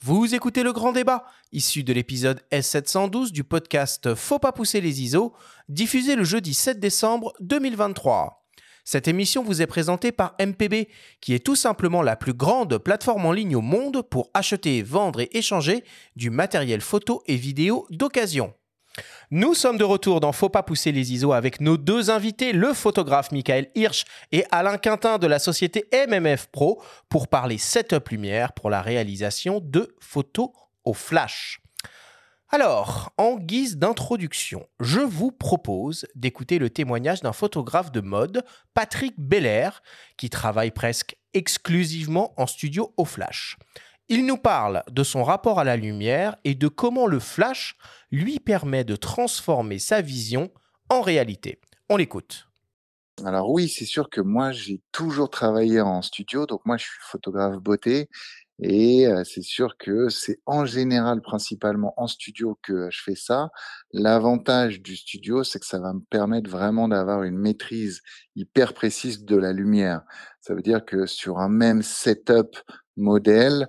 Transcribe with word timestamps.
Vous 0.00 0.32
écoutez 0.32 0.62
le 0.62 0.72
grand 0.72 0.92
débat, 0.92 1.24
issu 1.50 1.82
de 1.82 1.92
l'épisode 1.92 2.40
S712 2.52 3.32
du 3.32 3.42
podcast 3.42 4.14
Faut 4.14 4.38
pas 4.38 4.52
pousser 4.52 4.80
les 4.80 5.02
ISO, 5.02 5.34
diffusé 5.68 6.14
le 6.14 6.22
jeudi 6.22 6.54
7 6.54 6.78
décembre 6.78 7.32
2023. 7.40 8.46
Cette 8.84 9.08
émission 9.08 9.42
vous 9.42 9.60
est 9.60 9.66
présentée 9.66 10.12
par 10.12 10.36
MPB, 10.38 10.86
qui 11.20 11.34
est 11.34 11.44
tout 11.44 11.56
simplement 11.56 12.00
la 12.00 12.14
plus 12.14 12.32
grande 12.32 12.78
plateforme 12.78 13.26
en 13.26 13.32
ligne 13.32 13.56
au 13.56 13.60
monde 13.60 14.02
pour 14.08 14.30
acheter, 14.34 14.82
vendre 14.82 15.20
et 15.20 15.36
échanger 15.36 15.82
du 16.14 16.30
matériel 16.30 16.80
photo 16.80 17.24
et 17.26 17.34
vidéo 17.34 17.84
d'occasion. 17.90 18.54
Nous 19.30 19.54
sommes 19.54 19.78
de 19.78 19.84
retour 19.84 20.20
dans 20.20 20.32
Faut 20.32 20.48
pas 20.48 20.62
pousser 20.62 20.92
les 20.92 21.12
ISO 21.12 21.32
avec 21.32 21.60
nos 21.60 21.76
deux 21.76 22.10
invités, 22.10 22.52
le 22.52 22.72
photographe 22.72 23.32
Michael 23.32 23.68
Hirsch 23.74 24.04
et 24.32 24.44
Alain 24.50 24.78
Quintin 24.78 25.18
de 25.18 25.26
la 25.26 25.38
société 25.38 25.88
MMF 25.92 26.46
Pro, 26.48 26.82
pour 27.08 27.28
parler 27.28 27.58
setup 27.58 28.08
lumière 28.08 28.52
pour 28.52 28.70
la 28.70 28.82
réalisation 28.82 29.60
de 29.62 29.94
photos 30.00 30.50
au 30.84 30.94
flash. 30.94 31.60
Alors, 32.50 33.12
en 33.18 33.36
guise 33.36 33.76
d'introduction, 33.76 34.66
je 34.80 35.00
vous 35.00 35.30
propose 35.30 36.06
d'écouter 36.14 36.58
le 36.58 36.70
témoignage 36.70 37.20
d'un 37.20 37.34
photographe 37.34 37.92
de 37.92 38.00
mode, 38.00 38.42
Patrick 38.72 39.14
Belair, 39.18 39.82
qui 40.16 40.30
travaille 40.30 40.70
presque 40.70 41.16
exclusivement 41.34 42.32
en 42.38 42.46
studio 42.46 42.94
au 42.96 43.04
flash. 43.04 43.58
Il 44.10 44.24
nous 44.24 44.38
parle 44.38 44.82
de 44.90 45.02
son 45.02 45.22
rapport 45.22 45.60
à 45.60 45.64
la 45.64 45.76
lumière 45.76 46.36
et 46.44 46.54
de 46.54 46.68
comment 46.68 47.06
le 47.06 47.18
flash 47.18 47.76
lui 48.10 48.40
permet 48.40 48.82
de 48.82 48.96
transformer 48.96 49.78
sa 49.78 50.00
vision 50.00 50.50
en 50.88 51.02
réalité. 51.02 51.60
On 51.90 51.98
l'écoute. 51.98 52.48
Alors 53.24 53.50
oui, 53.50 53.68
c'est 53.68 53.84
sûr 53.84 54.08
que 54.08 54.22
moi 54.22 54.50
j'ai 54.50 54.80
toujours 54.92 55.28
travaillé 55.28 55.82
en 55.82 56.00
studio, 56.00 56.46
donc 56.46 56.64
moi 56.64 56.78
je 56.78 56.84
suis 56.84 56.98
photographe 57.02 57.56
beauté 57.58 58.08
et 58.60 59.06
c'est 59.24 59.42
sûr 59.42 59.76
que 59.76 60.08
c'est 60.08 60.40
en 60.46 60.64
général 60.64 61.20
principalement 61.20 61.92
en 61.96 62.06
studio 62.06 62.58
que 62.62 62.88
je 62.90 63.02
fais 63.02 63.14
ça. 63.14 63.50
L'avantage 63.92 64.80
du 64.80 64.96
studio, 64.96 65.44
c'est 65.44 65.60
que 65.60 65.66
ça 65.66 65.80
va 65.80 65.92
me 65.92 66.00
permettre 66.08 66.48
vraiment 66.48 66.88
d'avoir 66.88 67.24
une 67.24 67.36
maîtrise 67.36 68.00
hyper 68.36 68.72
précise 68.72 69.24
de 69.24 69.36
la 69.36 69.52
lumière. 69.52 70.02
Ça 70.40 70.54
veut 70.54 70.62
dire 70.62 70.84
que 70.84 71.04
sur 71.04 71.38
un 71.40 71.50
même 71.50 71.82
setup 71.82 72.56
modèle, 72.96 73.68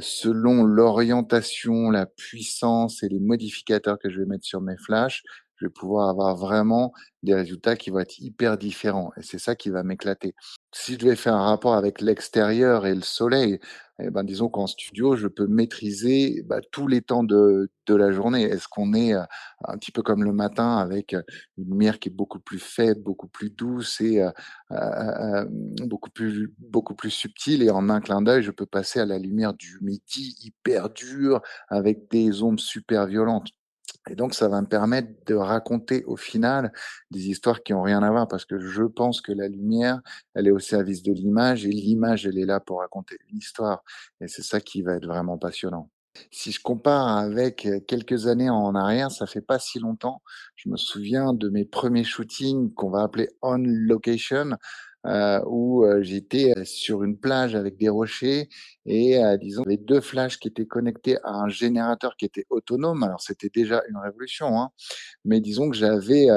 selon 0.00 0.64
l'orientation, 0.64 1.90
la 1.90 2.06
puissance 2.06 3.02
et 3.02 3.08
les 3.08 3.18
modificateurs 3.18 3.98
que 3.98 4.08
je 4.08 4.20
vais 4.20 4.26
mettre 4.26 4.44
sur 4.44 4.60
mes 4.60 4.76
flashs, 4.76 5.22
je 5.56 5.66
vais 5.66 5.70
pouvoir 5.70 6.08
avoir 6.08 6.36
vraiment 6.36 6.92
des 7.22 7.34
résultats 7.34 7.76
qui 7.76 7.90
vont 7.90 8.00
être 8.00 8.18
hyper 8.18 8.58
différents. 8.58 9.10
Et 9.16 9.22
c'est 9.22 9.38
ça 9.38 9.54
qui 9.54 9.70
va 9.70 9.82
m'éclater. 9.82 10.34
Si 10.72 10.94
je 10.94 10.98
devais 10.98 11.16
faire 11.16 11.34
un 11.34 11.46
rapport 11.46 11.74
avec 11.74 12.00
l'extérieur 12.00 12.86
et 12.86 12.94
le 12.94 13.02
soleil, 13.02 13.60
eh 14.02 14.10
ben, 14.10 14.24
disons 14.24 14.48
qu'en 14.48 14.66
studio, 14.66 15.14
je 15.16 15.28
peux 15.28 15.46
maîtriser 15.46 16.42
bah, 16.46 16.60
tous 16.72 16.88
les 16.88 17.00
temps 17.00 17.22
de, 17.22 17.70
de 17.86 17.94
la 17.94 18.10
journée. 18.10 18.42
Est-ce 18.42 18.66
qu'on 18.68 18.92
est 18.92 19.12
un 19.12 19.78
petit 19.78 19.92
peu 19.92 20.02
comme 20.02 20.24
le 20.24 20.32
matin 20.32 20.78
avec 20.78 21.12
une 21.56 21.64
lumière 21.64 21.98
qui 22.00 22.08
est 22.08 22.12
beaucoup 22.12 22.40
plus 22.40 22.58
faible, 22.58 23.02
beaucoup 23.02 23.28
plus 23.28 23.50
douce 23.50 24.00
et 24.00 24.26
euh, 24.72 25.44
beaucoup, 25.84 26.10
plus, 26.10 26.52
beaucoup 26.58 26.94
plus 26.94 27.10
subtile 27.10 27.62
et 27.62 27.70
en 27.70 27.88
un 27.88 28.00
clin 28.00 28.22
d'œil, 28.22 28.42
je 28.42 28.50
peux 28.50 28.66
passer 28.66 29.00
à 29.00 29.06
la 29.06 29.18
lumière 29.18 29.54
du 29.54 29.78
midi 29.80 30.36
hyper 30.42 30.90
dure 30.90 31.40
avec 31.68 32.10
des 32.10 32.42
ombres 32.42 32.60
super 32.60 33.06
violentes? 33.06 33.48
Et 34.10 34.16
donc, 34.16 34.34
ça 34.34 34.48
va 34.48 34.60
me 34.60 34.66
permettre 34.66 35.08
de 35.26 35.34
raconter 35.34 36.04
au 36.04 36.16
final 36.16 36.72
des 37.10 37.28
histoires 37.28 37.62
qui 37.62 37.72
ont 37.72 37.82
rien 37.82 38.02
à 38.02 38.10
voir 38.10 38.28
parce 38.28 38.44
que 38.44 38.58
je 38.58 38.82
pense 38.82 39.20
que 39.20 39.32
la 39.32 39.48
lumière, 39.48 40.00
elle 40.34 40.46
est 40.46 40.50
au 40.50 40.58
service 40.58 41.02
de 41.02 41.12
l'image 41.12 41.64
et 41.64 41.70
l'image, 41.70 42.26
elle 42.26 42.38
est 42.38 42.44
là 42.44 42.60
pour 42.60 42.80
raconter 42.80 43.16
une 43.30 43.38
histoire. 43.38 43.82
Et 44.20 44.28
c'est 44.28 44.42
ça 44.42 44.60
qui 44.60 44.82
va 44.82 44.94
être 44.94 45.06
vraiment 45.06 45.38
passionnant. 45.38 45.90
Si 46.30 46.52
je 46.52 46.60
compare 46.60 47.08
avec 47.08 47.66
quelques 47.88 48.26
années 48.28 48.50
en 48.50 48.74
arrière, 48.74 49.10
ça 49.10 49.26
fait 49.26 49.40
pas 49.40 49.58
si 49.58 49.80
longtemps. 49.80 50.22
Je 50.54 50.68
me 50.68 50.76
souviens 50.76 51.32
de 51.32 51.48
mes 51.48 51.64
premiers 51.64 52.04
shootings 52.04 52.72
qu'on 52.74 52.90
va 52.90 53.02
appeler 53.02 53.30
on 53.42 53.58
location 53.58 54.50
euh, 55.06 55.40
où 55.46 55.84
euh, 55.84 56.02
j'étais 56.02 56.54
euh, 56.56 56.64
sur 56.64 57.02
une 57.02 57.18
plage 57.18 57.54
avec 57.54 57.76
des 57.76 57.90
rochers 57.90 58.48
et 58.86 59.18
disons 59.40 59.62
il 59.66 59.72
y 59.72 59.74
avait 59.74 59.82
deux 59.82 60.00
flashs 60.00 60.38
qui 60.38 60.48
étaient 60.48 60.66
connectés 60.66 61.18
à 61.24 61.32
un 61.32 61.48
générateur 61.48 62.16
qui 62.16 62.24
était 62.24 62.46
autonome. 62.50 63.02
Alors 63.02 63.20
c'était 63.20 63.50
déjà 63.50 63.82
une 63.88 63.96
révolution, 63.96 64.60
hein, 64.60 64.70
mais 65.24 65.40
disons 65.40 65.70
que 65.70 65.76
j'avais 65.76 66.28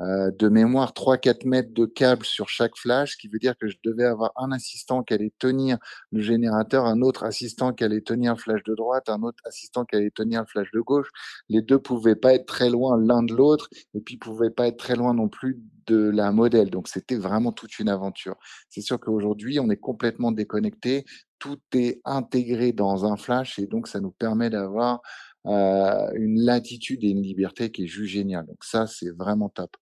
euh, 0.00 0.30
de 0.30 0.48
mémoire 0.48 0.92
3-4 0.92 1.46
mètres 1.46 1.74
de 1.74 1.84
câble 1.84 2.24
sur 2.24 2.48
chaque 2.48 2.76
flash, 2.76 3.12
ce 3.12 3.16
qui 3.18 3.28
veut 3.28 3.38
dire 3.38 3.54
que 3.58 3.68
je 3.68 3.76
devais 3.84 4.04
avoir 4.04 4.32
un 4.36 4.50
assistant 4.50 5.02
qui 5.02 5.12
allait 5.12 5.32
tenir 5.38 5.78
le 6.10 6.22
générateur, 6.22 6.86
un 6.86 7.02
autre 7.02 7.24
assistant 7.24 7.72
qui 7.72 7.84
allait 7.84 8.00
tenir 8.00 8.32
le 8.32 8.38
flash 8.38 8.62
de 8.62 8.74
droite, 8.74 9.08
un 9.10 9.22
autre 9.22 9.42
assistant 9.44 9.84
qui 9.84 9.96
allait 9.96 10.10
tenir 10.10 10.40
le 10.40 10.46
flash 10.46 10.70
de 10.72 10.80
gauche. 10.80 11.08
Les 11.48 11.60
deux 11.60 11.78
pouvaient 11.78 12.16
pas 12.16 12.34
être 12.34 12.46
très 12.46 12.70
loin 12.70 12.98
l'un 12.98 13.22
de 13.22 13.34
l'autre 13.34 13.68
et 13.94 14.00
puis 14.00 14.16
pouvaient 14.16 14.50
pas 14.50 14.68
être 14.68 14.78
très 14.78 14.96
loin 14.96 15.12
non 15.12 15.28
plus 15.28 15.60
de 15.86 16.08
la 16.08 16.32
modèle. 16.32 16.70
Donc 16.70 16.88
c'était 16.88 17.16
vraiment 17.16 17.52
toute 17.52 17.78
une 17.78 17.88
aventure. 17.88 18.36
C'est 18.68 18.80
sûr 18.80 18.98
qu'aujourd'hui, 18.98 19.60
on 19.60 19.68
est 19.70 19.76
complètement 19.76 20.32
déconnecté. 20.32 21.04
Tout 21.38 21.60
est 21.74 22.00
intégré 22.04 22.72
dans 22.72 23.04
un 23.10 23.16
flash 23.16 23.58
et 23.58 23.66
donc 23.66 23.88
ça 23.88 24.00
nous 24.00 24.12
permet 24.12 24.50
d'avoir 24.50 25.00
euh, 25.46 26.10
une 26.14 26.40
latitude 26.40 27.02
et 27.04 27.08
une 27.08 27.22
liberté 27.22 27.70
qui 27.70 27.84
est 27.84 27.86
juste 27.86 28.12
géniale. 28.12 28.46
Donc 28.46 28.62
ça, 28.62 28.86
c'est 28.86 29.10
vraiment 29.10 29.48
top. 29.48 29.76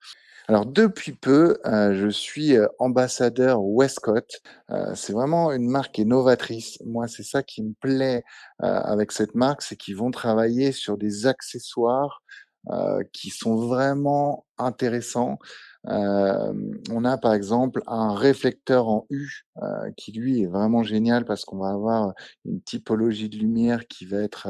Alors 0.47 0.65
depuis 0.65 1.13
peu, 1.13 1.59
euh, 1.67 1.95
je 1.95 2.09
suis 2.09 2.57
euh, 2.57 2.69
ambassadeur 2.79 3.63
Westcott. 3.63 4.41
c'est 4.95 5.13
vraiment 5.13 5.53
une 5.53 5.69
marque 5.69 5.95
qui 5.95 6.03
est 6.03 6.05
novatrice. 6.05 6.79
Moi, 6.87 7.09
c'est 7.09 7.23
ça 7.23 7.43
qui 7.43 7.63
me 7.63 7.73
plaît 7.81 8.23
avec 8.61 9.13
cette 9.13 9.35
marque, 9.35 9.63
c'est 9.63 9.77
qu'ils 9.77 9.97
vont 9.97 10.11
travailler 10.11 10.73
sur 10.73 10.97
des 10.97 11.27
accessoires 11.27 12.23
qui 13.13 13.31
sont 13.31 13.57
vraiment 13.57 14.47
intéressants. 14.59 15.39
On 15.85 17.05
a 17.05 17.19
par 17.19 17.35
exemple 17.35 17.83
un 17.87 18.15
réflecteur 18.15 18.89
en 18.89 19.07
U 19.11 19.47
qui 19.97 20.13
lui 20.13 20.43
est 20.43 20.47
vraiment 20.47 20.83
génial 20.83 21.25
parce 21.25 21.45
qu'on 21.45 21.59
va 21.59 21.71
avoir 21.71 22.13
une 22.45 22.61
typologie 22.63 23.29
de 23.29 23.37
lumière 23.37 23.87
qui 23.87 24.07
va 24.07 24.19
être 24.19 24.49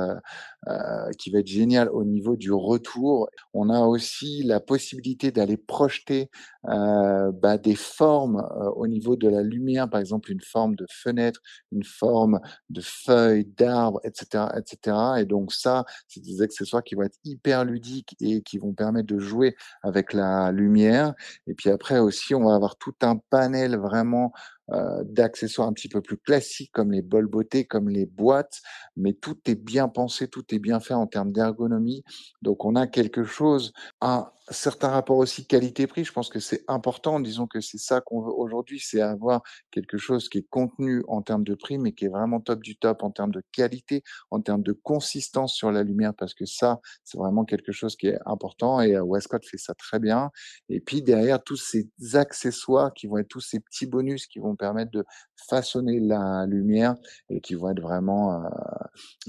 qui 1.19 1.31
va 1.31 1.39
être 1.39 1.47
géniale 1.47 1.89
au 1.91 2.05
niveau 2.05 2.37
du 2.37 2.53
retour. 2.53 3.28
On 3.55 3.71
a 3.71 3.81
aussi 3.81 4.43
la 4.43 4.61
possibilité 4.61 5.31
d'aller 5.31 5.56
projeter 5.56 6.31
bah, 6.65 7.59
des 7.59 7.77
formes 7.77 8.47
au 8.77 8.87
niveau 8.87 9.16
de 9.16 9.28
la 9.28 9.43
lumière, 9.43 9.89
par 9.89 10.00
exemple 10.00 10.31
une 10.33 10.41
forme 10.41 10.75
de 10.77 10.87
fenêtre, 10.91 11.41
une 11.72 11.84
forme 11.84 12.41
de 12.71 12.81
feuille, 12.81 13.45
d'arbre, 13.45 14.00
etc., 14.05 14.45
etc. 14.56 14.97
Et 15.21 15.25
donc 15.25 15.53
ça, 15.53 15.84
c'est 16.06 16.21
des 16.21 16.43
accessoires 16.43 16.83
qui 16.83 16.95
vont 16.95 17.03
être 17.03 17.19
hyper 17.25 17.65
ludiques 17.65 18.16
et 18.21 18.43
qui 18.43 18.59
vont 18.59 18.72
permettre 18.72 19.06
de 19.06 19.19
jouer 19.19 19.56
avec 19.83 20.12
la 20.12 20.53
lumière. 20.53 21.15
Et 21.47 21.55
puis 21.55 21.71
après 21.71 21.99
aussi, 21.99 22.34
on 22.34 22.45
va 22.45 22.55
avoir 22.55 22.77
tout 22.77 22.95
un 23.03 23.17
panel 23.31 23.77
vraiment 23.77 24.33
euh, 24.71 25.03
d'accessoires 25.05 25.69
un 25.69 25.73
petit 25.73 25.89
peu 25.89 26.01
plus 26.03 26.19
classiques 26.19 26.73
comme 26.73 26.93
les 26.93 27.03
bols 27.03 27.27
beauté, 27.27 27.65
comme 27.65 27.89
les 27.89 28.06
boîtes, 28.06 28.61
mais 28.97 29.12
tout 29.12 29.39
est 29.47 29.55
bien 29.55 29.89
pensé, 29.89 30.29
tout 30.29 30.45
est 30.55 30.59
bien 30.59 30.81
fait 30.81 30.95
en 30.95 31.06
termes 31.06 31.33
d'ergonomie. 31.33 32.05
Donc 32.43 32.65
on 32.65 32.77
a 32.77 32.87
quelque 32.87 33.25
chose, 33.25 33.73
un 34.01 34.31
certain 34.51 34.89
rapport 34.89 35.19
aussi 35.19 35.47
qualité-prix. 35.47 36.05
Je 36.05 36.12
pense 36.12 36.28
que 36.28 36.41
c'est 36.41 36.65
important. 36.69 37.21
Disons 37.21 37.47
que 37.47 37.61
c'est 37.61 37.78
ça 37.78 38.01
qu'on 38.01 38.23
veut 38.23 38.33
aujourd'hui, 38.33 38.81
c'est 38.81 39.01
avoir 39.01 39.43
quelque 39.71 39.99
chose 39.99 40.28
qui 40.28 40.39
est 40.39 40.49
contenu 40.49 41.03
en 41.09 41.23
termes 41.23 41.45
de 41.45 41.55
prix, 41.55 41.78
mais 41.78 41.93
qui 41.93 42.07
est 42.07 42.09
vraiment 42.09 42.41
top 42.41 42.62
du 42.62 42.77
top 42.77 43.03
en 43.03 43.11
termes 43.11 43.33
de 43.33 43.43
qualité, 43.53 44.03
en 44.31 44.41
termes 44.41 44.62
de 44.62 44.73
consistance 44.73 45.55
sur 45.55 45.71
la 45.71 45.83
lumière, 45.83 46.15
parce 46.15 46.34
que 46.34 46.45
ça, 46.47 46.81
c'est 47.05 47.19
vraiment 47.19 47.45
quelque 47.45 47.73
chose 47.73 47.97
qui 47.97 48.09
est 48.09 48.19
important. 48.27 48.81
Et 48.81 48.97
euh, 48.97 49.03
Westcott 49.03 49.45
fait 49.45 49.59
ça 49.59 49.75
très 49.75 49.99
bien. 49.99 50.31
Et 50.69 50.81
puis 50.81 51.03
derrière, 51.03 51.43
tous 51.43 51.57
ces 51.57 51.89
accessoires 52.15 52.93
qui 52.95 53.07
vont 53.07 53.19
être 53.19 53.28
tous 53.28 53.41
ces 53.41 53.61
petits 53.61 53.87
bonus 53.87 54.27
qui 54.27 54.39
vont 54.39 54.57
permettre 54.59 54.91
de 54.91 55.05
façonner 55.49 56.01
la 56.01 56.45
lumière 56.47 56.95
et 57.31 57.41
qui 57.41 57.55
vont 57.55 57.71
être 57.71 57.81
vraiment, 57.81 58.45
euh, 58.45 58.49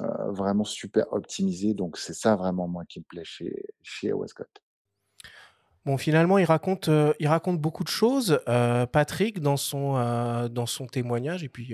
euh, 0.01 0.31
vraiment 0.31 0.63
super 0.63 1.11
optimisés. 1.13 1.73
Donc, 1.73 1.97
c'est 1.97 2.13
ça 2.13 2.35
vraiment, 2.35 2.67
moi, 2.67 2.83
qui 2.87 2.99
me 2.99 3.05
plaît 3.05 3.23
chez, 3.23 3.63
chez 3.81 4.11
Westcott. 4.11 4.49
Bon, 5.85 5.97
finalement, 5.97 6.37
il 6.37 6.45
raconte, 6.45 6.89
euh, 6.89 7.13
il 7.19 7.27
raconte 7.27 7.59
beaucoup 7.59 7.83
de 7.83 7.89
choses, 7.89 8.39
Patrick, 8.91 9.39
dans 9.39 9.57
son, 9.57 9.93
dans 10.51 10.65
son 10.65 10.87
témoignage. 10.87 11.43
Et 11.43 11.49
puis, 11.49 11.73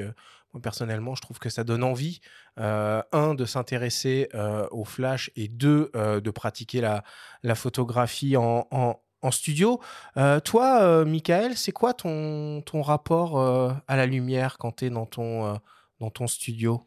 moi, 0.53 0.61
personnellement, 0.61 1.15
je 1.15 1.21
trouve 1.21 1.39
que 1.39 1.49
ça 1.49 1.63
donne 1.63 1.83
envie, 1.83 2.21
un, 2.57 3.33
de 3.33 3.45
s'intéresser 3.45 4.29
au 4.71 4.85
flash 4.85 5.31
et 5.35 5.47
deux, 5.47 5.89
de 5.93 6.31
pratiquer 6.31 6.81
la, 6.81 7.03
la 7.43 7.55
photographie 7.55 8.37
en, 8.37 8.67
en 8.71 8.99
studio. 9.31 9.79
Euh, 10.17 10.39
toi, 10.39 10.81
euh, 10.81 11.05
Michael, 11.05 11.55
c'est 11.55 11.71
quoi 11.71 11.93
ton, 11.93 12.61
ton 12.61 12.81
rapport 12.81 13.39
euh, 13.39 13.71
à 13.87 13.95
la 13.95 14.05
lumière 14.05 14.57
quand 14.57 14.77
tu 14.77 14.85
es 14.85 14.89
dans 14.89 15.05
ton, 15.05 15.59
dans 15.99 16.09
ton 16.09 16.27
studio? 16.27 16.83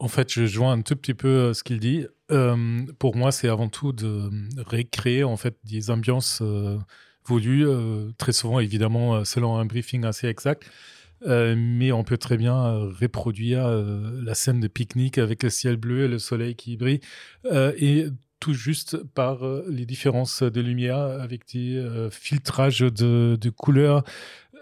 En 0.00 0.08
fait, 0.08 0.32
je 0.32 0.46
joins 0.46 0.72
un 0.72 0.82
tout 0.82 0.96
petit 0.96 1.14
peu 1.14 1.54
ce 1.54 1.62
qu'il 1.62 1.78
dit. 1.78 2.06
pour 2.98 3.16
moi, 3.16 3.30
c'est 3.32 3.48
avant 3.48 3.68
tout 3.68 3.92
de 3.92 4.30
récréer 4.56 5.24
en 5.24 5.36
fait 5.36 5.56
des 5.64 5.90
ambiances 5.90 6.42
voulues, 7.24 7.66
très 8.18 8.32
souvent 8.32 8.58
évidemment 8.58 9.24
selon 9.24 9.56
un 9.56 9.64
briefing 9.64 10.04
assez 10.04 10.26
exact. 10.26 10.68
mais 11.24 11.92
on 11.92 12.02
peut 12.02 12.18
très 12.18 12.36
bien 12.36 12.90
reproduire 13.00 13.68
la 13.68 14.34
scène 14.34 14.58
de 14.58 14.66
pique-nique 14.66 15.18
avec 15.18 15.44
le 15.44 15.50
ciel 15.50 15.76
bleu 15.76 16.06
et 16.06 16.08
le 16.08 16.18
soleil 16.18 16.56
qui 16.56 16.76
brille. 16.76 17.00
et 17.52 18.08
tout 18.40 18.52
juste 18.52 18.96
par 19.14 19.38
les 19.68 19.86
différences 19.86 20.42
de 20.42 20.60
lumière 20.60 20.98
avec 20.98 21.46
des 21.52 22.08
filtrages 22.10 22.80
de, 22.80 23.50
couleurs 23.56 24.04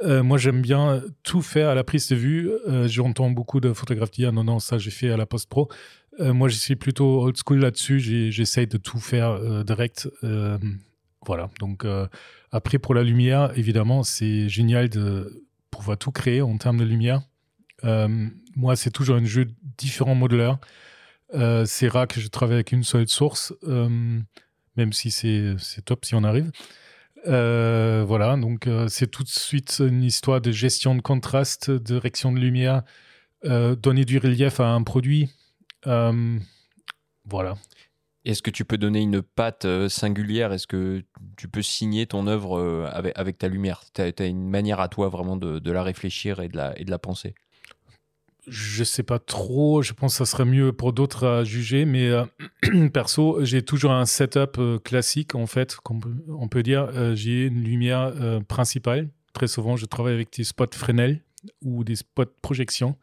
euh, 0.05 0.23
moi, 0.23 0.39
j'aime 0.39 0.63
bien 0.63 1.03
tout 1.23 1.43
faire 1.43 1.69
à 1.69 1.75
la 1.75 1.85
prise 1.85 2.09
de 2.09 2.17
vue. 2.17 2.51
Euh, 2.69 2.89
j'entends 2.89 3.31
beaucoup 3.31 3.61
de 3.61 3.73
photographes 3.73 4.11
dire 4.11 4.33
non, 4.33 4.45
non, 4.45 4.59
ça 4.59 4.79
j'ai 4.79 4.91
fait 4.91 5.11
à 5.11 5.17
la 5.17 5.27
post-pro. 5.27 5.69
Euh, 6.21 6.33
moi, 6.33 6.49
je 6.49 6.57
suis 6.57 6.77
plutôt 6.77 7.23
old 7.23 7.37
school 7.37 7.61
là-dessus. 7.61 8.01
J'essaye 8.31 8.67
de 8.67 8.79
tout 8.79 8.99
faire 8.99 9.65
direct. 9.65 10.09
voilà. 11.25 11.51
Donc, 11.61 11.87
après, 12.51 12.79
pour 12.79 12.95
la 12.95 13.03
lumière, 13.03 13.57
évidemment, 13.57 14.03
c'est 14.03 14.49
génial 14.49 14.89
de 14.89 15.45
pouvoir 15.71 15.97
tout 15.97 16.11
créer 16.11 16.43
en 16.43 16.57
termes 16.59 16.79
de 16.79 16.85
lumière. 16.85 17.23
moi, 18.57 18.77
c'est 18.77 18.91
toujours 18.91 19.17
un 19.17 19.25
jeu 19.25 19.47
différent 19.79 20.15
modulaire. 21.33 21.67
c'est 21.67 21.89
rare 21.89 22.09
que 22.09 22.21
je 22.21 22.29
travaille 22.29 22.55
avec 22.55 22.73
une 22.73 22.85
seule 22.85 23.09
source, 23.09 23.53
même 23.63 24.93
si 24.93 25.11
c'est 25.11 25.57
top 25.85 26.05
si 26.05 26.15
on 26.15 26.25
arrive. 26.25 26.51
Euh, 27.27 28.05
voilà, 28.07 28.37
donc 28.37 28.67
euh, 28.67 28.89
c'est 28.89 29.07
tout 29.07 29.23
de 29.23 29.29
suite 29.29 29.81
une 29.87 30.03
histoire 30.03 30.41
de 30.41 30.51
gestion 30.51 30.95
de 30.95 31.03
contraste, 31.03 31.71
de 31.71 31.79
direction 31.79 32.33
de 32.33 32.39
lumière, 32.39 32.83
euh, 33.45 33.77
donner 33.77 34.05
du 34.05 34.19
relief 34.19 34.61
à 34.61 34.69
un 34.69 34.83
produit. 34.83 35.31
voilà. 35.85 37.55
Est-ce 38.25 38.41
que 38.41 38.51
tu 38.51 38.65
peux 38.65 38.79
donner 38.79 39.01
une 39.01 39.21
patte 39.21 39.67
singulière? 39.89 40.53
Est-ce 40.53 40.69
que 40.69 41.03
tu 41.37 41.49
peux 41.49 41.63
signer 41.63 42.07
ton 42.07 42.29
œuvre 42.29 42.89
avec, 42.93 43.39
ta 43.39 43.49
lumière? 43.49 43.83
Tu 43.95 44.01
as, 44.01 44.27
une 44.27 44.49
manière 44.49 44.79
à 44.79 44.89
toi 44.89 45.09
vraiment 45.09 45.37
de, 45.37 45.59
de 45.59 45.71
la 45.73 45.83
réfléchir 45.83 46.41
et 46.41 46.49
de 46.49 46.57
la, 46.57 46.79
et 46.79 46.85
de 46.85 46.91
la 46.91 47.01
penser? 47.01 47.35
Je 48.49 48.83
sais 48.83 49.03
pas 49.03 49.19
trop, 49.19 49.83
je 49.83 49.93
pense 49.93 50.15
que 50.15 50.25
ça 50.25 50.31
serait 50.31 50.45
mieux 50.45 50.73
pour 50.73 50.93
d'autres 50.93 51.27
à 51.27 51.45
juger, 51.45 51.85
mais 51.85 52.09
euh, 52.09 52.25
perso, 52.93 53.45
j'ai 53.45 53.63
toujours 53.63 53.93
un 53.93 54.07
setup 54.07 54.59
euh, 54.59 54.79
classique 54.79 55.35
en 55.35 55.47
fait, 55.47 55.77
on 56.29 56.49
peut, 56.49 56.63
dire. 56.63 56.91
Euh, 56.95 57.15
j'ai 57.15 57.47
une 57.47 57.63
lumière 57.63 58.13
principale. 58.49 59.09
Très 59.33 59.47
souvent, 59.47 59.77
je 59.77 59.87
travaille 59.87 60.15
avec 60.15 60.33
des 60.37 60.45
spots 60.45 60.67
Fresnel 60.75 61.23
ou 61.63 61.85
des 61.85 61.97
spots 61.97 62.25
projection. 62.43 62.97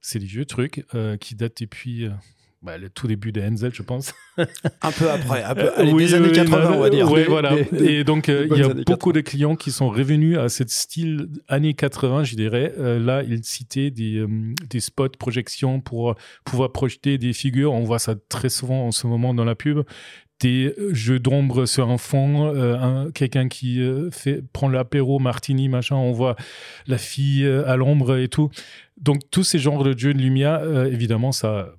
C'est 0.00 0.18
des 0.18 0.26
vieux 0.26 0.44
trucs 0.44 0.84
qui 1.20 1.34
datent 1.34 1.60
depuis 1.60 2.08
bah, 2.62 2.78
le 2.78 2.88
tout 2.88 3.08
début 3.08 3.32
de 3.32 3.40
Enzel, 3.40 3.74
je 3.74 3.82
pense. 3.82 4.14
un 4.38 4.92
peu 4.92 5.10
après, 5.10 5.42
un 5.42 5.54
peu, 5.54 5.70
les 5.82 6.14
années 6.14 6.30
80, 6.30 6.72
on 6.74 6.78
va 6.78 6.90
dire. 6.90 7.10
Oui, 7.10 7.24
voilà. 7.28 7.56
et 7.72 8.04
donc, 8.04 8.28
euh, 8.28 8.46
il 8.48 8.56
y 8.56 8.62
a 8.62 8.72
beaucoup 8.86 9.12
de 9.12 9.20
clients 9.20 9.56
qui 9.56 9.72
sont 9.72 9.88
revenus 9.88 10.38
à 10.38 10.48
ce 10.48 10.62
style 10.68 11.28
années 11.48 11.74
80, 11.74 12.22
je 12.22 12.36
dirais. 12.36 12.72
Euh, 12.78 13.00
là, 13.00 13.24
ils 13.24 13.42
citaient 13.42 13.90
des, 13.90 14.18
euh, 14.18 14.28
des 14.70 14.78
spots 14.78 15.08
projections 15.18 15.80
pour 15.80 16.14
pouvoir 16.44 16.70
projeter 16.70 17.18
des 17.18 17.32
figures. 17.32 17.72
On 17.72 17.82
voit 17.82 17.98
ça 17.98 18.14
très 18.28 18.48
souvent 18.48 18.86
en 18.86 18.92
ce 18.92 19.08
moment 19.08 19.34
dans 19.34 19.44
la 19.44 19.56
pub 19.56 19.82
des 20.38 20.74
jeux 20.90 21.20
d'ombre 21.20 21.66
sur 21.66 21.88
un 21.88 21.98
fond, 21.98 22.52
quelqu'un 23.14 23.46
qui 23.46 23.80
fait 24.10 24.42
prend 24.52 24.68
l'apéro 24.68 25.20
martini 25.20 25.68
machin, 25.68 25.94
on 25.94 26.10
voit 26.10 26.34
la 26.88 26.98
fille 26.98 27.46
à 27.46 27.76
l'ombre 27.76 28.16
et 28.16 28.26
tout. 28.26 28.50
Donc 29.00 29.20
tous 29.30 29.44
ces 29.44 29.60
genres 29.60 29.84
de 29.84 29.96
jeux 29.96 30.14
de 30.14 30.18
lumière, 30.18 30.64
évidemment, 30.86 31.30
ça 31.30 31.76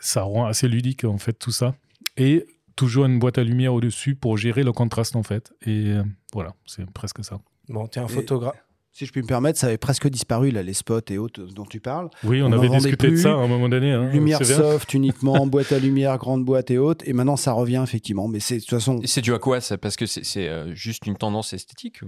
ça 0.00 0.22
rend 0.22 0.46
assez 0.46 0.68
ludique 0.68 1.04
en 1.04 1.18
fait 1.18 1.32
tout 1.32 1.52
ça. 1.52 1.74
Et 2.16 2.46
toujours 2.76 3.06
une 3.06 3.18
boîte 3.18 3.38
à 3.38 3.44
lumière 3.44 3.74
au-dessus 3.74 4.14
pour 4.14 4.36
gérer 4.36 4.62
le 4.62 4.72
contraste 4.72 5.16
en 5.16 5.22
fait. 5.22 5.52
Et 5.66 5.88
euh, 5.88 6.02
voilà, 6.32 6.54
c'est 6.66 6.88
presque 6.90 7.24
ça. 7.24 7.40
Bon, 7.68 7.86
tu 7.86 7.98
es 7.98 8.02
un 8.02 8.08
photographe. 8.08 8.56
Si 8.92 9.06
je 9.06 9.12
puis 9.12 9.22
me 9.22 9.28
permettre, 9.28 9.60
ça 9.60 9.68
avait 9.68 9.78
presque 9.78 10.08
disparu, 10.08 10.50
là, 10.50 10.60
les 10.62 10.72
spots 10.72 11.00
et 11.10 11.18
autres 11.18 11.42
dont 11.54 11.64
tu 11.64 11.78
parles. 11.78 12.08
Oui, 12.24 12.42
on, 12.42 12.50
avait 12.50 12.68
discuté 12.68 13.10
de 13.12 13.16
ça 13.16 13.30
à 13.30 13.34
un 13.34 13.46
moment 13.46 13.68
donné. 13.68 13.92
Hein, 13.92 14.10
lumière 14.10 14.44
soft 14.44 14.92
uniquement, 14.92 15.46
boîte 15.46 15.70
à 15.70 15.78
lumière, 15.78 16.18
grande 16.18 16.44
boîte 16.44 16.72
et 16.72 16.78
autres. 16.78 17.04
Et 17.06 17.12
maintenant, 17.12 17.36
ça 17.36 17.52
revient 17.52 17.80
effectivement. 17.84 18.26
Mais 18.26 18.40
c'est 18.40 18.56
de 18.56 18.60
toute 18.60 18.70
façon. 18.70 19.00
C'est 19.04 19.20
dû 19.20 19.32
à 19.34 19.38
quoi 19.38 19.60
ça? 19.60 19.78
Parce 19.78 19.94
que 19.94 20.06
c'est 20.06 20.48
euh, 20.48 20.74
juste 20.74 21.06
une 21.06 21.16
tendance 21.16 21.52
esthétique 21.52 22.00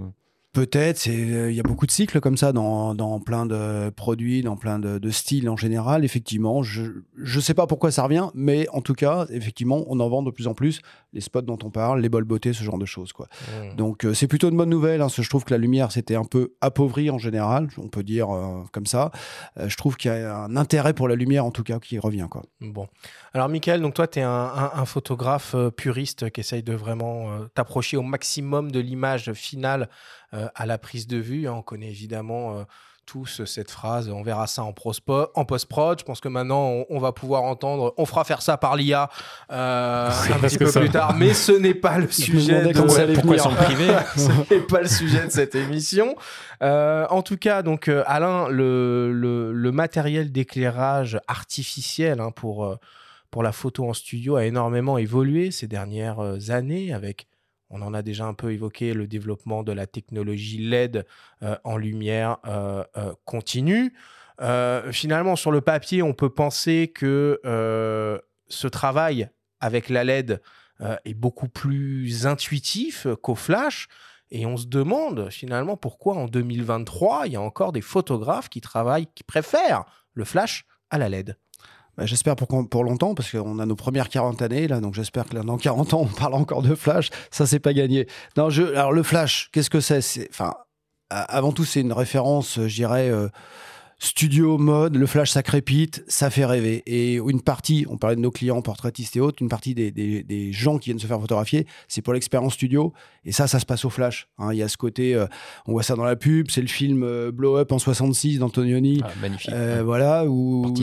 Peut-être, 0.52 1.06
euh, 1.06 1.48
il 1.48 1.56
y 1.56 1.60
a 1.60 1.62
beaucoup 1.62 1.86
de 1.86 1.92
cycles 1.92 2.18
comme 2.18 2.36
ça 2.36 2.52
dans, 2.52 2.92
dans 2.92 3.20
plein 3.20 3.46
de 3.46 3.90
produits, 3.90 4.42
dans 4.42 4.56
plein 4.56 4.80
de, 4.80 4.98
de, 4.98 5.10
styles 5.10 5.48
en 5.48 5.56
général. 5.56 6.04
Effectivement, 6.04 6.64
je 6.64 6.82
ne 7.16 7.40
sais 7.40 7.54
pas 7.54 7.68
pourquoi 7.68 7.92
ça 7.92 8.02
revient, 8.02 8.30
mais 8.34 8.68
en 8.70 8.80
tout 8.80 8.94
cas, 8.94 9.26
effectivement, 9.30 9.84
on 9.86 10.00
en 10.00 10.08
vend 10.08 10.24
de 10.24 10.32
plus 10.32 10.48
en 10.48 10.54
plus 10.54 10.80
les 11.12 11.20
spots 11.20 11.42
dont 11.42 11.58
on 11.62 11.70
parle, 11.70 12.00
les 12.00 12.08
bols 12.08 12.24
beauté, 12.24 12.52
ce 12.52 12.64
genre 12.64 12.78
de 12.78 12.84
choses. 12.84 13.12
Quoi. 13.12 13.28
Mmh. 13.28 13.76
Donc 13.76 14.04
euh, 14.04 14.12
c'est 14.12 14.26
plutôt 14.26 14.48
une 14.48 14.56
bonne 14.56 14.70
nouvelle. 14.70 15.02
Hein, 15.02 15.06
je 15.08 15.28
trouve 15.28 15.44
que 15.44 15.54
la 15.54 15.58
lumière 15.58 15.92
s'était 15.92 16.16
un 16.16 16.24
peu 16.24 16.54
appauvrie 16.60 17.10
en 17.10 17.18
général, 17.18 17.68
on 17.78 17.88
peut 17.88 18.02
dire 18.02 18.30
euh, 18.30 18.64
comme 18.72 18.86
ça. 18.86 19.12
je 19.56 19.76
trouve 19.76 19.96
qu'il 19.96 20.10
y 20.10 20.14
a 20.14 20.36
un 20.36 20.56
intérêt 20.56 20.94
pour 20.94 21.06
la 21.06 21.14
lumière 21.14 21.44
en 21.44 21.52
tout 21.52 21.62
cas 21.62 21.78
qui 21.78 21.98
revient. 22.00 22.26
Quoi. 22.28 22.42
Bon. 22.60 22.88
Alors 23.32 23.48
Michael, 23.48 23.80
donc 23.80 23.94
toi, 23.94 24.08
tu 24.08 24.18
es 24.18 24.22
un, 24.22 24.30
un, 24.30 24.72
un, 24.74 24.84
photographe 24.84 25.54
puriste 25.76 26.30
qui 26.30 26.40
essaye 26.40 26.62
de 26.64 26.74
vraiment 26.74 27.46
t'approcher 27.54 27.96
au 27.96 28.02
maximum 28.02 28.72
de 28.72 28.80
l'image 28.80 29.32
finale 29.32 29.88
euh, 30.32 30.46
à 30.54 30.64
la 30.64 30.78
prise 30.78 31.08
de 31.08 31.16
vue. 31.16 31.48
On 31.48 31.60
connaît 31.60 31.88
évidemment 31.88 32.58
euh, 32.58 32.62
tous 33.04 33.44
cette 33.46 33.68
phrase, 33.68 34.08
on 34.08 34.22
verra 34.22 34.46
ça 34.46 34.62
en, 34.62 34.68
en 34.68 35.44
post-prod. 35.44 35.98
Je 35.98 36.04
pense 36.04 36.20
que 36.20 36.28
maintenant, 36.28 36.84
on, 36.88 37.00
va 37.00 37.10
pouvoir 37.10 37.42
entendre, 37.42 37.92
on 37.96 38.06
fera 38.06 38.22
faire 38.22 38.40
ça 38.40 38.56
par 38.56 38.76
l'IA 38.76 39.10
euh, 39.50 40.08
un 40.32 40.38
petit 40.38 40.56
peu 40.56 40.70
plus 40.70 40.90
tard, 40.90 41.16
mais 41.16 41.34
ce 41.34 41.50
n'est 41.50 41.74
pas 41.74 41.98
le 41.98 42.08
sujet 42.08 42.72
de 42.72 43.14
pourquoi 43.14 43.38
s'en 43.38 43.54
priver. 43.54 43.92
ce 44.16 44.54
n'est 44.54 44.60
pas 44.60 44.82
le 44.82 44.88
sujet 44.88 45.26
de 45.26 45.32
cette 45.32 45.56
émission. 45.56 46.14
en 46.60 47.22
tout 47.22 47.36
cas, 47.36 47.62
donc 47.62 47.88
Alain, 48.06 48.48
le, 48.48 49.12
le, 49.12 49.72
matériel 49.72 50.30
d'éclairage 50.30 51.18
artificiel 51.26 52.20
hein, 52.20 52.30
pour 52.30 52.78
pour 53.30 53.42
la 53.42 53.52
photo 53.52 53.88
en 53.88 53.92
studio 53.92 54.36
a 54.36 54.44
énormément 54.44 54.98
évolué 54.98 55.50
ces 55.50 55.68
dernières 55.68 56.50
années 56.50 56.92
avec 56.92 57.28
on 57.70 57.82
en 57.82 57.94
a 57.94 58.02
déjà 58.02 58.26
un 58.26 58.34
peu 58.34 58.52
évoqué 58.52 58.92
le 58.94 59.06
développement 59.06 59.62
de 59.62 59.72
la 59.72 59.86
technologie 59.86 60.58
LED 60.58 61.06
euh, 61.42 61.56
en 61.62 61.76
lumière 61.76 62.38
euh, 62.46 62.84
euh, 62.96 63.14
continue. 63.24 63.94
finalement, 64.90 65.36
sur 65.36 65.52
le 65.52 65.60
papier, 65.60 66.02
on 66.02 66.14
peut 66.14 66.30
penser 66.30 66.90
que 66.94 67.40
ce 68.48 68.66
travail 68.66 69.28
avec 69.60 69.90
la 69.90 70.02
LED 70.02 70.40
est 71.04 71.14
beaucoup 71.14 71.48
plus 71.48 72.26
intuitif 72.26 73.06
qu'au 73.22 73.34
flash. 73.34 73.86
Et 74.30 74.46
on 74.46 74.56
se 74.56 74.66
demande 74.66 75.28
finalement 75.28 75.76
pourquoi 75.76 76.14
en 76.14 76.26
2023, 76.26 77.26
il 77.26 77.34
y 77.34 77.36
a 77.36 77.40
encore 77.42 77.72
des 77.72 77.82
photographes 77.82 78.48
qui 78.48 78.62
travaillent, 78.62 79.08
qui 79.14 79.24
préfèrent 79.24 79.84
le 80.14 80.24
flash 80.24 80.64
à 80.88 80.96
la 80.96 81.10
LED. 81.10 81.36
Bah, 82.00 82.06
j'espère 82.06 82.34
pour, 82.34 82.82
longtemps, 82.82 83.14
parce 83.14 83.30
qu'on 83.30 83.58
a 83.58 83.66
nos 83.66 83.76
premières 83.76 84.08
40 84.08 84.40
années, 84.40 84.66
là, 84.66 84.80
donc 84.80 84.94
j'espère 84.94 85.26
que 85.26 85.36
dans 85.36 85.58
40 85.58 85.92
ans, 85.92 86.00
on 86.00 86.06
parle 86.06 86.32
encore 86.32 86.62
de 86.62 86.74
Flash. 86.74 87.10
Ça, 87.30 87.44
c'est 87.44 87.58
pas 87.58 87.74
gagné. 87.74 88.06
Non, 88.38 88.48
alors 88.48 88.92
le 88.92 89.02
Flash, 89.02 89.50
qu'est-ce 89.52 89.68
que 89.68 89.80
c'est? 89.80 90.00
Enfin, 90.30 90.54
avant 91.10 91.52
tout, 91.52 91.66
c'est 91.66 91.82
une 91.82 91.92
référence, 91.92 92.58
je 92.58 92.74
dirais. 92.74 93.10
Euh, 93.10 93.28
studio 94.00 94.56
mode, 94.56 94.96
le 94.96 95.06
flash 95.06 95.30
ça 95.30 95.42
crépite, 95.42 96.02
ça 96.08 96.30
fait 96.30 96.46
rêver. 96.46 96.82
Et 96.86 97.14
une 97.16 97.42
partie, 97.42 97.86
on 97.88 97.98
parlait 97.98 98.16
de 98.16 98.20
nos 98.20 98.30
clients 98.30 98.62
portraitistes 98.62 99.14
et 99.16 99.20
autres, 99.20 99.42
une 99.42 99.50
partie 99.50 99.74
des, 99.74 99.90
des, 99.90 100.52
gens 100.52 100.78
qui 100.78 100.88
viennent 100.88 100.98
se 100.98 101.06
faire 101.06 101.20
photographier, 101.20 101.66
c'est 101.86 102.00
pour 102.02 102.14
l'expérience 102.14 102.54
studio. 102.54 102.92
Et 103.26 103.32
ça, 103.32 103.46
ça 103.46 103.60
se 103.60 103.66
passe 103.66 103.84
au 103.84 103.90
flash. 103.90 104.28
Hein. 104.38 104.52
Il 104.52 104.58
y 104.58 104.62
a 104.62 104.68
ce 104.68 104.78
côté, 104.78 105.14
euh, 105.14 105.26
on 105.66 105.72
voit 105.72 105.82
ça 105.82 105.94
dans 105.94 106.04
la 106.04 106.16
pub, 106.16 106.50
c'est 106.50 106.62
le 106.62 106.68
film 106.68 107.02
euh, 107.02 107.30
Blow 107.30 107.58
Up 107.58 107.70
en 107.70 107.78
66 107.78 108.38
d'Antonioni. 108.38 109.02
Ah, 109.04 109.10
magnifique. 109.20 109.52
Euh, 109.52 109.82
voilà, 109.84 110.24
où, 110.26 110.74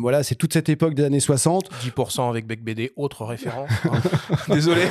voilà, 0.00 0.24
c'est 0.24 0.34
toute 0.34 0.52
cette 0.52 0.68
époque 0.68 0.94
des 0.94 1.04
années 1.04 1.20
60. 1.20 1.70
10% 1.84 2.28
avec 2.28 2.46
Beck 2.46 2.64
BD, 2.64 2.90
autre 2.96 3.24
référence. 3.24 3.70
Hein. 3.84 4.00
Désolé. 4.48 4.82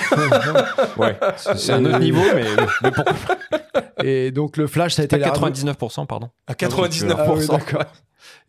ouais, 0.98 1.20
c'est 1.36 1.74
un 1.74 1.84
autre 1.84 2.00
niveau, 2.00 2.24
mais, 2.34 2.46
mais 2.82 2.92
pourquoi 2.92 3.14
Et 4.04 4.32
donc 4.32 4.56
le 4.56 4.68
flash, 4.68 4.94
ça 4.94 5.02
a 5.02 5.06
été... 5.06 5.22
À 5.22 5.30
99%, 5.32 6.06
pardon. 6.06 6.30
À 6.48 6.54
99%. 6.54 7.49
D'accord. 7.50 7.86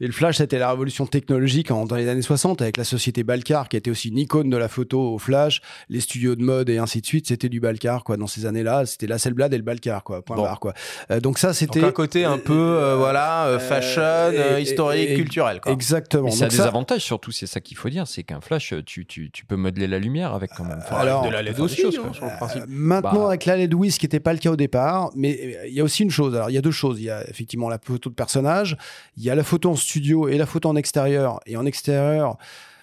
Et 0.03 0.07
le 0.07 0.13
flash, 0.13 0.39
c'était 0.39 0.59
la 0.59 0.71
révolution 0.71 1.07
technologique 1.07 1.69
dans 1.69 1.95
les 1.95 2.09
années 2.09 2.23
60 2.23 2.63
avec 2.63 2.79
la 2.79 2.85
société 2.85 3.23
Balcar 3.23 3.69
qui 3.69 3.77
était 3.77 3.91
aussi 3.91 4.09
une 4.09 4.17
icône 4.17 4.49
de 4.49 4.57
la 4.57 4.69
photo 4.69 5.13
au 5.13 5.19
flash, 5.19 5.61
les 5.91 6.01
studios 6.01 6.37
de 6.37 6.43
mode 6.43 6.71
et 6.71 6.79
ainsi 6.79 7.03
de 7.03 7.07
suite. 7.07 7.29
C'était 7.29 7.51
du 7.51 7.61
Balcar 7.61 8.03
quoi. 8.03 8.17
Dans 8.17 8.27
ces 8.27 8.47
années-là, 8.47 8.87
c'était 8.87 9.07
la 9.07 9.19
Selblad 9.19 9.53
et 9.53 9.59
le 9.59 9.63
Balcar 9.63 10.03
quoi. 10.03 10.23
Point 10.23 10.37
barre 10.37 10.59
quoi. 10.59 10.73
Euh, 11.11 11.21
donc 11.21 11.39
ça, 11.39 11.53
c'était 11.53 11.85
un 11.85 11.93
côté 11.93 12.25
un 12.25 12.39
peu 12.39 12.55
euh, 12.55 12.97
voilà 12.97 13.45
euh, 13.45 13.59
fashion, 13.59 14.57
historique, 14.59 15.17
culturel. 15.17 15.61
Quoi. 15.61 15.73
Exactement. 15.73 16.25
Mais 16.25 16.31
ça 16.31 16.47
a 16.47 16.49
des 16.49 16.61
avantages 16.61 17.03
surtout. 17.03 17.31
C'est 17.31 17.47
ça 17.47 17.61
qu'il 17.61 17.77
faut 17.77 17.91
dire, 17.91 18.07
c'est 18.07 18.23
qu'un 18.23 18.41
flash, 18.41 18.73
tu, 18.87 19.05
tu, 19.05 19.31
tu, 19.31 19.45
peux 19.45 19.57
modeler 19.57 19.87
la 19.87 19.99
lumière 19.99 20.33
avec 20.33 20.53
quand 20.57 20.65
même. 20.65 20.81
Alors 20.91 21.27
de 21.27 21.31
la 21.31 21.43
LED 21.43 21.61
aussi. 21.61 21.83
Choses, 21.83 22.01
hein, 22.03 22.13
sur 22.15 22.25
le 22.25 22.37
principe. 22.37 22.65
maintenant 22.69 23.23
bah. 23.23 23.29
avec 23.29 23.45
la 23.45 23.57
LED 23.59 23.75
oui, 23.75 23.91
ce 23.91 23.99
qui 23.99 24.07
n'était 24.07 24.21
pas 24.21 24.33
le 24.33 24.39
cas 24.39 24.51
au 24.51 24.57
départ, 24.57 25.11
mais 25.15 25.59
il 25.69 25.75
y 25.75 25.81
a 25.81 25.85
aussi 25.85 26.05
une 26.05 26.11
chose. 26.11 26.35
Alors 26.35 26.49
il 26.49 26.55
y 26.55 26.59
a 26.59 26.63
deux 26.63 26.71
choses. 26.71 26.99
Il 27.01 27.05
y 27.05 27.11
a 27.11 27.29
effectivement 27.29 27.69
la 27.69 27.79
photo 27.79 28.09
de 28.09 28.15
personnage, 28.15 28.79
il 29.19 29.25
y 29.25 29.31
a 29.31 29.35
la 29.35 29.45
photo 29.45 29.71
en 29.71 29.77
studio 29.77 29.90
et 29.97 30.39
la 30.39 30.47
photo 30.47 30.69
en 30.69 30.77
extérieur. 30.77 31.41
Et 31.47 31.57
en 31.57 31.67
extérieur, 31.67 32.37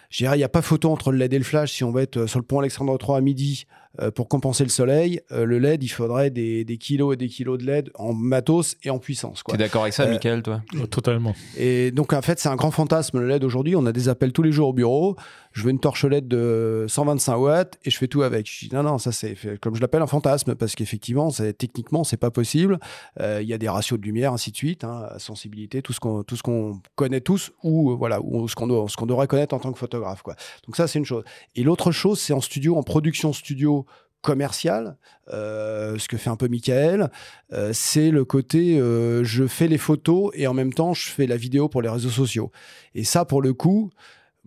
je 0.09 0.17
dirais, 0.17 0.35
il 0.35 0.39
n'y 0.39 0.43
a 0.43 0.49
pas 0.49 0.61
photo 0.61 0.91
entre 0.91 1.11
le 1.11 1.17
LED 1.17 1.33
et 1.33 1.37
le 1.37 1.43
flash. 1.43 1.73
Si 1.73 1.83
on 1.83 1.91
va 1.91 2.01
être 2.01 2.25
sur 2.25 2.39
le 2.39 2.45
pont 2.45 2.59
Alexandre 2.59 2.97
III 3.01 3.17
à 3.17 3.21
midi, 3.21 3.65
euh, 4.01 4.11
pour 4.11 4.27
compenser 4.27 4.63
le 4.63 4.69
soleil, 4.69 5.21
euh, 5.31 5.45
le 5.45 5.59
LED, 5.59 5.83
il 5.83 5.87
faudrait 5.89 6.29
des, 6.29 6.63
des 6.65 6.77
kilos 6.77 7.13
et 7.13 7.17
des 7.17 7.27
kilos 7.29 7.57
de 7.57 7.65
LED 7.65 7.89
en 7.95 8.13
matos 8.13 8.75
et 8.83 8.89
en 8.89 8.99
puissance. 8.99 9.39
T'es 9.39 9.43
Quoi. 9.43 9.57
d'accord 9.57 9.81
avec 9.83 9.93
ça, 9.93 10.03
Euh, 10.03 10.09
Michael, 10.11 10.43
toi? 10.43 10.61
Oh, 10.81 10.85
Totalement. 10.87 11.33
Et 11.57 11.91
donc, 11.91 12.13
en 12.13 12.21
fait, 12.21 12.39
c'est 12.39 12.49
un 12.49 12.55
grand 12.55 12.71
fantasme, 12.71 13.19
le 13.19 13.27
LED 13.27 13.43
aujourd'hui. 13.43 13.75
On 13.75 13.85
a 13.85 13.91
des 13.91 14.09
appels 14.09 14.31
tous 14.33 14.43
les 14.43 14.51
jours 14.51 14.69
au 14.69 14.73
bureau. 14.73 15.15
Je 15.53 15.63
veux 15.63 15.71
une 15.71 15.79
torche 15.79 16.05
LED 16.05 16.27
de 16.27 16.85
125 16.87 17.35
watts 17.37 17.79
et 17.83 17.89
je 17.89 17.97
fais 17.97 18.07
tout 18.07 18.21
avec. 18.21 18.47
Je 18.47 18.67
dis 18.67 18.75
non, 18.75 18.83
non, 18.83 18.99
ça 18.99 19.11
c'est, 19.11 19.35
comme 19.59 19.73
je 19.75 19.81
l'appelle, 19.81 20.03
un 20.03 20.07
fantasme 20.07 20.53
parce 20.53 20.75
qu'effectivement, 20.75 21.31
c'est, 21.31 21.53
techniquement, 21.57 22.03
c'est 22.03 22.17
pas 22.17 22.29
possible. 22.29 22.79
Euh, 23.19 23.39
Il 23.41 23.47
y 23.47 23.53
a 23.53 23.57
des 23.57 23.67
ratios 23.67 23.99
de 23.99 24.05
lumière, 24.05 24.33
ainsi 24.33 24.51
de 24.51 24.55
suite, 24.57 24.83
hein, 24.83 25.09
sensibilité, 25.17 25.81
tout 25.81 25.93
ce 25.93 25.99
qu'on, 25.99 26.21
tout 26.23 26.35
ce 26.35 26.43
qu'on 26.43 26.79
connaît 26.95 27.21
tous 27.21 27.51
ou 27.63 27.91
euh, 27.91 27.95
voilà, 27.95 28.19
ou 28.21 28.47
ce 28.47 28.53
qu'on, 28.55 28.67
doit- 28.67 28.85
ce 28.87 28.95
qu'on 28.95 29.07
devrait 29.07 29.25
connaître 29.25 29.55
en 29.55 29.59
tant 29.59 29.71
que 29.71 29.79
photographe, 29.79 30.21
quoi. 30.21 30.35
Donc 30.67 30.75
ça, 30.75 30.87
c'est 30.87 30.99
une 30.99 31.05
chose. 31.05 31.23
Et 31.55 31.63
l'autre 31.63 31.91
chose, 31.91 32.19
c'est 32.19 32.33
en 32.33 32.41
studio, 32.41 32.77
en 32.77 32.83
production 32.83 33.33
studio 33.33 33.86
commerciale, 34.21 34.97
euh, 35.29 35.97
ce 35.97 36.07
que 36.07 36.17
fait 36.17 36.29
un 36.29 36.35
peu 36.35 36.47
Michael, 36.47 37.09
euh, 37.53 37.71
c'est 37.73 38.11
le 38.11 38.25
côté 38.25 38.79
euh, 38.79 39.23
je 39.23 39.45
fais 39.47 39.67
les 39.67 39.77
photos 39.77 40.31
et 40.33 40.47
en 40.47 40.53
même 40.53 40.73
temps 40.73 40.93
je 40.93 41.07
fais 41.07 41.27
la 41.27 41.37
vidéo 41.37 41.69
pour 41.69 41.81
les 41.81 41.89
réseaux 41.89 42.09
sociaux. 42.09 42.51
Et 42.95 43.03
ça, 43.03 43.25
pour 43.25 43.41
le 43.41 43.53
coup, 43.53 43.89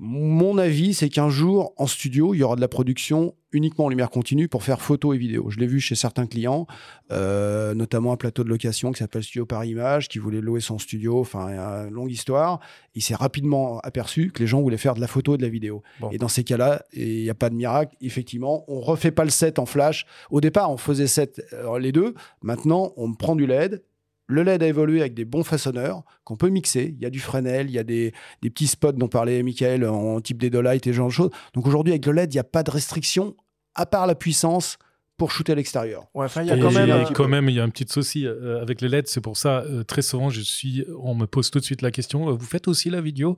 mon 0.02 0.56
avis, 0.56 0.94
c'est 0.94 1.10
qu'un 1.10 1.28
jour, 1.28 1.74
en 1.76 1.86
studio, 1.86 2.32
il 2.32 2.38
y 2.38 2.42
aura 2.42 2.56
de 2.56 2.62
la 2.62 2.68
production 2.68 3.34
uniquement 3.52 3.84
en 3.84 3.88
lumière 3.90 4.08
continue 4.08 4.48
pour 4.48 4.62
faire 4.62 4.80
photo 4.80 5.12
et 5.12 5.18
vidéo. 5.18 5.50
Je 5.50 5.58
l'ai 5.58 5.66
vu 5.66 5.78
chez 5.78 5.94
certains 5.94 6.26
clients, 6.26 6.66
euh, 7.12 7.74
notamment 7.74 8.12
un 8.12 8.16
plateau 8.16 8.42
de 8.42 8.48
location 8.48 8.92
qui 8.92 9.00
s'appelle 9.00 9.22
Studio 9.22 9.44
Paris 9.44 9.70
Image, 9.70 10.08
qui 10.08 10.18
voulait 10.18 10.40
louer 10.40 10.62
son 10.62 10.78
studio, 10.78 11.20
enfin, 11.20 11.48
une 11.86 11.92
longue 11.92 12.10
histoire. 12.10 12.60
Il 12.94 13.02
s'est 13.02 13.14
rapidement 13.14 13.78
aperçu 13.80 14.30
que 14.30 14.38
les 14.38 14.46
gens 14.46 14.62
voulaient 14.62 14.78
faire 14.78 14.94
de 14.94 15.00
la 15.00 15.06
photo 15.06 15.34
et 15.34 15.36
de 15.36 15.42
la 15.42 15.50
vidéo. 15.50 15.82
Bon. 16.00 16.10
Et 16.10 16.16
dans 16.16 16.28
ces 16.28 16.44
cas-là, 16.44 16.82
il 16.94 17.22
n'y 17.22 17.30
a 17.30 17.34
pas 17.34 17.50
de 17.50 17.54
miracle. 17.54 17.94
Effectivement, 18.00 18.64
on 18.68 18.80
refait 18.80 19.10
pas 19.10 19.24
le 19.24 19.30
set 19.30 19.58
en 19.58 19.66
flash. 19.66 20.06
Au 20.30 20.40
départ, 20.40 20.70
on 20.70 20.78
faisait 20.78 21.08
set 21.08 21.42
euh, 21.52 21.78
les 21.78 21.92
deux. 21.92 22.14
Maintenant, 22.40 22.94
on 22.96 23.12
prend 23.12 23.36
du 23.36 23.46
LED. 23.46 23.82
Le 24.30 24.42
LED 24.42 24.62
a 24.62 24.66
évolué 24.66 25.00
avec 25.00 25.14
des 25.14 25.24
bons 25.24 25.44
façonneurs 25.44 26.02
qu'on 26.24 26.36
peut 26.36 26.48
mixer. 26.48 26.94
Il 26.96 27.02
y 27.02 27.06
a 27.06 27.10
du 27.10 27.20
Fresnel, 27.20 27.68
il 27.68 27.72
y 27.72 27.78
a 27.78 27.84
des, 27.84 28.12
des 28.42 28.50
petits 28.50 28.68
spots 28.68 28.92
dont 28.92 29.08
parlait 29.08 29.42
Michael 29.42 29.84
en 29.84 30.20
type 30.20 30.38
d'Edolite 30.38 30.86
et 30.86 30.90
ce 30.90 30.96
genre 30.96 31.08
de 31.08 31.12
choses. 31.12 31.30
Donc 31.54 31.66
aujourd'hui, 31.66 31.92
avec 31.92 32.06
le 32.06 32.12
LED, 32.12 32.32
il 32.32 32.36
n'y 32.36 32.40
a 32.40 32.44
pas 32.44 32.62
de 32.62 32.70
restriction 32.70 33.34
à 33.74 33.86
part 33.86 34.06
la 34.06 34.14
puissance 34.14 34.78
pour 35.20 35.32
shooter 35.32 35.52
à 35.52 35.54
l'extérieur. 35.54 36.06
Ouais, 36.14 36.28
il 36.36 36.46
y 36.46 36.50
a 36.50 36.56
Et 36.56 36.60
quand 36.60 36.72
même. 36.72 37.12
quand 37.12 37.48
il 37.48 37.54
y 37.54 37.60
a 37.60 37.62
un 37.62 37.68
petit 37.68 37.84
souci 37.86 38.26
euh, 38.26 38.62
avec 38.62 38.80
les 38.80 38.88
LED. 38.88 39.06
C'est 39.06 39.20
pour 39.20 39.36
ça, 39.36 39.58
euh, 39.64 39.84
très 39.84 40.00
souvent, 40.00 40.30
je 40.30 40.40
suis, 40.40 40.86
on 40.98 41.14
me 41.14 41.26
pose 41.26 41.50
tout 41.50 41.58
de 41.58 41.64
suite 41.64 41.82
la 41.82 41.90
question 41.90 42.30
euh, 42.30 42.32
vous 42.32 42.46
faites 42.46 42.68
aussi 42.68 42.88
la 42.88 43.02
vidéo? 43.02 43.36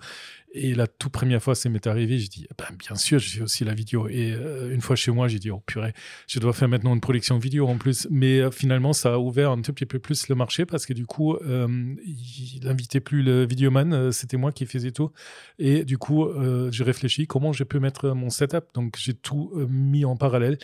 Et 0.55 0.75
la 0.75 0.87
toute 0.87 1.13
première 1.13 1.43
fois, 1.43 1.55
ça 1.55 1.69
m'est 1.71 1.87
arrivé, 1.87 2.19
j'ai 2.19 2.29
dit 2.29 2.47
ben, 2.59 2.67
bien 2.79 2.95
sûr, 2.95 3.19
je 3.19 3.29
fais 3.29 3.43
aussi 3.43 3.65
la 3.65 3.73
vidéo. 3.73 4.09
Et 4.09 4.33
euh, 4.33 4.73
une 4.73 4.83
fois 4.83 4.97
chez 4.97 5.11
moi, 5.11 5.27
j'ai 5.27 5.39
dit 5.39 5.51
oh 5.51 5.63
purée, 5.67 5.95
je 6.27 6.39
dois 6.41 6.53
faire 6.53 6.69
maintenant 6.69 6.95
une 6.95 7.01
production 7.01 7.39
vidéo 7.39 7.67
en 7.69 7.79
plus. 7.79 8.07
Mais 8.11 8.41
euh, 8.41 8.51
finalement, 8.51 8.93
ça 8.93 9.15
a 9.15 9.19
ouvert 9.19 9.51
un 9.51 9.63
tout 9.63 9.73
petit 9.73 9.87
peu 9.87 9.99
plus 9.99 10.29
le 10.29 10.35
marché 10.35 10.67
parce 10.67 10.85
que 10.85 10.93
du 10.93 11.07
coup, 11.07 11.37
euh, 11.37 11.95
il 12.05 12.61
n'invitait 12.65 13.01
plus 13.01 13.23
le 13.23 13.47
vidéoman, 13.47 13.93
euh, 13.95 14.11
c'était 14.11 14.37
moi 14.37 14.53
qui 14.53 14.67
faisais 14.67 14.93
tout. 14.93 15.11
Et 15.59 15.85
du 15.85 15.97
coup, 15.99 16.29
j'ai 16.71 16.85
réfléchi 16.85 17.27
comment 17.27 17.53
je 17.53 17.65
peux 17.65 17.79
mettre 17.79 18.11
mon 18.11 18.31
setup. 18.31 18.65
Donc, 18.75 18.97
j'ai 18.99 19.15
tout 19.15 19.53
mis 19.69 20.05
en 20.05 20.17
parallèle. 20.17 20.59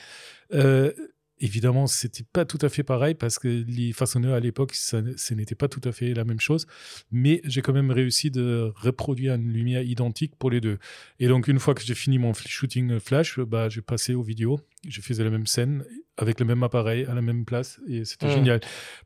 Évidemment, 1.40 1.86
c'était 1.86 2.24
pas 2.32 2.44
tout 2.44 2.58
à 2.62 2.68
fait 2.68 2.82
pareil 2.82 3.14
parce 3.14 3.38
que 3.38 3.48
les 3.48 3.92
façonneurs 3.92 4.34
à 4.34 4.40
l'époque, 4.40 4.74
ce 4.74 5.34
n'était 5.34 5.54
pas 5.54 5.68
tout 5.68 5.80
à 5.84 5.92
fait 5.92 6.12
la 6.14 6.24
même 6.24 6.40
chose. 6.40 6.66
Mais 7.12 7.40
j'ai 7.44 7.62
quand 7.62 7.72
même 7.72 7.90
réussi 7.90 8.30
de 8.30 8.72
reproduire 8.76 9.34
une 9.34 9.52
lumière 9.52 9.82
identique 9.82 10.34
pour 10.36 10.50
les 10.50 10.60
deux. 10.60 10.78
Et 11.20 11.28
donc, 11.28 11.48
une 11.48 11.58
fois 11.58 11.74
que 11.74 11.82
j'ai 11.82 11.94
fini 11.94 12.18
mon 12.18 12.32
shooting 12.34 12.98
flash, 12.98 13.38
bah, 13.38 13.68
j'ai 13.68 13.82
passé 13.82 14.14
aux 14.14 14.22
vidéos. 14.22 14.60
Je 14.88 15.00
faisais 15.00 15.22
la 15.24 15.30
même 15.30 15.46
scène 15.46 15.84
avec 16.16 16.40
le 16.40 16.46
même 16.46 16.62
appareil 16.62 17.04
à 17.04 17.14
la 17.14 17.22
même 17.22 17.44
place 17.44 17.80
et 17.88 18.04
c'était 18.04 18.26
Mm. 18.26 18.30
génial. 18.32 18.60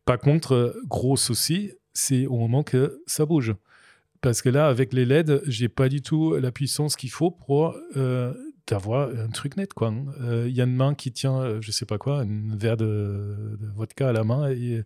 Par 0.04 0.18
contre, 0.18 0.74
gros 0.86 1.16
souci, 1.16 1.72
c'est 1.92 2.26
au 2.26 2.36
moment 2.38 2.62
que 2.62 3.02
ça 3.06 3.26
bouge. 3.26 3.54
Parce 4.22 4.40
que 4.40 4.48
là, 4.48 4.68
avec 4.68 4.92
les 4.92 5.04
LED, 5.04 5.42
j'ai 5.46 5.68
pas 5.68 5.88
du 5.88 6.00
tout 6.00 6.36
la 6.36 6.52
puissance 6.52 6.94
qu'il 6.96 7.10
faut 7.10 7.30
pour 7.32 7.76
euh, 7.96 8.32
d'avoir 8.66 9.08
un 9.10 9.28
truc 9.28 9.56
net. 9.56 9.72
quoi. 9.74 9.88
hein. 9.88 10.04
Euh, 10.20 10.46
Il 10.48 10.54
y 10.54 10.60
a 10.60 10.64
une 10.64 10.74
main 10.76 10.94
qui 10.94 11.12
tient, 11.12 11.38
euh, 11.40 11.58
je 11.60 11.70
sais 11.72 11.86
pas 11.86 11.98
quoi, 11.98 12.20
un 12.22 12.56
verre 12.56 12.76
de, 12.76 13.56
de 13.60 13.66
vodka 13.74 14.08
à 14.08 14.12
la 14.12 14.24
main 14.24 14.48
et 14.50 14.82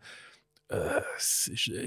euh, 0.72 1.00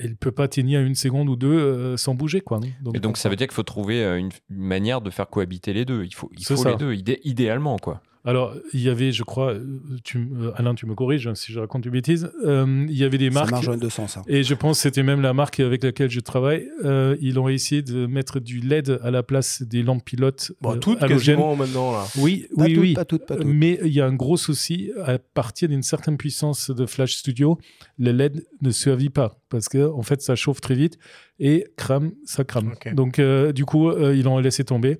elle 0.04 0.16
peut 0.16 0.32
pas 0.32 0.48
tenir 0.48 0.80
une 0.82 0.96
seconde 0.96 1.28
ou 1.30 1.36
deux 1.36 1.52
euh, 1.58 1.98
sans 1.98 2.14
bouger. 2.16 2.42
quoi. 2.42 2.58
hein. 2.64 2.70
Et 2.96 3.00
donc, 3.00 3.18
ça 3.18 3.28
veut 3.30 3.36
dire 3.36 3.48
qu'il 3.48 3.56
faut 3.56 3.64
trouver 3.64 4.04
une, 4.18 4.30
une 4.50 4.58
manière 4.58 5.02
de 5.02 5.10
faire 5.10 5.28
cohabiter 5.30 5.74
les 5.74 5.86
deux. 5.86 6.04
Il 6.06 6.14
faut, 6.16 6.30
il 6.38 6.46
faut 6.46 6.64
les 6.72 6.78
deux, 6.78 6.94
idé- 6.94 7.20
idéalement, 7.24 7.78
quoi. 7.78 8.02
Alors, 8.26 8.54
il 8.74 8.82
y 8.82 8.90
avait, 8.90 9.14
je 9.14 9.24
crois, 9.24 9.54
euh, 9.54 9.64
tu, 10.04 10.18
euh, 10.18 10.52
Alain, 10.56 10.76
tu 10.76 10.86
me 10.86 10.94
corriges 10.94 11.26
hein, 11.28 11.36
si 11.36 11.54
je 11.54 11.60
raconte 11.60 11.86
une 11.86 11.92
bêtise, 11.94 12.30
euh, 12.46 12.86
il 12.90 12.98
y 12.98 13.06
avait 13.06 13.18
des 13.18 13.32
Ça 13.32 13.40
marques. 13.40 13.52
marche 13.52 13.66
dans 13.68 13.72
les 13.74 13.80
deux 13.80 13.90
sens. 13.90 14.18
hein. 14.18 14.24
Et 14.28 14.44
je 14.44 14.54
pense 14.56 14.78
que 14.78 14.82
c'était 14.84 15.04
même 15.04 15.22
la 15.22 15.34
marque 15.34 15.62
avec 15.62 15.84
laquelle 15.84 16.10
je 16.10 16.20
travaille. 16.20 16.68
euh, 16.84 17.16
ils 17.22 17.40
ont 17.40 17.48
essayé 17.48 17.82
de 17.82 18.06
mettre 18.08 18.42
du 18.42 18.60
LED 18.60 19.00
à 19.04 19.10
la 19.10 19.24
place 19.24 19.62
des 19.64 19.84
lampes 19.84 20.04
pilotes 20.04 20.52
Bon, 20.60 20.78
toutes 20.78 21.02
halogènes. 21.02 21.38
quasiment 21.38 21.56
maintenant, 21.56 21.94
là. 21.94 22.06
Oui, 22.18 22.46
Pas 22.58 22.66
oui, 22.66 22.74
toutes, 22.74 22.82
oui. 22.84 22.94
pas 22.94 23.06
toutes, 23.06 23.26
pas 23.26 23.36
toutes. 23.38 23.46
Mais 23.46 23.80
il 23.86 23.94
y 23.94 24.02
a 24.02 24.06
un 24.06 24.14
gros 24.14 24.36
souci. 24.38 24.92
À 25.06 25.18
partir 25.18 25.70
d'une 25.70 25.82
certaine 25.84 26.18
puissance 26.18 26.72
de 26.72 26.86
Flash 26.86 27.14
Studio, 27.16 27.58
le 27.98 28.12
LED 28.12 28.44
ne 28.62 28.72
survit 28.72 29.10
pas 29.10 29.40
parce 29.48 29.70
que 29.70 29.90
en 29.90 30.02
fait, 30.02 30.22
ça 30.22 30.36
chauffe 30.36 30.60
très 30.60 30.76
vite 30.76 30.98
et 31.40 31.68
crame, 31.78 32.12
ça 32.26 32.44
crame. 32.44 32.74
Donc, 32.94 33.18
euh, 33.20 33.54
du 33.54 33.64
coup, 33.64 33.90
euh, 33.90 34.14
ils 34.14 34.24
l'ont 34.26 34.40
laissé 34.40 34.66
tomber. 34.66 35.00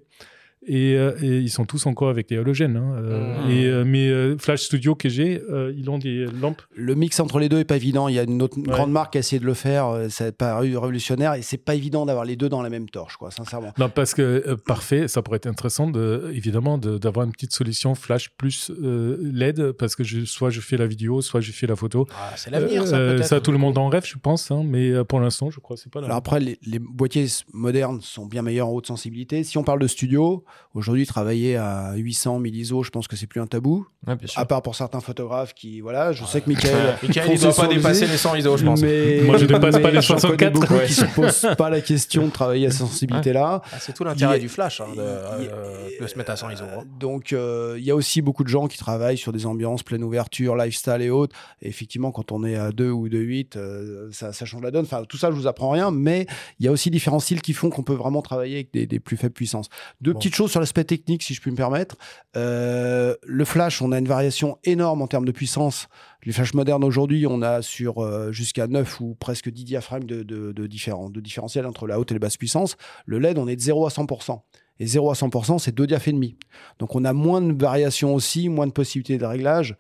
Et, 0.68 0.96
euh, 0.96 1.14
et 1.22 1.40
ils 1.40 1.50
sont 1.50 1.66
tous 1.66 1.86
encore 1.86 2.10
avec 2.10 2.28
des 2.28 2.38
halogènes. 2.38 2.76
hein, 2.76 2.94
euh, 2.98 3.44
Mhm. 3.46 3.52
Et 3.52 3.66
euh, 3.66 3.86
mes 3.86 4.10
euh, 4.10 4.38
Flash 4.38 4.64
Studio 4.64 4.94
que 4.94 5.08
j'ai, 5.08 5.42
euh, 5.50 5.74
ils 5.76 5.90
ont 5.90 5.98
des 5.98 6.26
lampes. 6.26 6.62
Le 6.76 6.96
mix 6.96 7.20
entre 7.22 7.40
les 7.40 7.48
deux 7.48 7.60
est 7.60 7.64
pas 7.66 7.78
évident. 7.78 8.10
Il 8.10 8.16
y 8.16 8.20
a 8.20 8.24
une 8.24 8.42
autre 8.42 8.58
Ouais. 8.58 8.64
grande 8.68 8.92
marque 8.92 9.14
qui 9.14 9.18
a 9.18 9.22
essayé 9.22 9.40
de 9.40 9.46
le 9.46 9.54
faire. 9.54 10.08
Ça 10.10 10.26
a 10.26 10.32
paru 10.34 10.76
révolutionnaire 10.78 11.36
et 11.36 11.42
c'est 11.44 11.58
pas 11.58 11.76
évident 11.76 12.06
d'avoir 12.06 12.26
les 12.26 12.36
deux 12.36 12.50
dans 12.50 12.62
la 12.62 12.70
même 12.70 12.90
torche, 12.90 13.16
quoi, 13.16 13.32
sincèrement. 13.32 13.72
Non, 13.78 13.90
parce 13.90 14.14
que 14.14 14.22
euh, 14.22 14.58
parfait, 14.58 15.08
ça 15.08 15.22
pourrait 15.22 15.38
être 15.38 15.48
intéressant, 15.48 15.90
de, 15.90 16.30
évidemment, 16.34 16.78
de- 16.78 16.98
d'avoir 16.98 17.26
une 17.26 17.32
petite 17.32 17.54
solution 17.54 17.96
Flash 17.96 18.30
plus 18.38 18.70
euh, 18.72 19.18
LED, 19.34 19.72
parce 19.72 19.96
que 19.96 20.04
je, 20.04 20.26
soit 20.26 20.50
je 20.50 20.60
fais 20.60 20.76
la 20.76 20.88
vidéo, 20.88 21.22
soit 21.22 21.40
je 21.40 21.52
fais 21.54 21.68
la 21.68 21.78
photo. 21.78 22.06
Ah, 22.12 22.34
c'est 22.36 22.50
l'avenir, 22.52 22.86
ça, 22.86 22.98
peut-être. 22.98 23.40
tout 23.44 23.52
le 23.54 23.58
monde 23.58 23.78
en 23.78 23.88
rêve, 23.88 24.06
je 24.06 24.18
pense, 24.18 24.52
hein, 24.52 24.64
mais 24.66 24.90
euh, 24.92 25.06
pour 25.06 25.22
l'instant, 25.22 25.50
je 25.50 25.60
crois 25.62 25.78
que 25.78 25.82
c'est 25.84 25.92
pas 25.92 26.02
là. 26.02 26.08
Alors 26.08 26.18
après, 26.18 26.42
les, 26.42 26.60
les 26.66 26.80
boîtiers 26.80 27.28
modernes 27.54 28.00
sont 28.02 28.26
bien 28.26 28.42
meilleurs 28.42 28.68
en 28.68 28.72
haute 28.72 28.88
sensibilité. 28.88 29.44
Si 29.46 29.58
on 29.58 29.64
parle 29.64 29.80
de 29.80 29.88
studio, 29.88 30.44
aujourd'hui, 30.74 31.06
travailler 31.06 31.56
à 31.58 31.94
800, 31.96 32.40
1000 32.40 32.56
ISO, 32.56 32.84
je 32.84 32.90
pense 32.90 33.08
que 33.08 33.16
c'est 33.16 33.28
plus 33.28 33.42
un 33.42 33.48
tabou. 33.48 33.88
Ouais, 34.08 34.16
bien 34.16 34.28
sûr. 34.28 34.40
À 34.40 34.46
part 34.46 34.62
pour 34.62 34.76
certains 34.76 35.02
photographes 35.02 35.54
qui, 35.54 35.82
voilà, 35.82 36.12
je 36.14 36.24
sais 36.26 36.42
que 36.42 36.50
Michael. 36.50 36.96
Michael, 37.04 37.30
il 37.34 37.40
doit 37.40 37.54
pas 37.54 37.68
dépasser 37.68 38.08
les 38.08 38.18
100 38.18 38.36
ISO, 38.36 38.58
je 38.58 38.66
pense. 38.66 38.82
Mais, 38.82 39.22
Moi, 39.26 39.38
je 39.38 39.46
dépasse 39.46 39.80
pas 39.80 39.92
les 39.92 40.02
j'en 40.02 40.16
connais 40.16 40.22
64, 40.22 40.54
beaucoup 40.54 40.74
ouais. 40.76 40.86
qui 40.86 40.94
se 40.94 41.06
posent 41.06 41.48
pas 41.58 41.70
la 41.70 41.82
question 41.82 42.28
de 42.28 42.32
travailler 42.32 42.68
à 42.68 42.72
cette 42.72 42.80
sensibilité-là. 42.88 43.62
Ah, 43.72 43.78
c'est 43.80 43.94
tout 43.94 44.04
l'intérêt 44.04 44.40
du 44.40 44.50
flash, 44.50 44.82
hein, 44.82 44.86
de, 44.96 45.02
euh, 45.02 45.90
de 46.02 46.08
se 46.08 46.18
mettre 46.18 46.32
à 46.32 46.36
100 46.36 46.50
ISO. 46.52 46.64
hein. 46.64 46.84
Donc, 47.00 47.34
euh, 47.34 47.76
il 47.78 47.84
y 47.84 47.92
a 47.92 47.96
aussi 47.96 48.22
beaucoup 48.22 48.44
de 48.44 48.50
gens 48.50 48.68
qui 48.68 48.78
travaillent 48.78 49.18
sur 49.18 49.32
des 49.34 49.46
ambiances 49.46 49.84
pleine 49.84 50.04
ouverture, 50.04 50.56
lifestyle 50.56 51.02
et 51.02 51.10
autres. 51.10 51.36
Et 51.62 51.68
effectivement, 51.70 52.12
quand 52.12 52.32
on 52.32 52.44
est 52.44 52.56
à 52.56 52.72
2 52.72 52.90
ou 52.90 53.08
2,8, 53.10 53.56
euh, 53.58 54.10
ça, 54.12 54.34
ça 54.34 54.46
change 54.46 54.62
la 54.62 54.72
donne. 54.72 54.86
Enfin, 54.86 55.04
tout 55.08 55.18
ça, 55.18 55.30
je 55.32 55.36
vous 55.36 55.48
apprends 55.48 55.70
rien, 55.72 55.92
mais 55.92 56.26
il 56.60 56.66
y 56.66 56.70
a 56.70 56.72
aussi 56.72 56.90
différents 56.90 57.20
styles 57.20 57.42
qui 57.42 57.54
font 57.54 57.70
qu'on 57.70 57.84
peut 57.84 57.94
vraiment 57.94 58.22
travailler 58.22 58.56
avec 58.56 58.74
des, 58.74 58.86
des 58.86 59.00
plus 59.00 59.18
faibles 59.18 59.34
puissances. 59.34 59.70
Deux 60.02 60.14
Bon. 60.14 60.20
petites 60.20 60.36
sur 60.48 60.60
l'aspect 60.60 60.84
technique, 60.84 61.24
si 61.24 61.34
je 61.34 61.42
puis 61.42 61.52
me 61.52 61.56
permettre. 61.56 61.96
Euh, 62.36 63.16
le 63.24 63.46
flash, 63.46 63.82
on 63.82 63.92
a 63.92 64.00
une 64.00 64.08
variation 64.08 64.58
énorme 64.64 65.02
en 65.02 65.08
termes 65.08 65.26
de 65.26 65.32
puissance. 65.32 65.88
Les 66.24 66.32
flashs 66.32 66.54
modernes 66.54 66.84
aujourd'hui, 66.84 67.26
on 67.28 67.42
a 67.42 67.62
sur 67.62 68.00
euh, 68.00 68.32
jusqu'à 68.32 68.68
9 68.68 69.02
ou 69.02 69.16
presque 69.16 69.50
10 69.50 69.64
diaphragmes 69.64 70.06
de, 70.06 70.24
de, 70.24 70.52
de, 70.52 70.68
différentiel 70.68 71.66
entre 71.66 71.88
la 71.88 72.00
haute 72.00 72.12
et 72.12 72.16
la 72.16 72.20
basse 72.20 72.38
puissance. 72.38 72.78
Le 73.06 73.20
LED, 73.20 73.38
on 73.38 73.48
est 73.48 73.56
de 73.56 73.62
0 73.62 73.86
à 73.86 73.90
100%. 73.90 74.40
Et 74.82 74.86
0 74.86 75.12
à 75.12 75.14
100%, 75.14 75.60
c'est 75.60 75.76
deux 75.76 75.88
diaph 75.88 76.08
et 76.08 76.14
demi. 76.14 76.38
Donc 76.80 76.96
on 76.96 77.04
a 77.04 77.12
moins 77.12 77.42
de 77.42 77.54
variations 77.54 78.16
aussi, 78.16 78.48
moins 78.48 78.68
de 78.68 78.72
possibilités 78.72 79.18
de 79.18 79.26
réglage 79.26 79.76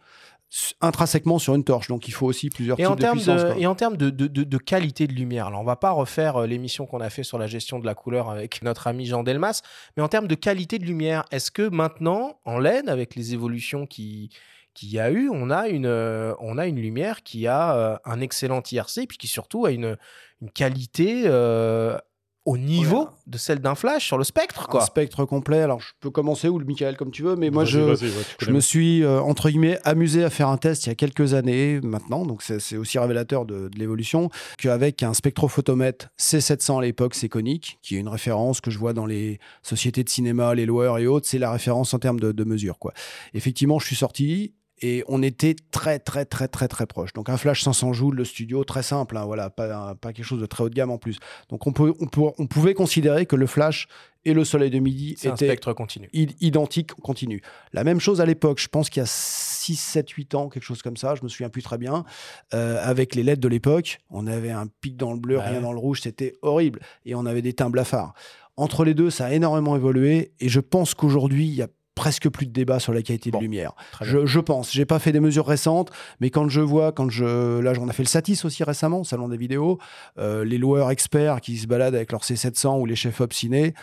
intrinsèquement 0.81 1.39
sur 1.39 1.55
une 1.55 1.63
torche. 1.63 1.87
Donc 1.87 2.07
il 2.07 2.11
faut 2.11 2.25
aussi 2.25 2.49
plusieurs 2.49 2.79
Et 2.79 2.83
types 2.83 2.91
en, 2.91 2.95
de 2.95 3.01
termes 3.01 3.17
puissance. 3.17 3.41
de, 3.41 3.47
quoi. 3.51 3.57
et 3.57 3.67
en 3.67 3.75
termes 3.75 3.97
de, 3.97 4.09
de- 4.09 4.27
de- 4.27 4.43
de 4.43 4.57
qualité 4.57 5.07
de 5.07 5.13
lumière, 5.13 5.47
alors 5.47 5.61
on 5.61 5.65
va 5.65 5.75
pas 5.75 5.91
refaire 5.91 6.37
euh, 6.37 6.47
l'émission 6.47 6.85
qu'on 6.85 7.01
a 7.01 7.09
fait 7.09 7.23
sur 7.23 7.37
la 7.37 7.47
gestion 7.47 7.79
de 7.79 7.85
la 7.85 7.93
couleur 7.95 8.29
avec 8.29 8.61
notre 8.63 8.87
ami 8.87 9.05
Jean 9.05 9.23
Delmas, 9.23 9.61
mais 9.95 10.03
en 10.03 10.07
termes 10.07 10.27
de 10.27 10.35
qualité 10.35 10.79
de 10.79 10.85
lumière, 10.85 11.23
est-ce 11.31 11.51
que 11.51 11.67
maintenant, 11.69 12.39
en 12.45 12.57
LED, 12.59 12.89
avec 12.89 13.15
les 13.15 13.33
évolutions 13.33 13.85
qui 13.85 14.29
qu'il 14.75 14.89
y 14.91 14.99
a 14.99 15.11
eu, 15.11 15.29
on 15.29 15.49
a 15.49 15.67
une, 15.67 15.87
euh, 15.87 16.33
on 16.39 16.57
a 16.57 16.65
une 16.67 16.79
lumière 16.79 17.23
qui 17.23 17.47
a 17.47 17.75
euh, 17.75 17.97
un 18.05 18.21
excellent 18.21 18.61
IRC, 18.71 19.07
puis 19.09 19.17
qui 19.17 19.27
surtout 19.27 19.65
a 19.65 19.71
une, 19.71 19.97
une 20.41 20.51
qualité 20.51 21.23
euh, 21.25 21.97
au 22.49 22.57
niveau 22.57 23.01
Ouais. 23.01 23.05
de 23.27 23.37
celle 23.37 23.59
d'un 23.59 23.75
flash 23.75 24.07
sur 24.07 24.17
le 24.17 24.23
spectre, 24.23 24.63
Un 24.63 24.71
quoi. 24.71 24.81
spectre 24.81 25.23
complet. 25.25 25.61
Alors 25.61 25.79
je 25.81 25.91
peux 25.99 26.09
commencer 26.09 26.47
ou 26.49 26.57
le 26.57 26.65
Michael 26.65 26.97
comme 26.97 27.11
tu 27.11 27.21
veux, 27.21 27.35
mais 27.35 27.51
moi 27.51 27.63
je, 27.63 27.79
ouais, 27.79 28.11
Je 28.39 28.49
me 28.51 28.59
suis, 28.59 29.03
euh, 29.03 29.21
entre 29.21 29.49
guillemets, 29.51 29.77
amusé 29.83 30.23
à 30.23 30.31
faire 30.31 30.47
un 30.49 30.57
test 30.57 30.85
il 30.85 30.89
y 30.89 30.91
a 30.91 30.95
quelques 30.95 31.35
années 31.35 31.79
maintenant, 31.83 32.25
donc 32.25 32.41
c'est 32.41 32.59
c'est 32.59 32.75
aussi 32.77 32.97
révélateur 32.97 33.45
de, 33.45 33.67
de 33.69 33.77
l'évolution, 33.77 34.29
qu'avec 34.57 35.03
un 35.03 35.13
spectrophotomètre 35.13 36.07
C700 36.19 36.79
à 36.79 36.81
l'époque, 36.81 37.13
c'est 37.13 37.29
conique, 37.29 37.77
qui 37.83 37.95
est 37.95 37.99
une 37.99 38.07
référence 38.09 38.61
que 38.61 38.71
je 38.71 38.79
vois 38.79 38.93
dans 38.93 39.05
les 39.05 39.39
sociétés 39.61 40.03
de 40.03 40.09
cinéma, 40.09 40.55
les 40.55 40.65
loueurs 40.65 40.97
et 40.97 41.05
autres, 41.05 41.27
c'est 41.27 41.37
la 41.39 41.51
référence 41.51 41.93
en 41.93 41.99
termes 41.99 42.19
de, 42.19 42.31
de 42.31 42.43
mesure. 42.43 42.79
Quoi. 42.79 42.93
Effectivement, 43.35 43.77
je 43.77 43.85
suis 43.85 43.95
sorti 43.95 44.53
et 44.81 45.03
on 45.07 45.21
était 45.23 45.55
très 45.71 45.99
très 45.99 46.25
très 46.25 46.47
très 46.47 46.67
très 46.67 46.85
proche. 46.85 47.13
Donc 47.13 47.29
un 47.29 47.37
flash 47.37 47.63
500 47.63 47.93
joules, 47.93 48.15
le 48.15 48.25
studio 48.25 48.63
très 48.63 48.83
simple, 48.83 49.17
hein, 49.17 49.25
voilà, 49.25 49.49
pas, 49.49 49.95
pas 49.95 50.13
quelque 50.13 50.25
chose 50.25 50.41
de 50.41 50.45
très 50.45 50.63
haut 50.63 50.69
de 50.69 50.75
gamme 50.75 50.91
en 50.91 50.97
plus. 50.97 51.17
Donc 51.49 51.67
on, 51.67 51.71
peut, 51.73 51.93
on, 51.99 52.07
peut, 52.07 52.21
on 52.37 52.47
pouvait 52.47 52.73
considérer 52.73 53.25
que 53.25 53.35
le 53.35 53.45
flash 53.47 53.87
et 54.25 54.33
le 54.33 54.43
soleil 54.43 54.69
de 54.69 54.79
midi 54.79 55.15
un 55.23 55.29
étaient 55.33 55.45
spectre 55.47 55.71
continu. 55.73 56.09
identiques, 56.13 56.91
continu. 56.93 57.41
La 57.71 57.83
même 57.83 57.99
chose 57.99 58.19
à 58.19 58.25
l'époque, 58.25 58.59
je 58.59 58.67
pense 58.67 58.89
qu'il 58.89 58.99
y 58.99 59.03
a 59.03 59.07
6, 59.07 59.75
7, 59.77 60.09
8 60.09 60.35
ans, 60.35 60.49
quelque 60.49 60.63
chose 60.63 60.81
comme 60.81 60.97
ça, 60.97 61.15
je 61.15 61.23
me 61.23 61.29
souviens 61.29 61.49
plus 61.49 61.61
très 61.63 61.77
bien, 61.77 62.03
euh, 62.53 62.77
avec 62.83 63.15
les 63.15 63.23
LED 63.23 63.39
de 63.39 63.47
l'époque, 63.47 63.99
on 64.09 64.27
avait 64.27 64.51
un 64.51 64.67
pic 64.81 64.97
dans 64.97 65.13
le 65.13 65.19
bleu, 65.19 65.37
Ouais. 65.37 65.47
rien 65.49 65.61
dans 65.61 65.71
le 65.71 65.79
rouge, 65.79 66.01
c'était 66.01 66.33
horrible, 66.41 66.81
et 67.05 67.15
on 67.15 67.25
avait 67.25 67.41
des 67.41 67.53
teints 67.53 67.69
blafards. 67.69 68.13
Entre 68.57 68.83
les 68.83 68.93
deux, 68.93 69.09
ça 69.09 69.27
a 69.27 69.31
énormément 69.31 69.77
évolué, 69.77 70.33
et 70.41 70.49
je 70.49 70.59
pense 70.59 70.93
qu'aujourd'hui, 70.93 71.47
il 71.47 71.53
y 71.53 71.61
a 71.61 71.67
presque 71.99 72.29
plus 72.29 72.45
de 72.45 72.53
débat 72.53 72.79
sur 72.79 72.93
la 72.93 73.01
qualité 73.01 73.29
Bon, 73.29 73.39
de 73.39 73.43
lumière. 73.43 73.73
Je, 73.99 74.25
je 74.25 74.39
pense. 74.39 74.71
J'ai 74.71 74.85
pas 74.85 74.99
fait 74.99 75.11
des 75.11 75.19
mesures 75.19 75.45
récentes, 75.45 75.91
mais 76.21 76.29
quand 76.29 76.47
je 76.47 76.61
vois, 76.61 76.93
quand 76.93 77.09
je, 77.09 77.59
là, 77.59 77.73
on 77.77 77.89
a 77.89 77.91
fait 77.91 78.03
le 78.03 78.07
Satis 78.07 78.45
aussi 78.45 78.63
récemment, 78.63 79.03
salon 79.03 79.27
des 79.27 79.35
vidéos, 79.35 79.79
euh, 80.17 80.45
les 80.45 80.57
loueurs 80.57 80.91
experts 80.91 81.41
qui 81.41 81.57
se 81.57 81.67
baladent 81.67 81.95
avec 81.95 82.13
leur 82.13 82.21
C700 82.21 82.79
ou 82.79 82.85
les 82.85 82.95
chefs 82.95 83.19
obstinés, 83.19 83.73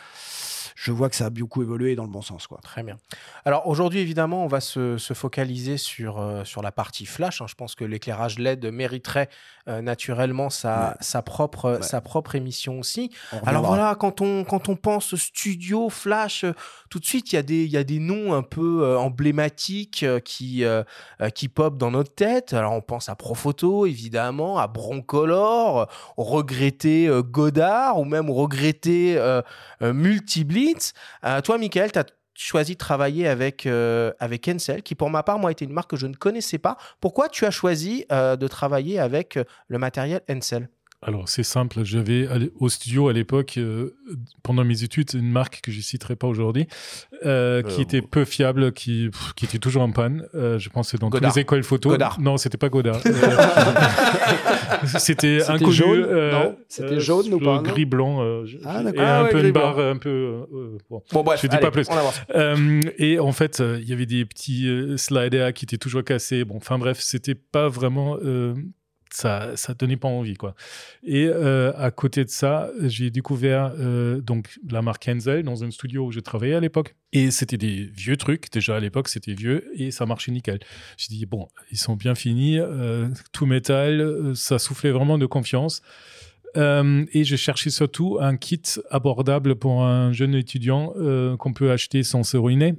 je 0.79 0.93
vois 0.93 1.09
que 1.09 1.17
ça 1.17 1.27
a 1.27 1.31
beaucoup 1.31 1.63
évolué 1.63 1.97
dans 1.97 2.03
le 2.05 2.11
bon 2.11 2.21
sens, 2.21 2.47
quoi. 2.47 2.59
Très 2.63 2.83
bien. 2.83 2.99
Alors 3.47 3.67
aujourd'hui, 3.67 4.01
évidemment, 4.01 4.45
on 4.45 4.47
va 4.47 4.61
se, 4.61 4.99
se 4.99 5.15
focaliser 5.15 5.79
sur, 5.79 6.21
euh, 6.21 6.45
sur 6.45 6.61
la 6.61 6.71
partie 6.71 7.07
flash. 7.07 7.41
hein. 7.41 7.47
Je 7.49 7.55
pense 7.55 7.75
que 7.75 7.83
l'éclairage 7.85 8.39
LED 8.39 8.67
mériterait 8.67 9.31
euh, 9.69 9.81
naturellement 9.81 10.51
sa, 10.51 10.91
Ouais. 10.91 10.95
sa, 11.01 11.23
propre, 11.23 11.79
Ouais. 11.79 11.83
sa 11.83 12.01
propre 12.03 12.35
émission 12.35 12.79
aussi. 12.79 13.11
Alors 13.47 13.65
voilà, 13.65 13.95
quand 13.95 14.21
on, 14.21 14.45
quand 14.45 14.69
on 14.69 14.77
pense 14.77 15.17
studio 15.17 15.89
flash, 15.89 16.45
euh, 16.45 16.53
tout 16.91 17.01
de 17.01 17.07
suite, 17.07 17.33
il 17.33 17.37
y, 17.37 17.39
a 17.39 17.43
des- 17.43 17.67
y 17.67 17.77
a 17.79 17.83
des 17.85 17.99
noms 17.99 18.35
un 18.35 18.43
peu 18.43 18.83
euh, 18.85 18.99
emblématiques 18.99 20.03
euh, 20.03 20.21
qui, 20.21 20.63
euh, 20.63 20.83
euh, 21.23 21.31
qui 21.31 21.49
popent 21.49 21.79
dans 21.79 21.91
notre 21.91 22.15
tête. 22.15 22.53
Alors 22.53 22.75
on 22.75 22.83
pense 22.83 23.09
à 23.09 23.15
Profoto, 23.17 23.87
évidemment, 23.87 24.59
à 24.59 24.67
Broncolor, 24.69 25.81
euh, 25.81 25.87
euh, 26.85 27.23
Godard 27.23 27.99
ou 27.99 28.05
même 28.05 28.29
au 28.31 28.35
regretté 28.35 29.17
euh, 31.25 31.41
toi, 31.41 31.59
Michael, 31.59 31.93
tu 31.93 31.99
as 31.99 32.07
choisi 32.35 32.75
de 32.75 32.79
travailler 32.79 33.29
avec, 33.29 33.67
euh, 33.67 34.13
Encel, 34.21 34.83
qui 34.83 34.95
pour 34.95 35.11
ma 35.11 35.23
part, 35.23 35.39
moi, 35.39 35.51
était 35.51 35.65
une 35.65 35.73
marque 35.73 35.91
que 35.91 35.97
je 35.97 36.07
ne 36.07 36.15
connaissais 36.15 36.59
pas. 36.59 36.77
Pourquoi 37.01 37.29
tu 37.29 37.45
as 37.47 37.51
choisi 37.51 38.05
euh, 38.13 38.37
de 38.37 38.47
travailler 38.49 38.99
avec 38.99 39.39
le 39.69 39.79
matériel 39.79 40.21
Encel? 40.31 40.69
Alors, 41.03 41.29
c'est 41.29 41.43
simple. 41.43 41.85
J'avais 41.85 42.27
au 42.59 42.69
studio 42.69 43.09
à 43.09 43.13
l'époque, 43.13 43.55
euh, 43.59 43.95
pendant 44.43 44.65
mes 44.65 44.83
études, 44.83 45.11
une 45.15 45.31
marque 45.31 45.61
que 45.63 45.71
je 45.71 45.81
citerai 45.81 46.17
pas 46.17 46.27
aujourd'hui, 46.27 46.67
euh, 47.25 47.63
qui 47.63 47.81
Euh, 47.81 47.83
était 47.83 48.03
peu 48.03 48.25
fiable, 48.25 48.73
qui, 48.73 49.09
pff, 49.13 49.33
qui 49.35 49.45
était 49.45 49.59
toujours 49.59 49.83
en 49.83 49.93
panne. 49.93 50.27
Euh, 50.35 50.59
je 50.59 50.69
pense 50.69 50.91
que 50.93 50.97
dans 50.97 51.09
Godard. 51.09 51.31
toutes 51.31 51.37
les 51.37 51.43
écoles 51.43 51.63
photo. 51.65 51.91
Godard. 51.91 52.21
Non, 52.21 52.37
c'était 52.39 52.59
pas 52.59 52.69
Godard. 52.69 53.01
Euh, 54.77 54.87
c'était 54.99 55.39
C'était 55.41 55.51
inconnu. 55.51 55.73
jaune 55.73 56.05
euh, 56.09 56.33
Non? 56.33 56.57
C'était 56.69 57.01
jaune 57.01 57.33
ou 57.33 57.39
le 57.39 57.45
pas, 57.45 57.57
non? 57.57 57.63
Gris 57.63 57.85
blanc. 57.87 58.23
euh, 58.23 58.45
Ah, 58.65 58.83
et. 58.83 58.99
Ah 58.99 59.21
un 59.21 59.25
ouais, 59.25 59.31
peu 59.31 59.45
une 59.45 59.53
blanc. 59.53 59.61
barre, 59.75 59.79
un 59.79 59.97
peu. 59.97 60.35
bon. 60.91 61.03
Bon, 61.13 61.23
bref, 61.23 61.41
Je 61.43 61.47
dis 61.47 61.55
allez, 61.57 61.63
pas 61.65 61.71
plus. 61.71 61.87
Euh, 62.35 62.81
et 62.99 63.19
en 63.19 63.33
fait, 63.33 63.61
euh, 63.61 63.79
il 63.81 63.89
y 63.89 63.93
avait 63.93 64.07
des 64.07 64.25
petits 64.25 64.69
euh, 64.69 64.97
sliders 64.97 65.53
qui 65.55 65.65
étaient 65.65 65.79
toujours 65.79 66.05
cassés. 66.05 66.45
Bon, 66.45 66.57
enfin 66.57 66.79
bref, 66.79 66.99
c'était 67.01 67.35
pas 67.37 67.69
vraiment. 67.69 68.17
Ça, 69.11 69.57
ça 69.57 69.75
donnait 69.75 69.97
pas 69.97 70.09
envie, 70.09 70.35
quoi. 70.35 70.55
Et 71.03 71.27
euh, 71.27 71.73
à 71.77 71.91
côté 71.91 72.25
de 72.25 72.31
ça, 72.31 72.71
j'ai 72.83 73.11
découvert 73.11 73.73
euh, 73.79 74.21
donc 74.21 74.59
la 74.69 74.83
marque 74.83 75.09
Henzel 75.09 75.43
dans 75.43 75.65
un 75.65 75.71
studio 75.71 76.07
où 76.07 76.13
je 76.13 76.21
travaillais 76.21 76.55
à 76.55 76.61
l'époque. 76.61 76.97
Et 77.13 77.31
c'était 77.31 77.57
des 77.57 77.85
vieux 77.85 78.17
trucs. 78.17 78.51
Déjà 78.53 78.77
à 78.77 78.81
l'époque, 78.81 79.09
c'était 79.09 79.35
vieux 79.35 79.71
et 79.75 79.91
ça 79.91 80.07
marchait 80.07 80.33
nickel. 80.33 80.59
J'ai 80.97 81.09
dit 81.09 81.27
bon, 81.27 81.49
ils 81.71 81.79
sont 81.79 81.97
bien 81.97 82.15
finis, 82.15 82.59
euh, 82.59 83.09
tout 83.33 83.47
métal, 83.47 84.33
ça 84.35 84.59
soufflait 84.59 84.91
vraiment 84.91 85.19
de 85.19 85.27
confiance. 85.27 85.83
Et 86.57 87.25
je 87.25 87.37
cherchais 87.37 87.69
surtout 87.69 88.17
un 88.19 88.39
kit 88.39 88.63
abordable 88.89 89.57
pour 89.57 89.85
un 89.85 90.15
jeune 90.15 90.35
étudiant 90.35 90.95
qu'on 91.39 91.53
peut 91.53 91.71
acheter 91.71 92.03
sans 92.03 92.23
se 92.23 92.39
ruiner. 92.39 92.77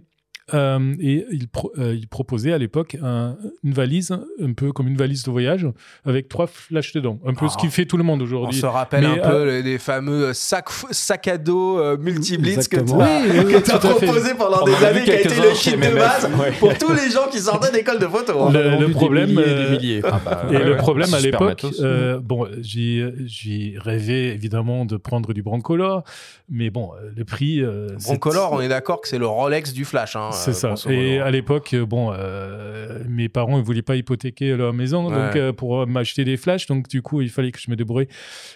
Euh, 0.53 0.95
et 1.01 1.25
il, 1.31 1.49
pro- 1.49 1.73
euh, 1.77 1.93
il 1.93 2.07
proposait 2.07 2.53
à 2.53 2.57
l'époque 2.57 2.95
un- 3.03 3.35
une 3.65 3.73
valise, 3.73 4.11
un 4.41 4.53
peu 4.53 4.71
comme 4.71 4.87
une 4.87 4.95
valise 4.95 5.23
de 5.23 5.31
voyage, 5.31 5.67
avec 6.05 6.29
trois 6.29 6.47
flashs 6.47 6.93
dedans. 6.93 7.19
Un 7.25 7.33
peu 7.33 7.49
ce 7.49 7.55
Ah. 7.57 7.61
qui 7.61 7.67
fait 7.67 7.85
tout 7.85 7.97
le 7.97 8.03
monde 8.03 8.21
On 8.21 8.23
aujourd'hui. 8.25 8.57
se 8.59 8.65
rappelle 8.65 9.01
Mais, 9.07 9.19
un 9.21 9.29
peu 9.29 9.45
les, 9.45 9.61
les 9.61 9.77
fameux 9.77 10.33
sacs 10.33 10.69
sac 10.91 11.27
à 11.27 11.37
dos 11.37 11.79
euh, 11.79 11.97
multi-blitz 11.97 12.69
que 12.69 12.77
tu. 12.77 12.93
Oui, 12.93 13.03
oui, 13.45 13.55
as, 13.71 13.77
proposé 13.77 14.33
pendant 14.37 14.61
On 14.61 14.65
des 14.65 14.85
années, 14.85 15.03
qui 15.03 15.11
a 15.11 15.19
été 15.19 15.35
le 15.35 15.53
kit 15.53 15.71
de 15.71 15.95
base 15.95 16.29
ouais. 16.39 16.51
pour 16.59 16.77
tous 16.77 16.93
les 16.93 17.09
gens 17.11 17.27
qui 17.29 17.39
sortaient 17.39 17.71
d'école 17.73 17.99
de 17.99 18.07
photo. 18.07 18.43
hein. 18.43 18.51
Le- 18.53 18.69
On 18.71 18.87
des 18.87 18.93
problème, 18.93 19.29
milliers 19.31 19.41
et 19.43 19.49
euh, 19.49 19.69
des 19.69 19.77
milliers. 19.77 20.01
Ah 20.05 20.21
bah, 20.23 20.43
Et 20.49 20.55
ouais, 20.55 20.63
le 20.63 20.71
ouais. 20.71 20.77
problème 20.77 21.13
à 21.13 21.19
l'époque, 21.19 21.65
euh, 21.81 22.19
bon, 22.21 22.47
j'ai 22.61 23.11
j'ai 23.25 23.75
rêvé 23.77 24.31
évidemment 24.33 24.85
de 24.85 24.95
prendre 24.95 25.33
du 25.33 25.43
Broncolor, 25.43 26.03
mais 26.49 26.69
bon, 26.69 26.91
euh, 26.93 27.09
le 27.15 27.25
prix. 27.25 27.61
euh, 27.61 27.87
Broncolor, 28.03 28.53
on 28.53 28.61
est 28.61 28.69
d'accord 28.69 29.01
que 29.01 29.09
c'est 29.09 29.17
le 29.19 29.27
Rolex 29.27 29.73
du 29.73 29.83
flash. 29.83 30.15
hein, 30.15 30.29
C'est 30.37 30.51
euh, 30.51 30.53
ça. 30.53 30.67
grosso 30.69 30.89
Et 30.89 31.19
à 31.19 31.31
l'époque, 31.31 31.73
euh, 31.73 31.85
bon, 31.85 32.11
euh, 32.13 33.03
mes 33.07 33.29
parents 33.29 33.57
ne 33.57 33.63
voulaient 33.63 33.81
pas 33.81 33.95
hypothéquer 33.95 34.55
leur 34.55 34.73
maison 34.73 35.09
donc 35.09 35.51
pour 35.53 35.85
m'acheter 35.87 36.25
des 36.25 36.37
flashs, 36.37 36.67
donc 36.67 36.87
du 36.87 37.01
coup, 37.01 37.21
il 37.21 37.29
fallait 37.29 37.51
que 37.51 37.59
je 37.59 37.69
me 37.69 37.75
débrouille. 37.75 38.07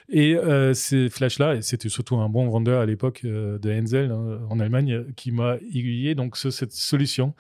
Et 0.10 0.36
ces 0.74 1.10
flashs-là, 1.10 1.56
et 1.56 1.62
c'était 1.62 1.90
surtout 1.90 2.18
un 2.18 2.30
bon 2.30 2.48
vendeur 2.50 2.82
à 2.82 2.86
l'époque 2.86 3.22
de 3.24 3.72
Henzel 3.72 4.12
hein, 4.12 4.40
en 4.50 4.60
Allemagne 4.60 5.06
qui 5.16 5.32
m'a 5.32 5.56
aiguillé 5.74 6.16
donc 6.16 6.38
sur 6.38 6.52
cette 6.52 6.74
solution. 6.74 7.34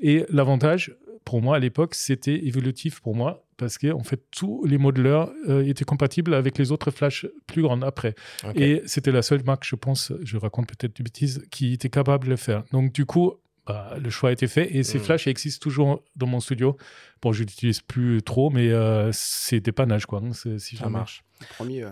Et 0.00 0.24
l'avantage 0.30 0.92
pour 1.28 1.42
moi 1.42 1.56
à 1.56 1.58
l'époque, 1.58 1.94
c'était 1.94 2.46
évolutif 2.46 3.00
pour 3.00 3.14
moi 3.14 3.44
parce 3.58 3.76
que 3.76 3.92
en 3.92 4.02
fait 4.02 4.22
tous 4.30 4.64
les 4.64 4.78
modeleurs 4.78 5.30
euh, 5.46 5.62
étaient 5.62 5.84
compatibles 5.84 6.32
avec 6.32 6.56
les 6.56 6.72
autres 6.72 6.90
flashs 6.90 7.26
plus 7.46 7.60
grands 7.60 7.82
après. 7.82 8.14
Et 8.54 8.80
c'était 8.86 9.12
la 9.12 9.20
seule 9.20 9.44
marque, 9.44 9.64
je 9.64 9.76
pense, 9.76 10.10
je 10.22 10.38
raconte 10.38 10.68
peut-être 10.68 10.96
des 10.96 11.04
bêtises, 11.04 11.44
qui 11.50 11.74
était 11.74 11.90
capable 11.90 12.24
de 12.24 12.30
le 12.30 12.36
faire. 12.36 12.64
Donc 12.72 12.94
du 12.94 13.04
coup, 13.04 13.34
bah, 13.68 13.96
le 14.02 14.10
choix 14.10 14.30
a 14.30 14.32
été 14.32 14.48
fait 14.48 14.74
et 14.74 14.82
ces 14.82 14.98
Mm. 14.98 15.02
flashs 15.02 15.26
existent 15.28 15.62
toujours 15.62 16.02
dans 16.16 16.26
mon 16.26 16.40
studio. 16.40 16.76
Bon, 17.22 17.32
je 17.32 17.40
l'utilise 17.40 17.80
plus 17.82 18.22
trop, 18.22 18.50
mais 18.50 18.68
euh, 18.70 19.10
c'est 19.12 19.60
dépannage 19.60 20.06
quoi. 20.06 20.20
hein, 20.24 20.32
si 20.32 20.58
Ça 20.76 20.84
jamais. 20.84 20.92
marche. 20.98 21.22
Ouais. 21.60 21.84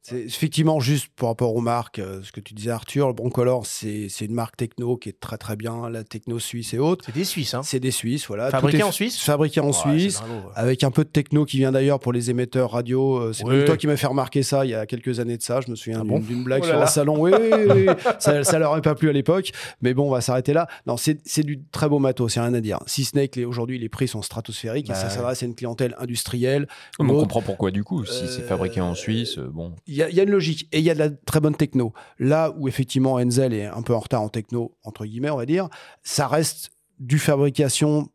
C'est 0.00 0.20
effectivement 0.22 0.80
juste 0.80 1.08
par 1.16 1.28
rapport 1.28 1.54
aux 1.54 1.60
marques, 1.60 1.98
euh, 1.98 2.20
ce 2.22 2.32
que 2.32 2.40
tu 2.40 2.54
disais 2.54 2.70
Arthur, 2.70 3.08
le 3.08 3.12
Broncolor, 3.12 3.66
c'est 3.66 4.06
une 4.20 4.32
marque 4.32 4.56
techno 4.56 4.96
qui 4.96 5.10
est 5.10 5.20
très 5.20 5.36
très 5.36 5.54
bien, 5.56 5.90
la 5.90 6.02
techno 6.02 6.38
suisse 6.38 6.72
et 6.72 6.78
autres. 6.78 7.04
C'est 7.04 7.14
des 7.14 7.24
Suisses. 7.24 7.52
Hein. 7.52 7.62
C'est 7.62 7.80
des 7.80 7.90
Suisses, 7.90 8.26
voilà. 8.26 8.48
Fabriqué 8.50 8.82
en 8.82 8.92
Suisse 8.92 9.20
Fabriqué 9.20 9.60
en 9.60 9.66
Ouais, 9.66 9.72
Suisse. 9.72 10.20
ouais. 10.20 10.26
Avec 10.54 10.82
un 10.84 10.90
peu 10.90 11.04
de 11.04 11.10
techno 11.10 11.44
qui 11.44 11.58
vient 11.58 11.72
d'ailleurs 11.72 11.98
pour 12.00 12.12
les 12.14 12.30
émetteurs 12.30 12.70
radio. 12.70 13.16
Euh, 13.16 13.32
C'est 13.34 13.44
toi 13.66 13.76
qui 13.76 13.86
m'as 13.86 13.96
fait 13.98 14.06
remarquer 14.06 14.42
ça 14.42 14.64
il 14.64 14.70
y 14.70 14.74
a 14.74 14.86
quelques 14.86 15.20
années 15.20 15.36
de 15.36 15.42
ça. 15.42 15.60
Je 15.60 15.70
me 15.70 15.76
souviens 15.76 15.98
Ah 16.00 16.04
d'une 16.04 16.10
bon 16.10 16.18
d'une 16.20 16.44
blague 16.44 16.62
Oh 16.62 16.66
là 16.66 16.70
sur 16.72 16.78
là. 16.78 16.84
un 16.84 16.88
salon. 16.88 17.16
Oui, 17.20 17.32
oui, 17.38 17.50
oui, 17.52 17.86
oui. 17.88 17.94
ça, 18.18 18.44
ça 18.44 18.58
leur 18.58 18.74
est 18.78 18.82
pas 18.82 18.94
plu 18.94 19.10
à 19.10 19.12
l'époque. 19.12 19.50
Mais 19.82 19.92
bon, 19.94 20.06
on 20.06 20.10
va 20.10 20.20
s'arrêter 20.22 20.52
là. 20.54 20.68
Non, 20.86 20.96
c'est 20.96 21.18
c'est 21.26 21.42
du 21.42 21.60
très 21.70 21.88
beau 21.88 21.98
matos, 21.98 22.32
c'est 22.32 22.40
rien 22.40 22.54
à 22.54 22.60
dire. 22.60 22.78
Si 22.86 23.04
ce 23.04 23.14
n'est 23.16 23.28
que 23.28 23.40
les- 23.40 23.44
aujourd'hui, 23.44 23.78
les 23.78 23.88
prix 23.90 24.08
sont 24.08 24.22
stratosphériques 24.22 24.86
Bah 24.86 24.94
et 24.94 24.96
ça 24.96 25.08
ouais. 25.08 25.10
s'adresse 25.12 25.42
à 25.42 25.46
une 25.46 25.54
clientèle 25.54 25.94
industrielle. 25.98 26.66
On 26.98 27.06
comprend 27.06 27.42
pourquoi 27.42 27.70
du 27.72 27.84
coup, 27.84 28.06
si 28.06 28.26
c'est 28.28 28.42
fabriqué 28.46 28.80
en 28.80 28.92
Euh, 28.92 28.94
Suisse, 28.94 29.36
euh, 29.38 29.50
bon. 29.52 29.74
Il 29.88 29.94
y, 29.94 30.02
a- 30.02 30.22
une 30.22 30.30
logique 30.30 30.68
et 30.70 30.78
il 30.78 30.84
y 30.84 30.90
a 30.90 30.94
de 30.94 30.98
la 30.98 31.08
très 31.10 31.40
bonne 31.40 31.56
techno. 31.56 31.94
Là 32.18 32.54
où 32.58 32.68
effectivement 32.68 33.14
Enzel 33.14 33.54
est 33.54 33.64
un 33.64 33.80
peu 33.82 33.94
en 33.94 34.00
retard 34.00 34.20
en 34.22 34.28
techno, 34.28 34.76
entre 34.84 35.06
guillemets, 35.06 35.30
on 35.30 35.36
va 35.38 35.46
dire, 35.46 35.68
ça 36.02 36.28
reste 36.28 36.70
du 37.00 37.18
fabrication 37.18 38.08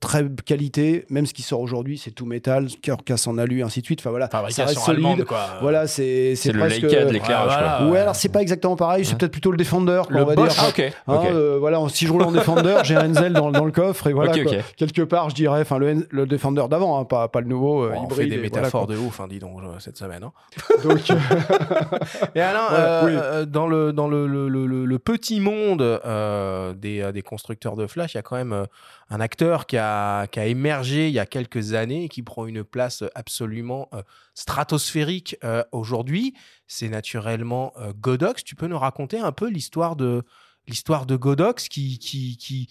très 0.00 0.24
qualité, 0.44 1.04
même 1.10 1.26
ce 1.26 1.34
qui 1.34 1.42
sort 1.42 1.60
aujourd'hui, 1.60 1.98
c'est 1.98 2.12
tout 2.12 2.24
métal, 2.24 2.68
cœur 2.82 2.98
casse 3.04 3.26
en 3.26 3.36
alu, 3.36 3.62
ainsi 3.64 3.80
de 3.80 3.84
suite. 3.86 4.00
Enfin 4.00 4.10
voilà, 4.10 4.28
ça 4.50 4.64
reste 4.64 4.78
solide. 4.78 5.24
quoi. 5.24 5.40
Voilà, 5.60 5.86
c'est 5.88 6.34
C'est 6.36 6.52
le 6.52 6.60
presque. 6.60 6.82
Leica 6.82 7.04
de 7.04 7.10
l'éclairage. 7.12 7.46
Voilà. 7.52 7.86
Ouais, 7.90 7.98
alors 7.98 8.14
c'est 8.14 8.28
pas 8.28 8.40
exactement 8.42 8.76
pareil, 8.76 9.04
c'est 9.04 9.12
Ouais. 9.12 9.18
peut-être 9.18 9.32
plutôt 9.32 9.50
le 9.50 9.56
Defender, 9.56 10.02
quoi, 10.06 10.16
Le 10.16 10.22
on 10.22 10.26
va 10.26 10.34
Bosch. 10.36 10.48
dire. 10.54 10.62
Ah, 10.64 10.68
ok. 10.68 10.92
Hein, 11.08 11.20
euh, 11.32 11.56
voilà, 11.58 11.80
si 11.88 12.06
je 12.06 12.12
roule 12.12 12.22
en 12.22 12.30
Defender, 12.32 12.76
j'ai 12.84 12.94
un 12.96 13.10
Enzel 13.10 13.32
dans, 13.32 13.50
dans 13.50 13.64
le 13.64 13.72
coffre 13.72 14.06
et 14.06 14.12
voilà. 14.12 14.30
Ok, 14.32 14.42
quoi. 14.44 14.52
ok. 14.52 14.58
Quelque 14.76 15.02
part, 15.02 15.30
je 15.30 15.34
dirais, 15.34 15.60
enfin 15.62 15.78
le, 15.78 16.06
le 16.10 16.26
Defender 16.26 16.64
d'avant, 16.70 17.00
hein, 17.00 17.04
pas, 17.04 17.26
pas 17.28 17.40
le 17.40 17.48
nouveau 17.48 17.84
euh, 17.84 17.90
Bon, 17.92 18.06
on 18.06 18.10
fait 18.10 18.26
des 18.26 18.36
et 18.36 18.38
métaphores 18.38 18.86
de 18.86 18.96
ouf, 18.96 19.20
hein, 19.20 19.26
dis 19.28 19.40
donc, 19.40 19.58
euh, 19.62 19.78
cette 19.80 19.96
semaine. 19.96 20.22
hein. 20.22 20.32
Donc, 20.84 21.10
euh, 21.10 21.14
Et 22.34 22.40
alors, 22.40 22.68
Voilà, 22.70 22.84
euh, 22.84 23.02
oui. 23.06 23.12
euh, 23.14 23.44
dans, 23.46 23.66
le, 23.66 23.92
dans 23.92 24.08
le, 24.08 24.26
le- 24.26 24.48
le- 24.48 24.66
le- 24.66 24.84
le 24.84 24.98
petit 24.98 25.40
monde 25.40 25.82
euh, 25.82 26.72
des, 26.74 27.10
des 27.12 27.22
constructeurs 27.22 27.76
de 27.76 27.86
flash, 27.86 28.14
il 28.14 28.16
y 28.16 28.20
a 28.20 28.22
quand 28.22 28.36
même 28.36 28.52
euh, 28.52 28.64
un 29.10 29.20
acteur 29.20 29.66
qui 29.66 29.76
a, 29.78 30.26
qui 30.26 30.38
a 30.38 30.46
émergé 30.46 31.08
il 31.08 31.14
y 31.14 31.18
a 31.18 31.26
quelques 31.26 31.72
années 31.72 32.04
et 32.04 32.08
qui 32.08 32.22
prend 32.22 32.46
une 32.46 32.62
place 32.64 33.04
absolument 33.14 33.88
euh, 33.94 34.02
stratosphérique 34.34 35.36
euh, 35.44 35.62
aujourd'hui. 35.72 36.34
C'est 36.66 36.88
naturellement 36.88 37.72
euh, 37.78 37.92
Godox. 37.98 38.44
Tu 38.44 38.54
peux 38.54 38.66
nous 38.66 38.78
raconter 38.78 39.18
un 39.18 39.32
peu 39.32 39.48
l'histoire 39.48 39.96
de, 39.96 40.22
l'histoire 40.66 41.06
de 41.06 41.16
Godox 41.16 41.68
qui, 41.68 41.98
qui, 41.98 42.36
qui, 42.36 42.68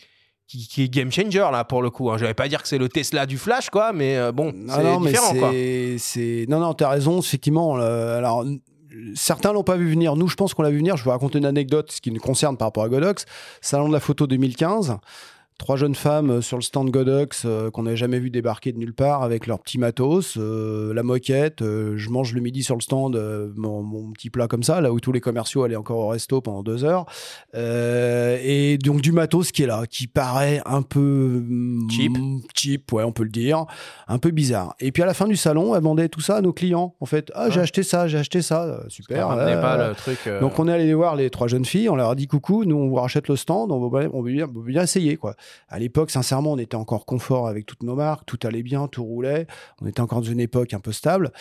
qui, 0.47 0.67
qui 0.67 0.83
est 0.83 0.89
game 0.89 1.11
changer 1.11 1.39
là 1.51 1.63
pour 1.63 1.81
le 1.81 1.89
coup. 1.89 2.11
Hein. 2.11 2.17
Je 2.17 2.25
vais 2.25 2.33
pas 2.33 2.47
dire 2.47 2.61
que 2.61 2.67
c'est 2.67 2.77
le 2.77 2.89
Tesla 2.89 3.25
du 3.25 3.37
flash, 3.37 3.69
quoi, 3.69 3.93
mais 3.93 4.17
euh, 4.17 4.31
bon, 4.31 4.51
Non, 4.53 4.73
c'est 4.75 4.83
non, 4.83 4.99
mais 4.99 5.09
différent, 5.11 5.33
quoi. 5.35 5.51
c'est- 5.97 6.45
Non, 6.49 6.59
non, 6.59 6.73
t'as 6.73 6.89
raison, 6.89 7.19
effectivement. 7.19 7.77
euh, 7.79 8.17
alors, 8.17 8.45
certains 9.15 9.53
l'ont 9.53 9.63
pas 9.63 9.77
vu 9.77 9.89
venir. 9.89 10.15
Nous, 10.15 10.27
je 10.27 10.35
pense 10.35 10.53
qu'on 10.53 10.63
l'a 10.63 10.69
vu 10.69 10.77
venir. 10.77 10.97
Je 10.97 11.03
vais 11.03 11.11
raconter 11.11 11.37
une 11.39 11.45
anecdote, 11.45 11.91
ce 11.91 12.01
qui 12.01 12.11
nous 12.11 12.19
concerne 12.21 12.57
par 12.57 12.67
rapport 12.67 12.83
à 12.83 12.89
Godox. 12.89 13.25
Salon 13.61 13.87
de 13.87 13.93
la 13.93 13.99
photo 13.99 14.27
2015. 14.27 14.97
Trois 15.57 15.75
jeunes 15.75 15.95
femmes 15.95 16.29
euh, 16.29 16.41
sur 16.41 16.57
le 16.57 16.61
stand 16.63 16.89
Godox 16.91 17.43
euh, 17.45 17.71
qu'on 17.71 17.83
n'avait 17.83 17.97
jamais 17.97 18.19
vu 18.19 18.29
débarquer 18.29 18.71
de 18.71 18.77
nulle 18.77 18.93
part 18.93 19.23
avec 19.23 19.47
leur 19.47 19.59
petit 19.59 19.77
matos, 19.79 20.35
euh, 20.37 20.93
la 20.93 21.03
moquette. 21.03 21.61
euh, 21.61 21.95
je 21.97 22.09
mange 22.09 22.33
le 22.33 22.41
midi 22.41 22.63
sur 22.63 22.75
le 22.75 22.81
stand 22.81 23.15
mon, 23.55 23.81
mon 23.83 24.11
petit 24.11 24.29
plat 24.29 24.47
comme 24.47 24.63
ça, 24.63 24.81
là 24.81 24.91
où 24.93 24.99
tous 24.99 25.11
les 25.11 25.19
commerciaux 25.21 25.63
allaient 25.63 25.75
encore 25.75 25.97
au 25.99 26.07
resto 26.09 26.41
pendant 26.41 26.63
deux 26.63 26.83
heures. 26.83 27.05
Et 27.55 28.77
donc 28.83 29.01
du 29.01 29.11
matos 29.11 29.51
qui 29.51 29.63
est 29.63 29.67
là, 29.67 29.83
qui 29.89 30.07
paraît 30.07 30.61
un 30.65 30.81
peu 30.81 31.43
mm, 31.47 31.89
Cheap. 31.89 32.11
cheap, 32.55 32.91
ouais, 32.93 33.03
on 33.03 33.11
peut 33.11 33.23
le 33.23 33.29
dire, 33.29 33.65
un 34.07 34.17
peu 34.19 34.31
bizarre. 34.31 34.75
Et 34.79 34.91
puis 34.91 35.03
à 35.03 35.05
la 35.05 35.13
fin 35.13 35.27
du 35.27 35.35
salon, 35.35 35.73
elle 35.75 35.81
demandait 35.81 36.09
tout 36.09 36.21
ça 36.21 36.37
à 36.37 36.41
nos 36.41 36.53
clients. 36.53 36.95
En 36.99 37.05
fait, 37.05 37.31
ah, 37.35 37.49
j'ai 37.49 37.59
Ah. 37.59 37.63
acheté 37.63 37.83
ça, 37.83 38.07
j'ai 38.07 38.17
acheté 38.17 38.41
ça, 38.41 38.81
super. 38.87 39.29
Ouais, 39.29 39.35
pas 39.61 39.89
le 39.89 39.95
truc. 39.95 40.19
Donc 40.41 40.57
on 40.59 40.67
est 40.67 40.71
allé 40.73 40.93
voir 40.93 41.15
les 41.15 41.29
trois 41.29 41.47
jeunes 41.47 41.65
filles, 41.65 41.89
on 41.89 41.95
leur 41.95 42.09
a 42.11 42.15
dit 42.15 42.27
coucou, 42.27 42.63
nous 42.65 42.75
on 42.75 42.87
vous 42.87 42.95
rachète 42.95 43.27
le 43.27 43.35
stand, 43.35 43.71
on 43.71 43.79
veut 43.89 43.99
bien, 43.99 44.09
on 44.13 44.21
veut 44.21 44.31
bien, 44.31 44.47
on 44.53 44.59
veut 44.59 44.65
bien 44.71 44.83
essayer 44.83 45.17
quoi. 45.17 45.35
À 45.69 45.79
l'époque, 45.79 46.11
sincèrement, 46.11 46.53
on 46.53 46.57
était 46.57 46.75
encore 46.75 47.05
confort 47.05 47.47
avec 47.47 47.65
toutes 47.65 47.83
nos 47.83 47.95
marques, 47.95 48.25
tout 48.25 48.39
allait 48.43 48.63
bien, 48.63 48.87
tout 48.87 49.03
roulait, 49.03 49.47
on 49.81 49.87
était 49.87 50.01
encore 50.01 50.21
dans 50.21 50.27
une 50.29 50.39
époque 50.39 50.73
un 50.73 50.79
peu 50.79 50.91
stable. 50.91 51.31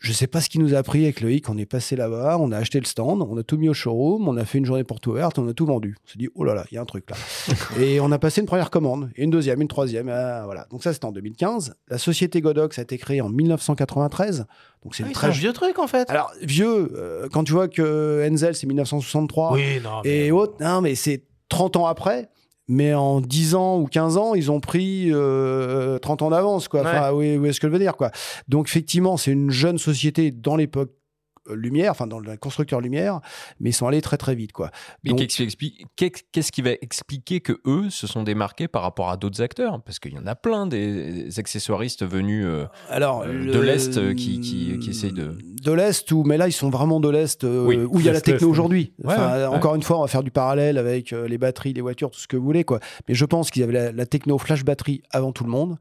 Je 0.00 0.12
sais 0.12 0.26
pas 0.26 0.42
ce 0.42 0.50
qui 0.50 0.58
nous 0.58 0.74
a 0.74 0.82
pris 0.82 1.04
avec 1.04 1.22
Loïc, 1.22 1.48
on 1.48 1.56
est 1.56 1.64
passé 1.64 1.96
là-bas, 1.96 2.36
on 2.38 2.52
a 2.52 2.58
acheté 2.58 2.78
le 2.78 2.84
stand, 2.84 3.22
on 3.22 3.38
a 3.38 3.42
tout 3.42 3.56
mis 3.56 3.70
au 3.70 3.72
showroom, 3.72 4.28
on 4.28 4.36
a 4.36 4.44
fait 4.44 4.58
une 4.58 4.66
journée 4.66 4.84
porte 4.84 5.06
ouverte, 5.06 5.38
on 5.38 5.48
a 5.48 5.54
tout 5.54 5.64
vendu. 5.64 5.96
On 6.04 6.10
s'est 6.10 6.18
dit, 6.18 6.28
oh 6.34 6.44
là 6.44 6.52
là, 6.52 6.66
il 6.70 6.74
y 6.74 6.76
a 6.76 6.82
un 6.82 6.84
truc 6.84 7.08
là. 7.08 7.16
et 7.80 8.00
on 8.00 8.12
a 8.12 8.18
passé 8.18 8.42
une 8.42 8.46
première 8.46 8.68
commande, 8.68 9.08
et 9.16 9.24
une 9.24 9.30
deuxième, 9.30 9.62
une 9.62 9.68
troisième, 9.68 10.10
ah, 10.10 10.42
voilà. 10.44 10.66
Donc 10.70 10.82
ça 10.82 10.92
c'était 10.92 11.06
en 11.06 11.12
2015. 11.12 11.74
La 11.88 11.96
société 11.96 12.42
Godox 12.42 12.78
a 12.78 12.82
été 12.82 12.98
créée 12.98 13.22
en 13.22 13.30
1993, 13.30 14.44
donc 14.82 14.94
c'est 14.94 15.04
ah, 15.06 15.10
très 15.10 15.28
un 15.28 15.30
vieux 15.30 15.54
truc 15.54 15.78
en 15.78 15.86
fait. 15.86 16.10
alors, 16.10 16.30
vieux, 16.42 16.92
euh, 16.94 17.28
quand 17.32 17.44
tu 17.44 17.52
vois 17.52 17.68
que 17.68 18.28
Enzel, 18.30 18.54
c'est 18.54 18.66
1963, 18.66 19.54
oui, 19.54 19.80
non. 19.82 20.02
mais- 20.04 20.26
et 20.26 20.32
autres, 20.32 20.62
non, 20.62 20.82
mais 20.82 20.96
c'est 20.96 21.22
30 21.48 21.76
ans 21.76 21.86
après. 21.86 22.28
Mais 22.66 22.94
en 22.94 23.20
10 23.20 23.54
ans 23.54 23.78
ou 23.78 23.86
15 23.86 24.16
ans, 24.16 24.34
ils 24.34 24.50
ont 24.50 24.60
pris 24.60 25.08
euh, 25.10 25.98
30 25.98 26.22
ans 26.22 26.30
d'avance, 26.30 26.68
quoi. 26.68 26.80
Enfin, 26.80 27.12
oui, 27.12 27.36
oui, 27.36 27.48
est-ce 27.50 27.60
que 27.60 27.66
je 27.68 27.72
veux 27.72 27.78
dire, 27.78 27.96
quoi. 27.96 28.10
Donc, 28.48 28.68
effectivement, 28.68 29.16
c'est 29.16 29.32
une 29.32 29.50
jeune 29.50 29.78
société 29.78 30.30
dans 30.30 30.56
l'époque 30.56 30.90
euh, 30.90 31.03
Lumière, 31.50 31.90
enfin, 31.90 32.06
dans 32.06 32.18
le 32.18 32.36
constructeur 32.36 32.80
Lumière, 32.80 33.20
mais 33.60 33.70
ils 33.70 33.74
sont 33.74 33.86
allés 33.86 34.00
très, 34.00 34.16
très 34.16 34.34
vite, 34.34 34.52
quoi. 34.52 34.70
Mais 35.04 35.12
qu'est-ce 35.14 35.36
qui 35.36 35.42
explique- 35.42 35.86
qu'est- 35.96 36.24
qu'est-ce 36.32 36.50
qui 36.52 36.62
va 36.62 36.70
expliquer 36.80 37.40
que 37.40 37.60
eux 37.66 37.90
se 37.90 38.06
sont 38.06 38.22
démarqués 38.22 38.66
par 38.68 38.82
rapport 38.82 39.10
à 39.10 39.16
d'autres 39.16 39.42
acteurs? 39.42 39.82
Parce 39.82 39.98
qu'il 39.98 40.14
y 40.14 40.18
en 40.18 40.26
a 40.26 40.34
plein 40.34 40.66
des 40.66 41.38
accessoiristes 41.38 42.04
venus. 42.04 42.44
euh, 42.46 42.66
Alors, 42.88 43.22
Euh, 43.22 43.52
de 43.52 43.58
l'Est, 43.60 43.96
euh, 43.98 44.14
qui- 44.14 44.40
qui- 44.40 44.78
qui 44.78 44.90
essayent 44.90 45.12
de- 45.12 45.36
De 45.62 45.72
l'Est, 45.72 46.10
où, 46.12 46.22
mais 46.24 46.36
là, 46.36 46.48
ils 46.48 46.52
sont 46.52 46.70
vraiment 46.70 47.00
de 47.00 47.08
l'Est, 47.08 47.44
euh, 47.44 47.64
Oui, 47.66 47.76
où 47.76 48.00
il 48.00 48.06
y 48.06 48.08
a 48.08 48.12
la 48.12 48.20
techno 48.20 48.48
aujourd'hui. 48.48 48.92
Ouais, 49.02 49.12
Enfin, 49.14 49.36
ouais, 49.36 49.44
encore 49.46 49.74
une 49.74 49.82
fois, 49.82 49.98
on 49.98 50.02
va 50.02 50.08
faire 50.08 50.22
du 50.22 50.30
parallèle 50.30 50.78
avec 50.78 51.12
euh, 51.12 51.28
les 51.28 51.38
batteries, 51.38 51.72
les 51.72 51.80
voitures, 51.80 52.10
tout 52.10 52.20
ce 52.20 52.26
que 52.28 52.36
vous 52.36 52.44
voulez, 52.44 52.64
quoi. 52.64 52.80
Mais 53.08 53.14
je 53.14 53.24
pense 53.24 53.50
qu'ils 53.50 53.62
avaient 53.62 53.72
la, 53.72 53.92
la 53.92 54.06
techno 54.06 54.38
flash 54.38 54.64
batterie 54.64 55.02
avant 55.10 55.32
tout 55.32 55.44
le 55.44 55.50
monde, 55.50 55.76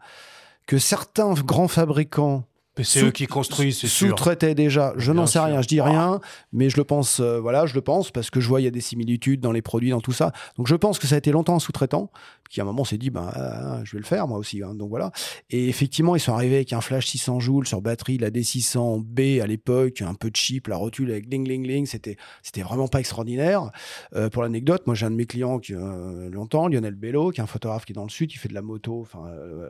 que 0.68 0.78
certains 0.78 1.34
grands 1.34 1.68
fabricants 1.68 2.46
c'est 2.82 3.04
eux 3.04 3.12
qui 3.12 3.28
construisent, 3.28 3.80
c'est 3.80 3.88
sûr. 3.88 4.10
sous-traitaient 4.10 4.56
déjà. 4.56 4.94
Je 4.98 5.12
n'en 5.12 5.28
sais 5.28 5.34
sûr. 5.34 5.44
rien, 5.44 5.62
je 5.62 5.68
dis 5.68 5.82
rien, 5.82 6.20
mais 6.52 6.70
je 6.70 6.78
le 6.78 6.84
pense, 6.84 7.20
euh, 7.20 7.40
voilà, 7.40 7.68
je 7.68 7.76
le 7.76 7.82
pense 7.82 8.10
parce 8.10 8.32
que 8.32 8.40
je 8.40 8.48
vois 8.48 8.62
il 8.62 8.64
y 8.64 8.68
a 8.68 8.72
des 8.72 8.82
similitudes 8.82 9.42
dans 9.42 9.52
les 9.52 9.62
produits, 9.62 9.92
dans 9.92 10.02
tout 10.02 10.12
ça. 10.12 10.32
Donc 10.58 10.68
je 10.68 10.76
pense 10.76 10.98
que 10.98 11.06
ça 11.06 11.16
a 11.16 11.18
été 11.20 11.32
longtemps 11.32 11.56
un 11.56 11.60
sous-traitant 11.60 12.10
qui 12.50 12.60
à 12.60 12.64
un 12.64 12.66
moment 12.66 12.86
s'est 12.86 12.98
dit, 12.98 13.10
ben, 13.10 13.32
euh, 13.36 13.84
je 13.84 13.94
vais 13.94 14.00
le 14.00 14.06
faire 14.06 14.28
moi 14.28 14.38
aussi. 14.38 14.62
hein. 14.64 14.76
donc 14.76 14.90
voilà. 14.90 15.12
Et 15.50 15.70
effectivement, 15.70 16.16
ils 16.16 16.20
sont 16.20 16.34
arrivés 16.34 16.56
avec 16.58 16.74
un 16.74 16.82
flash 16.82 17.08
600 17.08 17.40
joules 17.40 17.68
sur 17.68 17.82
batterie, 17.82 18.18
la 18.18 18.30
D600B 18.30 19.42
à 19.42 19.48
l'époque, 19.48 20.02
un 20.02 20.14
peu 20.14 20.30
cheap, 20.34 20.68
la 20.68 20.78
rotule 20.78 21.12
avec 21.12 21.26
ling 21.32 21.48
ling 21.48 21.66
ling, 21.66 21.86
c'était 21.86 22.18
c'était 22.42 22.62
vraiment 22.62 22.88
pas 22.88 23.00
extraordinaire. 23.00 23.72
Euh, 24.16 24.30
pour 24.30 24.44
l'anecdote, 24.44 24.86
moi 24.86 24.96
j'ai 24.96 25.06
un 25.06 25.12
de 25.12 25.16
mes 25.16 25.26
clients 25.26 25.60
qui 25.60 25.74
euh, 25.74 26.30
longtemps, 26.30 26.68
Lionel 26.68 26.96
Bello, 26.96 27.32
qui 27.32 27.40
est 27.40 27.44
un 27.44 27.48
photographe 27.48 27.86
qui 27.86 27.94
est 27.94 27.96
dans 27.96 28.04
le 28.04 28.10
sud, 28.10 28.30
qui 28.30 28.38
fait 28.38 28.50
de 28.50 28.54
la 28.54 28.62
moto, 28.62 29.02
enfin 29.02 29.26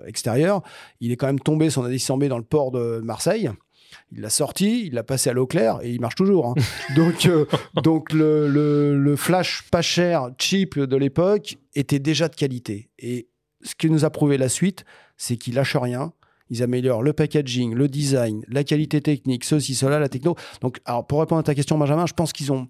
extérieure. 0.05 0.62
Il 0.99 1.12
est 1.12 1.17
quand 1.17 1.27
même 1.27 1.39
tombé 1.39 1.69
son 1.69 1.88
A600B 1.88 2.27
dans 2.27 2.38
le 2.38 2.43
port 2.43 2.71
de 2.71 3.01
Marseille. 3.03 3.49
Il 4.12 4.21
l'a 4.21 4.29
sorti, 4.29 4.86
il 4.88 4.93
l'a 4.93 5.03
passé 5.03 5.29
à 5.29 5.34
l'eau 5.34 5.47
claire 5.47 5.79
et 5.82 5.89
il 5.91 5.99
marche 6.01 6.15
toujours. 6.15 6.47
hein. 6.47 6.53
donc, 6.95 7.25
euh, 7.25 7.45
donc 7.84 8.12
le, 8.13 8.47
le- 8.47 8.97
le 8.97 9.15
flash 9.15 9.63
pas 9.71 9.82
cher, 9.82 10.29
cheap 10.38 10.77
de 10.79 10.95
l'époque 10.97 11.58
était 11.75 11.99
déjà 11.99 12.27
de 12.29 12.36
qualité. 12.36 12.89
Et 12.99 13.27
ce 13.62 13.75
qui 13.75 13.89
nous 13.89 14.06
a 14.06 14.10
prouvé 14.10 14.38
la 14.38 14.49
suite, 14.49 14.84
c'est 15.17 15.38
qu'ils 15.38 15.56
lâchent 15.56 15.77
rien. 15.77 16.13
Ils 16.49 16.62
améliorent 16.62 17.01
le 17.03 17.13
packaging, 17.13 17.73
le 17.73 17.88
design, 17.88 18.43
la 18.47 18.63
qualité 18.63 19.01
technique, 19.01 19.43
ceci, 19.45 19.75
cela, 19.75 19.97
la 19.97 20.10
techno. 20.10 20.36
Donc, 20.62 20.79
alors 20.86 21.08
pour 21.08 21.19
répondre 21.21 21.39
à 21.39 21.43
ta 21.43 21.56
question, 21.56 21.77
Benjamin, 21.77 22.06
je 22.06 22.13
pense 22.13 22.34
qu'ils 22.34 22.51
ont, 22.51 22.67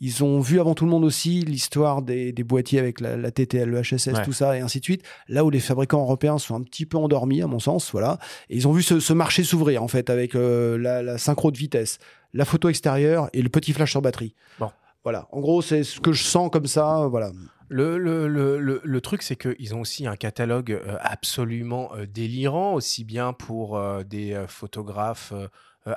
ils 0.00 0.22
ont 0.24 0.40
vu 0.40 0.60
avant 0.60 0.74
tout 0.74 0.84
le 0.84 0.90
monde 0.90 1.04
aussi 1.04 1.40
l'histoire 1.42 2.02
des, 2.02 2.32
des 2.32 2.44
boîtiers 2.44 2.78
avec 2.78 3.00
la, 3.00 3.16
la 3.16 3.30
TTL, 3.30 3.68
le 3.68 3.82
HSS, 3.82 4.06
Ouais. 4.08 4.24
tout 4.24 4.32
ça, 4.32 4.56
et 4.56 4.60
ainsi 4.60 4.78
de 4.80 4.84
suite. 4.84 5.02
Là 5.28 5.44
où 5.44 5.50
les 5.50 5.60
fabricants 5.60 6.00
européens 6.00 6.38
sont 6.38 6.54
un 6.54 6.62
petit 6.62 6.86
peu 6.86 6.96
endormis, 6.98 7.42
à 7.42 7.46
mon 7.46 7.58
sens, 7.58 7.90
voilà. 7.92 8.18
Et 8.48 8.56
ils 8.56 8.68
ont 8.68 8.72
vu 8.72 8.82
ce, 8.82 9.00
ce 9.00 9.12
marché 9.12 9.42
s'ouvrir, 9.44 9.82
en 9.82 9.88
fait, 9.88 10.08
avec 10.08 10.34
euh, 10.34 10.78
la, 10.78 11.02
la 11.02 11.18
synchro 11.18 11.50
de 11.50 11.58
vitesse, 11.58 11.98
la 12.32 12.44
photo 12.44 12.68
extérieure 12.68 13.28
et 13.32 13.42
le 13.42 13.48
petit 13.48 13.72
flash 13.72 13.90
sur 13.90 14.02
batterie. 14.02 14.34
Bon. 14.60 14.70
Voilà. 15.02 15.28
En 15.32 15.40
gros, 15.40 15.62
c'est 15.62 15.82
ce 15.84 16.00
que 16.00 16.12
je 16.12 16.22
sens 16.22 16.48
comme 16.50 16.66
ça. 16.66 17.06
Voilà. 17.08 17.30
Le, 17.68 17.98
le, 17.98 18.28
le, 18.28 18.80
le, 18.82 19.00
truc, 19.00 19.22
c'est 19.22 19.34
qu'ils 19.34 19.74
ont 19.74 19.80
aussi 19.80 20.06
un 20.06 20.14
catalogue 20.14 20.70
euh, 20.70 20.96
absolument 21.00 21.92
euh, 21.94 22.06
délirant, 22.06 22.74
aussi 22.74 23.02
bien 23.04 23.32
pour 23.32 23.76
euh, 23.76 24.04
des 24.04 24.44
photographes 24.48 25.32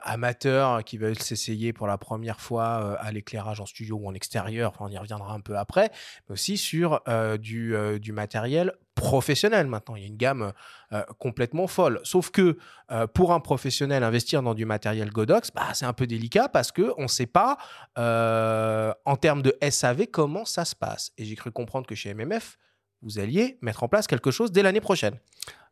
amateurs 0.03 0.83
qui 0.83 0.99
veulent 0.99 1.17
s'essayer 1.17 1.73
pour 1.73 1.87
la 1.87 1.97
première 1.97 2.39
fois 2.39 2.99
à 2.99 3.11
l'éclairage 3.11 3.59
en 3.59 3.65
studio 3.65 3.97
ou 3.99 4.07
en 4.07 4.13
extérieur, 4.13 4.69
enfin, 4.69 4.85
on 4.87 4.91
y 4.91 4.97
reviendra 4.99 5.33
un 5.33 5.39
peu 5.39 5.57
après, 5.57 5.89
mais 6.27 6.33
aussi 6.33 6.57
sur 6.57 7.01
du, 7.39 7.75
du 7.99 8.11
matériel 8.11 8.73
professionnel 8.99 9.67
maintenant. 9.67 9.95
Il 9.95 10.01
y 10.01 10.05
a 10.05 10.07
une 10.07 10.17
gamme 10.17 10.53
euh, 10.93 11.01
complètement 11.17 11.67
folle. 11.67 11.99
Sauf 12.03 12.29
que 12.29 12.57
euh, 12.91 13.07
pour 13.07 13.33
un 13.33 13.39
professionnel, 13.39 14.03
investir 14.03 14.43
dans 14.43 14.53
du 14.53 14.65
matériel 14.65 15.09
Godox, 15.09 15.51
bah, 15.51 15.67
c'est 15.73 15.85
un 15.85 15.93
peu 15.93 16.05
délicat 16.05 16.49
parce 16.49 16.71
qu'on 16.71 17.03
ne 17.03 17.07
sait 17.07 17.25
pas 17.25 17.57
euh, 17.97 18.93
en 19.05 19.15
termes 19.15 19.41
de 19.41 19.55
SAV 19.67 20.07
comment 20.07 20.45
ça 20.45 20.65
se 20.65 20.75
passe. 20.75 21.11
Et 21.17 21.25
j'ai 21.25 21.35
cru 21.35 21.51
comprendre 21.51 21.87
que 21.87 21.95
chez 21.95 22.13
MMF, 22.13 22.57
vous 23.01 23.19
alliez 23.19 23.57
mettre 23.61 23.83
en 23.83 23.87
place 23.87 24.07
quelque 24.07 24.31
chose 24.31 24.51
dès 24.51 24.61
l'année 24.61 24.81
prochaine. 24.81 25.17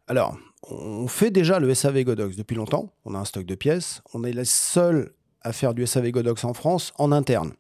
Alors, 0.07 0.37
on 0.63 1.07
fait 1.07 1.31
déjà 1.31 1.59
le 1.59 1.73
SAV 1.73 2.03
Godox 2.03 2.37
depuis 2.37 2.55
longtemps. 2.55 2.93
On 3.03 3.13
a 3.13 3.17
un 3.17 3.25
stock 3.25 3.45
de 3.45 3.55
pièces. 3.55 4.01
On 4.13 4.23
est 4.23 4.31
les 4.31 4.45
seuls 4.45 5.11
à 5.41 5.51
faire 5.51 5.73
du 5.73 5.85
SAV 5.85 6.11
Godox 6.11 6.45
en 6.45 6.53
France 6.53 6.93
en 6.97 7.11
interne. 7.11 7.53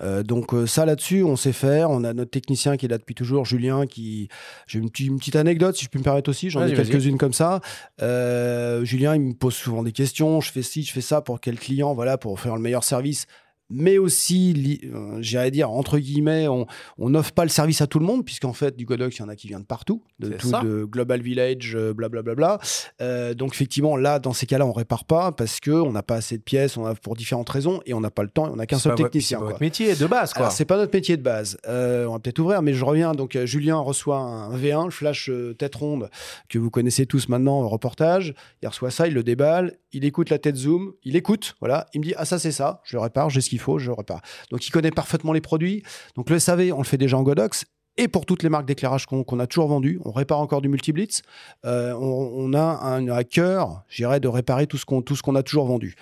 Euh, 0.00 0.22
donc 0.22 0.54
euh, 0.54 0.66
ça 0.66 0.84
là-dessus, 0.86 1.22
on 1.24 1.36
sait 1.36 1.52
faire. 1.52 1.90
On 1.90 2.04
a 2.04 2.12
notre 2.12 2.30
technicien 2.30 2.76
qui 2.76 2.86
est 2.86 2.88
là 2.88 2.98
depuis 2.98 3.14
toujours, 3.14 3.44
Julien, 3.44 3.86
qui... 3.86 4.28
J'ai 4.66 4.78
une, 4.78 4.90
petite- 4.90 5.08
une 5.08 5.18
petite 5.18 5.36
anecdote, 5.36 5.76
si 5.76 5.84
je 5.84 5.90
puis 5.90 5.98
me 5.98 6.04
permettre 6.04 6.30
aussi. 6.30 6.50
J'en 6.50 6.60
ai 6.66 6.72
quelques-unes 6.90 7.18
comme 7.18 7.32
ça. 7.32 7.60
Euh, 8.02 8.84
Julien, 8.84 9.14
il 9.14 9.20
me 9.22 9.34
pose 9.34 9.54
souvent 9.54 9.82
des 9.82 9.92
questions. 9.92 10.40
Je 10.40 10.52
fais 10.52 10.62
ci, 10.62 10.82
je 10.82 10.92
fais 10.92 11.00
ça 11.00 11.20
pour 11.20 11.40
quel 11.40 11.58
client, 11.58 11.94
voilà, 11.94 12.16
pour 12.18 12.38
faire 12.40 12.54
le 12.54 12.62
meilleur 12.62 12.84
service. 12.84 13.26
Mais 13.70 13.98
aussi, 13.98 14.80
euh, 14.84 15.18
j'irais 15.20 15.50
dire, 15.50 15.70
entre 15.70 15.98
guillemets, 15.98 16.48
on 16.48 16.66
n'offre 16.98 17.32
pas 17.32 17.44
le 17.44 17.50
service 17.50 17.80
à 17.80 17.86
tout 17.86 17.98
le 17.98 18.06
monde, 18.06 18.24
puisqu'en 18.24 18.52
fait, 18.52 18.76
du 18.76 18.84
Godox, 18.84 19.16
il 19.16 19.20
y 19.20 19.24
en 19.24 19.28
a 19.28 19.36
qui 19.36 19.48
viennent 19.48 19.60
de 19.60 19.66
partout, 19.66 20.02
de 20.18 20.30
tout, 20.30 20.50
de 20.50 20.84
Global 20.84 21.20
Village, 21.20 21.74
euh, 21.76 21.92
blablabla. 21.92 22.58
Euh, 23.00 23.34
donc 23.34 23.54
effectivement, 23.54 23.96
là, 23.96 24.18
dans 24.18 24.32
ces 24.32 24.46
cas-là, 24.46 24.66
on 24.66 24.72
répare 24.72 25.04
pas 25.04 25.32
parce 25.32 25.60
que 25.60 25.70
on 25.70 25.92
n'a 25.92 26.02
pas 26.02 26.16
assez 26.16 26.38
de 26.38 26.42
pièces, 26.42 26.76
on 26.76 26.86
a 26.86 26.94
pour 26.94 27.14
différentes 27.14 27.48
raisons 27.48 27.80
et 27.86 27.94
on 27.94 28.00
n'a 28.00 28.10
pas 28.10 28.22
le 28.22 28.28
temps 28.28 28.46
et 28.46 28.50
on 28.50 28.56
n'a 28.56 28.66
qu'un 28.66 28.78
seul 28.78 28.94
technicien. 28.94 29.38
C'est 29.38 29.44
votre 29.44 29.60
métier 29.60 29.94
de 29.94 30.06
base, 30.06 30.32
quoi. 30.32 30.50
C'est 30.50 30.64
pas 30.64 30.76
notre 30.76 30.94
métier 30.94 31.16
de 31.16 31.22
base. 31.22 31.58
Euh, 31.66 32.06
on 32.06 32.12
va 32.12 32.18
peut-être 32.18 32.38
ouvrir, 32.38 32.62
mais 32.62 32.72
je 32.72 32.84
reviens. 32.84 33.12
Donc, 33.12 33.36
euh, 33.36 33.46
Julien 33.46 33.78
reçoit 33.78 34.18
un 34.18 34.56
V1, 34.56 34.86
le 34.86 34.90
flash 34.90 35.30
tête 35.58 35.74
ronde, 35.74 36.10
que 36.48 36.58
vous 36.58 36.70
connaissez 36.70 37.06
tous 37.06 37.28
maintenant 37.28 37.60
au 37.60 37.68
reportage. 37.68 38.34
Il 38.62 38.68
reçoit 38.68 38.90
ça, 38.90 39.06
il 39.06 39.14
le 39.14 39.22
déballe, 39.22 39.76
il 39.92 40.04
écoute 40.04 40.30
la 40.30 40.38
tête 40.38 40.56
zoom, 40.56 40.92
il 41.04 41.16
écoute, 41.16 41.56
voilà. 41.60 41.86
Il 41.94 42.00
me 42.00 42.04
dit, 42.04 42.14
ah, 42.16 42.24
ça, 42.24 42.38
c'est 42.38 42.52
ça, 42.52 42.80
je 42.84 42.96
le 42.96 43.00
répare, 43.00 43.30
j'ai 43.30 43.40
ce 43.40 43.50
faut, 43.58 43.78
je 43.78 43.88
le 43.88 43.94
répare. 43.94 44.20
Donc, 44.50 44.66
il 44.66 44.70
connaît 44.70 44.90
parfaitement 44.90 45.32
les 45.32 45.40
produits. 45.40 45.82
Donc, 46.16 46.30
le 46.30 46.38
SAV, 46.38 46.72
on 46.72 46.78
le 46.78 46.84
fait 46.84 46.98
déjà 46.98 47.16
en 47.16 47.22
Godox. 47.22 47.64
Et 48.00 48.06
pour 48.06 48.26
toutes 48.26 48.44
les 48.44 48.48
marques 48.48 48.64
d'éclairage 48.64 49.06
qu'on 49.06 49.40
a 49.40 49.46
toujours 49.48 49.66
vendues, 49.66 50.00
on 50.04 50.12
répare 50.12 50.38
encore 50.38 50.62
du 50.62 50.68
multiblitz. 50.68 51.22
Euh, 51.64 51.92
on, 51.94 52.54
a 52.54 52.60
un 52.60 53.08
à 53.08 53.24
cœur, 53.24 53.82
j'irais, 53.88 54.20
de 54.20 54.28
réparer 54.28 54.68
tout 54.68 54.78
ce 54.78 54.84
qu'on 54.84 55.34
a 55.34 55.42
toujours 55.42 55.66
vendu. 55.66 55.96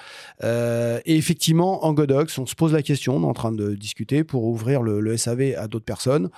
Euh, 0.44 1.00
et 1.06 1.16
effectivement, 1.16 1.86
en 1.86 1.94
Godox, 1.94 2.36
on 2.36 2.44
se 2.44 2.54
pose 2.54 2.74
la 2.74 2.82
question, 2.82 3.16
on 3.16 3.22
est 3.22 3.26
en 3.26 3.32
train 3.32 3.50
de 3.50 3.74
discuter 3.74 4.24
pour 4.24 4.44
ouvrir 4.44 4.82
le 4.82 5.16
SAV 5.16 5.54
à 5.56 5.68
d'autres 5.68 5.86
personnes. 5.86 6.28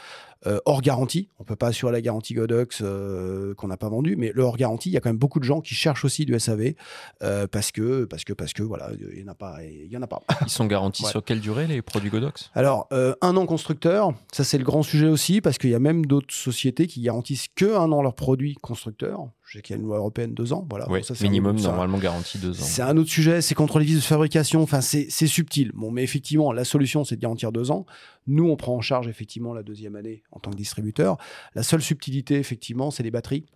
Euh, 0.46 0.60
hors 0.66 0.82
garantie, 0.82 1.28
on 1.38 1.44
peut 1.44 1.56
pas 1.56 1.68
assurer 1.68 1.92
la 1.92 2.00
garantie 2.00 2.34
Godox 2.34 2.80
euh, 2.82 3.54
qu'on 3.54 3.68
n'a 3.68 3.76
pas 3.76 3.88
vendu, 3.88 4.16
mais 4.16 4.30
le 4.34 4.42
hors 4.42 4.56
garantie, 4.56 4.88
il 4.88 4.92
y 4.92 4.96
a 4.96 5.00
quand 5.00 5.08
même 5.10 5.18
beaucoup 5.18 5.40
de 5.40 5.44
gens 5.44 5.60
qui 5.60 5.74
cherchent 5.74 6.04
aussi 6.04 6.24
du 6.24 6.38
SAV 6.38 6.74
euh, 7.22 7.46
parce 7.46 7.72
que 7.72 8.04
parce 8.04 8.24
que 8.24 8.32
parce 8.32 8.52
que 8.52 8.62
voilà, 8.62 8.90
il 9.12 9.20
y 9.20 9.24
en 9.24 9.28
a 9.28 9.34
pas, 9.34 9.58
il 9.64 9.90
y 9.92 9.96
en 9.96 10.02
a 10.02 10.06
pas. 10.06 10.20
Ils 10.42 10.48
sont 10.48 10.66
garantis 10.66 11.02
Ouais. 11.04 11.10
sur 11.10 11.24
quelle 11.24 11.40
durée 11.40 11.66
les 11.66 11.82
produits 11.82 12.10
Godox? 12.10 12.50
Alors, 12.54 12.86
euh, 12.92 13.14
un 13.20 13.36
an 13.36 13.46
constructeur, 13.46 14.12
ça 14.32 14.44
c'est 14.44 14.58
le 14.58 14.64
grand 14.64 14.82
sujet 14.82 15.08
aussi, 15.08 15.40
parce 15.40 15.58
qu'il 15.58 15.70
y 15.70 15.74
a 15.74 15.78
même 15.80 16.06
d'autres 16.06 16.34
sociétés 16.34 16.86
qui 16.86 17.00
garantissent 17.02 17.48
que 17.54 17.76
un 17.76 17.90
an 17.92 18.02
leurs 18.02 18.14
produits 18.14 18.54
constructeurs. 18.56 19.28
Je 19.48 19.56
sais 19.56 19.62
qu'il 19.62 19.74
y 19.74 19.78
a 19.78 19.80
une 19.80 19.86
loi 19.86 19.96
européenne 19.96 20.34
deux 20.34 20.52
ans. 20.52 20.66
Voilà. 20.68 20.88
Ouais, 20.90 20.98
Bon, 21.00 21.04
ça, 21.04 21.14
c'est 21.14 21.24
un 21.24 21.28
minimum, 21.28 21.58
normalement 21.58 21.96
garanti 21.96 22.38
deux 22.38 22.50
ans. 22.50 22.64
C'est 22.64 22.82
un 22.82 22.96
autre 22.98 23.08
sujet, 23.08 23.40
c'est 23.40 23.54
contre 23.54 23.78
les 23.78 23.86
vis 23.86 23.94
de 23.94 24.00
fabrication. 24.00 24.62
Enfin, 24.62 24.82
c'est 24.82 25.06
c'est 25.08 25.26
subtil. 25.26 25.72
Bon, 25.74 25.90
mais 25.90 26.02
effectivement, 26.02 26.52
la 26.52 26.64
solution, 26.64 27.02
c'est 27.04 27.16
de 27.16 27.20
garantir 27.20 27.50
deux 27.50 27.70
ans. 27.70 27.86
Nous, 28.26 28.48
on 28.48 28.56
prend 28.56 28.74
en 28.74 28.82
charge 28.82 29.08
effectivement 29.08 29.54
la 29.54 29.62
deuxième 29.62 29.96
année 29.96 30.22
en 30.32 30.38
tant 30.38 30.50
que 30.50 30.56
distributeur. 30.56 31.16
La 31.54 31.62
seule 31.62 31.80
subtilité, 31.80 32.36
effectivement, 32.36 32.90
c'est 32.90 33.02
les 33.02 33.10
batteries. 33.10 33.46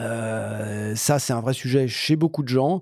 Euh, 0.00 0.94
ça, 0.94 1.18
c'est 1.18 1.32
un 1.32 1.40
vrai 1.40 1.52
sujet 1.52 1.86
chez 1.88 2.16
beaucoup 2.16 2.42
de 2.42 2.48
gens. 2.48 2.80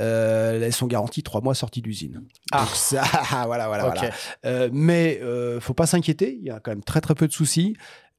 Euh, 0.00 0.60
elles 0.60 0.72
sont 0.72 0.86
garanties 0.86 1.22
trois 1.22 1.40
mois 1.40 1.54
sorties 1.54 1.82
d'usine. 1.82 2.22
Ah. 2.52 2.66
Ça, 2.74 3.02
voilà, 3.46 3.68
voilà, 3.68 3.84
voilà. 3.84 4.10
Euh, 4.44 4.68
mais 4.72 5.20
euh, 5.22 5.60
faut 5.60 5.74
pas 5.74 5.86
s'inquiéter. 5.86 6.36
Il 6.40 6.46
y 6.46 6.50
a 6.50 6.60
quand 6.60 6.72
même 6.72 6.84
très 6.84 7.00
très 7.00 7.14
peu 7.14 7.28
de 7.28 7.32
soucis. 7.32 7.76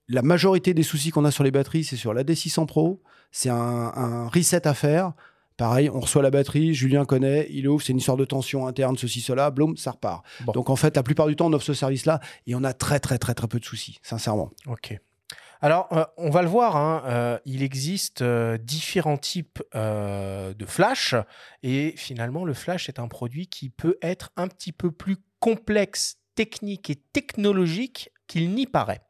La 0.07 0.21
majorité 0.21 0.73
des 0.73 0.83
soucis 0.83 1.11
qu'on 1.11 1.25
a 1.25 1.31
sur 1.31 1.43
les 1.43 1.51
batteries, 1.51 1.83
c'est 1.83 1.97
sur 1.97 2.13
la 2.13 2.23
D600 2.23 2.65
Pro. 2.65 3.01
C'est 3.31 3.49
un, 3.49 3.55
un 3.55 4.27
reset 4.27 4.67
à 4.67 4.73
faire. 4.73 5.13
Pareil, 5.57 5.89
on 5.89 5.99
reçoit 5.99 6.21
la 6.21 6.29
batterie, 6.29 6.75
Julien 6.75 7.03
connaît, 7.03 7.47
il 7.49 7.67
ouvre, 7.67 7.81
c'est 7.81 7.91
une 7.91 7.97
histoire 7.97 8.15
de 8.15 8.25
tension 8.25 8.67
interne, 8.67 8.95
ceci, 8.95 9.21
cela, 9.21 9.49
bloum, 9.49 9.75
ça 9.75 9.91
repart. 9.91 10.23
Bon. 10.41 10.51
Donc 10.51 10.69
en 10.69 10.75
fait, 10.75 10.95
la 10.95 11.01
plupart 11.01 11.25
du 11.25 11.35
temps, 11.35 11.47
on 11.47 11.53
offre 11.53 11.65
ce 11.65 11.73
service-là 11.73 12.19
et 12.45 12.53
on 12.53 12.63
a 12.63 12.73
très 12.73 12.99
très 12.99 13.17
très 13.17 13.33
très 13.33 13.47
peu 13.47 13.59
de 13.59 13.65
soucis, 13.65 13.97
sincèrement. 14.03 14.51
Ok. 14.67 14.99
Alors, 15.59 15.87
euh, 15.91 16.05
on 16.17 16.29
va 16.29 16.43
le 16.43 16.47
voir, 16.47 16.75
hein, 16.75 17.01
euh, 17.07 17.39
il 17.45 17.63
existe 17.63 18.21
euh, 18.21 18.59
différents 18.59 19.17
types 19.17 19.63
de 19.73 20.65
flash, 20.65 21.15
et 21.63 21.95
finalement, 21.97 22.45
le 22.45 22.53
flash 22.53 22.89
est 22.89 22.99
un 22.99 23.07
produit 23.07 23.47
qui 23.47 23.69
peut 23.69 23.97
être 24.03 24.31
un 24.37 24.47
petit 24.47 24.71
peu 24.71 24.91
plus 24.91 25.17
complexe, 25.39 26.17
technique 26.35 26.91
et 26.91 27.01
technologique 27.13 28.11
qu'il 28.27 28.51
n'y 28.51 28.65
paraît. 28.65 29.01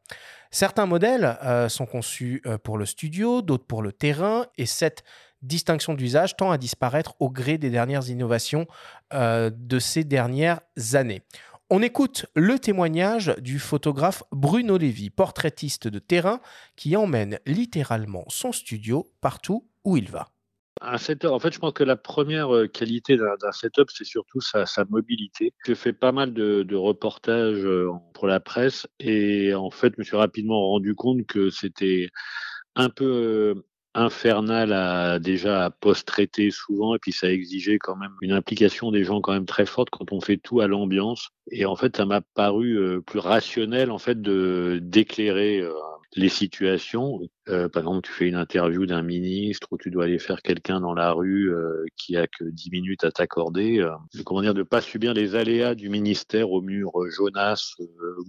Certains 0.50 0.86
modèles 0.86 1.38
euh, 1.42 1.68
sont 1.68 1.86
conçus 1.86 2.42
euh, 2.46 2.56
pour 2.58 2.78
le 2.78 2.86
studio, 2.86 3.42
d'autres 3.42 3.66
pour 3.66 3.82
le 3.82 3.92
terrain, 3.92 4.46
et 4.56 4.66
cette 4.66 5.04
distinction 5.42 5.94
d'usage 5.94 6.36
tend 6.36 6.50
à 6.50 6.58
disparaître 6.58 7.14
au 7.20 7.30
gré 7.30 7.58
des 7.58 7.70
dernières 7.70 8.08
innovations 8.08 8.66
euh, 9.12 9.50
de 9.54 9.78
ces 9.78 10.04
dernières 10.04 10.60
années. 10.94 11.22
On 11.70 11.82
écoute 11.82 12.24
le 12.34 12.58
témoignage 12.58 13.34
du 13.38 13.58
photographe 13.58 14.22
Bruno 14.32 14.78
Lévy, 14.78 15.10
portraitiste 15.10 15.86
de 15.86 15.98
terrain, 15.98 16.40
qui 16.76 16.96
emmène 16.96 17.38
littéralement 17.44 18.24
son 18.28 18.52
studio 18.52 19.12
partout 19.20 19.68
où 19.84 19.98
il 19.98 20.10
va. 20.10 20.30
Un 20.80 20.98
setup, 20.98 21.30
en 21.30 21.38
fait, 21.38 21.52
je 21.52 21.58
pense 21.58 21.72
que 21.72 21.84
la 21.84 21.96
première 21.96 22.54
euh, 22.54 22.66
qualité 22.66 23.16
d'un 23.16 23.52
setup, 23.52 23.90
c'est 23.90 24.04
surtout 24.04 24.40
sa, 24.40 24.64
mobilité. 24.88 25.52
J'ai 25.66 25.74
fait 25.74 25.92
pas 25.92 26.12
mal 26.12 26.32
de, 26.32 26.74
reportages 26.76 27.64
euh, 27.64 27.90
pour 28.14 28.26
la 28.26 28.40
presse 28.40 28.86
et 29.00 29.54
en 29.54 29.70
fait, 29.70 29.94
je 29.96 30.00
me 30.00 30.04
suis 30.04 30.16
rapidement 30.16 30.68
rendu 30.68 30.94
compte 30.94 31.26
que 31.26 31.50
c'était 31.50 32.10
un 32.76 32.90
peu 32.90 33.04
euh, 33.04 33.64
infernal 33.94 35.20
déjà 35.20 35.64
à 35.64 35.70
post-traiter 35.70 36.50
souvent 36.50 36.94
et 36.94 36.98
puis 36.98 37.12
ça 37.12 37.30
exigeait 37.30 37.78
quand 37.78 37.96
même 37.96 38.12
une 38.20 38.32
implication 38.32 38.92
des 38.92 39.02
gens 39.02 39.20
quand 39.20 39.32
même 39.32 39.46
très 39.46 39.66
forte 39.66 39.90
quand 39.90 40.12
on 40.12 40.20
fait 40.20 40.36
tout 40.36 40.60
à 40.60 40.66
l'ambiance 40.68 41.30
et 41.50 41.66
en 41.66 41.74
fait 41.74 41.96
ça 41.96 42.04
m'a 42.04 42.20
paru 42.20 42.78
euh, 42.78 43.00
plus 43.00 43.18
rationnel 43.18 43.90
en 43.90 43.98
fait 43.98 44.20
de 44.20 44.78
d'éclairer 44.82 45.60
euh, 45.60 45.72
les 46.16 46.28
situations. 46.28 47.20
Euh, 47.48 47.68
par 47.68 47.82
exemple, 47.82 48.06
tu 48.06 48.12
fais 48.12 48.28
une 48.28 48.34
interview 48.34 48.86
d'un 48.86 49.02
ministre 49.02 49.68
ou 49.70 49.78
tu 49.78 49.90
dois 49.90 50.04
aller 50.04 50.18
faire 50.18 50.42
quelqu'un 50.42 50.80
dans 50.80 50.94
la 50.94 51.12
rue 51.12 51.52
euh, 51.52 51.84
qui 51.96 52.16
a 52.16 52.26
que 52.26 52.44
10 52.44 52.70
minutes 52.70 53.04
à 53.04 53.10
t'accorder. 53.10 53.78
Euh, 53.80 53.92
comment 54.24 54.42
dire, 54.42 54.54
de 54.54 54.62
pas 54.62 54.80
subir 54.80 55.14
les 55.14 55.34
aléas 55.34 55.74
du 55.74 55.88
ministère 55.88 56.50
au 56.50 56.62
mur 56.62 56.92
jaunasse, 57.10 57.74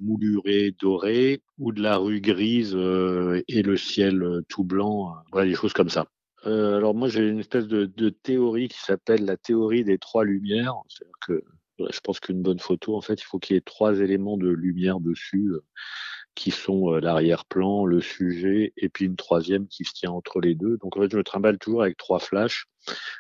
mouluré, 0.01 0.75
doré, 0.79 1.41
ou 1.57 1.71
de 1.71 1.81
la 1.81 1.97
rue 1.97 2.21
grise 2.21 2.73
et 2.75 3.61
le 3.61 3.77
ciel 3.77 4.23
tout 4.49 4.63
blanc. 4.63 5.13
voilà, 5.31 5.47
des 5.47 5.55
choses 5.55 5.73
comme 5.73 5.89
ça. 5.89 6.05
Alors 6.43 6.95
moi, 6.95 7.09
j'ai 7.09 7.27
une 7.27 7.39
espèce 7.39 7.67
de, 7.67 7.85
de 7.85 8.09
théorie 8.09 8.69
qui 8.69 8.79
s'appelle 8.79 9.25
la 9.25 9.35
théorie 9.35 9.83
des 9.83 9.97
trois 9.97 10.23
lumières. 10.23 10.75
C'est-à-dire 10.87 11.19
que 11.25 11.43
je 11.91 11.99
pense 11.99 12.19
qu'une 12.19 12.41
bonne 12.41 12.59
photo, 12.59 12.95
en 12.95 13.01
fait, 13.01 13.21
il 13.21 13.25
faut 13.25 13.39
qu'il 13.39 13.55
y 13.55 13.57
ait 13.57 13.61
trois 13.61 13.99
éléments 13.99 14.37
de 14.37 14.49
lumière 14.49 14.99
dessus. 14.99 15.51
Euh, 16.39 16.51
qui 16.51 16.51
sont 16.51 16.93
euh, 16.93 16.99
l'arrière-plan, 16.99 17.85
le 17.85 18.01
sujet, 18.01 18.73
et 18.77 18.89
puis 18.89 19.05
une 19.05 19.15
troisième 19.15 19.67
qui 19.67 19.83
se 19.83 19.93
tient 19.93 20.11
entre 20.11 20.39
les 20.39 20.55
deux. 20.55 20.77
Donc 20.77 20.95
en 20.97 21.01
fait, 21.01 21.11
je 21.11 21.17
me 21.17 21.23
trimballe 21.23 21.57
toujours 21.57 21.81
avec 21.81 21.97
trois 21.97 22.19
flashs 22.19 22.65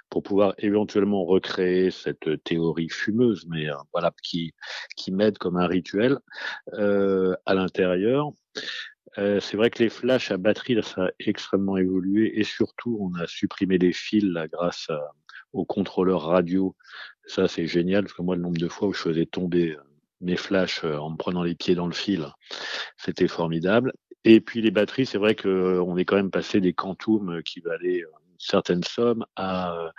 pour 0.09 0.23
pouvoir 0.23 0.53
éventuellement 0.57 1.25
recréer 1.25 1.91
cette 1.91 2.43
théorie 2.43 2.89
fumeuse, 2.89 3.45
mais 3.47 3.69
euh, 3.69 3.75
voilà, 3.93 4.11
qui, 4.23 4.53
qui 4.95 5.11
m'aide 5.11 5.37
comme 5.37 5.57
un 5.57 5.67
rituel 5.67 6.17
euh, 6.73 7.35
à 7.45 7.53
l'intérieur. 7.53 8.31
Euh, 9.17 9.39
c'est 9.39 9.57
vrai 9.57 9.69
que 9.69 9.83
les 9.83 9.89
flashs 9.89 10.31
à 10.31 10.37
batterie, 10.37 10.75
là, 10.75 10.81
ça 10.81 11.05
a 11.05 11.09
extrêmement 11.19 11.77
évolué, 11.77 12.39
et 12.39 12.43
surtout, 12.43 12.97
on 13.01 13.19
a 13.19 13.27
supprimé 13.27 13.77
les 13.77 13.93
fils 13.93 14.23
là, 14.23 14.47
grâce 14.47 14.87
au 15.53 15.65
contrôleur 15.65 16.21
radio. 16.21 16.75
Ça, 17.25 17.47
c'est 17.47 17.67
génial, 17.67 18.03
parce 18.03 18.13
que 18.13 18.21
moi, 18.21 18.35
le 18.35 18.41
nombre 18.41 18.57
de 18.57 18.67
fois 18.67 18.87
où 18.87 18.93
je 18.93 19.01
faisais 19.01 19.25
tomber 19.25 19.71
euh, 19.71 19.83
mes 20.21 20.37
flashs 20.37 20.83
euh, 20.83 20.97
en 20.97 21.11
me 21.11 21.17
prenant 21.17 21.43
les 21.43 21.55
pieds 21.55 21.75
dans 21.75 21.87
le 21.87 21.93
fil, 21.93 22.27
c'était 22.97 23.27
formidable. 23.27 23.93
Et 24.25 24.41
puis 24.41 24.61
les 24.61 24.71
batteries, 24.71 25.05
c'est 25.05 25.17
vrai 25.17 25.35
qu'on 25.35 25.97
est 25.97 26.05
quand 26.05 26.17
même 26.17 26.31
passé 26.31 26.59
des 26.59 26.73
Quantum 26.73 27.29
euh, 27.29 27.41
qui 27.41 27.61
valaient 27.61 28.03
euh, 28.03 28.11
une 28.31 28.39
certaine 28.39 28.83
somme 28.83 29.25
à 29.35 29.73
euh, 29.73 29.89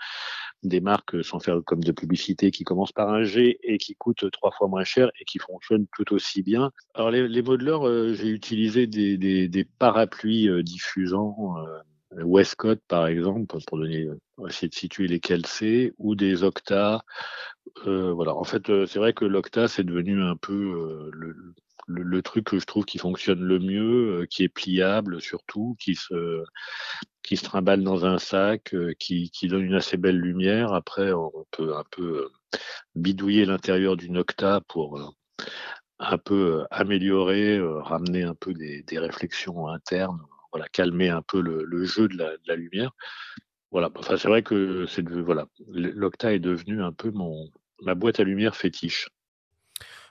des 0.63 0.81
marques 0.81 1.15
euh, 1.15 1.23
sans 1.23 1.41
faire 1.41 1.61
comme 1.65 1.83
de 1.83 1.93
publicité 1.93 2.51
qui 2.51 2.65
commencent 2.65 2.93
par 2.93 3.09
un 3.09 3.23
G 3.23 3.59
et 3.63 3.79
qui 3.79 3.95
coûtent 3.97 4.31
trois 4.31 4.51
fois 4.51 4.69
moins 4.69 4.85
cher 4.85 5.11
et 5.19 5.25
qui 5.25 5.39
fonctionnent 5.39 5.87
tout 5.97 6.13
aussi 6.13 6.43
bien. 6.43 6.71
Alors 6.95 7.11
les, 7.11 7.27
les 7.29 7.43
modeleurs, 7.43 7.89
euh, 7.89 8.13
j'ai 8.13 8.29
utilisé 8.29 8.87
des, 8.87 9.17
des, 9.17 9.49
des 9.49 9.65
parapluies 9.65 10.49
euh, 10.51 10.63
diffusants. 10.63 11.55
euh, 11.59 11.79
Westcott 12.13 12.81
par 12.89 13.07
exemple 13.07 13.47
pour 13.47 13.79
donner 13.79 14.09
pour 14.37 14.49
essayer 14.49 14.69
de 14.69 14.75
situer 14.75 15.07
lesquels 15.07 15.47
c'est 15.47 15.93
ou 15.99 16.15
des 16.15 16.43
Octa 16.45 17.05
euh, 17.87 18.13
voilà 18.13 18.35
en 18.35 18.45
fait 18.45 18.69
euh, 18.71 18.87
c'est 18.87 18.99
vrai 18.99 19.13
que 19.13 19.25
l'Octa 19.25 19.69
c'est 19.69 19.85
devenu 19.85 20.21
un 20.23 20.37
peu 20.37 20.53
euh, 20.55 21.11
le, 21.13 21.37
le, 21.87 22.03
le 22.03 22.23
truc 22.23 22.45
que 22.47 22.59
je 22.59 22.67
trouve 22.67 22.85
qui 22.85 22.99
fonctionne 22.99 23.41
le 23.41 23.59
mieux, 23.59 24.23
euh, 24.23 24.27
qui 24.27 24.45
est 24.45 24.49
pliable 24.49 25.21
surtout, 25.21 25.77
qui 25.81 25.95
se, 25.97 26.45
qui 27.23 27.37
se 27.37 27.45
trimballe 27.45 27.83
dans 27.85 28.07
un 28.07 28.19
sac, 28.19 28.75
euh, 28.75 28.93
qui, 28.99 29.31
qui 29.31 29.49
donne 29.49 29.63
une 29.65 29.75
assez 29.75 29.97
belle 29.97 30.19
lumière. 30.19 30.73
Après, 30.73 31.13
on 31.13 31.33
peut 31.51 31.77
un 31.77 31.85
peu 31.91 32.25
euh, 32.25 32.59
bidouiller 32.95 33.45
l'intérieur 33.45 33.97
d'une 33.97 34.19
octa 34.19 34.61
pour 34.69 34.99
euh, 34.99 35.07
un 35.99 36.19
peu 36.19 36.63
euh, 36.63 36.67
améliorer, 36.71 37.57
euh, 37.59 37.81
ramener 37.81 38.23
un 38.25 38.35
peu 38.35 38.55
des, 38.55 38.83
des 38.85 38.99
réflexions 38.99 39.69
internes, 39.69 40.21
voilà, 40.53 40.69
calmer 40.69 41.09
un 41.09 41.23
peu 41.23 41.41
le, 41.41 41.65
le 41.65 41.85
jeu 41.85 42.09
de 42.09 42.17
la, 42.17 42.31
de 42.31 42.43
la 42.47 42.57
lumière. 42.57 42.91
Voilà, 43.71 43.89
enfin 43.95 44.17
c'est 44.17 44.29
vrai 44.29 44.43
que 44.43 44.87
c'est 44.87 45.03
de- 45.03 45.21
voilà, 45.21 45.47
l'octa 45.69 46.33
est 46.33 46.41
devenu 46.41 46.83
un 46.83 46.93
peu 46.93 47.11
mon 47.11 47.49
ma 47.83 47.95
boîte 47.95 48.21
à 48.21 48.25
lumière 48.25 48.57
fétiche. 48.57 49.09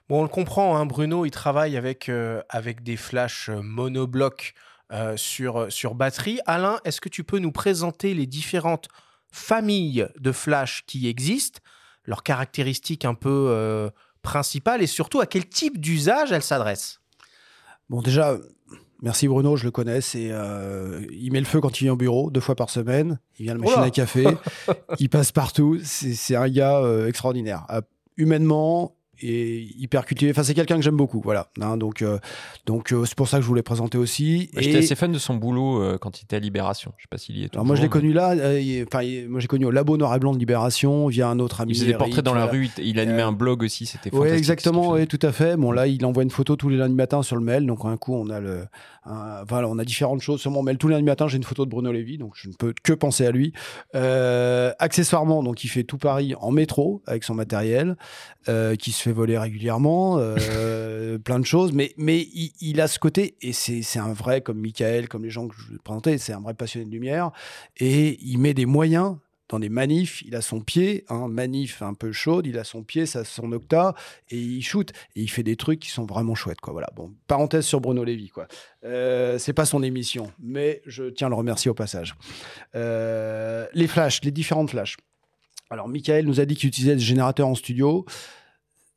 Bon, 0.07 0.21
on 0.21 0.23
le 0.23 0.29
comprend, 0.29 0.75
hein, 0.75 0.87
Bruno, 0.87 1.25
il 1.25 1.31
travaille 1.31 1.77
avec, 1.77 2.09
euh, 2.09 2.41
avec 2.49 2.81
des 2.81 2.97
flashs 2.97 3.49
euh, 3.49 3.61
monoblocs 3.61 4.55
euh, 4.91 5.15
sur, 5.17 5.71
sur 5.71 5.93
batterie. 5.93 6.39
Alain, 6.47 6.79
est-ce 6.83 6.99
que 6.99 7.09
tu 7.09 7.23
peux 7.23 7.37
nous 7.37 7.51
présenter 7.51 8.15
les 8.15 8.25
différentes 8.25 8.87
familles 9.31 10.07
de 10.19 10.31
flash 10.31 10.83
qui 10.87 11.07
existent, 11.07 11.59
leurs 12.05 12.23
caractéristiques 12.23 13.05
un 13.05 13.13
peu 13.13 13.49
euh, 13.49 13.91
principales 14.23 14.81
et 14.81 14.87
surtout 14.87 15.19
à 15.19 15.27
quel 15.27 15.47
type 15.47 15.79
d'usage 15.79 16.31
elles 16.31 16.41
s'adressent? 16.41 17.01
Bon, 17.89 18.01
déjà, 18.01 18.35
merci 19.01 19.27
Bruno, 19.27 19.55
je 19.55 19.65
le 19.65 19.71
connais. 19.71 20.01
C'est, 20.01 20.29
euh, 20.31 21.01
il 21.11 21.31
met 21.31 21.39
le 21.39 21.45
feu 21.45 21.61
quand 21.61 21.79
il 21.79 21.85
vient 21.85 21.93
au 21.93 21.97
bureau, 21.97 22.29
deux 22.31 22.41
fois 22.41 22.55
par 22.55 22.69
semaine. 22.69 23.19
Il 23.39 23.43
vient 23.43 23.53
à 23.53 23.55
la 23.55 23.61
machine 23.61 23.77
Oula. 23.77 23.87
à 23.87 23.89
café. 23.89 24.25
il 24.99 25.09
passe 25.09 25.31
partout. 25.31 25.79
C'est, 25.83 26.35
un 26.35 26.49
gars 26.49 26.79
euh, 26.79 27.07
extraordinaire. 27.07 27.65
Euh, 27.69 27.81
humainement 28.17 28.95
et 29.21 29.67
hyper 29.77 30.05
cultivé. 30.05 30.31
Enfin, 30.31 30.43
c'est 30.43 30.53
quelqu'un 30.53 30.75
que 30.75 30.81
j'aime 30.81 30.97
beaucoup. 30.97 31.21
Voilà. 31.23 31.47
Hein, 31.61 31.77
donc, 31.77 32.01
euh, 32.01 32.19
donc 32.65 32.91
euh, 32.91 33.05
c'est 33.05 33.15
pour 33.15 33.27
ça 33.27 33.37
que 33.37 33.43
je 33.43 33.47
voulais 33.47 33.61
présenter 33.61 33.97
aussi. 33.97 34.49
Moi, 34.53 34.61
J'étais 34.61 34.77
assez 34.77 34.95
fan 34.95 35.11
de 35.11 35.17
son 35.17 35.35
boulot 35.35 35.81
euh, 35.81 35.97
quand 35.97 36.19
il 36.19 36.25
était 36.25 36.35
à 36.35 36.39
Libération. 36.39 36.93
Je 36.97 37.03
sais 37.03 37.07
pas 37.09 37.17
s'il 37.17 37.37
y 37.37 37.43
est 37.43 37.53
Alors 37.53 37.65
moi 37.65 37.75
je 37.75 37.81
l'ai 37.81 37.87
mais 37.87 37.91
connu 37.91 38.13
là, 38.13 38.35
enfin 38.87 39.01
moi 39.27 39.39
j'ai 39.39 39.47
connu 39.47 39.65
au 39.65 39.71
labo 39.71 39.97
Noir 39.97 40.15
et 40.15 40.19
Blanc 40.19 40.33
de 40.33 40.39
Libération 40.39 41.07
via 41.07 41.27
un 41.27 41.39
autre 41.39 41.61
ami. 41.61 41.71
Il 41.71 41.75
faisait 41.75 41.87
des 41.87 41.97
portraits 41.97 42.23
dans 42.23 42.33
la 42.33 42.45
rue. 42.45 42.69
Il, 42.77 42.99
animait 42.99 43.21
un 43.21 43.31
blog 43.31 43.63
aussi. 43.63 43.85
C'était 43.85 44.13
Oui, 44.13 44.29
exactement, 44.29 44.91
oui, 44.91 45.07
tout 45.07 45.19
à 45.21 45.31
fait. 45.31 45.57
Bon, 45.57 45.71
là, 45.71 45.87
il 45.87 46.05
envoie 46.05 46.23
une 46.23 46.29
photo 46.29 46.55
tous 46.55 46.69
les 46.69 46.77
lundis 46.77 46.95
matins 46.95 47.23
sur 47.23 47.35
le 47.35 47.41
mail. 47.41 47.65
Donc, 47.65 47.85
un 47.85 47.97
coup, 47.97 48.13
on 48.13 48.29
a 48.29 48.39
le, 48.39 48.65
un- 49.05 49.43
voilà, 49.47 49.67
on 49.67 49.77
a 49.79 49.85
différentes 49.85 50.21
choses 50.21 50.41
sur 50.41 50.51
mon 50.51 50.63
mail. 50.63 50.77
Tous 50.77 50.87
les 50.87 50.95
lundis 50.95 51.05
matins, 51.05 51.27
j'ai 51.27 51.37
une 51.37 51.43
photo 51.43 51.65
de 51.65 51.69
Bruno 51.69 51.91
Lévy, 51.91 52.17
donc 52.17 52.33
je 52.35 52.49
ne 52.49 52.53
peux 52.53 52.73
que 52.83 52.93
penser 52.93 53.25
à 53.25 53.31
lui. 53.31 53.53
Accessoirement, 53.93 55.43
donc, 55.43 55.63
il 55.63 55.67
fait 55.67 55.83
tout 55.83 55.97
Paris 55.97 56.33
en 56.39 56.51
métro 56.51 57.01
avec 57.05 57.23
son 57.23 57.33
matériel, 57.35 57.95
qui 58.79 58.91
se 58.91 59.01
fait 59.01 59.08
voler 59.11 59.37
régulièrement, 59.37 60.17
euh, 60.19 61.17
plein 61.23 61.39
de 61.39 61.45
choses. 61.45 61.71
Mais, 61.71 61.93
mais 61.97 62.19
il, 62.19 62.51
il 62.61 62.81
a 62.81 62.87
ce 62.87 62.99
côté, 62.99 63.35
et 63.41 63.53
c'est 63.53 63.99
un 63.99 64.13
vrai, 64.13 64.41
comme 64.41 64.59
Michael, 64.59 65.07
comme 65.07 65.23
les 65.23 65.29
gens 65.29 65.47
que 65.47 65.55
je 65.55 65.77
présentais, 65.77 66.17
c'est 66.17 66.33
un 66.33 66.41
vrai 66.41 66.53
passionné 66.53 66.85
de 66.85 66.91
lumière. 66.91 67.31
Et 67.77 68.17
il 68.21 68.37
met 68.39 68.53
des 68.53 68.65
moyens 68.65 69.17
dans 69.49 69.59
des 69.59 69.69
manifs, 69.69 70.21
il 70.21 70.35
a 70.35 70.41
son 70.41 70.61
pied, 70.61 71.03
hein, 71.09 71.27
manif 71.27 71.81
un 71.81 71.95
peu 71.95 72.11
chaude, 72.11 72.45
il 72.45 72.57
a 72.59 72.63
son 72.63 72.83
pied, 72.83 73.07
ça, 73.07 73.23
son 73.25 73.51
octa, 73.51 73.95
et 74.29 74.37
il 74.37 74.61
shoot. 74.61 74.91
Et 75.15 75.21
il 75.21 75.27
fait 75.27 75.43
des 75.43 75.55
trucs 75.55 75.79
qui 75.79 75.89
sont 75.89 76.05
vraiment 76.05 76.35
chouettes, 76.35 76.61
quoi. 76.61 76.71
Voilà. 76.71 76.87
Bon, 76.95 77.11
parenthèse 77.27 77.65
sur 77.65 77.81
Bruno 77.81 78.03
Lévy, 78.03 78.29
quoi. 78.29 78.47
Euh, 78.85 79.39
c'est 79.39 79.53
pas 79.53 79.65
son 79.65 79.81
émission, 79.81 80.31
mais 80.39 80.81
je 80.85 81.05
tiens 81.09 81.27
à 81.27 81.29
le 81.31 81.35
remercier 81.35 81.69
au 81.69 81.73
passage. 81.73 82.15
Euh, 82.75 83.65
les 83.73 83.87
flashs, 83.87 84.21
les 84.23 84.31
différentes 84.31 84.69
flashs. 84.69 84.97
Alors, 85.71 85.87
Michael 85.87 86.25
nous 86.25 86.39
a 86.39 86.45
dit 86.45 86.55
qu'il 86.55 86.69
utilisait 86.69 86.95
des 86.95 87.01
générateurs 87.01 87.47
en 87.47 87.55
studio. 87.55 88.05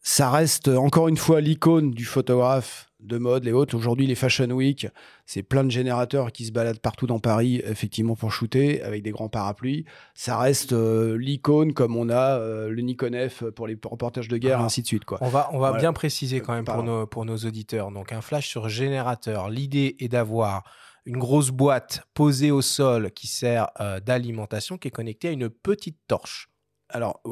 Ça 0.04 0.30
reste 0.30 0.66
encore 0.68 1.06
une 1.06 1.16
fois 1.16 1.40
l'icône 1.40 1.92
du 1.92 2.04
photographe 2.04 2.88
de 2.98 3.18
mode, 3.18 3.44
les 3.44 3.52
autres. 3.52 3.76
Aujourd'hui, 3.76 4.06
les 4.06 4.16
Fashion 4.16 4.50
Week, 4.50 4.88
c'est 5.26 5.44
plein 5.44 5.62
de 5.62 5.70
générateurs 5.70 6.32
qui 6.32 6.44
se 6.44 6.50
baladent 6.52 6.80
partout 6.80 7.06
dans 7.06 7.20
Paris, 7.20 7.62
effectivement, 7.64 8.16
pour 8.16 8.32
shooter 8.32 8.82
avec 8.82 9.02
des 9.04 9.10
grands 9.12 9.28
parapluies. 9.28 9.84
Ça 10.14 10.38
reste 10.38 10.72
euh, 10.72 11.16
l'icône 11.16 11.72
comme 11.72 11.96
on 11.96 12.08
a 12.10 12.38
euh, 12.38 12.68
le 12.68 12.82
Nikon 12.82 13.12
F 13.28 13.44
pour 13.50 13.66
les 13.68 13.76
reportages 13.84 14.26
de 14.28 14.36
guerre, 14.38 14.58
Ah. 14.60 14.64
ainsi 14.64 14.82
de 14.82 14.86
suite. 14.88 15.04
Quoi. 15.04 15.18
On 15.20 15.28
va, 15.28 15.48
on 15.52 15.58
va 15.58 15.68
Voilà. 15.68 15.80
bien 15.80 15.92
préciser 15.92 16.40
quand 16.40 16.52
même 16.52 16.64
pour 16.64 16.82
nos, 16.82 17.06
pour 17.06 17.24
nos 17.24 17.36
auditeurs. 17.38 17.92
Donc, 17.92 18.12
un 18.12 18.20
flash 18.22 18.48
sur 18.48 18.68
générateur. 18.68 19.50
L'idée 19.50 19.94
est 20.00 20.08
d'avoir 20.08 20.64
une 21.06 21.18
grosse 21.18 21.50
boîte 21.50 22.02
posée 22.14 22.50
au 22.52 22.62
sol 22.62 23.10
qui 23.12 23.26
sert 23.28 23.68
euh, 23.80 23.98
d'alimentation 24.00 24.78
qui 24.78 24.88
est 24.88 24.92
connectée 24.92 25.28
à 25.28 25.32
une 25.32 25.48
petite 25.48 25.98
torche. 26.08 26.48
Alors, 26.92 27.22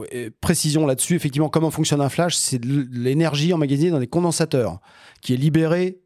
précision 0.41 0.87
là-dessus, 0.87 1.15
effectivement, 1.15 1.49
comment 1.49 1.71
fonctionne 1.71 2.01
un 2.01 2.09
flash 2.09 2.35
C'est 2.35 2.65
l'énergie 2.65 3.53
emmagasinée 3.53 3.91
dans 3.91 4.01
des 4.01 4.07
condensateurs 4.07 4.81
qui 5.21 5.35
est 5.35 5.37
libérée 5.37 6.01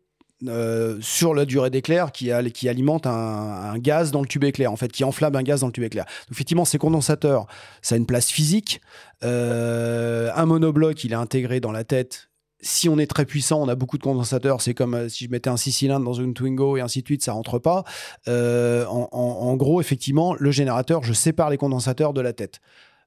euh, 0.48 0.98
sur 1.00 1.32
la 1.32 1.46
durée 1.46 1.70
d'éclair 1.70 2.12
qui, 2.12 2.30
alimente 2.30 3.06
un, 3.06 3.78
gaz 3.78 4.10
dans 4.10 4.20
le 4.20 4.26
tube 4.26 4.44
éclair, 4.44 4.72
en 4.72 4.76
fait, 4.76 4.90
qui 4.90 5.04
enflamme 5.04 5.36
un 5.36 5.42
gaz 5.42 5.60
dans 5.60 5.68
le 5.68 5.72
tube 5.72 5.84
éclair. 5.84 6.04
Donc, 6.04 6.32
effectivement, 6.32 6.64
ces 6.64 6.76
condensateurs, 6.76 7.46
ça 7.82 7.94
a 7.94 7.98
une 7.98 8.06
place 8.06 8.30
physique. 8.30 8.80
Euh, 9.22 10.30
un 10.34 10.44
monobloc, 10.44 11.04
il 11.04 11.12
est 11.12 11.16
intégré 11.16 11.60
dans 11.60 11.72
la 11.72 11.84
tête. 11.84 12.30
Si 12.60 12.88
on 12.88 12.98
est 12.98 13.06
très 13.06 13.26
puissant, 13.26 13.62
on 13.62 13.68
a 13.68 13.74
beaucoup 13.74 13.96
de 13.96 14.02
condensateurs. 14.02 14.60
C'est 14.60 14.74
comme 14.74 14.94
euh, 14.94 15.08
si 15.08 15.24
je 15.26 15.30
mettais 15.30 15.50
un 15.50 15.56
6 15.56 15.72
cylindres 15.72 16.04
dans 16.04 16.14
une 16.14 16.34
Twingo 16.34 16.76
et 16.76 16.80
ainsi 16.80 17.00
de 17.02 17.06
suite, 17.06 17.22
ça 17.22 17.32
rentre 17.32 17.58
pas. 17.58 17.84
En 18.26 19.56
gros, 19.56 19.80
effectivement, 19.80 20.34
le 20.38 20.50
générateur, 20.50 21.04
je 21.04 21.12
sépare 21.12 21.48
les 21.48 21.58
condensateurs 21.58 22.12
de 22.12 22.20
la 22.20 22.32
tête. 22.32 22.60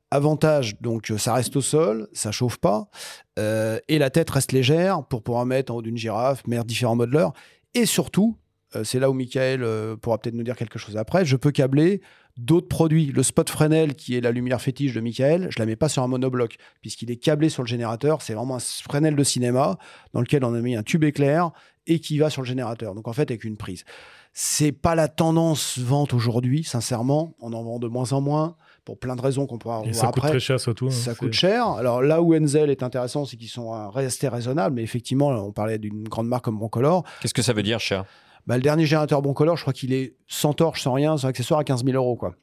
Avantage, 0.10 0.80
donc 0.80 1.12
euh, 1.12 1.18
ça 1.18 1.34
reste 1.34 1.58
au 1.58 1.62
sol, 1.62 2.08
ça 2.14 2.32
chauffe 2.32 2.58
pas, 2.58 2.90
euh, 3.38 3.78
et 3.90 4.00
la 4.00 4.10
tête 4.10 4.30
reste 4.30 4.54
légère 4.54 5.04
pour 5.04 5.22
pouvoir 5.22 5.46
mettre 5.46 5.74
en 5.74 5.78
haut 5.78 5.82
d'une 5.82 5.98
girafe, 5.98 6.48
mettre 6.48 6.64
différents 6.64 6.96
modeleurs. 6.96 7.34
Et 7.74 7.86
surtout, 7.86 8.38
euh, 8.76 8.86
c'est 8.86 9.00
là 9.00 9.10
où 9.10 9.14
Michael 9.14 9.66
pourra 10.02 10.18
peut-être 10.18 10.36
nous 10.36 10.44
dire 10.44 10.56
quelque 10.56 10.80
chose 10.80 10.96
après, 10.96 11.26
je 11.26 11.36
peux 11.36 11.52
câbler 11.52 12.02
d'autres 12.38 12.70
produits. 12.70 13.08
Le 13.08 13.22
spot 13.22 13.50
Fresnel, 13.50 13.96
qui 13.96 14.16
est 14.16 14.22
la 14.22 14.32
lumière 14.32 14.62
fétiche 14.62 14.94
de 14.94 15.02
Michael, 15.02 15.48
je 15.50 15.60
la 15.60 15.66
mets 15.66 15.76
pas 15.76 15.90
sur 15.90 16.04
un 16.04 16.08
monobloc, 16.08 16.56
puisqu'il 16.80 17.12
est 17.12 17.18
câblé 17.18 17.50
sur 17.50 17.64
le 17.64 17.68
générateur. 17.68 18.22
C'est 18.22 18.34
vraiment 18.34 18.56
un 18.56 18.60
Fresnel 18.60 19.16
de 19.16 19.24
cinéma 19.26 19.78
dans 20.14 20.22
lequel 20.22 20.46
on 20.46 20.54
a 20.54 20.62
mis 20.62 20.78
un 20.78 20.84
tube 20.84 21.04
éclair 21.04 21.52
et 21.86 22.00
qui 22.00 22.18
va 22.18 22.30
sur 22.30 22.44
le 22.44 22.48
générateur. 22.48 22.96
Donc 22.96 23.10
en 23.10 23.14
fait, 23.14 23.30
avec 23.30 23.44
une 23.44 23.58
prise. 23.58 23.84
C'est 24.32 24.72
pas 24.72 24.96
la 24.96 25.10
tendance 25.10 25.80
vente 25.80 26.14
aujourd'hui, 26.14 26.64
sincèrement. 26.64 27.36
On 27.40 27.52
en 27.52 27.64
vend 27.64 27.80
de 27.80 27.88
moins 27.88 28.14
en 28.14 28.22
moins 28.22 28.56
pour 28.88 28.98
plein 28.98 29.18
de 29.18 29.22
raisons 29.22 29.46
qu'on 29.48 29.58
pourra 29.58 29.82
Et 29.84 29.92
voir 29.92 29.96
ça 30.06 30.08
coûte 30.14 30.24
très 30.24 30.40
cher 30.40 30.58
surtout. 30.62 30.88
hein, 30.88 30.92
Ça 30.92 31.12
c'est- 31.12 31.18
coûte 31.18 31.34
cher. 31.34 31.68
Alors 31.68 32.02
là 32.02 32.22
où 32.22 32.34
Enzel 32.34 32.70
est 32.70 32.84
intéressant, 32.84 33.26
c'est 33.26 33.36
qu'ils 33.36 33.50
sont 33.50 33.74
euh, 33.74 33.90
restés 33.90 34.30
raisonnables. 34.30 34.76
Mais 34.78 34.82
effectivement, 34.84 35.28
on 35.28 35.52
parlait 35.52 35.78
d'une 35.78 36.06
grande 36.08 36.28
marque 36.30 36.46
comme 36.46 36.58
Broncolor. 36.58 37.04
Qu'est-ce 37.22 37.34
que 37.34 37.42
ça 37.42 37.52
veut 37.52 37.64
dire, 37.64 37.82
cher? 37.82 38.06
Bah, 38.46 38.56
le 38.56 38.62
dernier 38.64 38.86
générateur 38.86 39.22
Broncolor, 39.22 39.58
je 39.58 39.64
crois 39.64 39.74
qu'il 39.74 39.92
est 39.92 40.16
sans 40.26 40.54
torche, 40.54 40.82
sans 40.84 40.94
rien, 40.94 41.18
sans 41.18 41.28
accessoire 41.28 41.60
à 41.60 41.66
15 41.66 41.84
000 41.84 41.98
euros. 41.98 42.16
Quoi. 42.16 42.36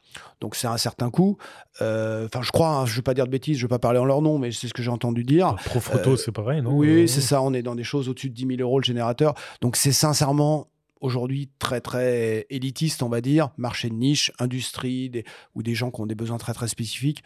Donc 0.42 0.54
c'est 0.54 0.66
un 0.66 0.76
certain 0.76 1.08
coût. 1.08 1.38
Euh, 1.80 2.26
Enfin, 2.26 2.42
je 2.42 2.50
crois, 2.50 2.68
hein, 2.68 2.84
je 2.84 2.92
ne 2.92 2.96
vais 2.96 3.02
pas 3.02 3.14
dire 3.14 3.24
de 3.24 3.30
bêtises, 3.30 3.56
je 3.56 3.62
ne 3.64 3.68
vais 3.68 3.72
pas 3.74 3.78
parler 3.78 3.98
en 4.00 4.04
leur 4.04 4.20
nom, 4.20 4.36
mais 4.38 4.52
c'est 4.52 4.68
ce 4.68 4.74
que 4.74 4.82
j'ai 4.82 4.90
entendu 4.90 5.24
dire. 5.24 5.54
Pro 5.64 5.80
photo, 5.80 6.18
c'est 6.18 6.30
pareil, 6.30 6.60
non? 6.60 6.72
Oui, 6.74 7.04
Euh, 7.04 7.06
c'est 7.06 7.22
ça. 7.22 7.40
On 7.40 7.54
est 7.54 7.62
dans 7.62 7.74
des 7.74 7.84
choses 7.84 8.10
au-dessus 8.10 8.28
de 8.28 8.34
10 8.34 8.46
000 8.56 8.60
euros 8.60 8.80
le 8.80 8.84
générateur. 8.84 9.32
Donc 9.62 9.76
c'est 9.76 9.92
sincèrement 9.92 10.68
aujourd'hui 11.04 11.50
très 11.58 11.82
très 11.82 12.46
élitiste, 12.48 13.02
on 13.02 13.10
va 13.10 13.20
dire, 13.20 13.50
marché 13.58 13.90
de 13.90 13.94
niche, 13.94 14.32
industrie, 14.38 15.24
ou 15.54 15.62
des 15.62 15.74
gens 15.74 15.90
qui 15.90 16.00
ont 16.00 16.06
des 16.06 16.14
besoins 16.14 16.38
très 16.38 16.54
très 16.54 16.66
spécifiques. 16.66 17.22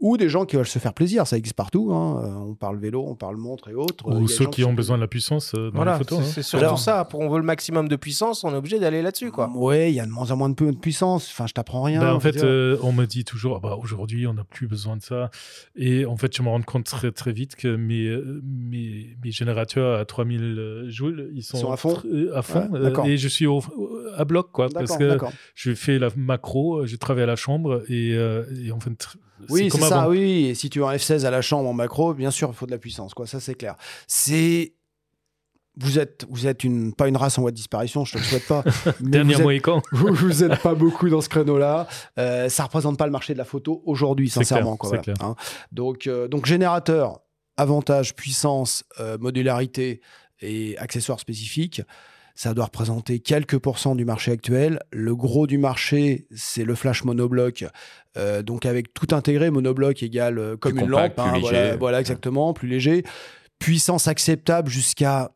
Ou 0.00 0.16
des 0.16 0.28
gens 0.28 0.44
qui 0.44 0.56
veulent 0.56 0.66
se 0.66 0.78
faire 0.80 0.92
plaisir, 0.92 1.26
ça 1.26 1.36
existe 1.38 1.56
partout. 1.56 1.92
hein. 1.94 2.20
Euh, 2.24 2.50
On 2.50 2.54
parle 2.54 2.78
vélo, 2.78 3.04
on 3.06 3.14
parle 3.14 3.36
montre 3.36 3.70
et 3.70 3.74
autres. 3.74 4.06
Ou 4.10 4.26
ceux 4.28 4.46
qui 4.46 4.64
ont 4.64 4.74
besoin 4.74 4.96
de 4.96 5.00
la 5.02 5.06
puissance 5.08 5.54
euh, 5.54 5.70
dans 5.70 5.76
Voilà, 5.76 5.92
les 5.92 5.98
photos. 5.98 6.24
c'est 6.24 6.40
hein. 6.40 6.42
surtout 6.42 6.64
Alors- 6.64 6.78
ça. 6.78 7.04
Pour 7.04 7.20
on 7.20 7.28
veut 7.30 7.38
le 7.38 7.44
maximum 7.44 7.88
de 7.88 7.96
puissance, 7.96 8.44
on 8.44 8.52
est 8.52 8.56
obligé 8.56 8.78
d'aller 8.80 9.02
là-dessus, 9.02 9.30
quoi. 9.30 9.48
Ouais, 9.54 9.90
il 9.92 9.94
y 9.94 10.00
a 10.00 10.04
de 10.06 10.10
moins 10.10 10.30
en 10.30 10.36
moins 10.36 10.50
de, 10.50 10.54
puissance. 10.72 11.28
Enfin, 11.30 11.46
je 11.46 11.54
t'apprends 11.54 11.82
rien. 11.82 12.00
Ben, 12.00 12.12
en 12.12 12.20
fait, 12.20 12.42
euh, 12.42 12.76
on 12.82 12.92
me 12.92 13.06
dit 13.06 13.24
toujours, 13.24 13.56
ah 13.56 13.60
bah, 13.62 13.78
aujourd'hui, 13.80 14.26
on 14.26 14.34
n'a 14.34 14.44
plus 14.44 14.66
besoin 14.66 14.96
de 14.96 15.02
ça. 15.02 15.30
Et 15.76 16.04
en 16.04 16.16
fait, 16.16 16.36
je 16.36 16.42
me 16.42 16.48
rends 16.48 16.60
compte 16.62 16.84
très, 16.84 17.12
très 17.12 17.32
vite 17.32 17.54
que 17.56 17.74
mes, 17.76 18.14
mes, 18.42 19.16
mes 19.24 19.30
générateurs 19.30 19.98
à 20.00 20.04
3000 20.04 20.86
joules, 20.88 21.30
ils 21.34 21.42
sont, 21.42 21.56
sont 21.58 21.72
à 21.72 21.76
fond 21.76 22.02
à 22.34 22.42
fond. 22.42 22.68
Ouais, 22.72 22.78
euh, 22.78 22.82
d'accord. 22.82 23.06
et 23.06 23.16
je 23.16 23.28
suis 23.28 23.46
au- 23.46 23.62
à 24.16 24.24
bloc, 24.24 24.50
quoi. 24.52 24.68
Parce 24.74 24.96
que 24.96 25.16
je 25.54 25.72
fais 25.74 25.98
la 25.98 26.08
macro, 26.16 26.84
je 26.84 26.96
travaille 26.96 27.22
à 27.22 27.26
la 27.26 27.36
chambre 27.36 27.82
et, 27.88 28.14
euh, 28.14 28.44
et 28.64 28.70
en 28.72 28.80
fait, 28.80 28.92
Oui, 29.48 29.68
c'est 29.70 29.80
ça, 29.80 30.08
oui. 30.08 30.46
Et 30.46 30.54
si 30.54 30.70
tu 30.70 30.82
as 30.84 30.88
un 30.88 30.96
F16 30.96 31.24
à 31.24 31.30
la 31.30 31.42
chambre 31.42 31.68
en 31.68 31.72
macro, 31.72 32.14
bien 32.14 32.30
sûr, 32.30 32.48
il 32.50 32.54
faut 32.54 32.66
de 32.66 32.70
la 32.70 32.78
puissance, 32.78 33.14
quoi. 33.14 33.26
Ça, 33.26 33.40
c'est 33.40 33.54
clair. 33.54 33.76
C'est. 34.06 34.74
Vous 35.76 35.98
êtes, 35.98 36.24
vous 36.30 36.46
êtes 36.46 36.62
une, 36.62 36.94
pas 36.94 37.08
une 37.08 37.16
race 37.16 37.36
en 37.36 37.42
voie 37.42 37.50
de 37.50 37.56
disparition, 37.56 38.04
je 38.04 38.12
te 38.12 38.18
le 38.18 38.22
souhaite 38.24 38.46
pas. 38.46 38.62
Dernier 39.00 39.36
Mohican. 39.38 39.82
vous, 39.92 40.14
vous 40.14 40.44
êtes 40.44 40.60
pas 40.62 40.74
beaucoup 40.76 41.08
dans 41.08 41.20
ce 41.20 41.28
créneau-là. 41.28 41.88
Euh, 42.16 42.48
ça 42.48 42.62
représente 42.62 42.96
pas 42.96 43.06
le 43.06 43.10
marché 43.10 43.32
de 43.32 43.38
la 43.38 43.44
photo 43.44 43.82
aujourd'hui, 43.84 44.30
sincèrement. 44.30 44.76
clair, 44.76 44.78
quoi, 44.78 44.90
c'est 44.90 45.04
voilà, 45.04 45.18
clair. 45.18 45.28
hein. 45.28 45.34
Donc, 45.72 46.06
euh, 46.06 46.28
donc 46.28 46.46
générateur, 46.46 47.22
avantage, 47.56 48.14
puissance, 48.14 48.84
euh, 49.00 49.18
modularité 49.18 50.00
et 50.40 50.78
accessoires 50.78 51.18
spécifiques. 51.18 51.82
Ça 52.36 52.52
doit 52.52 52.64
représenter 52.64 53.20
quelques 53.20 53.58
pourcents 53.58 53.94
du 53.94 54.04
marché 54.04 54.32
actuel. 54.32 54.80
Le 54.92 55.14
gros 55.14 55.46
du 55.46 55.56
marché, 55.56 56.26
c'est 56.34 56.64
le 56.64 56.74
flash 56.74 57.04
monobloc. 57.04 57.64
Euh, 58.16 58.42
donc 58.42 58.66
avec 58.66 58.92
tout 58.92 59.08
intégré, 59.14 59.50
monobloc 59.50 60.02
égale 60.02 60.38
euh, 60.38 60.56
comme 60.56 60.72
Plus 60.72 60.80
une 60.82 60.90
compact, 60.90 61.18
lampe. 61.18 61.42
plus 61.42 61.56
hein, 61.56 61.76
voilà, 61.78 62.00
exactement, 62.00 62.52
plus 62.52 62.68
léger. 62.68 63.04
Puissance 63.60 64.08
acceptable 64.08 64.68
jusqu'à 64.68 65.30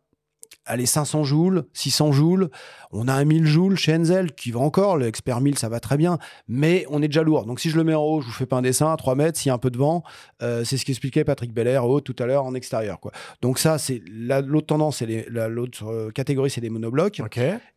allez, 0.68 0.86
500 0.86 1.24
joules, 1.24 1.64
600 1.72 2.12
joules. 2.12 2.48
On 2.92 3.08
a 3.08 3.12
un 3.14 3.24
1000 3.24 3.44
joules 3.46 3.76
chez 3.76 3.94
Enzel 3.96 4.32
qui 4.34 4.50
va 4.52 4.60
encore. 4.60 4.96
Le 4.96 5.06
Expert 5.06 5.40
1000, 5.40 5.58
ça 5.58 5.68
va 5.68 5.80
très 5.80 5.96
bien. 5.96 6.18
Mais 6.46 6.86
on 6.90 7.02
est 7.02 7.08
déjà 7.08 7.22
lourd. 7.22 7.44
Donc 7.44 7.58
si 7.60 7.68
je 7.70 7.76
le 7.76 7.84
mets 7.84 7.94
en 7.94 8.02
haut, 8.02 8.20
je 8.20 8.26
vous 8.26 8.32
fais 8.32 8.46
pas 8.46 8.56
un 8.56 8.62
dessin 8.62 8.92
à 8.92 8.96
3 8.96 9.14
mètres. 9.16 9.38
S'il 9.38 9.48
y 9.48 9.50
a 9.50 9.54
un 9.54 9.58
peu 9.58 9.70
de 9.70 9.76
vent, 9.78 10.02
euh, 10.42 10.62
c'est 10.64 10.76
ce 10.76 10.84
qu'expliquait 10.84 11.24
Patrick 11.24 11.52
Belair 11.52 11.86
haut 11.88 12.00
tout 12.00 12.14
à 12.18 12.26
l'heure 12.26 12.44
en 12.44 12.54
extérieur. 12.54 13.00
Quoi. 13.00 13.10
Donc 13.42 13.58
ça, 13.58 13.78
c'est 13.78 14.00
la- 14.10 14.40
l'autre 14.40 14.66
tendance, 14.68 14.98
c'est 14.98 15.06
les- 15.06 15.26
la- 15.30 15.48
l'autre 15.48 15.86
euh, 15.86 16.10
catégorie, 16.10 16.50
c'est 16.50 16.60
des 16.60 16.70
monoblocs. 16.70 17.20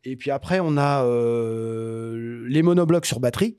Et 0.04 0.16
puis 0.16 0.32
après, 0.32 0.60
on 0.62 0.78
a 0.78 1.04
euh, 1.04 2.46
les 2.48 2.62
monoblocs 2.62 3.06
sur 3.06 3.20
batterie. 3.20 3.58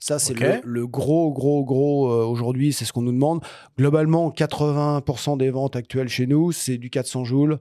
Ça, 0.00 0.20
c'est 0.20 0.32
le, 0.62 0.80
le 0.80 0.86
gros, 0.86 1.32
gros, 1.32 1.64
gros 1.64 2.12
euh, 2.12 2.24
aujourd'hui, 2.24 2.72
c'est 2.72 2.84
ce 2.84 2.92
qu'on 2.92 3.02
nous 3.02 3.12
demande. 3.12 3.42
Globalement, 3.76 4.30
80% 4.30 5.36
des 5.36 5.50
ventes 5.50 5.74
actuelles 5.74 6.08
chez 6.08 6.26
nous, 6.28 6.52
c'est 6.52 6.78
du 6.78 6.88
400 6.88 7.24
joules 7.24 7.58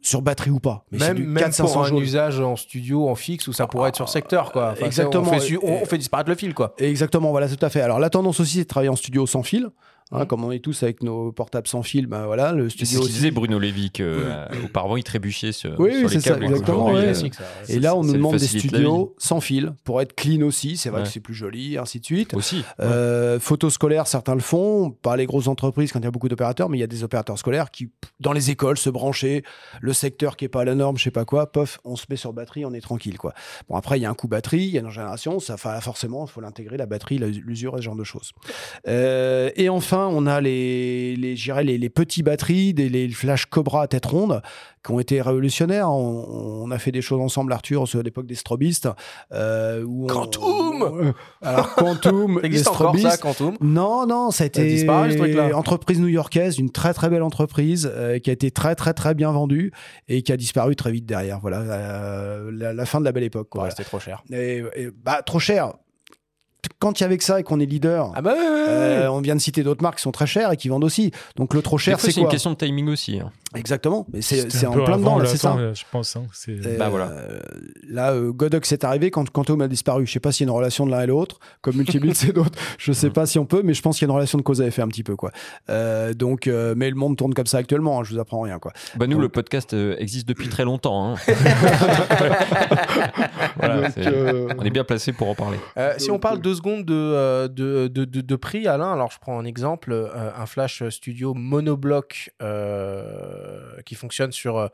sur 0.00 0.22
batterie 0.22 0.50
ou 0.50 0.60
pas. 0.60 0.84
Mais 0.92 0.98
Même, 0.98 1.18
même 1.18 1.44
400 1.44 1.64
pour 1.64 1.84
un 1.84 1.94
usage 1.96 2.40
en 2.40 2.56
studio, 2.56 3.08
en 3.08 3.14
fixe, 3.14 3.48
où 3.48 3.52
ça 3.52 3.66
pourrait 3.66 3.88
être 3.88 3.96
sur 3.96 4.08
secteur, 4.08 4.52
quoi. 4.52 4.70
Enfin, 4.72 4.86
Exactement. 4.86 5.24
Fait, 5.24 5.58
on 5.62 5.84
fait 5.84 5.98
disparaître 5.98 6.30
le 6.30 6.36
fil, 6.36 6.54
quoi. 6.54 6.74
Exactement, 6.78 7.30
voilà, 7.30 7.48
tout 7.48 7.64
à 7.64 7.70
fait. 7.70 7.80
Alors, 7.80 7.98
la 7.98 8.10
tendance 8.10 8.40
aussi, 8.40 8.54
c'est 8.58 8.64
de 8.64 8.68
travailler 8.68 8.90
en 8.90 8.96
studio 8.96 9.26
sans 9.26 9.42
fil. 9.42 9.68
Hein. 10.12 10.26
Comme 10.26 10.44
on 10.44 10.52
est 10.52 10.58
tous 10.60 10.82
avec 10.82 11.02
nos 11.02 11.32
portables 11.32 11.66
sans 11.66 11.82
fil, 11.82 12.06
ben 12.06 12.26
voilà, 12.26 12.52
le 12.52 12.68
C'est 12.70 12.78
ce 12.80 12.84
studio 12.86 13.02
aussi. 13.02 13.12
disait 13.12 13.30
Bruno 13.30 13.58
Lévy, 13.58 13.90
que, 13.90 14.02
euh, 14.04 14.44
auparavant, 14.64 14.96
il 14.96 15.04
trébuchait 15.04 15.52
sur, 15.52 15.78
Oui, 15.78 15.90
sur 15.92 15.96
oui, 15.98 16.02
les 16.02 16.08
c'est 16.08 16.20
ça, 16.20 16.30
câbles. 16.34 16.44
exactement, 16.44 16.86
ouais. 16.92 17.06
euh, 17.08 17.14
ça. 17.14 17.26
Et 17.68 17.78
là, 17.80 17.96
on 17.96 18.02
nous 18.04 18.12
demande 18.12 18.36
des 18.36 18.46
studios 18.46 19.14
sans 19.18 19.40
fil 19.40 19.74
pour 19.84 20.00
être 20.00 20.14
clean 20.14 20.42
aussi. 20.42 20.76
C'est 20.76 20.90
vrai 20.90 21.00
Ouais. 21.00 21.06
que 21.06 21.12
c'est 21.12 21.20
plus 21.20 21.34
joli, 21.34 21.76
ainsi 21.78 22.00
de 22.00 22.04
suite. 22.04 22.34
Aussi. 22.34 22.64
Euh, 22.80 23.38
photos 23.40 23.72
scolaires, 23.74 24.06
certains 24.06 24.34
le 24.34 24.40
font, 24.40 24.90
pas 24.90 25.16
les 25.16 25.26
grosses 25.26 25.48
entreprises 25.48 25.92
quand 25.92 25.98
il 26.00 26.04
y 26.04 26.08
a 26.08 26.10
beaucoup 26.10 26.28
d'opérateurs, 26.28 26.68
mais 26.68 26.78
il 26.78 26.80
y 26.80 26.84
a 26.84 26.88
des 26.88 27.04
opérateurs 27.04 27.38
scolaires 27.38 27.70
qui, 27.70 27.90
dans 28.20 28.32
les 28.32 28.50
écoles, 28.50 28.78
se 28.78 28.90
brancher, 28.90 29.42
le 29.80 29.92
secteur 29.92 30.36
qui 30.36 30.44
est 30.44 30.48
pas 30.48 30.62
à 30.62 30.64
la 30.64 30.74
norme, 30.74 30.96
je 30.98 31.04
sais 31.04 31.10
pas 31.10 31.24
quoi, 31.24 31.50
pof, 31.52 31.78
on 31.84 31.96
se 31.96 32.06
met 32.08 32.16
sur 32.16 32.32
batterie, 32.32 32.64
on 32.64 32.72
est 32.72 32.80
tranquille, 32.80 33.18
quoi. 33.18 33.32
Bon, 33.68 33.76
après, 33.76 33.98
il 33.98 34.02
y 34.02 34.06
a 34.06 34.10
un 34.10 34.14
coup 34.14 34.28
batterie, 34.28 34.64
il 34.64 34.70
y 34.70 34.78
a 34.78 34.80
une 34.80 34.90
génération, 34.90 35.40
ça, 35.40 35.56
forcément, 35.56 36.24
il 36.26 36.30
faut 36.30 36.40
l'intégrer, 36.40 36.76
la 36.76 36.86
batterie, 36.86 37.18
l'usure 37.18 37.74
et 37.74 37.78
ce 37.78 37.82
genre 37.82 37.96
de 37.96 38.04
choses. 38.04 38.32
Euh, 38.88 39.50
et 39.56 39.68
enfin, 39.68 39.95
on 39.98 40.26
a 40.26 40.40
les, 40.40 41.16
les, 41.16 41.36
les, 41.64 41.78
les 41.78 41.88
petits 41.90 42.22
batteries, 42.22 42.74
des, 42.74 42.88
les 42.88 43.08
flash 43.08 43.46
Cobra 43.46 43.82
à 43.82 43.86
tête 43.86 44.06
ronde, 44.06 44.42
qui 44.84 44.92
ont 44.92 45.00
été 45.00 45.20
révolutionnaires. 45.20 45.90
On, 45.90 46.62
on 46.64 46.70
a 46.70 46.78
fait 46.78 46.92
des 46.92 47.02
choses 47.02 47.20
ensemble, 47.20 47.52
Arthur, 47.52 47.86
sur 47.88 48.02
l'époque 48.02 48.26
des 48.26 48.34
strobistes. 48.34 48.88
Euh, 49.32 49.82
où 49.84 50.04
on- 50.04 50.06
Quantum 50.06 51.12
Alors, 51.42 51.74
Quantum, 51.74 52.34
Ça 52.36 52.40
les 52.40 52.46
existe 52.46 52.68
encore, 52.68 52.96
ça, 52.98 53.10
strobistes, 53.10 53.20
Quantum 53.22 53.56
non, 53.60 54.06
non, 54.06 54.30
ça 54.30 54.44
a 54.44 54.46
été 54.46 54.62
truc-là. 55.16 55.56
entreprise 55.56 56.00
new-yorkaise, 56.00 56.58
une 56.58 56.70
très 56.70 56.94
très 56.94 57.08
belle 57.08 57.22
entreprise 57.22 57.90
euh, 57.92 58.18
qui 58.18 58.30
a 58.30 58.32
été 58.32 58.50
très 58.50 58.74
très 58.74 58.92
très 58.94 59.14
bien 59.14 59.32
vendue 59.32 59.72
et 60.08 60.22
qui 60.22 60.32
a 60.32 60.36
disparu 60.36 60.76
très 60.76 60.92
vite 60.92 61.06
derrière. 61.06 61.40
Voilà, 61.40 61.60
euh, 61.60 62.50
la, 62.52 62.72
la 62.72 62.86
fin 62.86 63.00
de 63.00 63.04
la 63.04 63.12
belle 63.12 63.24
époque. 63.24 63.48
Quoi. 63.50 63.64
Ouais, 63.64 63.70
c'était 63.70 63.84
trop 63.84 63.98
cher. 64.00 64.22
Et, 64.32 64.62
et, 64.76 64.88
bah, 65.04 65.22
trop 65.22 65.38
cher. 65.38 65.72
Quand 66.78 67.00
il 67.00 67.02
y 67.02 67.06
avait 67.06 67.16
que 67.16 67.24
ça 67.24 67.40
et 67.40 67.42
qu'on 67.42 67.58
est 67.60 67.66
leader, 67.66 68.12
Ah 68.14 68.20
bah 68.22 68.32
ouais, 68.34 68.38
ouais, 68.38 68.44
ouais. 68.44 68.68
euh, 68.68 69.10
on 69.10 69.20
vient 69.20 69.34
de 69.34 69.40
citer 69.40 69.62
d'autres 69.62 69.82
marques 69.82 69.96
qui 69.96 70.02
sont 70.02 70.12
très 70.12 70.26
chères 70.26 70.52
et 70.52 70.56
qui 70.56 70.68
vendent 70.68 70.84
aussi. 70.84 71.10
Donc 71.36 71.54
le 71.54 71.62
trop 71.62 71.78
cher, 71.78 71.98
c'est 72.00 72.10
c'est 72.12 72.20
une 72.20 72.24
quoi? 72.26 72.30
question 72.32 72.50
de 72.50 72.56
timing 72.56 72.88
aussi. 72.88 73.18
hein. 73.18 73.30
Exactement. 73.54 74.06
Mais 74.12 74.22
c'est 74.22 74.66
en 74.66 74.72
peu 74.72 74.84
plein 74.84 74.94
avant 74.94 75.16
dedans, 75.18 75.28
c'est 75.28 75.36
ça. 75.36 75.56
là, 75.56 75.72
je 75.72 75.84
pense. 75.90 76.16
hein, 76.16 76.24
Euh, 76.48 76.76
Bah 76.78 76.88
voilà. 76.88 77.12
Là, 77.88 78.12
euh, 78.12 78.32
Godox 78.32 78.70
est 78.72 78.84
arrivé 78.84 79.10
quand 79.10 79.28
Quantum 79.30 79.60
a 79.62 79.68
disparu. 79.68 80.04
Je 80.06 80.12
sais 80.12 80.20
pas 80.20 80.32
s'il 80.32 80.46
y 80.46 80.50
a 80.50 80.52
une 80.52 80.56
relation 80.56 80.84
de 80.84 80.90
l'un 80.90 81.00
et 81.02 81.06
l'autre, 81.06 81.38
comme 81.62 81.76
Multibit 81.76 82.14
c'est 82.14 82.32
d'autres. 82.32 82.58
Je 82.78 82.92
sais 82.92 83.10
pas 83.10 83.24
si 83.24 83.38
on 83.38 83.46
peut, 83.46 83.62
mais 83.64 83.72
je 83.72 83.80
pense 83.82 83.98
qu'il 83.98 84.06
y 84.06 84.10
a 84.10 84.10
une 84.10 84.16
relation 84.16 84.36
de 84.36 84.42
cause 84.42 84.60
à 84.60 84.66
effet 84.66 84.82
un 84.82 84.88
petit 84.88 85.04
peu 85.04 85.16
quoi. 85.16 85.30
Euh, 85.70 86.12
donc, 86.12 86.48
euh, 86.48 86.74
mais 86.76 86.90
le 86.90 86.96
monde 86.96 87.16
tourne 87.16 87.34
comme 87.34 87.46
ça 87.46 87.58
actuellement. 87.58 88.00
hein, 88.00 88.04
je 88.04 88.14
vous 88.14 88.20
apprends 88.20 88.40
rien 88.40 88.58
quoi. 88.58 88.72
Bah 88.96 89.06
nous, 89.06 89.12
Donc- 89.14 89.22
le 89.22 89.28
podcast 89.28 89.72
euh, 89.74 89.94
existe 89.98 90.28
depuis 90.28 90.48
très 90.48 90.64
longtemps. 90.64 91.14
hein. 91.14 91.16
Voilà, 93.56 93.76
Donc, 93.82 93.90
c'est- 93.94 94.06
euh, 94.06 94.48
On 94.58 94.64
est 94.64 94.70
bien 94.70 94.84
placé 94.84 95.12
pour 95.12 95.28
en 95.28 95.34
parler. 95.34 95.58
Euh, 95.78 95.94
si 95.98 96.10
on 96.10 96.18
parle 96.18 96.40
deux 96.40 96.54
secondes 96.54 96.84
de, 96.84 96.94
euh, 96.94 97.48
de, 97.48 97.88
de, 97.88 98.04
de- 98.04 98.20
de 98.20 98.36
prix, 98.36 98.66
Alain, 98.66 98.92
alors 98.92 99.10
je 99.12 99.18
prends 99.18 99.38
un 99.38 99.44
exemple, 99.44 99.92
euh, 99.92 100.30
un 100.36 100.46
Flash 100.46 100.82
Studio 100.90 101.34
monobloc 101.34 102.30
euh, 102.42 103.35
qui 103.84 103.94
fonctionne 103.94 104.32
sur, 104.32 104.56
euh, 104.58 104.68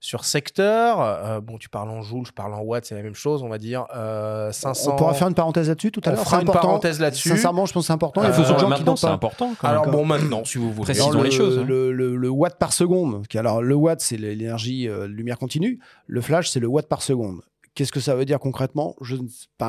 sur 0.00 0.24
secteur. 0.24 1.00
Euh, 1.00 1.40
bon, 1.40 1.56
tu 1.56 1.68
parles 1.70 1.88
en 1.88 2.02
joules, 2.02 2.26
je 2.26 2.32
parle 2.32 2.52
en 2.52 2.60
watts, 2.60 2.84
c'est 2.84 2.94
la 2.94 3.02
même 3.02 3.14
chose, 3.14 3.42
on 3.42 3.48
va 3.48 3.56
dire. 3.58 3.86
Euh, 3.96 4.52
500. 4.52 4.92
On 4.92 4.96
pourra 4.96 5.14
faire 5.14 5.28
une 5.28 5.34
parenthèse 5.34 5.68
là-dessus 5.68 5.90
tout 5.92 6.02
à 6.04 6.10
On 6.10 6.12
l'heure. 6.14 6.24
fera 6.24 6.36
C'est 6.36 6.42
une 6.42 6.48
important. 6.48 6.68
parenthèse 6.68 7.00
là-dessus. 7.00 7.28
Sincèrement, 7.30 7.64
je 7.64 7.72
pense 7.72 7.84
que 7.84 7.86
c'est 7.86 7.92
important. 7.94 8.22
Il 8.22 8.28
Euh, 8.28 8.32
Faisons-le 8.32 8.58
gens 8.60 8.70
qui 8.70 8.82
c'est 9.00 9.06
pas. 9.06 9.12
important. 9.12 9.54
quand 9.58 9.66
même. 9.68 9.70
Alors 9.76 9.84
D'accord. 9.86 10.00
bon, 10.00 10.06
maintenant, 10.06 10.44
si 10.44 10.58
vous 10.58 10.70
voulez. 10.72 10.84
Précisons 10.84 11.10
Alors, 11.10 11.22
les 11.22 11.30
le, 11.30 11.34
choses, 11.36 11.58
hein. 11.58 11.64
Le, 11.66 11.90
le- 11.92 12.16
le 12.16 12.28
watt 12.28 12.58
par 12.58 12.72
seconde. 12.74 13.26
qui- 13.28 13.38
Alors, 13.38 13.62
le 13.62 13.74
watt, 13.74 14.00
c'est 14.02 14.16
l'énergie 14.18 14.88
euh, 14.88 15.06
lumière 15.06 15.38
continue. 15.38 15.78
Le 16.06 16.20
flash, 16.20 16.50
c'est 16.50 16.60
le 16.60 16.66
watt 16.66 16.86
par 16.86 17.00
seconde. 17.00 17.40
Qu'est-ce 17.74 17.90
que 17.90 17.98
ça 17.98 18.14
veut 18.14 18.24
dire 18.24 18.38
concrètement? 18.38 18.94
Je 19.00 19.16
ne 19.16 19.22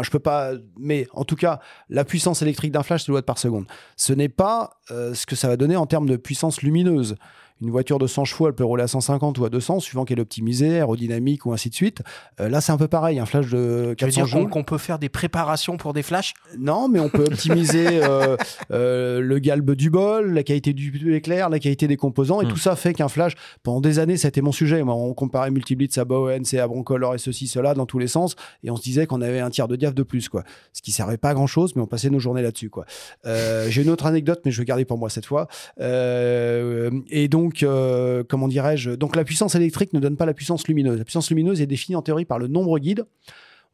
je 0.04 0.12
peux 0.12 0.20
pas. 0.20 0.52
Mais 0.78 1.08
en 1.14 1.24
tout 1.24 1.36
cas, 1.36 1.60
la 1.90 2.04
puissance 2.06 2.42
électrique 2.44 2.72
d'un 2.72 2.84
flash, 2.84 3.04
c'est 3.06 3.08
le 3.08 3.16
watt 3.16 3.26
par 3.26 3.40
seconde. 3.40 3.66
Ce 3.96 4.14
n'est 4.14 4.30
pas 4.30 4.78
euh, 4.92 5.16
ce 5.16 5.26
que 5.26 5.36
ça 5.36 5.48
va 5.48 5.58
donner 5.58 5.76
en 5.76 5.88
termes 5.88 6.08
de 6.08 6.16
puissance 6.18 6.62
lumineuse. 6.62 7.16
Une 7.62 7.72
voiture 7.72 8.00
de 8.00 8.08
100 8.08 8.26
chevaux, 8.26 8.48
elle 8.48 8.54
peut 8.54 8.66
rouler 8.66 8.84
à 8.84 8.88
150 8.88 9.38
ou 9.40 9.46
à 9.46 9.50
200, 9.50 9.80
suivant 9.80 10.04
qu'elle 10.04 10.20
est 10.20 10.22
optimisée, 10.22 10.76
aérodynamique 10.76 11.46
ou 11.46 11.54
ainsi 11.54 11.70
de 11.70 11.76
suite. 11.76 12.02
Euh, 12.42 12.50
là, 12.50 12.60
c'est 12.60 12.74
un 12.74 12.78
peu 12.78 12.90
pareil. 12.90 13.18
Un 13.18 13.26
flash 13.26 13.50
de 13.50 13.94
Tu 13.98 14.06
veux 14.06 14.12
400 14.12 14.12
dire 14.12 14.22
qu'on 14.34 14.40
joules. 14.42 14.50
qu'on 14.50 14.64
peut 14.66 14.78
faire 14.78 15.00
des 15.00 15.08
préparations 15.08 15.78
pour 15.78 15.94
des 15.94 16.04
flashs? 16.04 16.34
Non, 16.58 16.90
mais 16.90 17.00
on 17.00 17.08
peut 17.08 17.24
optimiser 17.24 17.86
euh, 18.04 18.36
euh, 18.72 19.22
le 19.22 19.40
galbe 19.40 19.72
du 19.72 19.90
bol, 19.90 20.34
la 20.34 20.44
qualité 20.44 20.74
du 20.74 21.16
éclair, 21.16 21.50
la 21.50 21.60
qualité 21.60 21.88
des 21.88 21.96
composants, 21.98 22.42
et 22.42 22.46
Hmm. 22.46 22.50
tout 22.50 22.58
ça 22.58 22.76
fait 22.76 22.94
qu'un 22.94 23.08
flash, 23.08 23.36
pendant 23.64 23.80
des 23.80 24.00
années, 24.00 24.18
ça 24.18 24.28
a 24.28 24.30
été 24.30 24.42
mon 24.42 24.52
sujet. 24.52 24.84
Moi, 24.84 24.94
on 24.94 25.14
comparait 25.14 25.50
Multiblitz 25.50 25.98
à 25.98 26.04
Bowens 26.04 26.44
et 26.52 26.60
à 26.60 26.68
Broncolor 26.68 27.16
et 27.16 27.20
ceci, 27.20 27.48
cela, 27.48 27.74
dans 27.74 27.86
tous 27.86 28.00
les 28.00 28.08
sens, 28.08 28.36
et 28.66 28.70
on 28.70 28.76
se 28.76 28.82
disait 28.84 29.08
qu'on 29.08 29.22
avait 29.22 29.40
un 29.40 29.50
tiers 29.50 29.70
de 29.70 29.78
diaph 29.78 29.96
de 29.96 30.04
plus, 30.04 30.28
quoi. 30.28 30.44
Ce 30.74 30.82
qui 30.82 30.92
servait 30.92 31.18
pas 31.18 31.30
à 31.30 31.34
grand 31.34 31.48
chose, 31.48 31.74
mais 31.78 31.82
on 31.82 31.88
passait 31.88 32.10
nos 32.10 32.20
journées 32.20 32.42
là-dessus, 32.42 32.70
quoi. 32.70 32.86
J'ai 33.26 33.82
une 33.82 33.90
autre 33.90 34.06
anecdote, 34.08 34.42
mais 34.44 34.52
je 34.52 34.60
vais 34.60 34.66
garder 34.66 34.84
pour 34.84 34.98
moi 34.98 35.10
cette 35.10 35.26
fois. 35.26 35.48
Et 35.80 37.28
donc, 37.30 37.45
euh, 37.64 38.24
comment 38.28 38.48
dirais-je 38.48 38.92
Donc, 38.92 39.16
la 39.16 39.24
puissance 39.24 39.56
électrique 39.56 39.94
ne 39.94 40.00
donne 40.00 40.18
pas 40.18 40.26
la 40.26 40.34
puissance 40.34 40.68
lumineuse. 40.68 40.98
La 40.98 41.04
puissance 41.06 41.30
lumineuse 41.30 41.62
est 41.62 41.68
définie 41.68 41.96
en 41.96 42.02
théorie 42.02 42.26
par 42.26 42.40
le 42.40 42.48
nombre 42.48 42.78
guide. 42.80 43.06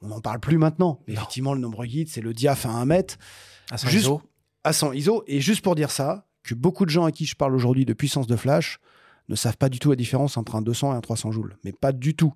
On 0.01 0.07
n'en 0.07 0.22
parle 0.22 0.39
plus 0.39 0.57
maintenant. 0.57 0.99
Mais 1.07 1.13
effectivement, 1.13 1.53
le 1.53 1.59
nombre 1.59 1.86
guide, 1.86 2.07
c'est 2.09 2.22
le 2.22 2.34
diaph 2.34 2.65
à 2.65 2.69
1 2.69 2.86
mètre 2.86 3.17
à 3.72 3.78
100 3.78 3.88
Juste- 3.89 4.03
ISO 4.05 4.22
à 4.63 4.74
100 4.74 4.93
ISO. 4.93 5.24
Et 5.28 5.41
juste 5.41 5.61
pour 5.63 5.76
dire 5.76 5.89
ça, 5.91 6.28
que 6.43 6.53
beaucoup 6.55 6.86
de 6.86 6.89
gens 6.91 7.05
à 7.05 7.11
qui 7.11 7.26
je 7.26 7.36
parle 7.36 7.55
aujourd'hui 7.55 7.86
de 7.86 7.93
puissance 7.93 8.28
de 8.28 8.36
flash 8.36 8.80
ne 9.30 9.36
savent 9.36 9.57
pas 9.57 9.69
du 9.69 9.80
tout 9.80 9.89
la 9.91 9.95
différence 9.95 10.38
entre 10.38 10.55
un 10.55 10.61
200 10.61 10.93
et 10.93 10.95
un 10.97 11.01
300 11.01 11.32
joules. 11.32 11.55
Mais 11.63 11.72
pas 11.72 11.91
du 11.91 12.15
tout. 12.15 12.34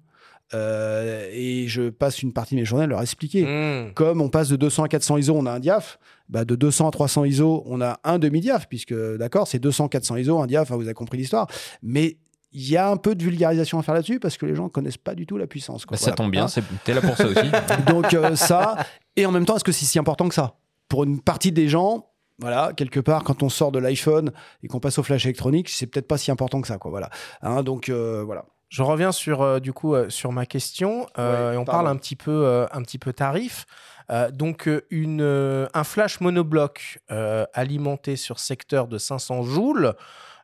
Euh, 0.54 1.28
et 1.34 1.68
je 1.68 1.89
passe 1.89 2.22
une 2.22 2.32
partie 2.34 2.56
de 2.56 2.60
mes 2.60 2.66
journées 2.66 2.84
à 2.84 2.88
leur 2.88 3.02
expliquer. 3.02 3.43
Hmm. 3.43 3.93
Comme 3.93 4.22
on 4.22 4.30
passe 4.30 4.50
de 4.50 4.56
200 4.56 4.84
à 4.84 4.88
400 4.88 5.18
ISO, 5.18 5.36
on 5.36 5.46
a 5.46 5.52
un 5.52 5.60
diaph. 5.60 6.00
Bah 6.30 6.46
de 6.46 6.56
200 6.56 6.88
à 6.88 6.91
300 6.91 7.26
ISO, 7.26 7.64
on 7.66 7.82
a 7.82 8.00
un 8.04 8.20
demi-diaph, 8.20 8.68
puisque 8.68 8.93
d'accord, 9.18 9.48
c'est 9.48 9.60
200, 9.60 9.89
400 9.89 10.16
ISO, 10.18 10.39
un 10.39 10.48
diaph, 10.48 10.72
hein, 10.72 10.76
vous 10.76 10.84
avez 10.86 10.93
compris 10.93 11.18
l'histoire. 11.18 11.48
Mais 11.84 12.18
il 12.52 12.70
y 12.70 12.78
a 12.78 12.89
un 12.89 12.98
peu 12.98 13.16
de 13.16 13.24
vulgarisation 13.24 13.80
à 13.80 13.84
faire 13.84 13.93
là-dessus 13.96 14.20
parce 14.20 14.38
que 14.38 14.46
les 14.46 14.56
gens 14.56 14.64
ne 14.66 14.70
connaissent 14.70 14.98
pas 14.98 15.14
du 15.14 15.26
tout 15.26 15.38
la 15.38 15.46
puissance. 15.48 15.86
quoi. 15.86 15.96
Bah, 15.96 16.00
ça 16.00 16.06
Voilà. 16.06 16.16
tombe 16.16 16.32
bien, 16.32 16.46
Hein 16.46 16.62
t'es 16.84 16.93
là 16.93 17.02
pour 17.02 17.18
ça 17.18 17.28
aussi. 17.28 17.52
donc 17.88 18.14
euh, 18.14 18.36
ça, 18.36 18.78
et 19.16 19.26
en 19.26 19.32
même 19.32 19.46
temps, 19.46 19.56
est-ce 19.56 19.64
que 19.64 19.72
c'est 19.74 19.86
si 19.86 20.00
important 20.00 20.28
que 20.30 20.36
ça? 20.36 20.56
Pour 20.88 21.04
une 21.04 21.20
partie 21.20 21.52
des 21.52 21.68
gens, 21.68 22.08
voilà, 22.39 22.72
quelque 22.76 23.00
part, 23.00 23.24
quand 23.24 23.43
on 23.43 23.50
sort 23.50 23.72
de 23.72 23.80
l'iPhone 23.80 24.32
et 24.64 24.68
qu'on 24.68 24.80
passe 24.80 24.98
au 25.00 25.04
flash 25.04 25.26
électronique, 25.26 25.70
c'est 25.70 25.88
peut-être 25.88 26.08
pas 26.08 26.18
si 26.18 26.32
important 26.32 26.62
que 26.62 26.68
ça, 26.68 26.78
quoi. 26.78 26.91
Voilà. 26.91 27.10
Hein, 27.41 27.62
donc 27.64 27.89
euh, 27.89 28.24
voilà. 28.26 28.46
Je 28.70 28.82
reviens 28.82 29.11
sur 29.11 29.41
euh, 29.41 29.59
du 29.59 29.74
coup 29.74 29.93
euh, 29.95 30.09
sur 30.09 30.32
ma 30.32 30.45
question 30.45 31.07
euh, 31.18 31.49
Ouais, 31.51 31.55
et 31.55 31.57
on 31.57 31.66
pardon. 31.66 31.84
parle 31.84 31.88
un 31.95 31.97
petit 31.97 32.16
peu 32.16 32.66
un 32.72 32.82
petit 32.82 32.99
peu 32.99 33.13
tarif. 33.13 33.66
Donc 34.34 34.70
une 34.91 35.22
un 35.74 35.84
flash 35.84 36.22
monobloc 36.22 36.99
alimenté 37.53 38.18
sur 38.18 38.38
secteur 38.39 38.88
de 38.88 38.99
500 38.99 39.41
joules. 39.41 39.93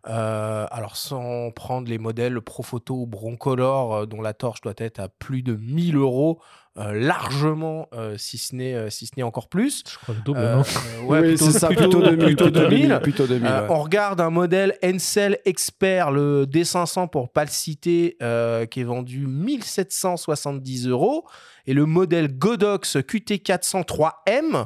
alors 0.03 0.95
sans 0.95 1.51
prendre 1.51 1.87
les 1.87 1.99
modèles 1.99 2.41
Profoto 2.41 2.95
ou 2.95 3.05
Broncolor 3.05 4.07
dont 4.07 4.21
la 4.21 4.33
torche 4.33 4.61
doit 4.61 4.73
être 4.77 4.99
à 4.99 5.09
plus 5.09 5.43
de 5.43 5.53
1000 5.53 5.95
euros, 5.95 6.41
euh, 6.77 6.93
largement 6.93 7.89
euh, 7.93 8.15
si 8.17 8.37
ce 8.37 8.55
n'est 8.55 8.73
euh, 8.73 8.89
si 8.89 9.05
ce 9.05 9.11
n'est 9.17 9.23
encore 9.23 9.49
plus. 9.49 9.83
Je 9.89 9.97
crois 9.97 10.15
le 10.15 10.21
double, 10.21 10.39
Euh, 10.39 10.55
non 10.55 10.61
euh, 10.61 11.01
ouais, 11.03 11.19
Oui, 11.21 11.27
plutôt, 11.29 11.45
c'est 11.51 11.59
ça, 11.59 11.67
plutôt, 11.67 11.83
plutôt 11.83 12.01
2000, 12.01 12.17
plutôt 12.25 12.43
plutôt 12.45 12.59
2000. 12.69 12.79
2000, 12.87 12.99
plutôt 13.01 13.27
2000, 13.27 13.45
Euh, 13.47 13.61
ouais. 13.61 13.67
On 13.69 13.81
regarde 13.83 14.21
un 14.21 14.29
modèle 14.29 14.77
Encel 14.83 15.39
Expert, 15.45 16.11
le 16.11 16.45
D500 16.45 17.09
pour 17.09 17.29
pas 17.29 17.43
le 17.43 17.49
citer, 17.51 18.15
euh, 18.21 18.65
qui 18.65 18.79
est 18.79 18.85
vendu 18.85 19.27
1770 19.27 20.87
euros. 20.87 21.25
Et 21.67 21.73
le 21.73 21.85
modèle 21.85 22.29
Godox 22.37 22.95
QT403M, 22.97 24.65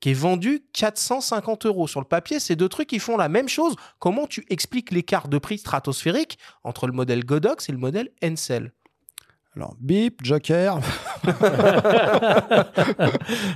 qui 0.00 0.10
est 0.10 0.14
vendu 0.14 0.64
450 0.72 1.66
euros. 1.66 1.86
Sur 1.86 2.00
le 2.00 2.06
papier, 2.06 2.40
ces 2.40 2.56
deux 2.56 2.68
trucs, 2.68 2.92
ils 2.92 3.00
font 3.00 3.16
la 3.16 3.28
même 3.28 3.48
chose. 3.48 3.74
Comment 3.98 4.26
tu 4.26 4.44
expliques 4.50 4.90
l'écart 4.92 5.28
de 5.28 5.38
prix 5.38 5.58
stratosphérique 5.58 6.38
entre 6.64 6.86
le 6.86 6.92
modèle 6.92 7.24
Godox 7.24 7.68
et 7.68 7.72
le 7.72 7.78
modèle 7.78 8.10
Encel 8.22 8.72
Alors, 9.56 9.76
bip, 9.80 10.20
Joker. 10.22 10.80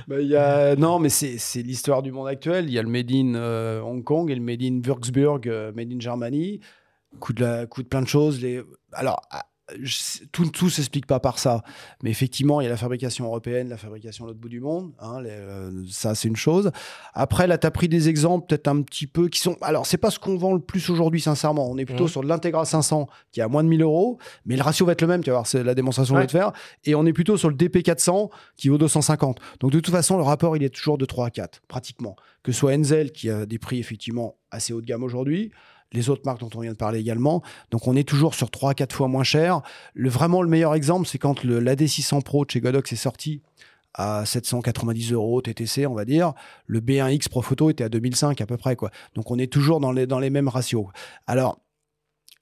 Bah, 0.07 0.19
il 0.19 0.27
y 0.27 0.35
a... 0.35 0.75
Non, 0.75 0.97
mais 0.97 1.09
c'est 1.09 1.61
l'histoire 1.61 2.01
du 2.01 2.11
monde 2.11 2.27
actuel. 2.27 2.65
Il 2.65 2.73
y 2.73 2.79
a 2.79 2.83
le 2.83 2.89
Made 2.89 3.11
in 3.11 3.35
euh, 3.35 3.81
Hong 3.81 4.03
Kong 4.03 4.31
et 4.31 4.35
le 4.35 4.41
Made 4.41 4.63
in 4.63 4.81
Würzburg, 4.81 5.47
euh, 5.47 5.71
Made 5.73 5.91
in 5.91 5.99
Germany. 5.99 6.61
Coût 7.19 7.33
de, 7.33 7.41
la... 7.41 7.65
coût 7.67 7.83
de 7.83 7.87
plein 7.87 8.01
de 8.01 8.07
choses. 8.07 8.41
Les... 8.41 8.63
Alors, 8.93 9.21
je- 9.81 10.25
tout 10.31 10.45
tout 10.49 10.69
s'explique 10.69 11.05
pas 11.05 11.19
par 11.19 11.39
ça. 11.39 11.63
Mais 12.03 12.09
effectivement, 12.09 12.61
il 12.61 12.65
y 12.65 12.67
a 12.67 12.69
la 12.69 12.77
fabrication 12.77 13.25
européenne, 13.25 13.69
la 13.69 13.77
fabrication 13.77 14.25
à 14.25 14.27
l'autre 14.27 14.39
bout 14.39 14.49
du 14.49 14.59
monde. 14.59 14.91
hein, 14.99 15.21
les- 15.21 15.29
euh, 15.31 15.71
ça, 15.89 16.15
c'est 16.15 16.27
une 16.27 16.35
chose. 16.35 16.71
Après, 17.13 17.47
là, 17.47 17.57
tu 17.57 17.67
as 17.67 17.71
pris 17.71 17.87
des 17.89 18.09
exemples 18.09 18.47
peut-être 18.47 18.67
un 18.67 18.81
petit 18.81 19.07
peu 19.07 19.27
qui 19.29 19.39
sont. 19.39 19.57
Alors, 19.61 19.85
c'est 19.85 19.97
pas 19.97 20.09
ce 20.11 20.19
qu'on 20.19 20.37
vend 20.37 20.53
le 20.53 20.59
plus 20.59 20.89
aujourd'hui, 20.89 21.21
sincèrement. 21.21 21.69
On 21.69 21.77
est 21.77 21.85
plutôt 21.85 22.03
Mhm. 22.03 22.09
sur 22.09 22.21
de 22.21 22.27
l'Integra 22.27 22.65
500 22.65 23.07
qui 23.31 23.39
est 23.39 23.43
à 23.43 23.47
moins 23.47 23.63
de 23.63 23.69
1000 23.69 23.81
euros. 23.81 24.17
Mais 24.45 24.55
le 24.55 24.61
ratio 24.63 24.85
va 24.85 24.93
être 24.93 25.01
le 25.01 25.07
même, 25.07 25.23
tu 25.23 25.29
vas 25.29 25.37
voir, 25.37 25.47
c'est 25.47 25.63
la 25.63 25.75
démonstration 25.75 26.15
que 26.15 26.19
je 26.19 26.23
vais 26.23 26.27
te 26.27 26.31
faire. 26.31 26.51
Et 26.85 26.95
on 26.95 27.05
est 27.05 27.13
plutôt 27.13 27.37
sur 27.37 27.49
le 27.49 27.55
DP400 27.55 28.29
qui 28.57 28.69
vaut 28.69 28.77
250. 28.77 29.39
Donc 29.59 29.71
de 29.71 29.79
toute 29.79 29.93
façon, 29.93 30.17
le 30.17 30.23
rapport, 30.23 30.55
il 30.57 30.63
est 30.63 30.69
toujours 30.73 30.97
de 30.97 31.05
3 31.05 31.27
à 31.27 31.29
4, 31.29 31.61
pratiquement. 31.67 32.15
Que 32.43 32.51
ce 32.51 32.59
soit 32.59 32.73
Enzel, 32.73 33.11
qui 33.11 33.29
a 33.29 33.45
des 33.45 33.59
prix 33.59 33.79
effectivement 33.79 34.35
assez 34.51 34.73
haut 34.73 34.81
de 34.81 34.85
gamme 34.85 35.03
aujourd'hui, 35.03 35.51
les 35.91 36.09
autres 36.09 36.21
marques 36.25 36.39
dont 36.39 36.49
on 36.55 36.59
vient 36.61 36.71
de 36.71 36.77
parler 36.77 36.99
également. 36.99 37.41
Donc 37.71 37.87
on 37.87 37.95
est 37.95 38.07
toujours 38.07 38.35
sur 38.35 38.51
3 38.51 38.71
à 38.71 38.73
4 38.73 38.93
fois 38.95 39.07
moins 39.07 39.23
cher. 39.23 39.61
Le, 39.93 40.09
vraiment, 40.09 40.41
le 40.41 40.49
meilleur 40.49 40.75
exemple, 40.75 41.07
c'est 41.07 41.17
quand 41.17 41.43
le- 41.43 41.59
l'AD600 41.59 42.21
Pro 42.23 42.45
de 42.45 42.51
chez 42.51 42.61
Godox 42.61 42.91
est 42.93 42.95
sorti 42.95 43.41
à 43.95 44.23
790 44.25 45.13
euros 45.13 45.41
TTC, 45.41 45.87
on 45.87 45.95
va 45.95 46.05
dire. 46.05 46.33
Le 46.67 46.79
B1X 46.79 47.27
Pro 47.29 47.41
Photo 47.41 47.69
était 47.71 47.83
à 47.83 47.89
2005 47.89 48.39
à 48.39 48.45
peu 48.45 48.55
près. 48.57 48.75
quoi. 48.75 48.91
Donc 49.15 49.31
on 49.31 49.39
est 49.39 49.51
toujours 49.51 49.79
dans 49.79 49.91
les, 49.91 50.05
dans 50.05 50.19
les 50.19 50.29
mêmes 50.29 50.47
ratios. 50.47 50.85
Alors, 51.25 51.59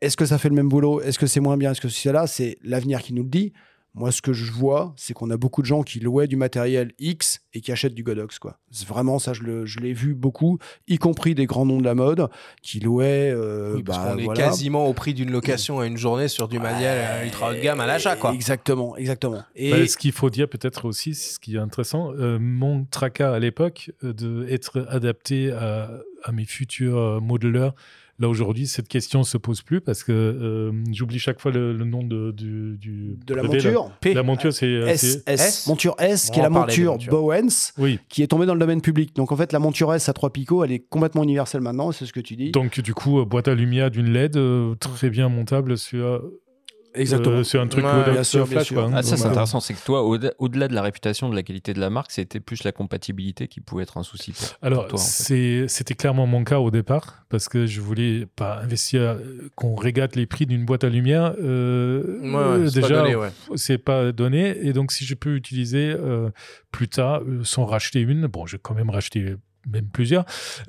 est-ce 0.01 0.17
que 0.17 0.25
ça 0.25 0.37
fait 0.37 0.49
le 0.49 0.55
même 0.55 0.69
boulot? 0.69 1.01
Est-ce 1.01 1.17
que 1.17 1.25
c'est 1.25 1.39
moins 1.39 1.57
bien? 1.57 1.71
Est-ce 1.71 1.81
que 1.81 1.89
c'est 1.89 2.11
là? 2.11 2.27
C'est 2.27 2.57
l'avenir 2.63 3.01
qui 3.01 3.13
nous 3.13 3.23
le 3.23 3.29
dit. 3.29 3.53
Moi, 3.95 4.11
ce 4.11 4.21
que 4.21 4.31
je 4.31 4.51
vois, 4.51 4.93
c'est 4.95 5.13
qu'on 5.13 5.31
a 5.31 5.37
beaucoup 5.37 5.63
de 5.63 5.65
gens 5.65 5.81
qui 5.81 5.99
louaient 5.99 6.27
du 6.27 6.35
matériel 6.35 6.91
X 6.99 7.39
et 7.55 7.61
qui 7.61 7.71
achètent 7.71 7.95
du 7.95 8.03
Godox. 8.03 8.37
Quoi. 8.37 8.59
C'est 8.69 8.87
Vraiment, 8.87 9.17
ça, 9.17 9.33
je 9.33 9.79
l'ai 9.79 9.93
vu 9.93 10.13
beaucoup, 10.13 10.59
y 10.87 10.99
compris 10.99 11.33
des 11.33 11.47
grands 11.47 11.65
noms 11.65 11.79
de 11.79 11.83
la 11.85 11.95
mode 11.95 12.29
qui 12.61 12.79
louaient. 12.79 13.31
euh, 13.33 13.73
Oui, 13.77 13.81
parce 13.83 13.97
bah, 13.97 14.11
qu'on 14.13 14.19
est 14.19 14.35
quasiment 14.35 14.85
au 14.85 14.93
prix 14.93 15.15
d'une 15.15 15.31
location 15.31 15.79
à 15.79 15.87
une 15.87 15.97
journée 15.97 16.27
sur 16.27 16.47
du 16.47 16.59
matériel 16.59 16.97
euh, 17.09 17.25
ultra 17.25 17.49
haut 17.49 17.53
de 17.55 17.59
gamme 17.59 17.79
à 17.79 17.87
l'achat. 17.87 18.15
quoi. 18.15 18.33
Exactement, 18.33 18.95
exactement. 18.97 19.41
Et 19.55 19.71
Bah, 19.71 19.87
ce 19.87 19.97
qu'il 19.97 20.11
faut 20.11 20.29
dire 20.29 20.47
peut-être 20.47 20.85
aussi, 20.85 21.15
ce 21.15 21.39
qui 21.39 21.55
est 21.55 21.59
intéressant, 21.59 22.11
euh, 22.13 22.37
mon 22.39 22.85
tracas 22.85 23.33
à 23.33 23.39
l'époque, 23.39 23.91
euh, 24.03 24.13
de 24.13 24.45
être 24.47 24.85
adapté 24.89 25.51
à, 25.51 25.89
à 26.23 26.31
mes 26.31 26.45
futurs 26.45 26.97
euh, 26.97 27.19
modeleurs. 27.19 27.73
Là 28.19 28.27
aujourd'hui, 28.29 28.65
cette 28.65 28.87
question 28.87 29.23
se 29.23 29.37
pose 29.37 29.61
plus 29.61 29.79
parce 29.79 30.03
que 30.03 30.11
euh, 30.11 30.71
j'oublie 30.91 31.19
chaque 31.19 31.39
fois 31.39 31.51
le, 31.51 31.71
le 31.71 31.85
nom 31.85 32.01
de, 32.01 32.31
du, 32.31 32.75
du 32.79 33.15
de 33.23 33.33
la 33.35 33.43
brevet, 33.43 33.57
monture, 33.57 33.91
P. 34.01 34.13
La 34.15 34.23
monture, 34.23 34.51
c'est 34.53 34.65
euh, 34.65 34.87
S, 34.87 35.01
c'est- 35.01 35.31
S, 35.31 35.41
S. 35.47 35.67
monture 35.67 35.95
S, 35.99 36.27
On 36.29 36.33
qui 36.33 36.39
est 36.39 36.43
la 36.43 36.49
monture. 36.49 36.97
Bowens, 37.09 37.73
Oui. 37.77 37.99
qui 38.09 38.23
est 38.23 38.27
tombée 38.27 38.47
dans 38.47 38.55
le 38.55 38.59
domaine 38.59 38.81
public. 38.81 39.15
Donc 39.15 39.31
en 39.31 39.35
fait, 39.35 39.53
la 39.53 39.59
monture 39.59 39.93
S 39.93 40.09
à 40.09 40.13
trois 40.13 40.31
picots, 40.31 40.63
elle 40.63 40.71
est 40.71 40.79
complètement 40.79 41.21
universelle 41.23 41.61
maintenant, 41.61 41.91
c'est 41.91 42.07
ce 42.07 42.13
que 42.13 42.19
tu 42.19 42.35
dis. 42.35 42.49
Donc 42.51 42.79
du 42.79 42.95
coup, 42.95 43.19
euh, 43.19 43.25
boîte 43.25 43.47
à 43.49 43.53
lumière 43.53 43.91
d'une 43.91 44.09
LED, 44.11 44.39
très 44.79 45.11
bien 45.11 45.29
montable 45.29 45.77
sur. 45.77 46.23
Exactement. 46.97 47.37
Euh, 47.37 47.43
c'est 47.43 47.57
un 47.59 47.67
truc 47.67 47.85
Ouais, 47.85 47.91
au-delà 47.91 48.11
bien 48.11 48.23
sûr, 48.23 48.43
bien 48.45 48.51
Flash. 48.57 48.67
sûr. 48.67 48.75
quoi, 48.75 48.85
hein. 48.85 48.91
Ah, 48.95 49.03
ça, 49.03 49.17
c'est 49.17 49.25
intéressant. 49.27 49.59
C'est 49.59 49.73
que 49.73 49.83
toi, 49.85 50.03
au- 50.03 50.17
au-delà 50.39 50.67
de 50.67 50.73
la 50.73 50.81
réputation, 50.81 51.29
de 51.29 51.35
la 51.35 51.43
qualité 51.43 51.73
de 51.73 51.79
la 51.79 51.89
marque, 51.89 52.11
c'était 52.11 52.39
plus 52.39 52.63
la 52.63 52.71
compatibilité 52.71 53.47
qui 53.47 53.61
pouvait 53.61 53.83
être 53.83 53.97
un 53.97 54.03
souci 54.03 54.31
pour, 54.31 54.47
pour 54.47 54.57
Alors, 54.61 54.87
toi. 54.87 54.99
en 54.99 55.01
fait. 55.03 55.23
c'est- 55.23 55.67
c'était 55.67 55.93
clairement 55.95 56.25
mon 56.27 56.43
cas 56.43 56.59
au 56.59 56.71
départ, 56.71 57.23
parce 57.29 57.47
que 57.49 57.65
je 57.65 57.81
voulais 57.81 58.25
pas 58.35 58.59
investir, 58.61 59.01
euh, 59.01 59.49
qu'on 59.55 59.75
régate 59.75 60.15
les 60.15 60.25
prix 60.25 60.45
d'une 60.45 60.65
boîte 60.65 60.83
à 60.83 60.89
lumière. 60.89 61.33
euh, 61.39 62.19
Ouais, 62.21 62.61
ouais, 62.63 62.69
c'est 62.69 62.81
pas 62.81 62.87
déjà, 62.87 63.17
ouais. 63.19 63.29
c'est 63.55 63.77
pas 63.77 64.11
donné. 64.11 64.57
Et 64.65 64.73
donc, 64.73 64.91
si 64.91 65.05
je 65.05 65.15
peux 65.15 65.35
utiliser 65.35 65.93
euh, 65.97 66.29
plus 66.71 66.87
tard, 66.87 67.21
sans 67.43 67.65
racheter 67.65 68.01
une, 68.01 68.27
bon, 68.27 68.45
j'ai 68.45 68.57
quand 68.57 68.73
même 68.73 68.89
racheté 68.89 69.35
même 69.69 69.87
plusieurs, 69.91 70.23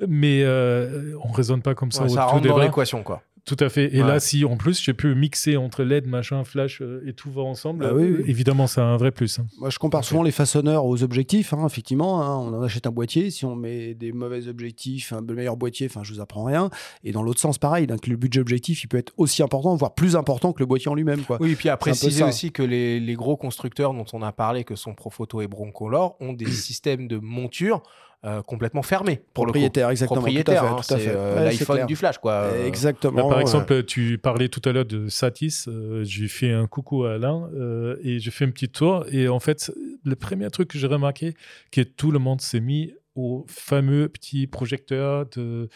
mais 0.09 0.41
euh, 0.43 1.13
on 1.23 1.31
raisonne 1.31 1.61
pas 1.61 1.73
comme 1.73 1.89
ça 1.91 2.03
Ouais, 2.03 2.11
au 2.11 2.15
ça 2.15 2.23
tout 2.23 2.27
rentre 2.35 2.47
dans 2.49 2.57
l'équation, 2.57 3.01
quoi. 3.01 3.21
Tout 3.49 3.63
à 3.63 3.69
fait. 3.69 3.95
Et 3.95 4.03
Ouais. 4.03 4.07
là, 4.07 4.19
si 4.19 4.45
en 4.45 4.57
plus 4.57 4.79
j'ai 4.79 4.93
pu 4.93 5.15
mixer 5.15 5.57
entre 5.57 5.81
LED, 5.83 6.05
machin, 6.05 6.43
flash 6.43 6.81
euh, 6.83 7.01
et 7.07 7.13
tout 7.13 7.31
va 7.31 7.41
ensemble, 7.41 7.83
Ah 7.83 7.95
oui, 7.95 8.03
euh, 8.03 8.17
oui. 8.19 8.23
évidemment, 8.27 8.67
c'est 8.67 8.79
un 8.81 8.95
vrai 8.95 9.09
plus. 9.09 9.39
hein. 9.39 9.47
Moi, 9.59 9.71
je 9.71 9.79
compare 9.79 10.03
souvent 10.05 10.21
les 10.21 10.29
façonneurs 10.29 10.85
aux 10.85 11.01
objectifs. 11.01 11.51
hein, 11.51 11.65
effectivement, 11.65 12.21
hein, 12.21 12.37
on 12.37 12.53
en 12.55 12.61
achète 12.61 12.85
un 12.85 12.91
boîtier. 12.91 13.31
Si 13.31 13.45
on 13.45 13.55
met 13.55 13.95
des 13.95 14.11
mauvais 14.11 14.47
objectifs, 14.47 15.13
un 15.13 15.21
meilleur 15.21 15.57
boîtier, 15.57 15.87
enfin, 15.89 16.03
je 16.03 16.13
vous 16.13 16.21
apprends 16.21 16.43
rien. 16.43 16.69
Et 17.03 17.11
dans 17.11 17.23
l'autre 17.23 17.39
sens, 17.39 17.57
pareil. 17.57 17.87
Donc, 17.87 18.05
le 18.05 18.17
budget 18.17 18.39
objectif, 18.39 18.83
il 18.83 18.87
peut 18.87 18.97
être 18.97 19.13
aussi 19.17 19.41
important, 19.41 19.75
voire 19.75 19.95
plus 19.95 20.15
important 20.15 20.53
que 20.53 20.59
le 20.59 20.67
boîtier 20.67 20.91
en 20.91 20.95
lui-même. 20.95 21.21
Quoi. 21.23 21.37
Oui, 21.41 21.53
et 21.53 21.55
puis 21.55 21.69
à 21.69 21.77
préciser 21.77 22.23
aussi 22.23 22.51
que 22.51 22.61
les, 22.61 22.99
les 22.99 23.13
gros 23.15 23.35
constructeurs 23.35 23.93
dont 23.95 24.05
on 24.13 24.21
a 24.21 24.31
parlé, 24.31 24.63
que 24.63 24.75
sont 24.75 24.93
Profoto 24.93 25.41
et 25.41 25.47
Broncolor, 25.47 26.17
ont 26.19 26.33
des 26.33 26.45
systèmes 26.51 27.07
de 27.07 27.17
monture 27.17 27.81
euh, 28.25 28.41
complètement 28.41 28.81
fermés 28.81 29.21
pour 29.33 29.45
le. 29.45 29.51
Propriétaire, 29.51 29.89
exactement. 29.89 30.21
Propriétaire, 30.21 30.63
hein, 30.63 30.77
fait, 30.81 30.87
tout 30.87 30.93
à 30.93 30.97
c'est 30.97 31.03
fait. 31.05 31.11
euh, 31.15 31.35
Ouais, 31.45 31.51
c'est 31.51 31.59
l'iPhone 31.69 31.85
du 31.85 31.95
flash, 31.95 32.17
quoi. 32.17 32.33
Euh, 32.33 32.65
Exactement. 32.67 33.15
Là, 33.17 33.23
par 33.23 33.37
ouais. 33.37 33.41
exemple, 33.41 33.83
tu 33.85 34.17
parlais 34.17 34.49
tout 34.49 34.61
à 34.67 34.73
l'heure 34.73 34.85
de 34.85 35.07
Satis. 35.07 35.65
euh, 35.67 36.03
j'ai 36.03 36.27
fait 36.27 36.51
un 36.51 36.67
coucou 36.67 37.05
à 37.05 37.13
Alain 37.13 37.49
euh, 37.55 37.95
et 38.03 38.19
j'ai 38.19 38.31
fait 38.31 38.45
un 38.45 38.51
petit 38.51 38.67
tour. 38.69 39.05
Et 39.11 39.27
en 39.29 39.39
fait, 39.39 39.71
le 40.03 40.15
premier 40.15 40.49
truc 40.49 40.69
que 40.69 40.77
j'ai 40.77 40.87
remarqué, 40.87 41.33
que 41.71 41.81
tout 41.81 42.11
le 42.11 42.19
monde 42.19 42.41
s'est 42.41 42.59
mis 42.59 42.93
au 43.15 43.45
fameux 43.49 44.07
petit 44.09 44.47
projecteur 44.47 45.25
de 45.35 45.67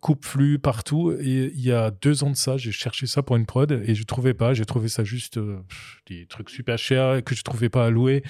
coupe-flux 0.00 0.58
partout. 0.58 1.12
Et 1.12 1.52
il 1.54 1.60
y 1.60 1.72
a 1.72 1.90
deux 1.90 2.24
ans 2.24 2.30
de 2.30 2.36
ça, 2.36 2.56
j'ai 2.56 2.72
cherché 2.72 3.06
ça 3.06 3.22
pour 3.22 3.36
une 3.36 3.46
prod 3.46 3.70
et 3.86 3.94
je 3.94 4.04
trouvais 4.04 4.34
pas. 4.34 4.54
J'ai 4.54 4.64
trouvé 4.64 4.88
ça 4.88 5.04
juste 5.04 5.36
euh, 5.36 5.58
des 6.08 6.26
trucs 6.26 6.50
super 6.50 6.78
chers 6.78 7.22
que 7.22 7.34
je 7.34 7.42
trouvais 7.42 7.68
pas 7.68 7.86
à 7.86 7.90
louer. 7.90 8.22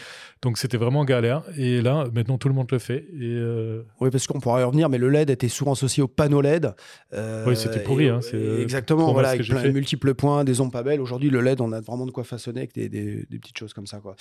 Donc 0.43 0.59
c'était 0.59 0.77
vraiment 0.77 1.05
galère. 1.05 1.43
Et 1.57 1.81
là, 1.81 2.07
maintenant, 2.13 2.39
tout 2.39 2.49
le 2.49 2.55
monde 2.55 2.69
le 2.71 2.79
fait. 2.79 3.07
Et 3.15 3.23
euh, 3.23 3.83
Oui, 4.01 4.11
parce 4.11 4.27
qu'on 4.27 4.41
pourra 4.41 4.61
y 4.61 4.65
revenir, 4.65 4.89
mais 4.89 4.99
le 4.99 5.09
LED 5.09 5.31
était 5.31 5.49
souvent 5.49 5.73
associé 5.73 6.03
au 6.03 6.09
panneau 6.09 6.41
LED. 6.41 6.73
Euh, 7.15 7.45
Oui, 7.47 7.57
c'était 7.57 7.81
pourri, 7.81 8.07
et- 8.07 8.09
hein, 8.11 8.21
exactement, 8.61 9.13
voilà, 9.13 9.31
avec 9.31 9.47
plein 9.47 9.71
multiples 9.73 10.15
points, 10.15 10.45
des 10.45 10.61
ondes 10.61 10.73
pas 10.73 10.83
belles. 10.83 11.01
Aujourd'hui, 11.01 11.31
le 11.31 11.41
LED, 11.41 11.61
on 11.61 11.73
a 11.73 11.81
vraiment 11.81 12.07
de 12.07 12.11
quoi 12.11 12.25
façonner 12.25 12.61
avec 12.61 12.75
des, 12.75 12.89
des- 12.89 13.27
des 13.31 13.39
petites 13.39 13.59
choses 13.59 13.73
comme 13.73 13.87
ça. 13.87 13.99
Quoi. 13.99 14.17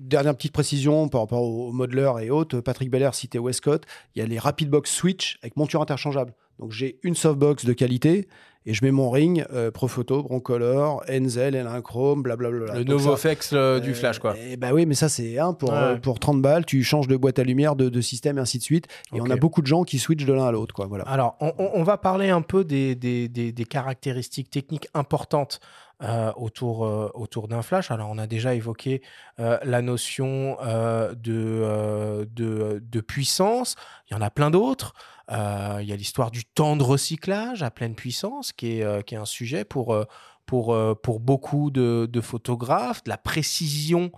Dernière 0.00 0.34
petite 0.36 0.52
précision 0.52 1.08
par 1.08 1.20
rapport 1.22 1.42
aux 1.42 1.72
modeleurs 1.72 2.18
et 2.20 2.30
autres. 2.30 2.60
Patrick 2.60 2.90
Belair 2.90 3.14
citait 3.14 3.38
Westcott. 3.38 3.84
Il 4.14 4.18
y 4.20 4.22
a 4.22 4.26
les 4.26 4.38
Rapidbox 4.38 4.90
Switch 4.90 5.38
avec 5.42 5.56
monture 5.56 5.80
interchangeable. 5.82 6.32
Donc 6.58 6.70
j'ai 6.72 6.98
une 7.02 7.14
softbox 7.14 7.64
de 7.64 7.72
qualité 7.72 8.28
et 8.64 8.74
je 8.74 8.84
mets 8.84 8.92
mon 8.92 9.10
ring 9.10 9.44
euh, 9.52 9.72
Profoto, 9.72 10.22
Broncolor, 10.22 11.02
Enzel, 11.10 11.54
L1 11.56 11.82
Chrome, 11.82 12.22
blablabla. 12.22 12.74
Le 12.78 12.84
Donc 12.84 13.00
ça- 13.00 13.06
Novoflex 13.06 13.50
euh, 13.54 13.80
du 13.80 13.92
flash, 13.92 14.20
quoi. 14.20 14.36
Eh 14.40 14.56
bah 14.56 14.68
oui, 14.72 14.86
mais 14.86 14.94
ça, 14.94 15.08
c'est 15.08 15.36
un 15.40 15.52
pour, 15.52 15.70
Ouais. 15.70 15.76
euh, 15.78 15.96
pour 15.96 16.20
30 16.20 16.40
balles, 16.40 16.64
tu 16.64 16.84
changes 16.84 17.08
de 17.08 17.16
boîte 17.16 17.40
à 17.40 17.42
lumière, 17.44 17.74
de, 17.74 17.88
de 17.88 18.00
système, 18.00 18.38
et 18.38 18.40
ainsi 18.40 18.58
de 18.58 18.62
suite. 18.62 18.86
Et 19.12 19.20
on 19.20 19.28
a 19.30 19.36
beaucoup 19.36 19.62
de 19.62 19.66
gens 19.66 19.82
qui 19.82 19.98
switchent 19.98 20.26
de 20.26 20.32
l'un 20.32 20.44
à 20.46 20.52
l'autre. 20.52 20.74
quoi. 20.76 20.86
Voilà. 20.86 21.02
Alors, 21.08 21.36
on, 21.40 21.52
on- 21.58 21.70
on 21.74 21.82
va 21.82 21.96
parler 21.98 22.30
un 22.30 22.42
peu 22.42 22.62
des, 22.62 22.94
des- 22.94 23.28
des- 23.28 23.50
des 23.50 23.64
caractéristiques 23.64 24.48
techniques 24.50 24.86
importantes 24.94 25.58
euh, 26.02 26.32
autour, 26.36 26.84
euh, 26.84 27.10
autour 27.14 27.46
d'un 27.46 27.62
flash. 27.62 27.92
Alors, 27.92 28.10
on 28.10 28.18
a 28.18 28.26
déjà 28.26 28.54
évoqué 28.54 29.02
euh, 29.38 29.58
la 29.62 29.82
notion 29.82 30.56
de, 30.62 32.28
de, 32.34 33.00
puissance. 33.00 33.76
Il 34.10 34.14
y 34.14 34.16
en 34.16 34.20
a 34.20 34.30
plein 34.30 34.50
d'autres. 34.50 34.94
Il 35.30 35.84
y 35.84 35.92
a 35.92 35.96
l'histoire 35.96 36.30
du 36.30 36.44
temps 36.44 36.76
de 36.76 36.82
recyclage 36.82 37.62
à 37.62 37.70
pleine 37.70 37.94
puissance, 37.94 38.52
qui 38.52 38.80
est, 38.80 39.04
qui 39.04 39.14
est 39.14 39.18
un 39.18 39.24
sujet 39.24 39.64
pour, 39.64 39.96
pour, 40.44 40.76
pour 41.02 41.20
beaucoup 41.20 41.70
de, 41.70 42.08
de 42.10 42.20
photographes, 42.20 43.04
de 43.04 43.10
la 43.10 43.18
précision 43.18 44.10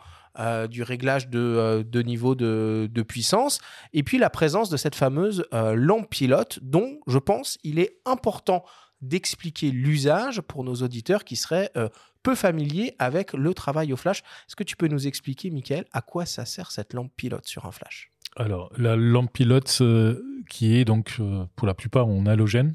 du 0.68 0.82
réglage 0.82 1.28
de, 1.28 1.38
euh, 1.38 1.84
de 1.84 2.02
niveau 2.02 2.34
de, 2.34 2.88
de 2.90 3.02
puissance, 3.02 3.60
et 3.92 4.02
puis 4.02 4.18
la 4.18 4.30
présence 4.30 4.68
de 4.68 4.76
cette 4.76 4.96
fameuse 4.96 5.44
lampe 5.52 6.10
pilote, 6.10 6.58
dont 6.62 6.98
je 7.06 7.18
pense 7.18 7.58
il 7.62 7.78
est 7.78 7.98
important 8.04 8.64
d'expliquer 9.08 9.70
l'usage 9.70 10.40
pour 10.40 10.64
nos 10.64 10.74
auditeurs 10.76 11.24
qui 11.24 11.36
seraient 11.36 11.70
euh, 11.76 11.88
peu 12.22 12.34
familiers 12.34 12.94
avec 12.98 13.32
le 13.32 13.54
travail 13.54 13.92
au 13.92 13.96
flash. 13.96 14.20
Est-ce 14.20 14.56
que 14.56 14.64
tu 14.64 14.76
peux 14.76 14.88
nous 14.88 15.06
expliquer, 15.06 15.50
Michael, 15.50 15.84
à 15.92 16.00
quoi 16.00 16.26
ça 16.26 16.44
sert 16.44 16.70
cette 16.70 16.94
lampe 16.94 17.12
pilote 17.16 17.46
sur 17.46 17.66
un 17.66 17.72
flash? 17.72 18.10
Alors, 18.36 18.72
la 18.76 18.96
lampe 18.96 19.32
pilote, 19.32 19.78
euh, 19.80 20.20
qui 20.48 20.76
est 20.76 20.84
donc 20.84 21.16
euh, 21.20 21.44
pour 21.56 21.66
la 21.66 21.74
plupart 21.74 22.06
en 22.06 22.26
halogène, 22.26 22.74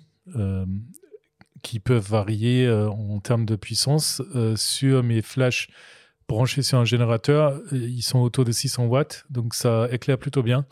qui 1.64 1.80
peuvent 1.80 2.08
varier 2.08 2.70
en 2.70 3.20
termes 3.20 3.48
de 3.48 3.56
puissance. 3.56 4.22
Sur 4.56 5.02
mes 5.02 5.24
flashs 5.24 5.68
branchés 6.30 6.62
sur 6.62 6.78
un 6.78 6.86
générateur, 6.86 7.60
euh, 7.74 7.78
ils 7.78 8.04
sont 8.04 8.20
autour 8.20 8.46
de 8.46 8.54
600 8.54 8.86
watts, 8.86 9.26
donc 9.30 9.54
ça 9.54 9.90
éclaire 9.92 10.18
plutôt 10.18 10.44
bien. 10.44 10.66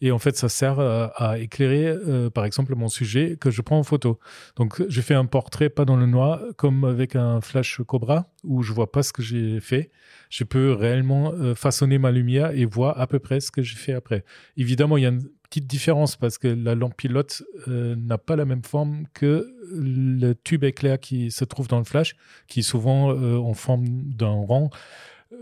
Et 0.00 0.10
en 0.10 0.18
fait, 0.18 0.36
ça 0.36 0.48
sert 0.48 0.80
à, 0.80 1.04
à 1.16 1.38
éclairer, 1.38 1.86
euh, 1.86 2.30
par 2.30 2.44
exemple, 2.44 2.74
mon 2.74 2.88
sujet 2.88 3.36
que 3.40 3.50
je 3.50 3.62
prends 3.62 3.78
en 3.78 3.84
photo. 3.84 4.18
Donc, 4.56 4.82
je 4.88 5.00
fais 5.00 5.14
un 5.14 5.26
portrait 5.26 5.68
pas 5.68 5.84
dans 5.84 5.96
le 5.96 6.06
noir, 6.06 6.40
comme 6.56 6.84
avec 6.84 7.14
un 7.14 7.40
flash 7.40 7.80
Cobra, 7.86 8.26
où 8.42 8.62
je 8.62 8.72
vois 8.72 8.90
pas 8.90 9.04
ce 9.04 9.12
que 9.12 9.22
j'ai 9.22 9.60
fait. 9.60 9.90
Je 10.30 10.42
peux 10.42 10.72
réellement 10.72 11.32
euh, 11.34 11.54
façonner 11.54 11.98
ma 11.98 12.10
lumière 12.10 12.50
et 12.50 12.64
voir 12.64 12.98
à 12.98 13.06
peu 13.06 13.20
près 13.20 13.40
ce 13.40 13.52
que 13.52 13.62
j'ai 13.62 13.76
fait 13.76 13.92
après. 13.92 14.24
Évidemment, 14.56 14.96
il 14.96 15.02
y 15.02 15.06
a 15.06 15.10
une 15.10 15.28
petite 15.52 15.66
différence 15.66 16.16
parce 16.16 16.38
que 16.38 16.48
la 16.48 16.74
lampe 16.74 16.96
pilote 16.96 17.42
euh, 17.68 17.94
n'a 17.94 18.16
pas 18.16 18.36
la 18.36 18.46
même 18.46 18.64
forme 18.64 19.04
que 19.12 19.54
le 19.70 20.32
tube 20.32 20.64
éclair 20.64 20.98
qui 20.98 21.30
se 21.30 21.44
trouve 21.44 21.68
dans 21.68 21.76
le 21.78 21.84
flash, 21.84 22.16
qui 22.46 22.60
est 22.60 22.62
souvent 22.62 23.10
euh, 23.10 23.36
en 23.36 23.52
forme 23.52 23.84
d'un 23.86 24.46
rang 24.46 24.70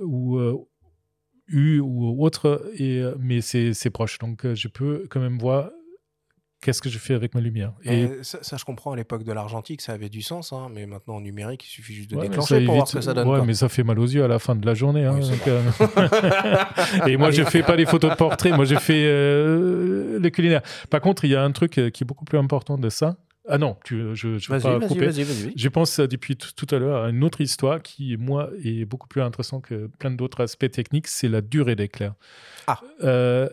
ou 0.01 0.37
euh, 0.39 0.57
U 1.47 1.79
ou 1.79 2.25
autre, 2.25 2.69
et, 2.75 3.01
euh, 3.01 3.15
mais 3.21 3.41
c'est 3.41 3.91
proche. 3.91 4.19
Donc, 4.19 4.45
euh, 4.45 4.55
je 4.57 4.67
peux 4.67 5.07
quand 5.11 5.21
même 5.21 5.39
voir 5.39 5.71
qu'est-ce 6.61 6.83
que 6.83 6.89
je 6.91 6.99
fais 6.99 7.15
avec 7.15 7.35
ma 7.35 7.41
lumière? 7.41 7.73
Et 7.85 8.03
Et 8.03 8.11
ça, 8.23 8.39
ça, 8.43 8.57
je 8.57 8.65
comprends 8.65 8.93
à 8.93 8.97
l'époque 8.97 9.25
de 9.25 9.33
l'argentique, 9.33 9.81
ça 9.81 9.93
avait 9.93 10.09
du 10.09 10.23
sens, 10.23 10.53
hein, 10.53 10.69
mais 10.73 10.87
maintenant 10.87 11.17
en 11.17 11.21
numérique, 11.21 11.65
il 11.67 11.71
suffit 11.71 11.95
juste 11.95 12.11
de 12.11 12.17
Ouais, 12.17 12.29
déclencher 12.29 12.65
pour 12.65 12.75
voir 12.75 12.87
évite- 12.87 12.91
ce 12.91 12.97
que 12.99 13.03
ça 13.03 13.15
donne. 13.15 13.29
Ouais, 13.29 13.39
quoi. 13.39 13.47
mais 13.47 13.55
ça 13.55 13.69
fait 13.69 13.83
mal 13.83 13.99
aux 13.99 14.07
yeux 14.07 14.23
à 14.25 14.29
la 14.29 14.39
fin 14.39 14.55
de 14.55 14.65
la 14.67 14.75
journée. 14.75 15.05
hein, 15.05 15.15
Oui, 15.15 15.25
c'est 15.25 15.31
donc, 15.31 15.49
euh, 15.49 17.07
Et 17.09 17.17
moi, 17.17 17.31
je 17.31 17.43
fais 17.45 17.63
pas 17.63 17.77
les 17.77 17.87
photos 17.87 18.11
de 18.11 18.17
portrait. 18.17 18.53
Moi, 18.53 18.65
j'ai 18.65 18.79
fait 18.79 19.05
euh, 19.07 20.19
le 20.19 20.31
culinaire. 20.31 20.63
Par 20.91 21.01
contre, 21.01 21.25
il 21.25 21.31
y 21.31 21.35
a 21.35 21.43
un 21.43 21.53
truc 21.53 21.79
euh, 21.79 21.91
qui 21.91 22.05
est 22.05 22.07
beaucoup 22.07 22.25
plus 22.25 22.39
important 22.39 22.79
de 22.79 22.89
ça. 22.89 23.17
Ah 23.49 23.59
non, 23.59 23.77
tu, 23.85 24.15
je 24.15 24.29
ne 24.29 24.35
vais 24.37 24.47
pas 24.49 24.59
vas-y, 24.79 24.89
couper. 24.89 25.07
vas-y, 25.07 25.23
vas-y. 25.25 25.53
Je 25.57 25.69
pense 25.69 25.99
euh, 25.99 26.07
depuis 26.07 26.37
tout, 26.37 26.51
tout 26.55 26.73
à 26.75 26.79
l'heure 26.79 27.05
à 27.05 27.09
une 27.09 27.25
autre 27.25 27.41
histoire 27.41 27.83
qui, 27.83 28.17
moi, 28.17 28.51
est 28.63 28.85
beaucoup 28.85 29.09
plus 29.09 29.23
intéressante 29.23 29.65
que 29.65 29.89
plein 29.99 30.11
d'autres 30.11 30.43
aspects 30.43 30.71
techniques, 30.71 31.09
c'est 31.09 31.27
la 31.29 31.41
durée 31.41 31.75
d'éclair. 31.75 32.13
Ah. 32.69 32.81
Euh, 33.03 33.49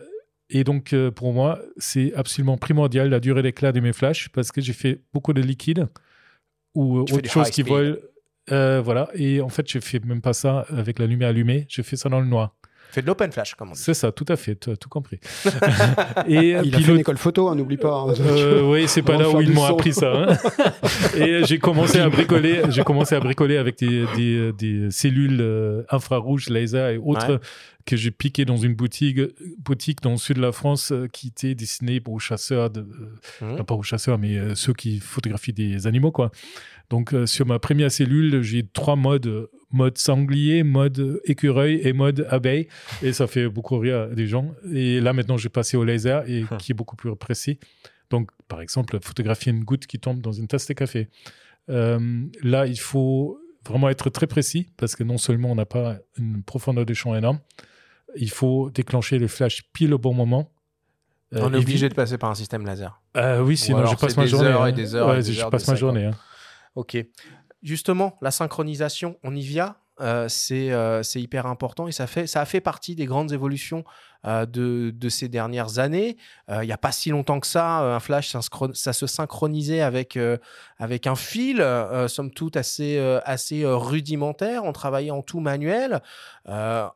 et 0.50 0.64
donc, 0.64 0.92
euh, 0.92 1.10
pour 1.10 1.32
moi, 1.32 1.58
c'est 1.76 2.14
absolument 2.14 2.56
primordial 2.56 3.10
la 3.10 3.20
durée 3.20 3.42
d'éclair 3.42 3.72
de 3.72 3.80
mes 3.80 3.92
flashs 3.92 4.28
parce 4.30 4.50
que 4.50 4.60
j'ai 4.60 4.72
fait 4.72 5.00
beaucoup 5.12 5.32
de 5.32 5.42
liquide 5.42 5.88
ou 6.74 7.00
euh, 7.00 7.04
Tu 7.04 7.14
autre 7.14 7.30
chose 7.30 7.50
qui 7.50 7.62
vole. 7.62 8.00
Euh, 8.50 8.80
voilà. 8.82 9.08
Et 9.14 9.40
en 9.42 9.50
fait, 9.50 9.70
je 9.70 9.78
fais 9.78 10.00
même 10.00 10.22
pas 10.22 10.32
ça 10.32 10.64
avec 10.70 10.98
la 10.98 11.06
lumière 11.06 11.28
allumée. 11.28 11.66
Je 11.68 11.82
fais 11.82 11.96
ça 11.96 12.08
dans 12.08 12.20
le 12.20 12.26
noir. 12.26 12.54
Fais 12.90 13.02
de 13.02 13.06
l'open 13.06 13.30
flash, 13.30 13.54
comme 13.54 13.68
on 13.68 13.72
dit. 13.72 13.78
C'est 13.82 13.92
ça, 13.92 14.10
tout 14.12 14.24
à 14.30 14.36
fait. 14.36 14.56
Tu 14.58 14.70
as 14.70 14.76
tout 14.78 14.88
compris. 14.88 15.20
et 16.26 16.52
Il 16.52 16.56
a 16.56 16.62
puis 16.62 16.82
fait 16.84 16.92
une 16.92 17.00
école 17.00 17.18
photo, 17.18 17.48
hein, 17.48 17.54
n'oublie 17.54 17.76
pas. 17.76 18.06
hein. 18.08 18.14
euh, 18.18 18.62
oui, 18.62 18.88
c'est 18.88 19.02
pas 19.02 19.18
là 19.18 19.28
où 19.28 19.42
ils 19.42 19.50
m'ont 19.52 19.64
appris 19.64 19.92
ça. 19.92 20.10
hein. 20.14 20.38
Et 21.18 21.44
j'ai 21.44 21.58
commencé 21.58 21.98
à 22.00 22.08
bricoler. 22.08 22.62
J'ai 22.70 22.84
commencé 22.84 23.14
à 23.14 23.20
bricoler 23.20 23.58
avec 23.58 23.78
des, 23.78 24.06
des, 24.16 24.52
des 24.54 24.90
cellules 24.90 25.84
infrarouges, 25.90 26.48
laser 26.48 26.88
et 26.88 26.96
autres 26.96 27.34
Ouais. 27.34 27.38
Que 27.88 27.96
j'ai 27.96 28.10
piqué 28.10 28.44
dans 28.44 28.58
une 28.58 28.74
boutique, 28.74 29.18
boutique 29.58 30.02
dans 30.02 30.10
le 30.10 30.16
sud 30.18 30.36
de 30.36 30.42
la 30.42 30.52
France 30.52 30.92
euh, 30.92 31.08
qui 31.08 31.28
était 31.28 31.54
destinée 31.54 32.00
pour 32.00 32.12
aux 32.12 32.18
chasseurs, 32.18 32.68
de, 32.68 32.80
euh, 33.42 33.56
non, 33.56 33.64
pas 33.64 33.74
aux 33.74 33.82
chasseurs, 33.82 34.18
mais 34.18 34.36
euh, 34.36 34.54
ceux 34.54 34.74
qui 34.74 35.00
photographient 35.00 35.54
des 35.54 35.86
animaux, 35.86 36.12
quoi. 36.12 36.30
Donc 36.90 37.14
sur 37.26 37.44
ma 37.44 37.58
première 37.58 37.90
cellule, 37.90 38.40
j'ai 38.42 38.66
trois 38.66 38.96
modes 38.96 39.48
mode 39.70 39.98
sanglier, 39.98 40.62
mode 40.62 41.20
écureuil 41.24 41.82
et 41.84 41.92
mode 41.92 42.26
abeille, 42.30 42.68
et 43.02 43.12
ça 43.12 43.26
fait 43.26 43.46
beaucoup 43.46 43.78
rire 43.78 44.08
des 44.08 44.26
gens. 44.26 44.54
Et 44.72 44.98
là 45.00 45.12
maintenant, 45.12 45.36
j'ai 45.36 45.50
passé 45.50 45.76
au 45.76 45.84
laser 45.84 46.26
et 46.26 46.44
qui 46.58 46.72
est 46.72 46.74
beaucoup 46.74 46.96
plus 46.96 47.14
précis. 47.14 47.58
Donc, 48.08 48.30
par 48.48 48.62
exemple, 48.62 48.98
photographier 49.02 49.52
une 49.52 49.64
goutte 49.64 49.86
qui 49.86 49.98
tombe 49.98 50.22
dans 50.22 50.32
une 50.32 50.46
tasse 50.46 50.66
de 50.66 50.72
café. 50.72 51.08
Euh, 51.68 52.26
là, 52.42 52.66
il 52.66 52.80
faut 52.80 53.38
vraiment 53.66 53.90
être 53.90 54.08
très 54.08 54.26
précis 54.26 54.68
parce 54.78 54.96
que 54.96 55.04
non 55.04 55.18
seulement 55.18 55.52
on 55.52 55.54
n'a 55.54 55.66
pas 55.66 55.98
une 56.16 56.42
profondeur 56.42 56.86
de 56.86 56.94
champ 56.94 57.14
énorme, 57.14 57.40
il 58.16 58.30
faut 58.30 58.70
déclencher 58.70 59.18
le 59.18 59.28
flash 59.28 59.62
pile 59.72 59.94
au 59.94 59.98
bon 59.98 60.14
moment. 60.14 60.50
Euh, 61.34 61.40
On 61.42 61.52
est 61.52 61.58
obligé 61.58 61.88
de 61.88 61.94
passer 61.94 62.16
par 62.16 62.30
un 62.30 62.34
système 62.34 62.64
laser. 62.64 63.00
Euh, 63.16 63.40
oui, 63.42 63.56
sinon 63.56 63.84
je 63.86 63.96
passe 63.96 64.16
ma 64.16 64.24
des 64.24 64.28
journée. 64.30 64.48
heures 64.48 64.66
et 64.66 64.70
hein. 64.70 64.72
des 64.72 64.94
heures 64.94 65.14
et 65.14 65.22
des 65.22 65.32
je 65.32 65.40
heures 65.42 65.50
passe 65.50 65.66
de 65.66 65.70
ma 65.72 65.76
journée. 65.76 66.04
hein. 66.06 66.14
Ok. 66.74 66.96
Justement, 67.62 68.16
la 68.22 68.30
synchronisation, 68.30 69.18
on 69.24 69.34
y 69.34 69.42
vient. 69.42 69.76
Euh, 70.00 70.28
euh, 70.50 71.02
c'est 71.02 71.20
hyper 71.20 71.46
important 71.46 71.88
et 71.88 71.92
ça, 71.92 72.06
fait, 72.06 72.26
ça 72.26 72.40
a 72.40 72.44
fait 72.44 72.60
partie 72.60 72.94
des 72.94 73.06
grandes 73.06 73.32
évolutions 73.32 73.84
euh, 74.26 74.46
de, 74.46 74.92
de, 74.94 75.08
ces 75.08 75.28
dernières 75.28 75.78
années. 75.78 76.16
Il 76.48 76.66
n'y 76.66 76.72
a 76.72 76.78
pas 76.78 76.92
si 76.92 77.10
longtemps 77.10 77.40
que 77.40 77.46
ça, 77.46 77.80
un 77.80 78.00
flash, 78.00 78.34
ça, 78.74 78.92
se 78.92 79.06
synchronisait 79.06 79.80
avec, 79.80 80.18
avec 80.78 81.06
un 81.06 81.14
fil, 81.14 81.64
somme 82.08 82.30
toute 82.30 82.56
assez, 82.56 82.98
assez 83.24 83.64
rudimentaire. 83.64 84.64
On 84.64 84.72
travaillait 84.72 85.10
en 85.10 85.22
tout 85.22 85.40
manuel. 85.40 86.00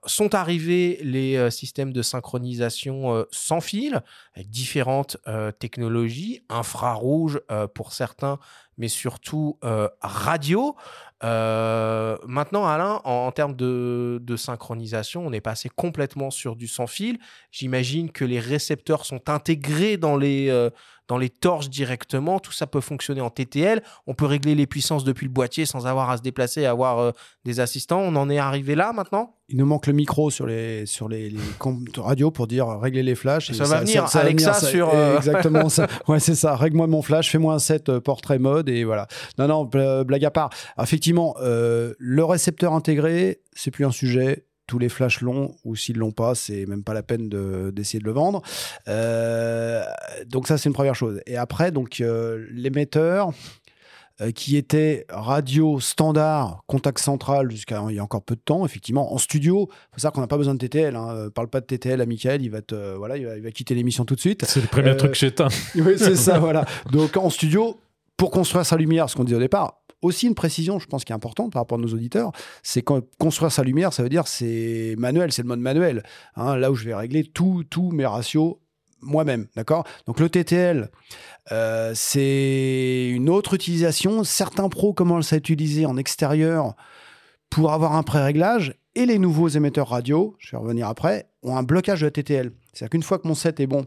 sont 0.07 0.35
arrivés 0.35 0.99
les 1.03 1.51
systèmes 1.51 1.93
de 1.93 2.03
synchronisation 2.03 3.25
sans 3.31 3.61
fil, 3.61 4.03
avec 4.35 4.51
différentes 4.51 5.17
technologies, 5.59 6.43
infrarouge 6.49 7.41
pour 7.75 7.93
certains, 7.93 8.39
mais 8.79 8.89
surtout 8.89 9.59
radio. 10.01 10.77
Euh, 11.25 12.17
maintenant, 12.27 12.67
Alain, 12.67 13.01
en, 13.05 13.31
termes 13.31 13.55
de, 13.55 14.37
synchronisation, 14.37 15.27
on 15.27 15.33
est 15.33 15.41
passé 15.41 15.69
complètement 15.69 16.31
sur 16.31 16.57
du 16.57 16.67
sans 16.67 16.87
fil. 16.87 17.19
J'imagine 17.51 18.11
que 18.11 18.25
les 18.25 18.41
récepteurs 18.41 19.07
sont 19.07 19.29
intégrés 19.29 19.97
dans 19.97 20.17
les, 20.17 20.49
euh, 20.49 20.71
dans 21.13 21.19
les 21.19 21.29
torches 21.29 21.69
directement. 21.69 22.39
Tout 22.39 22.53
ça 22.53 22.67
peut 22.67 22.81
fonctionner 22.81 23.21
en 23.21 23.29
TTL. 23.29 23.83
On 24.07 24.15
peut 24.15 24.25
régler 24.25 24.55
les 24.55 24.67
puissances 24.67 25.05
depuis 25.05 25.27
le 25.27 25.31
boîtier 25.31 25.67
sans 25.67 25.87
avoir 25.87 26.09
à 26.09 26.17
se 26.17 26.23
déplacer 26.23 26.63
et 26.63 26.67
avoir 26.67 27.01
euh, 27.01 27.11
des 27.45 27.61
assistants. 27.61 28.01
On 28.01 28.17
en 28.17 28.31
est 28.31 28.39
arrivé 28.39 28.75
là 28.75 28.95
maintenant? 28.95 29.37
Il 29.51 29.59
nous 29.59 29.67
manque 29.67 29.87
le 29.89 29.93
micro 29.93 30.31
sur 30.31 30.47
les, 30.47 30.87
sur 30.87 31.11
les, 31.11 31.29
les 31.29 31.39
radios 31.99 32.31
pour 32.31 32.47
dire 32.47 32.67
régler 32.67 33.03
les 33.03 33.15
flashs. 33.15 33.53
Ça, 33.53 33.65
va 33.65 33.81
venir, 33.81 34.09
ça, 34.09 34.21
Alexa 34.21 34.55
sur. 34.55 34.91
Exactement 35.19 35.69
ça. 35.69 35.87
Ouais, 36.09 36.19
c'est 36.19 36.35
ça. 36.35 36.57
Règle-moi 36.57 36.87
mon 36.87 37.03
flash, 37.03 37.31
fais-moi 37.31 37.53
un 37.53 37.59
set 37.59 37.99
portrait 37.99 38.39
mode 38.39 38.71
et 38.71 38.85
voilà. 38.85 39.07
Non, 39.39 39.49
non, 39.49 39.65
blague 39.67 40.25
à 40.25 40.31
part. 40.31 40.49
Effectivement, 40.81 41.37
euh, 41.43 41.93
le 41.99 42.25
récepteur 42.25 42.73
intégré, 42.73 43.43
c'est 43.53 43.71
plus 43.71 43.85
un 43.85 43.93
sujet 43.93 44.47
tous 44.67 44.79
les 44.79 44.89
flashs 44.89 45.21
longs, 45.21 45.55
ou 45.65 45.77
s'ils 45.77 45.97
l'ont 45.97 46.13
pas, 46.13 46.35
c'est 46.35 46.67
même 46.67 46.85
pas 46.85 46.95
la 46.95 47.03
peine 47.03 47.29
d'essayer 47.73 47.99
de, 47.99 48.05
le 48.05 48.13
vendre. 48.13 48.43
Euh, 48.89 49.83
donc 50.27 50.47
ça, 50.47 50.59
c'est 50.59 50.69
une 50.69 50.75
première 50.75 50.95
chose. 50.95 51.21
Et 51.27 51.37
après, 51.37 51.71
donc 51.73 52.01
euh, 52.01 52.47
l'émetteur 52.51 53.33
qui 54.37 54.57
était 54.57 55.05
radio 55.09 55.81
standard, 55.81 56.63
contact 56.69 57.01
central 57.01 57.51
jusqu'à 57.51 57.83
il 57.89 57.97
y 57.97 57.99
a 57.99 58.05
encore 58.05 58.23
peu 58.23 58.37
de 58.37 58.41
temps, 58.41 58.65
effectivement. 58.65 59.13
En 59.13 59.19
studio, 59.19 59.69
il 59.69 59.95
faut 59.95 60.01
savoir 60.01 60.13
qu'on 60.13 60.21
n'a 60.21 60.29
pas 60.29 60.37
besoin 60.37 60.55
de 60.55 60.59
TTL. 60.61 60.95
Hein. 60.95 61.31
Parle 61.35 61.49
pas 61.49 61.61
de 61.61 61.67
TTL 61.67 62.01
à 62.01 62.07
Michael, 62.07 62.43
il 62.43 62.51
va, 62.51 62.63
te, 62.63 62.95
voilà, 62.95 63.17
il 63.17 63.27
va, 63.27 63.51
quitter 63.51 63.75
l'émission 63.75 64.05
tout 64.05 64.15
de 64.15 64.21
suite. 64.21 64.45
C'est 64.47 64.61
le 64.61 64.69
premier 64.69 64.97
truc 64.97 65.15
chez 65.15 65.35
Oui, 65.75 65.95
c'est 65.97 66.15
ça, 66.15 66.39
voilà. 66.39 66.65
Donc 66.93 67.17
en 67.17 67.31
studio, 67.31 67.81
pour 68.17 68.31
construire 68.31 68.65
sa 68.65 68.77
lumière, 68.77 69.11
ce 69.11 69.17
qu'on 69.17 69.25
disait 69.25 69.37
au 69.37 69.41
départ, 69.41 69.82
aussi 70.03 70.27
une 70.27 70.35
précision, 70.35 70.79
je 70.79 70.87
pense, 70.87 71.05
qui 71.05 71.13
est 71.13 71.15
importante 71.15 71.53
par 71.53 71.63
rapport 71.63 71.79
à 71.79 71.81
nos 71.81 71.89
auditeurs, 71.89 72.33
c'est 72.63 72.83
quand 72.83 73.01
construire 73.19 73.53
sa 73.53 73.63
lumière, 73.63 73.93
ça 73.93 74.03
veut 74.03 74.09
dire 74.09 74.27
c'est 74.27 74.95
manuel, 74.99 75.33
c'est 75.33 75.43
le 75.43 75.49
mode 75.49 75.61
manuel. 75.61 76.03
Hein, 76.37 76.57
là 76.57 76.71
où 76.71 76.75
je 76.75 76.85
vais 76.85 76.95
régler 76.95 77.25
tous 77.25 77.91
mes 77.93 78.07
ratios 78.07 78.57
moi-même, 79.01 79.49
d'accord? 79.57 79.85
Donc 80.07 80.21
le 80.21 80.29
TTL, 80.29 80.91
euh, 81.51 81.93
c'est 81.95 83.09
une 83.11 83.29
autre 83.29 83.55
utilisation. 83.55 84.25
Certains 84.25 84.69
pros 84.69 84.93
commencent 84.93 85.33
à 85.33 85.37
utiliser 85.37 85.87
en 85.87 85.97
extérieur 85.97 86.75
pour 87.51 87.73
avoir 87.73 87.95
un 87.97 88.03
pré-réglage 88.03 88.75
et 88.95 89.07
les 89.07 89.19
nouveaux 89.19 89.49
émetteurs 89.49 89.89
radio, 89.89 90.35
je 90.39 90.53
vais 90.53 90.59
revenir 90.59 90.89
après, 90.89 91.29
ont 91.43 91.57
un 91.57 91.63
blocage 91.63 92.03
de 92.03 92.09
TTL. 92.09 92.53
C'est-à-dire 92.73 92.91
qu'une 92.91 93.03
fois 93.03 93.19
que 93.19 93.27
mon 93.27 93.35
set 93.35 93.61
est 93.61 93.67
bon, 93.67 93.87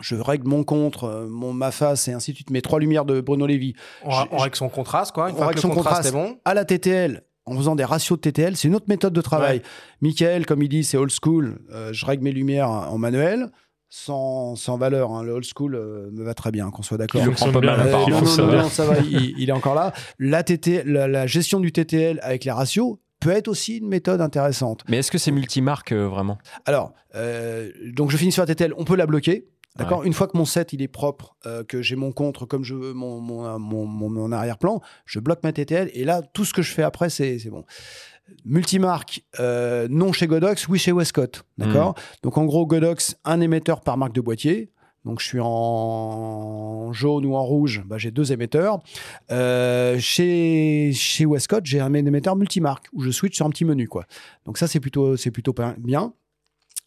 je 0.00 0.16
règle 0.16 0.48
mon 0.48 0.64
contre, 0.64 1.04
euh, 1.04 1.26
mon, 1.28 1.52
ma 1.52 1.70
face 1.70 2.08
et 2.08 2.12
ainsi 2.12 2.32
de 2.32 2.36
suite, 2.36 2.50
mes 2.50 2.62
trois 2.62 2.78
lumières 2.78 3.04
de 3.04 3.20
Bruno 3.20 3.46
Lévy. 3.46 3.74
On, 4.04 4.38
règle 4.38 4.56
son 4.56 4.68
contraste, 4.68 5.12
quoi. 5.12 5.30
Une 5.30 5.36
fois 5.36 5.52
que 5.52 5.66
le 5.66 5.74
contraste, 5.74 6.08
est 6.08 6.12
bon. 6.12 6.38
À 6.44 6.54
la 6.54 6.64
TTL, 6.64 7.22
en 7.46 7.56
faisant 7.56 7.76
des 7.76 7.84
ratios 7.84 8.18
de 8.18 8.30
TTL, 8.30 8.56
c'est 8.56 8.68
une 8.68 8.74
autre 8.74 8.88
méthode 8.88 9.12
de 9.12 9.20
travail. 9.20 9.62
Michael, 10.00 10.46
comme 10.46 10.62
il 10.62 10.68
dit, 10.68 10.84
c'est 10.84 10.96
old 10.96 11.10
school. 11.10 11.58
Euh, 11.72 11.92
je 11.92 12.06
règle 12.06 12.24
mes 12.24 12.32
lumières 12.32 12.70
en 12.70 12.98
manuel. 12.98 13.50
Sans, 13.90 14.54
sans 14.54 14.76
valeur, 14.76 15.12
hein. 15.12 15.22
le 15.22 15.32
old 15.32 15.46
school 15.46 15.74
euh, 15.74 16.10
me 16.12 16.22
va 16.22 16.34
très 16.34 16.50
bien, 16.50 16.70
qu'on 16.70 16.82
soit 16.82 16.98
d'accord. 16.98 17.22
Il 17.24 17.30
prend 17.30 17.50
pas 17.50 17.62
mal, 17.62 17.90
non, 17.90 18.06
non, 18.06 18.46
non, 18.46 18.68
ça 18.68 18.84
va, 18.84 18.98
il, 18.98 19.48
est 19.48 19.52
encore 19.52 19.74
là. 19.74 19.94
La, 20.18 20.42
TT, 20.42 20.82
la, 20.84 21.26
gestion 21.26 21.58
du 21.58 21.72
TTL 21.72 22.20
avec 22.22 22.44
les 22.44 22.50
ratios, 22.50 22.98
peut 23.18 23.30
être 23.30 23.48
aussi 23.48 23.78
une 23.78 23.88
méthode 23.88 24.20
intéressante. 24.20 24.84
Mais 24.88 24.98
est-ce 24.98 25.10
que 25.10 25.16
c'est 25.16 25.30
multimarque 25.30 25.94
vraiment? 25.94 26.36
Alors, 26.66 26.92
donc 27.94 28.10
je 28.10 28.18
finis 28.18 28.30
sur 28.30 28.42
la 28.42 28.46
TTL, 28.46 28.74
on 28.76 28.84
peut 28.84 28.94
la 28.94 29.06
bloquer. 29.06 29.48
D'accord 29.78 30.04
Une 30.04 30.12
fois 30.12 30.26
que 30.26 30.36
mon 30.36 30.44
set 30.44 30.72
il 30.72 30.82
est 30.82 30.88
propre, 30.88 31.36
euh, 31.46 31.62
que 31.64 31.82
j'ai 31.82 31.96
mon 31.96 32.12
contre 32.12 32.46
comme 32.46 32.64
je 32.64 32.74
veux, 32.74 32.92
mon, 32.92 33.20
mon, 33.20 33.58
mon, 33.58 33.86
mon 33.86 34.32
arrière-plan, 34.32 34.80
je 35.06 35.20
bloque 35.20 35.42
ma 35.44 35.52
TTL 35.52 35.90
et 35.94 36.04
là, 36.04 36.20
tout 36.22 36.44
ce 36.44 36.52
que 36.52 36.62
je 36.62 36.72
fais 36.72 36.82
après, 36.82 37.10
c'est 37.10 37.38
bon. 37.48 37.64
Multimarque, 38.44 39.24
euh, 39.40 39.88
non 39.90 40.12
chez 40.12 40.26
Godox, 40.26 40.68
oui 40.68 40.78
chez 40.78 40.92
Westcott. 40.92 41.44
D'accord? 41.56 41.90
Hmm. 41.90 42.24
Donc 42.24 42.38
en 42.38 42.44
gros, 42.44 42.66
Godox, 42.66 43.16
un 43.24 43.40
émetteur 43.40 43.80
par 43.80 43.96
marque 43.96 44.12
de 44.12 44.20
boîtier. 44.20 44.70
Donc 45.04 45.20
je 45.20 45.26
suis 45.26 45.40
en 45.40 46.92
jaune 46.92 47.24
ou 47.24 47.34
en 47.34 47.42
rouge, 47.42 47.82
bah, 47.86 47.96
j'ai 47.98 48.10
deux 48.10 48.32
émetteurs. 48.32 48.80
Euh, 49.30 49.98
chez, 49.98 50.90
chez 50.92 51.24
Westcott, 51.24 51.64
j'ai 51.64 51.80
un 51.80 51.94
émetteur 51.94 52.36
multimarque 52.36 52.88
où 52.92 53.00
je 53.02 53.10
switch 53.10 53.36
sur 53.36 53.46
un 53.46 53.50
petit 53.50 53.64
menu. 53.64 53.88
Quoi. 53.88 54.04
Donc 54.44 54.58
ça, 54.58 54.66
c'est 54.66 54.80
plutôt, 54.80 55.14
plutôt 55.32 55.54
bien. 55.78 56.12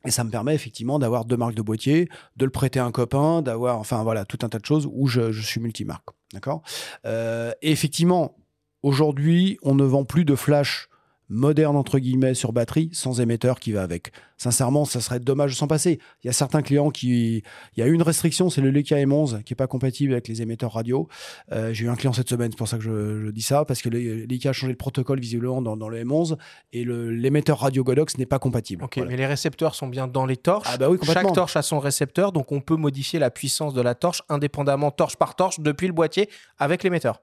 Et 0.05 0.11
ça 0.11 0.23
me 0.23 0.31
permet 0.31 0.55
effectivement 0.55 0.97
d'avoir 0.97 1.25
deux 1.25 1.37
marques 1.37 1.53
de 1.53 1.61
boîtier, 1.61 2.09
de 2.35 2.45
le 2.45 2.51
prêter 2.51 2.79
à 2.79 2.85
un 2.85 2.91
copain, 2.91 3.41
d'avoir, 3.41 3.77
enfin 3.77 4.03
voilà, 4.03 4.25
tout 4.25 4.39
un 4.41 4.49
tas 4.49 4.59
de 4.59 4.65
choses 4.65 4.89
où 4.91 5.07
je, 5.07 5.31
je 5.31 5.41
suis 5.41 5.59
multimarque. 5.59 6.07
D'accord? 6.33 6.63
Euh, 7.05 7.51
Et 7.61 7.71
effectivement, 7.71 8.35
aujourd'hui, 8.81 9.57
on 9.61 9.75
ne 9.75 9.83
vend 9.83 10.05
plus 10.05 10.25
de 10.25 10.35
flash 10.35 10.87
moderne 11.31 11.77
entre 11.77 11.97
guillemets 11.97 12.33
sur 12.33 12.51
batterie 12.51 12.89
sans 12.91 13.21
émetteur 13.21 13.59
qui 13.59 13.71
va 13.71 13.81
avec. 13.81 14.11
Sincèrement, 14.37 14.85
ça 14.85 15.01
serait 15.01 15.19
dommage 15.19 15.51
de 15.51 15.55
s'en 15.55 15.67
passer. 15.67 15.99
Il 16.23 16.27
y 16.27 16.29
a 16.29 16.33
certains 16.33 16.61
clients 16.61 16.89
qui, 16.89 17.43
il 17.75 17.79
y 17.79 17.81
a 17.81 17.87
une 17.87 18.01
restriction, 18.01 18.49
c'est 18.49 18.61
le 18.61 18.69
Leica 18.69 18.97
M11 18.97 19.43
qui 19.43 19.53
est 19.53 19.55
pas 19.55 19.67
compatible 19.67 20.13
avec 20.13 20.27
les 20.27 20.41
émetteurs 20.41 20.73
radio. 20.73 21.07
Euh, 21.51 21.73
j'ai 21.73 21.85
eu 21.85 21.89
un 21.89 21.95
client 21.95 22.11
cette 22.11 22.29
semaine, 22.29 22.51
c'est 22.51 22.57
pour 22.57 22.67
ça 22.67 22.77
que 22.77 22.83
je, 22.83 23.31
dis 23.31 23.41
ça 23.41 23.65
parce 23.65 23.81
que 23.81 23.89
le 23.89 24.25
Leica 24.25 24.49
a 24.49 24.53
changé 24.53 24.71
le 24.71 24.77
protocole 24.77 25.19
visiblement 25.19 25.61
dans, 25.61 25.89
le 25.89 26.03
M11 26.03 26.37
et 26.73 26.83
l'émetteur 26.85 27.59
radio 27.59 27.83
Godox 27.83 28.17
n'est 28.17 28.25
pas 28.25 28.39
compatible. 28.39 28.83
Ok, 28.83 28.97
mais 28.97 29.15
les 29.15 29.25
récepteurs 29.25 29.75
sont 29.75 29.87
bien 29.87 30.07
dans 30.07 30.25
les 30.25 30.37
torches. 30.37 30.67
Ah 30.69 30.77
bah 30.77 30.89
oui, 30.89 30.97
Chaque 31.03 31.33
torche 31.33 31.55
a 31.55 31.61
son 31.61 31.79
récepteur, 31.79 32.31
donc 32.31 32.51
on 32.51 32.59
peut 32.59 32.75
modifier 32.75 33.19
la 33.19 33.31
puissance 33.31 33.73
de 33.73 33.81
la 33.81 33.95
torche 33.95 34.21
indépendamment 34.27 34.91
torche 34.91 35.15
par 35.15 35.35
torche 35.35 35.59
depuis 35.59 35.87
le 35.87 35.93
boîtier 35.93 36.29
avec 36.57 36.83
l'émetteur. 36.83 37.21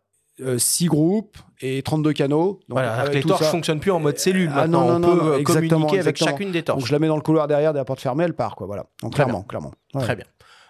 6 0.59 0.85
euh, 0.85 0.89
groupes 0.89 1.39
et 1.61 1.83
32 1.83 2.13
canaux. 2.13 2.61
Donc 2.69 2.79
voilà, 2.79 3.09
les 3.09 3.23
torches 3.23 3.43
ne 3.43 3.47
fonctionnent 3.47 3.81
plus 3.81 3.91
en 3.91 4.01
mode 4.01 4.19
cellule. 4.19 4.51
Ah, 4.55 4.67
non, 4.67 4.97
on 4.97 5.01
peut 5.01 5.35
euh, 5.35 5.43
communiquer 5.43 6.01
avec 6.01 6.17
chacune 6.17 6.53
des 6.53 6.63
torches. 6.63 6.79
Donc 6.79 6.87
je 6.87 6.93
la 6.93 6.99
mets 6.99 7.09
dans 7.09 7.17
le 7.17 7.23
couloir 7.23 7.47
derrière 7.47 7.73
de 7.73 7.79
la 7.79 7.85
porte 7.85 8.01
fermée, 8.01 8.25
elle 8.25 8.35
part. 8.35 8.57
Quoi, 8.57 8.67
voilà. 8.67 8.87
Donc, 9.03 9.15
clairement, 9.15 9.43
clairement. 9.43 9.73
Très 9.95 10.17
bien. 10.17 10.27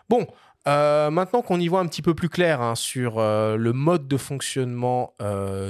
Bon, 0.09 0.27
euh, 0.67 1.11
maintenant 1.11 1.43
qu'on 1.43 1.61
y 1.61 1.69
voit 1.69 1.81
un 1.81 1.87
petit 1.87 2.03
peu 2.03 2.15
plus 2.15 2.29
clair 2.29 2.61
hein, 2.63 2.75
sur 2.75 3.19
le 3.21 3.73
mode 3.73 4.09
de 4.09 4.17
fonctionnement 4.17 5.15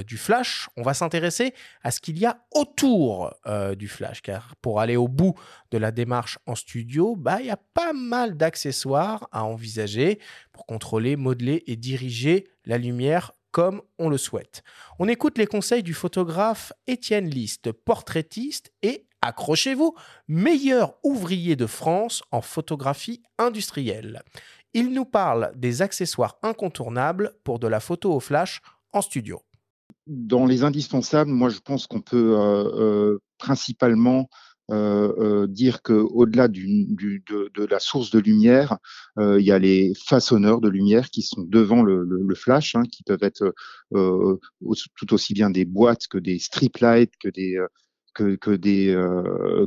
du 0.07 0.17
flash, 0.17 0.69
on 0.77 0.81
va 0.81 0.93
s'intéresser 0.93 1.53
à 1.83 1.91
ce 1.91 1.99
qu'il 1.99 2.17
y 2.17 2.25
a 2.25 2.37
autour 2.55 3.33
du 3.77 3.87
flash. 3.89 4.21
Car 4.21 4.55
pour 4.61 4.79
aller 4.79 4.95
au 4.95 5.09
bout 5.09 5.35
de 5.71 5.77
la 5.77 5.91
démarche 5.91 6.37
en 6.45 6.55
studio, 6.55 7.15
bah, 7.17 7.37
il 7.41 7.47
y 7.47 7.51
a 7.51 7.59
pas 7.73 7.93
mal 7.93 8.37
d'accessoires 8.37 9.27
à 9.31 9.43
envisager 9.43 10.19
pour 10.53 10.65
contrôler, 10.65 11.17
modeler 11.17 11.63
et 11.67 11.75
diriger 11.75 12.47
la 12.65 12.77
lumière 12.77 13.33
comme 13.51 13.81
on 13.97 14.09
le 14.09 14.17
souhaite. 14.17 14.63
On 14.99 15.07
écoute 15.07 15.37
les 15.37 15.47
conseils 15.47 15.83
du 15.83 15.93
photographe 15.93 16.73
Étienne 16.87 17.29
Liste, 17.29 17.71
portraitiste 17.71 18.71
et, 18.81 19.05
accrochez-vous, 19.21 19.95
meilleur 20.27 20.95
ouvrier 21.03 21.55
de 21.55 21.65
France 21.65 22.23
en 22.31 22.41
photographie 22.41 23.21
industrielle. 23.37 24.21
Il 24.73 24.93
nous 24.93 25.05
parle 25.05 25.51
des 25.55 25.81
accessoires 25.81 26.37
incontournables 26.43 27.33
pour 27.43 27.59
de 27.59 27.67
la 27.67 27.79
photo 27.79 28.13
au 28.13 28.19
flash 28.19 28.61
en 28.93 29.01
studio. 29.01 29.41
Dans 30.05 30.45
les 30.45 30.63
indispensables, 30.63 31.31
moi 31.31 31.49
je 31.49 31.59
pense 31.59 31.87
qu'on 31.87 32.01
peut 32.01 32.35
euh, 32.37 32.63
euh, 32.75 33.19
principalement 33.37 34.27
euh, 34.71 35.13
euh, 35.17 35.47
dire 35.47 35.81
qu'au-delà 35.81 36.47
du, 36.47 36.85
du, 36.89 37.23
de, 37.27 37.65
la 37.65 37.79
source 37.79 38.11
de 38.11 38.19
lumière, 38.19 38.77
euh, 39.17 39.39
il 39.39 39.45
y 39.45 39.51
a 39.51 39.57
les 39.57 39.93
façonneurs 40.05 40.61
de 40.61 40.69
lumière 40.69 41.09
qui 41.09 41.23
sont 41.23 41.41
devant 41.41 41.81
le, 41.81 42.35
flash, 42.35 42.75
hein, 42.75 42.83
qui 42.83 43.03
peuvent 43.03 43.23
être 43.23 43.53
tout 43.91 45.13
aussi 45.13 45.33
bien 45.33 45.49
des 45.49 45.65
boîtes 45.65 46.07
que 46.07 46.19
des 46.19 46.37
strip 46.37 46.77
lights, 46.77 47.13
que 47.19 47.29
des 47.29 47.57
que, 48.13 48.35
que 48.35 48.51
des 48.51 48.93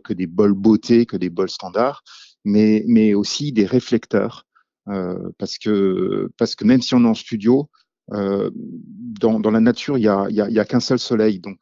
que 0.04 0.12
des 0.12 0.26
bols 0.28 0.54
beauté, 0.54 1.04
que 1.04 1.16
des 1.16 1.30
bols 1.30 1.50
standards, 1.50 2.04
mais 2.44 2.84
mais 2.86 3.14
aussi 3.14 3.52
des 3.52 3.66
réflecteurs, 3.66 4.46
parce 4.86 5.58
que 5.58 6.30
parce 6.38 6.54
que 6.54 6.64
même 6.64 6.80
si 6.80 6.94
on 6.94 7.04
est 7.04 7.08
en 7.08 7.14
studio, 7.14 7.68
dans, 8.08 9.50
la 9.50 9.60
nature, 9.60 9.98
il 9.98 10.02
y 10.02 10.08
a, 10.08 10.26
il 10.30 10.58
a 10.58 10.64
qu'un 10.64 10.80
seul 10.80 10.98
soleil, 10.98 11.40
donc 11.40 11.58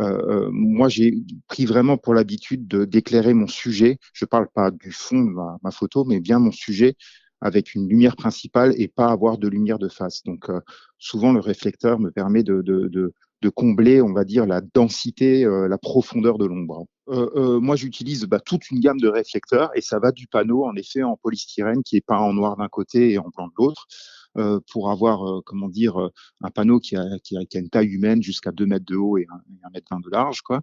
euh, 0.00 0.46
euh, 0.46 0.48
moi, 0.52 0.88
j'ai 0.88 1.14
pris 1.48 1.66
vraiment 1.66 1.96
pour 1.96 2.14
l'habitude 2.14 2.68
d'éclairer 2.68 3.34
mon 3.34 3.46
sujet. 3.46 3.98
Je 4.12 4.24
ne 4.24 4.28
parle 4.28 4.48
pas 4.52 4.70
du 4.70 4.92
fond 4.92 5.20
de 5.20 5.30
ma, 5.62 5.70
photo, 5.70 6.04
mais 6.04 6.20
bien 6.20 6.38
mon 6.38 6.52
sujet 6.52 6.96
avec 7.40 7.74
une 7.74 7.88
lumière 7.88 8.16
principale 8.16 8.74
et 8.76 8.88
pas 8.88 9.08
avoir 9.08 9.38
de 9.38 9.48
lumière 9.48 9.78
de 9.78 9.88
face. 9.88 10.22
Donc, 10.24 10.50
euh, 10.50 10.60
souvent, 10.98 11.32
le 11.32 11.40
réflecteur 11.40 12.00
me 12.00 12.10
permet 12.10 12.42
de, 12.42 12.62
de, 12.62 12.88
de, 12.88 13.12
de 13.42 13.48
combler, 13.48 14.02
on 14.02 14.12
va 14.12 14.24
dire, 14.24 14.46
la 14.46 14.60
densité, 14.60 15.44
la 15.44 15.78
profondeur 15.78 16.38
de 16.38 16.46
l'ombre. 16.46 16.86
moi, 17.06 17.76
j'utilise 17.76 18.24
bah, 18.24 18.40
toute 18.40 18.70
une 18.70 18.80
gamme 18.80 19.00
de 19.00 19.08
réflecteurs 19.08 19.70
et 19.76 19.80
ça 19.80 20.00
va 20.00 20.10
du 20.10 20.26
panneau, 20.26 20.64
en 20.64 20.74
effet, 20.74 21.04
en 21.04 21.16
polystyrène 21.16 21.82
qui 21.84 21.96
est 21.96 22.04
peint 22.04 22.18
en 22.18 22.32
noir 22.32 22.56
d'un 22.56 22.68
côté 22.68 23.12
et 23.12 23.18
en 23.18 23.28
blanc 23.36 23.46
de 23.46 23.52
l'autre. 23.56 23.86
Euh, 24.38 24.60
pour 24.70 24.90
avoir, 24.90 25.26
euh, 25.26 25.40
comment 25.44 25.68
dire, 25.68 26.00
euh, 26.00 26.10
un 26.42 26.50
panneau 26.50 26.78
qui 26.78 26.96
a, 26.96 27.04
qui 27.24 27.36
a, 27.36 27.44
qui 27.44 27.56
a 27.56 27.60
une 27.60 27.70
taille 27.70 27.88
humaine 27.88 28.22
jusqu'à 28.22 28.52
2 28.52 28.66
mètres 28.66 28.84
de 28.86 28.94
haut 28.94 29.18
et 29.18 29.26
1, 29.64 29.70
mètre 29.72 29.88
20 29.90 30.00
de 30.00 30.10
large, 30.10 30.42
quoi. 30.42 30.62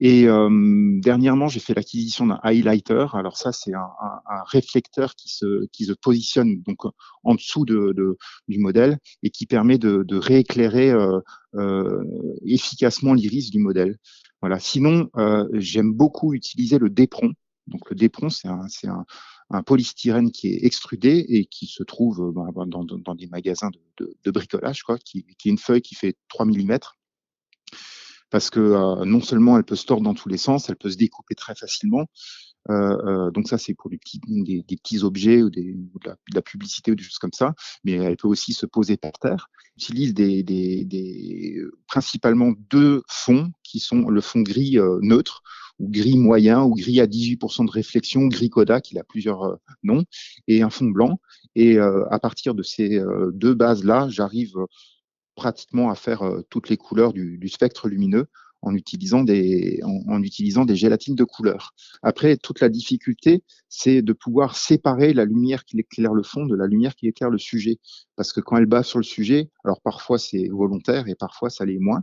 Et 0.00 0.26
euh, 0.26 0.98
dernièrement, 1.00 1.46
j'ai 1.46 1.60
fait 1.60 1.74
l'acquisition 1.74 2.26
d'un 2.26 2.40
highlighter. 2.42 3.06
Alors 3.12 3.36
ça, 3.36 3.52
c'est 3.52 3.72
un, 3.72 3.78
un, 4.02 4.20
un, 4.28 4.42
réflecteur 4.46 5.14
qui 5.14 5.28
se, 5.28 5.66
qui 5.72 5.84
se 5.84 5.92
positionne 5.92 6.60
donc 6.62 6.80
en 7.22 7.34
dessous 7.36 7.64
de, 7.64 7.92
de 7.92 8.18
du 8.48 8.58
modèle 8.58 8.98
et 9.22 9.30
qui 9.30 9.46
permet 9.46 9.78
de, 9.78 10.02
de 10.02 10.16
rééclairer 10.16 10.90
euh, 10.90 11.20
euh, 11.54 12.02
efficacement 12.44 13.14
l'iris 13.14 13.50
du 13.50 13.60
modèle. 13.60 13.96
Voilà. 14.40 14.58
Sinon, 14.58 15.08
j'aime 15.54 15.92
beaucoup 15.92 16.34
utiliser 16.34 16.78
le 16.78 16.90
dépron. 16.90 17.32
Donc 17.66 17.88
le 17.88 17.96
dépron, 17.96 18.28
c'est 18.28 18.48
un, 18.48 18.66
c'est 18.68 18.88
un, 18.88 19.06
un 19.50 19.62
polystyrène 19.62 20.30
qui 20.30 20.48
est 20.48 20.64
extrudé 20.64 21.24
et 21.28 21.46
qui 21.46 21.66
se 21.66 21.82
trouve 21.82 22.32
euh, 22.36 22.66
dans, 22.66 23.14
des 23.14 23.26
magasins 23.26 23.70
de, 23.98 24.30
bricolage, 24.30 24.82
quoi, 24.82 24.98
qui, 24.98 25.26
est 25.28 25.48
une 25.48 25.58
feuille 25.58 25.82
qui 25.82 25.94
fait 25.94 26.16
3 26.28 26.46
mm. 26.46 26.78
Parce 28.30 28.50
que 28.50 28.60
euh, 28.60 29.04
non 29.04 29.20
seulement 29.20 29.56
elle 29.56 29.64
peut 29.64 29.76
se 29.76 29.86
tordre 29.86 30.02
dans 30.02 30.14
tous 30.14 30.28
les 30.28 30.38
sens, 30.38 30.68
elle 30.68 30.76
peut 30.76 30.90
se 30.90 30.96
découper 30.96 31.34
très 31.34 31.54
facilement. 31.54 32.06
Euh, 32.70 33.30
donc 33.30 33.46
ça, 33.46 33.58
c'est 33.58 33.74
pour 33.74 33.90
des 33.90 33.98
petits, 33.98 34.20
des, 34.26 34.64
petits 34.64 35.04
objets 35.04 35.42
ou, 35.42 35.50
de, 35.50 35.62
la, 36.34 36.42
publicité 36.42 36.90
ou 36.90 36.94
des 36.94 37.02
choses 37.02 37.18
comme 37.18 37.34
ça. 37.34 37.54
Mais 37.84 37.92
elle 37.92 38.16
peut 38.16 38.26
aussi 38.26 38.54
se 38.54 38.66
poser 38.66 38.96
par 38.96 39.12
terre. 39.12 39.48
Utilise 39.76 40.14
des, 40.14 41.62
principalement 41.86 42.52
deux 42.70 43.02
fonds 43.08 43.52
qui 43.62 43.78
sont 43.78 44.08
le 44.08 44.20
fond 44.22 44.40
gris 44.40 44.78
neutre 45.02 45.42
ou 45.78 45.88
gris 45.88 46.16
moyen, 46.16 46.62
ou 46.62 46.74
gris 46.74 47.00
à 47.00 47.06
18% 47.06 47.66
de 47.66 47.70
réflexion, 47.70 48.26
gris 48.26 48.50
Kodak, 48.50 48.90
il 48.90 48.98
a 48.98 49.04
plusieurs 49.04 49.42
euh, 49.42 49.56
noms, 49.82 50.04
et 50.48 50.62
un 50.62 50.70
fond 50.70 50.86
blanc. 50.86 51.20
Et 51.54 51.78
euh, 51.78 52.04
à 52.10 52.18
partir 52.18 52.54
de 52.54 52.62
ces 52.62 52.98
euh, 52.98 53.30
deux 53.32 53.54
bases-là, 53.54 54.08
j'arrive 54.08 54.54
pratiquement 55.34 55.90
à 55.90 55.96
faire 55.96 56.22
toutes 56.48 56.68
les 56.68 56.76
couleurs 56.76 57.12
du, 57.12 57.38
du 57.38 57.48
spectre 57.48 57.88
lumineux 57.88 58.26
en 58.64 58.74
utilisant 58.74 59.22
des 59.22 59.80
en, 59.84 60.00
en, 60.08 60.22
utilisant 60.22 60.64
des 60.64 60.76
gélatines 60.76 61.14
de 61.14 61.24
couleur. 61.24 61.74
Après, 62.02 62.36
toute 62.36 62.60
la 62.60 62.68
difficulté, 62.68 63.42
c'est 63.68 64.02
de 64.02 64.12
pouvoir 64.12 64.56
séparer 64.56 65.12
la 65.12 65.24
lumière 65.24 65.64
qui 65.64 65.78
éclaire 65.78 66.14
le 66.14 66.22
fond 66.22 66.46
de 66.46 66.56
la 66.56 66.66
lumière 66.66 66.94
qui 66.94 67.06
éclaire 67.08 67.30
le 67.30 67.38
sujet, 67.38 67.78
parce 68.16 68.32
que 68.32 68.40
quand 68.40 68.56
elle 68.56 68.66
bat 68.66 68.82
sur 68.82 68.98
le 68.98 69.04
sujet, 69.04 69.50
alors 69.64 69.80
parfois 69.80 70.18
c'est 70.18 70.48
volontaire 70.48 71.08
et 71.08 71.14
parfois 71.14 71.50
ça 71.50 71.64
l'est 71.64 71.78
moins. 71.78 72.02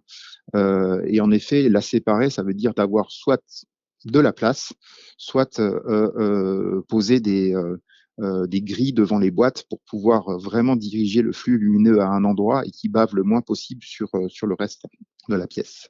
Euh, 0.55 1.01
et 1.07 1.21
en 1.21 1.31
effet, 1.31 1.69
la 1.69 1.81
séparer, 1.81 2.29
ça 2.29 2.43
veut 2.43 2.53
dire 2.53 2.73
d'avoir 2.73 3.11
soit 3.11 3.41
de 4.05 4.19
la 4.19 4.33
place, 4.33 4.73
soit 5.17 5.59
euh, 5.59 6.11
euh, 6.17 6.81
poser 6.87 7.19
des 7.19 7.53
euh, 8.19 8.45
des 8.45 8.61
grilles 8.61 8.93
devant 8.93 9.17
les 9.17 9.31
boîtes 9.31 9.63
pour 9.69 9.79
pouvoir 9.81 10.37
vraiment 10.37 10.75
diriger 10.75 11.21
le 11.21 11.31
flux 11.31 11.57
lumineux 11.57 12.01
à 12.01 12.07
un 12.07 12.23
endroit 12.23 12.63
et 12.67 12.71
qui 12.71 12.87
bave 12.89 13.15
le 13.15 13.23
moins 13.23 13.41
possible 13.41 13.83
sur, 13.83 14.09
sur 14.27 14.45
le 14.47 14.55
reste 14.59 14.85
de 15.29 15.35
la 15.35 15.47
pièce. 15.47 15.89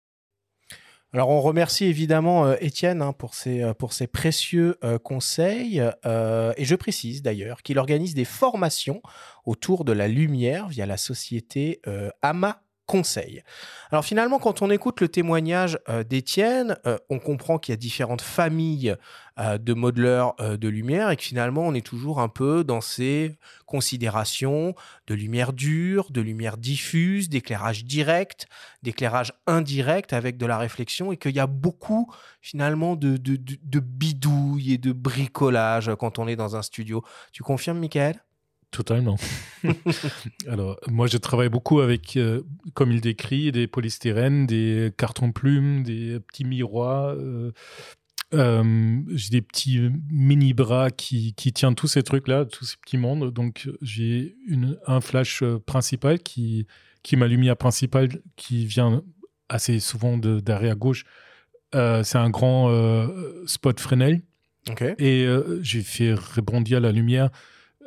Alors 1.13 1.27
on 1.27 1.41
remercie 1.41 1.85
évidemment 1.85 2.45
euh, 2.45 2.55
Étienne 2.61 3.01
hein, 3.01 3.11
pour, 3.11 3.33
ses, 3.33 3.63
euh, 3.63 3.73
précieux 4.11 4.77
euh, 4.83 4.97
conseils 4.97 5.79
et 5.81 6.65
je 6.65 6.75
précise 6.75 7.21
d'ailleurs 7.21 7.63
qu'il 7.63 7.77
organise 7.79 8.13
des 8.13 8.23
formations 8.23 9.01
autour 9.45 9.83
de 9.83 9.91
la 9.91 10.07
lumière 10.07 10.69
via 10.69 10.85
la 10.85 10.97
société 10.97 11.81
AMA 12.21 12.61
conseil. 12.85 13.43
Alors 13.91 14.05
finalement, 14.05 14.39
quand 14.39 14.61
on 14.61 14.69
écoute 14.69 15.01
le 15.01 15.07
témoignage 15.07 15.79
euh, 15.89 16.03
d'Étienne, 16.03 16.77
euh, 16.85 16.97
on 17.09 17.19
comprend 17.19 17.57
qu'il 17.57 17.73
y 17.73 17.75
a 17.75 17.77
différentes 17.77 18.21
familles 18.21 18.95
euh, 19.39 19.57
de 19.57 19.73
modeleurs 19.73 20.35
de 20.39 20.67
lumière 20.67 21.09
et 21.09 21.15
que 21.15 21.23
finalement, 21.23 21.61
on 21.61 21.73
est 21.73 21.85
toujours 21.85 22.19
un 22.19 22.27
peu 22.27 22.63
dans 22.63 22.81
ces 22.81 23.37
considérations 23.65 24.75
de 25.07 25.13
lumière 25.13 25.53
dure, 25.53 26.11
de 26.11 26.21
lumière 26.21 26.57
diffuse, 26.57 27.29
d'éclairage 27.29 27.85
direct, 27.85 28.47
d'éclairage 28.83 29.33
indirect 29.47 30.13
avec 30.13 30.37
de 30.37 30.45
la 30.45 30.57
réflexion 30.57 31.11
et 31.11 31.17
qu'il 31.17 31.35
y 31.35 31.39
a 31.39 31.47
beaucoup 31.47 32.11
finalement 32.41 32.95
de, 32.95 33.17
bidouilles 33.79 34.73
et 34.73 34.77
de 34.77 34.91
bricolage 34.91 35.91
quand 35.99 36.19
on 36.19 36.27
est 36.27 36.35
dans 36.35 36.55
un 36.55 36.61
studio. 36.61 37.03
Tu 37.31 37.43
confirmes, 37.43 37.79
Michael? 37.79 38.21
Totalement. 38.71 39.17
Alors, 40.47 40.79
moi, 40.87 41.07
je 41.07 41.17
travaille 41.17 41.49
beaucoup 41.49 41.81
avec, 41.81 42.15
euh, 42.15 42.41
comme 42.73 42.93
il 42.93 43.01
décrit, 43.01 43.51
des 43.51 43.67
polystyrènes, 43.67 44.47
des 44.47 44.93
cartons 44.97 45.33
plumes, 45.33 45.83
des 45.83 46.21
petits 46.21 46.45
miroirs. 46.45 47.15
Euh, 47.17 47.51
euh, 48.33 49.01
j'ai 49.09 49.29
des 49.29 49.41
petits 49.41 49.89
mini 50.09 50.53
bras 50.53 50.89
qui, 50.89 51.33
qui 51.33 51.51
tiennent 51.51 51.75
tous 51.75 51.87
ces 51.87 52.01
trucs-là, 52.01 52.45
tous 52.45 52.63
ces 52.63 52.77
petits 52.77 52.95
mondes. 52.95 53.33
Donc, 53.33 53.69
j'ai 53.81 54.37
une, 54.47 54.79
un 54.87 55.01
flash 55.01 55.43
principal 55.65 56.19
qui, 56.19 56.65
qui 57.03 57.15
est 57.15 57.17
ma 57.17 57.27
lumière 57.27 57.57
principale 57.57 58.21
qui 58.37 58.65
vient 58.65 59.03
assez 59.49 59.81
souvent 59.81 60.17
d'arrière 60.17 60.77
gauche. 60.77 61.03
C'est 61.73 62.17
un 62.17 62.29
grand 62.29 62.69
spot 63.45 63.81
Fresnel. 63.81 64.21
Okay. 64.69 64.93
Et 64.97 65.27
j'ai 65.61 65.81
fait 65.81 66.13
rebondir 66.13 66.79
la 66.79 66.93
lumière 66.93 67.31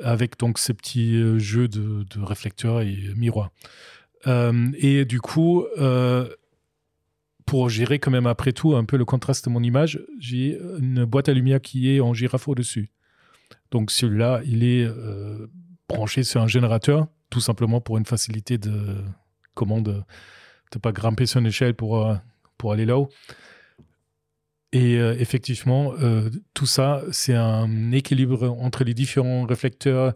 avec 0.02 0.38
donc 0.38 0.58
ces 0.58 0.74
petits 0.74 1.16
euh, 1.16 1.38
jeux 1.38 1.68
de, 1.68 2.04
réflecteurs 2.22 2.80
et 2.80 2.96
miroirs. 3.16 3.50
Euh, 4.26 4.70
et 4.78 5.04
du 5.04 5.20
coup, 5.20 5.64
euh, 5.78 6.28
pour 7.46 7.68
gérer 7.68 7.98
quand 7.98 8.10
même 8.10 8.26
après 8.26 8.52
tout 8.52 8.74
un 8.74 8.84
peu 8.84 8.96
le 8.96 9.04
contraste 9.04 9.44
de 9.44 9.50
mon 9.50 9.62
image, 9.62 10.00
j'ai 10.18 10.58
une 10.78 11.04
boîte 11.04 11.28
à 11.28 11.34
lumière 11.34 11.60
qui 11.60 11.90
est 11.90 12.00
en 12.00 12.14
girafe 12.14 12.48
au-dessus. 12.48 12.90
Donc 13.70 13.90
celui-là, 13.90 14.40
il 14.46 14.64
est 14.64 14.88
branché 15.88 16.22
sur 16.22 16.40
un 16.40 16.46
générateur, 16.46 17.06
tout 17.28 17.40
simplement 17.40 17.80
pour 17.82 17.98
une 17.98 18.06
facilité 18.06 18.56
de 18.56 18.96
commande, 19.54 19.84
de 19.84 19.92
ne 20.74 20.80
pas 20.80 20.92
grimper 20.92 21.26
sur 21.26 21.40
une 21.40 21.46
échelle 21.46 21.74
pour, 21.74 22.16
pour 22.56 22.72
aller 22.72 22.86
là-haut. 22.86 23.10
Et 24.74 24.98
euh, 24.98 25.14
effectivement, 25.20 25.94
euh, 26.02 26.28
tout 26.52 26.66
ça, 26.66 27.04
c'est 27.12 27.36
un 27.36 27.92
équilibre 27.92 28.48
entre 28.60 28.82
les 28.82 28.92
différents 28.92 29.46
réflecteurs, 29.46 30.14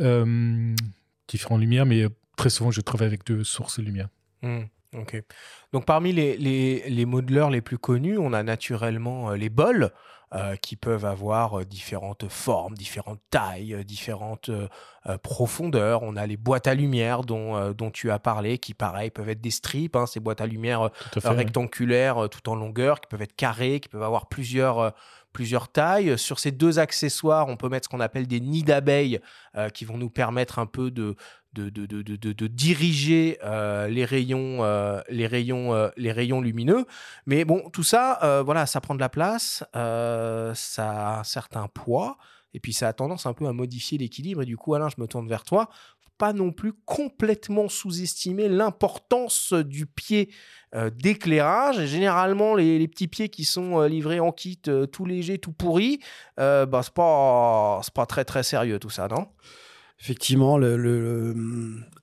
euh, 0.00 0.74
différentes 1.28 1.60
lumières, 1.60 1.86
mais 1.86 2.06
très 2.36 2.50
souvent, 2.50 2.72
je 2.72 2.80
travaille 2.80 3.06
avec 3.06 3.24
deux 3.24 3.44
sources 3.44 3.78
de 3.78 3.84
lumière. 3.84 4.08
Mmh, 4.42 4.62
ok. 4.94 5.22
Donc, 5.72 5.86
parmi 5.86 6.12
les, 6.12 6.36
les, 6.36 6.82
les, 6.88 7.06
les 7.50 7.60
plus 7.60 7.78
connus, 7.78 8.18
on 8.18 8.32
a 8.32 8.42
naturellement 8.42 9.30
les 9.30 9.48
bols. 9.48 9.92
Euh, 10.34 10.56
qui 10.56 10.74
peuvent 10.74 11.04
avoir 11.04 11.60
euh, 11.60 11.64
différentes 11.64 12.28
formes, 12.28 12.74
différentes 12.74 13.20
tailles, 13.30 13.72
euh, 13.72 13.84
différentes 13.84 14.50
profondeurs. 15.22 16.02
On 16.02 16.16
a 16.16 16.26
les 16.26 16.36
boîtes 16.36 16.66
à 16.66 16.74
lumière 16.74 17.22
dont, 17.22 17.72
dont 17.72 17.90
tu 17.90 18.10
as 18.10 18.18
parlé, 18.18 18.56
qui 18.56 18.72
pareil 18.72 19.10
peuvent 19.10 19.28
être 19.28 19.42
des 19.42 19.50
strips, 19.50 19.94
hein, 19.94 20.06
ces 20.06 20.18
boîtes 20.18 20.40
à 20.40 20.46
lumière 20.46 20.90
fait, 21.12 21.28
rectangulaires 21.28 22.28
tout 22.30 22.48
en 22.48 22.54
longueur, 22.56 23.02
qui 23.02 23.08
peuvent 23.08 23.20
être 23.20 23.36
carrées, 23.36 23.80
qui 23.80 23.90
peuvent 23.90 24.02
avoir 24.02 24.28
plusieurs 24.28 24.94
plusieurs 25.34 25.68
tailles. 25.68 26.16
Sur 26.16 26.38
ces 26.38 26.52
deux 26.52 26.78
accessoires, 26.78 27.48
on 27.48 27.58
peut 27.58 27.68
mettre 27.68 27.84
ce 27.84 27.88
qu'on 27.90 28.00
appelle 28.00 28.26
des 28.26 28.40
nids 28.40 28.62
d'abeilles 28.62 29.20
euh, 29.56 29.68
qui 29.68 29.84
vont 29.84 29.98
nous 29.98 30.08
permettre 30.08 30.58
un 30.58 30.64
peu 30.64 30.90
de, 30.90 31.16
de, 31.54 31.70
de, 31.70 31.86
de, 31.86 32.32
de, 32.32 32.46
diriger 32.46 33.38
euh, 33.44 33.88
les 33.88 34.04
rayons, 34.04 34.64
euh, 34.64 35.00
les 35.08 35.26
rayons, 35.26 35.90
les 35.96 36.12
rayons 36.12 36.40
lumineux. 36.40 36.84
Mais 37.26 37.44
bon, 37.44 37.70
tout 37.70 37.82
ça, 37.82 38.42
voilà, 38.44 38.66
ça 38.66 38.80
prend 38.80 38.94
de 38.94 39.00
la 39.00 39.08
place, 39.08 39.64
ça 39.72 40.90
a 40.90 41.20
un 41.20 41.24
certain 41.24 41.68
poids. 41.68 42.18
Et 42.56 42.60
puis 42.60 42.72
ça 42.72 42.86
a 42.86 42.92
tendance 42.92 43.26
un 43.26 43.32
peu 43.32 43.48
à 43.48 43.52
modifier 43.52 43.98
l'équilibre. 43.98 44.42
Et 44.42 44.46
du 44.46 44.56
coup, 44.56 44.74
Alain, 44.74 44.88
je 44.88 45.00
me 45.02 45.08
tourne 45.08 45.28
vers 45.28 45.42
toi 45.42 45.70
pas 46.18 46.32
non 46.32 46.52
plus 46.52 46.72
complètement 46.72 47.68
sous-estimer 47.68 48.48
l'importance 48.48 49.52
du 49.52 49.86
pied 49.86 50.30
euh, 50.74 50.90
d'éclairage. 50.90 51.86
Généralement, 51.86 52.54
les, 52.54 52.86
petits 52.88 53.08
pieds 53.08 53.28
qui 53.28 53.44
sont 53.44 53.80
euh, 53.80 53.88
livrés 53.88 54.20
en 54.20 54.32
kit 54.32 54.60
euh, 54.68 54.86
tout 54.86 55.06
léger, 55.06 55.38
tout 55.38 55.52
pourri, 55.52 56.00
bah, 56.36 56.80
c'est 56.82 56.94
pas, 56.94 57.80
pas 57.94 58.06
très 58.06 58.24
très 58.24 58.42
sérieux 58.42 58.78
tout 58.78 58.90
ça, 58.90 59.08
non? 59.08 59.28
Effectivement, 60.00 60.58
le, 60.58 60.76
le, 60.76 61.00
le, 61.00 61.36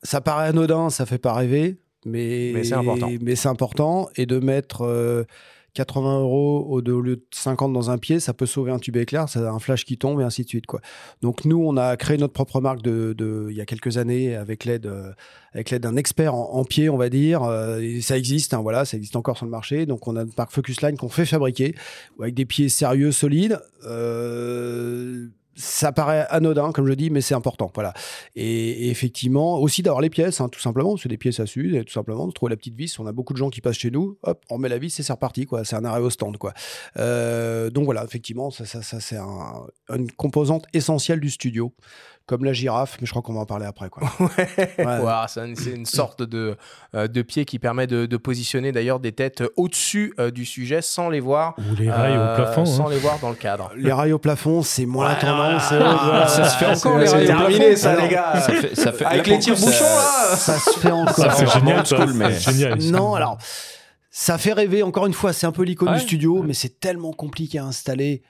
ça 0.03 0.21
paraît 0.21 0.47
anodin, 0.47 0.89
ça 0.89 1.05
fait 1.05 1.17
pas 1.17 1.33
rêver, 1.33 1.77
mais, 2.05 2.51
mais 2.53 2.63
c'est 2.63 2.73
important. 2.73 3.09
Mais 3.21 3.35
c'est 3.35 3.49
important. 3.49 4.09
Et 4.15 4.25
de 4.25 4.39
mettre 4.39 5.25
80 5.73 6.19
euros 6.19 6.65
au, 6.69 6.81
lieu 6.81 7.15
de 7.15 7.25
50 7.31 7.71
dans 7.71 7.91
un 7.91 7.97
pied, 7.97 8.19
ça 8.19 8.33
peut 8.33 8.45
sauver 8.45 8.71
un 8.71 8.79
tube 8.79 8.97
éclair, 8.97 9.29
c'est 9.29 9.39
un 9.39 9.59
flash 9.59 9.85
qui 9.85 9.97
tombe 9.97 10.19
et 10.19 10.23
ainsi 10.23 10.43
de 10.43 10.49
suite. 10.49 10.65
Quoi. 10.65 10.81
Donc 11.21 11.45
nous, 11.45 11.63
on 11.63 11.77
a 11.77 11.95
créé 11.95 12.17
notre 12.17 12.33
propre 12.33 12.59
marque 12.59 12.81
de, 12.81 13.13
de 13.13 13.47
il 13.49 13.55
y 13.55 13.61
a 13.61 13.65
quelques 13.65 13.97
années 13.97 14.35
avec 14.35 14.65
l'aide 14.65 14.85
euh, 14.85 15.11
avec 15.53 15.69
l'aide 15.69 15.83
d'un 15.83 15.95
expert 15.95 16.35
en, 16.35 16.53
en, 16.53 16.65
pied, 16.65 16.89
on 16.89 16.97
va 16.97 17.09
dire. 17.09 17.43
Euh, 17.43 17.79
et 17.79 18.01
ça 18.01 18.17
existe, 18.17 18.53
hein, 18.53 18.61
voilà, 18.61 18.83
ça 18.83 18.97
existe 18.97 19.15
encore 19.15 19.37
sur 19.37 19.45
le 19.45 19.51
marché. 19.51 19.85
Donc 19.85 20.07
on 20.07 20.17
a 20.17 20.23
une 20.23 20.31
marque 20.37 20.51
Focusline 20.51 20.97
qu'on 20.97 21.09
fait 21.09 21.25
fabriquer 21.25 21.73
avec 22.19 22.33
des 22.33 22.45
pieds 22.45 22.67
sérieux, 22.67 23.11
solides. 23.11 23.59
Euh, 23.85 25.27
ça 25.61 25.91
paraît 25.91 26.25
anodin, 26.29 26.71
comme 26.71 26.87
je 26.87 26.93
dis, 26.93 27.09
mais 27.09 27.21
c'est 27.21 27.35
important. 27.35 27.71
Voilà. 27.73 27.93
Et, 28.35 28.89
effectivement, 28.89 29.57
aussi 29.59 29.83
d'avoir 29.83 30.01
les 30.01 30.09
pièces, 30.09 30.41
hein, 30.41 30.49
tout 30.49 30.59
simplement, 30.59 30.89
parce 30.91 31.03
que 31.03 31.07
des 31.07 31.17
pièces 31.17 31.39
à 31.39 31.45
s'usent, 31.45 31.75
et 31.75 31.83
tout 31.85 31.93
simplement, 31.93 32.27
de 32.27 32.31
trouver 32.33 32.49
la 32.49 32.57
petite 32.57 32.75
vis. 32.75 32.99
On 32.99 33.05
a 33.07 33.11
beaucoup 33.11 33.33
de 33.33 33.37
gens 33.37 33.49
qui 33.49 33.61
passent 33.61 33.77
chez 33.77 33.91
nous, 33.91 34.17
hop, 34.23 34.43
on 34.49 34.57
met 34.57 34.69
la 34.69 34.77
vis 34.79 34.99
et 34.99 35.03
c'est 35.03 35.13
reparti, 35.13 35.45
quoi. 35.45 35.63
C'est 35.63 35.75
un 35.75 35.85
arrêt 35.85 36.01
au 36.01 36.09
stand, 36.09 36.37
quoi. 36.37 36.53
Euh, 36.97 37.69
donc 37.69 37.85
voilà, 37.85 38.03
effectivement, 38.03 38.51
ça, 38.51 38.65
ça, 38.65 38.81
ça 38.81 38.99
c'est 38.99 39.17
un- 39.17 39.67
une 39.95 40.11
composante 40.11 40.65
essentielle 40.73 41.19
du 41.19 41.29
studio, 41.29 41.73
comme 42.31 42.45
la 42.45 42.53
girafe, 42.53 42.97
mais 43.01 43.05
je 43.05 43.11
crois 43.11 43.21
qu'on 43.21 43.33
va 43.33 43.41
en 43.41 43.45
parler 43.45 43.65
après, 43.65 43.89
quoi. 43.89 44.03
Ouais. 44.19 44.99
Ouah, 45.01 45.25
c'est 45.27 45.41
un- 45.41 45.53
c'est 45.53 45.71
une 45.71 45.85
sorte 45.85 46.23
de, 46.23 46.55
euh, 46.95 47.09
de 47.09 47.21
pied 47.23 47.43
qui 47.43 47.59
permet 47.59 47.87
de, 47.87 48.05
de 48.05 48.17
positionner 48.17 48.71
d'ailleurs 48.71 49.01
des 49.01 49.11
têtes 49.11 49.43
au-dessus 49.57 50.13
euh, 50.17 50.31
du 50.31 50.45
sujet 50.45 50.81
sans 50.81 51.09
les 51.09 51.19
voir. 51.19 51.55
Ou 51.57 51.75
les 51.75 51.91
rails 51.91 52.13
euh, 52.15 52.31
au 52.33 52.35
plafond. 52.37 52.65
Sans 52.65 52.87
hein. 52.87 52.91
les 52.91 52.99
voir 52.99 53.19
dans 53.19 53.29
le 53.29 53.35
cadre. 53.35 53.71
Les 53.75 53.91
rails 53.91 54.13
au 54.13 54.17
plafond, 54.19 54.61
c'est 54.61 54.85
moins 54.85 55.09
la 55.09 55.15
tendance. 55.15 55.63
ah, 55.73 56.27
ça 56.29 56.45
se 56.45 56.57
fait 56.57 56.65
encore, 56.67 56.79
C'est- 56.79 56.99
les 56.99 57.07
c'est 57.07 57.15
rails 57.15 57.23
au 57.23 57.27
terminé, 57.27 57.59
plafond. 57.59 57.75
ça, 57.81 58.01
les 58.01 58.07
gars. 58.07 58.39
Ça 58.39 58.51
fait, 58.53 58.75
ça 58.75 58.91
fait- 58.93 59.05
Avec 59.05 59.27
les 59.27 59.39
tire-bouchons, 59.39 59.69
ça- 59.71 60.29
là 60.31 60.35
Ça 60.37 60.57
se 60.57 60.79
fait 60.79 60.91
encore. 60.91 61.33
C'est 61.33 61.47
génial, 61.51 61.85
school, 61.85 62.13
mais- 62.13 62.31
génial. 62.39 62.79
Non, 62.83 63.13
alors, 63.13 63.37
ça 64.09 64.37
fait 64.37 64.53
rêver, 64.53 64.83
encore 64.83 65.05
une 65.05 65.13
fois, 65.13 65.33
c'est 65.33 65.47
un 65.47 65.51
peu 65.51 65.63
l'icône 65.63 65.89
Ouais. 65.89 65.95
du 65.95 66.01
studio, 66.01 66.43
mais 66.43 66.53
c'est 66.53 66.79
tellement 66.79 67.11
compliqué 67.11 67.59
à 67.59 67.65
installer. 67.65 68.21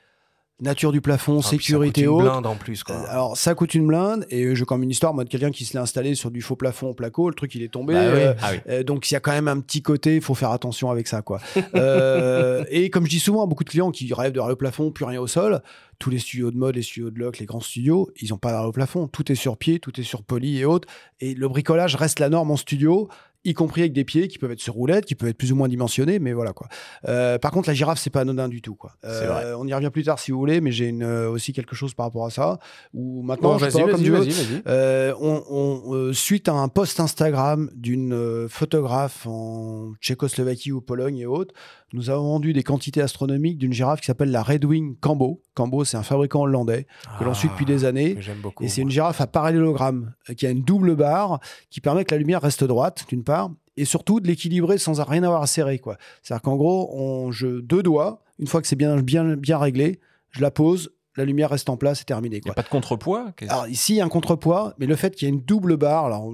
Nature 0.61 0.91
du 0.91 1.01
plafond, 1.01 1.33
Ah, 1.39 1.39
puis 1.39 1.43
ça 1.43 1.49
sécurité 1.49 2.01
coûte 2.03 2.03
une 2.03 2.07
haute. 2.09 2.21
blinde 2.31 2.45
en 2.45 2.55
plus, 2.55 2.83
quoi. 2.83 2.95
Euh, 2.95 3.05
Alors, 3.09 3.35
ça 3.35 3.55
coûte 3.55 3.73
une 3.73 3.87
blinde, 3.87 4.25
et 4.29 4.55
j'ai 4.55 4.63
comme 4.63 4.83
une 4.83 4.91
histoire, 4.91 5.13
moi, 5.13 5.23
de 5.23 5.29
quelqu'un 5.29 5.49
qui 5.51 5.65
se 5.65 5.73
l'est 5.73 5.79
installé 5.79 6.13
sur 6.15 6.29
du 6.31 6.41
faux 6.41 6.55
plafond 6.55 6.89
au 6.89 6.93
placo, 6.93 7.29
le 7.29 7.35
truc, 7.35 7.55
il 7.55 7.63
est 7.63 7.69
tombé. 7.73 7.93
Bah 7.95 8.03
oui. 8.13 8.19
euh, 8.21 8.33
Ah 8.41 8.49
oui. 8.51 8.59
euh, 8.69 8.83
donc, 8.83 9.09
il 9.09 9.15
y 9.15 9.17
a 9.17 9.19
quand 9.19 9.31
même 9.31 9.47
un 9.47 9.59
petit 9.59 9.81
côté, 9.81 10.15
il 10.17 10.21
faut 10.21 10.35
faire 10.35 10.51
attention 10.51 10.91
avec 10.91 11.07
ça, 11.07 11.21
quoi. 11.21 11.39
Euh, 11.75 12.63
et 12.69 12.89
comme 12.89 13.05
je 13.05 13.09
dis 13.09 13.19
souvent 13.19 13.43
à 13.43 13.47
beaucoup 13.47 13.63
de 13.63 13.69
clients 13.69 13.91
qui 13.91 14.13
rêvent 14.13 14.33
de 14.33 14.39
au 14.39 14.55
plafond, 14.55 14.91
plus 14.91 15.05
rien 15.05 15.19
au 15.19 15.27
sol, 15.27 15.61
tous 15.99 16.09
les 16.09 16.19
studios 16.19 16.51
de 16.51 16.57
mode, 16.57 16.75
les 16.75 16.81
studios 16.81 17.09
de 17.11 17.19
loc, 17.19 17.39
les 17.39 17.45
grands 17.45 17.59
studios, 17.59 18.09
ils 18.21 18.29
n'ont 18.29 18.37
pas 18.37 18.67
au 18.67 18.71
plafond. 18.71 19.07
Tout 19.07 19.31
est 19.31 19.35
sur 19.35 19.57
pied, 19.57 19.79
tout 19.79 19.99
est 19.99 20.03
sur 20.03 20.23
poli 20.23 20.59
et 20.59 20.65
autres. 20.65 20.87
Et 21.19 21.33
le 21.33 21.47
bricolage 21.47 21.95
reste 21.95 22.19
la 22.19 22.29
norme 22.29 22.51
en 22.51 22.57
studio, 22.57 23.07
y 23.43 23.53
compris 23.53 23.81
avec 23.81 23.93
des 23.93 24.03
pieds 24.03 24.27
qui 24.27 24.37
peuvent 24.37 24.51
être 24.51 24.61
sur 24.61 24.73
roulette, 24.73 25.05
qui 25.05 25.15
peuvent 25.15 25.29
être 25.29 25.37
plus 25.37 25.51
ou 25.51 25.55
moins 25.55 25.67
dimensionnés, 25.67 26.19
mais 26.19 26.33
voilà 26.33 26.53
quoi. 26.53 26.67
Euh, 27.07 27.37
par 27.37 27.51
contre, 27.51 27.69
la 27.69 27.73
girafe, 27.73 27.99
c'est 27.99 28.09
pas 28.09 28.21
anodin 28.21 28.47
du 28.47 28.61
tout, 28.61 28.75
quoi. 28.75 28.93
Vrai. 29.03 29.53
On 29.57 29.67
y 29.67 29.73
revient 29.73 29.89
plus 29.91 30.03
tard 30.03 30.19
si 30.19 30.31
vous 30.31 30.37
voulez, 30.39 30.61
mais 30.61 30.71
j'ai 30.71 30.87
une, 30.87 31.03
euh, 31.03 31.29
aussi 31.29 31.53
quelque 31.53 31.75
chose 31.75 31.93
par 31.93 32.05
rapport 32.05 32.25
à 32.25 32.29
ça. 32.29 32.59
Ou 32.93 33.23
maintenant, 33.23 33.53
Bon, 33.53 33.57
je 33.57 33.69
sais 33.69 33.83
pas, 33.83 33.91
comme 33.91 34.03
tu 34.03 34.11
veux. 34.11 34.27
Euh, 34.67 35.13
on, 35.19 35.43
on, 35.49 35.93
euh, 35.95 36.13
suite 36.13 36.47
à 36.47 36.53
un 36.53 36.67
post 36.67 36.99
Instagram 36.99 37.69
d'une 37.75 38.13
euh, 38.13 38.47
photographe 38.47 39.25
en 39.25 39.93
Tchécoslovaquie 40.01 40.71
ou 40.71 40.81
Pologne 40.81 41.17
et 41.17 41.25
autres, 41.25 41.53
nous 41.93 42.09
avons 42.09 42.23
vendu 42.23 42.53
des 42.53 42.63
quantités 42.63 43.01
astronomiques 43.01 43.57
d'une 43.57 43.73
girafe 43.73 43.99
qui 44.01 44.05
s'appelle 44.07 44.31
la 44.31 44.43
Red 44.43 44.63
Wing 44.65 44.95
Cambo. 44.99 45.41
Cambo, 45.53 45.83
c'est 45.83 45.97
un 45.97 46.03
fabricant 46.03 46.41
hollandais 46.41 46.87
que 47.19 47.23
l'on 47.23 47.33
suit 47.33 47.49
depuis 47.49 47.65
des 47.65 47.83
années. 47.85 48.11
Ah, 48.13 48.15
que 48.15 48.21
J'aime 48.21 48.39
beaucoup. 48.41 48.63
Et 48.63 48.69
c'est 48.69 48.81
une 48.81 48.89
girafe 48.89 49.19
à 49.21 49.27
parallélogramme 49.27 50.13
euh, 50.29 50.33
qui 50.33 50.47
a 50.47 50.49
une 50.51 50.61
double 50.63 50.95
barre 50.95 51.39
qui 51.69 51.81
permet 51.81 52.05
que 52.05 52.15
la 52.15 52.19
lumière 52.19 52.41
reste 52.41 52.63
droite, 52.63 53.05
d'une 53.09 53.23
part, 53.23 53.51
et 53.77 53.85
surtout 53.85 54.19
de 54.19 54.27
l'équilibrer 54.27 54.77
sans 54.77 55.01
rien 55.03 55.23
avoir 55.23 55.41
à 55.41 55.47
serrer. 55.47 55.79
quoi. 55.79 55.97
C'est-à-dire 56.21 56.41
qu'en 56.41 56.55
gros, 56.55 56.89
on, 56.93 57.31
je, 57.31 57.59
deux 57.61 57.83
doigts, 57.83 58.21
une 58.39 58.47
fois 58.47 58.61
que 58.61 58.67
c'est 58.67 58.75
bien, 58.75 58.97
bien, 59.01 59.35
bien 59.35 59.57
réglé, 59.57 59.99
je 60.31 60.41
la 60.41 60.51
pose, 60.51 60.91
la 61.17 61.25
lumière 61.25 61.49
reste 61.49 61.69
en 61.69 61.75
place, 61.77 61.99
c'est 61.99 62.05
terminé. 62.05 62.37
Il 62.37 62.39
n'y 62.39 62.41
Quoi. 62.43 62.51
a 62.51 62.55
pas 62.55 62.61
de 62.63 62.69
contrepoids? 62.69 63.33
Alors 63.49 63.67
ici, 63.67 63.93
il 63.93 63.97
y 63.97 64.01
a 64.01 64.05
un 64.05 64.09
contrepoids, 64.09 64.75
mais 64.79 64.85
le 64.85 64.95
fait 64.95 65.13
qu'il 65.15 65.27
y 65.27 65.31
ait 65.31 65.33
une 65.33 65.41
double 65.41 65.75
barre, 65.75 66.05
alors, 66.05 66.31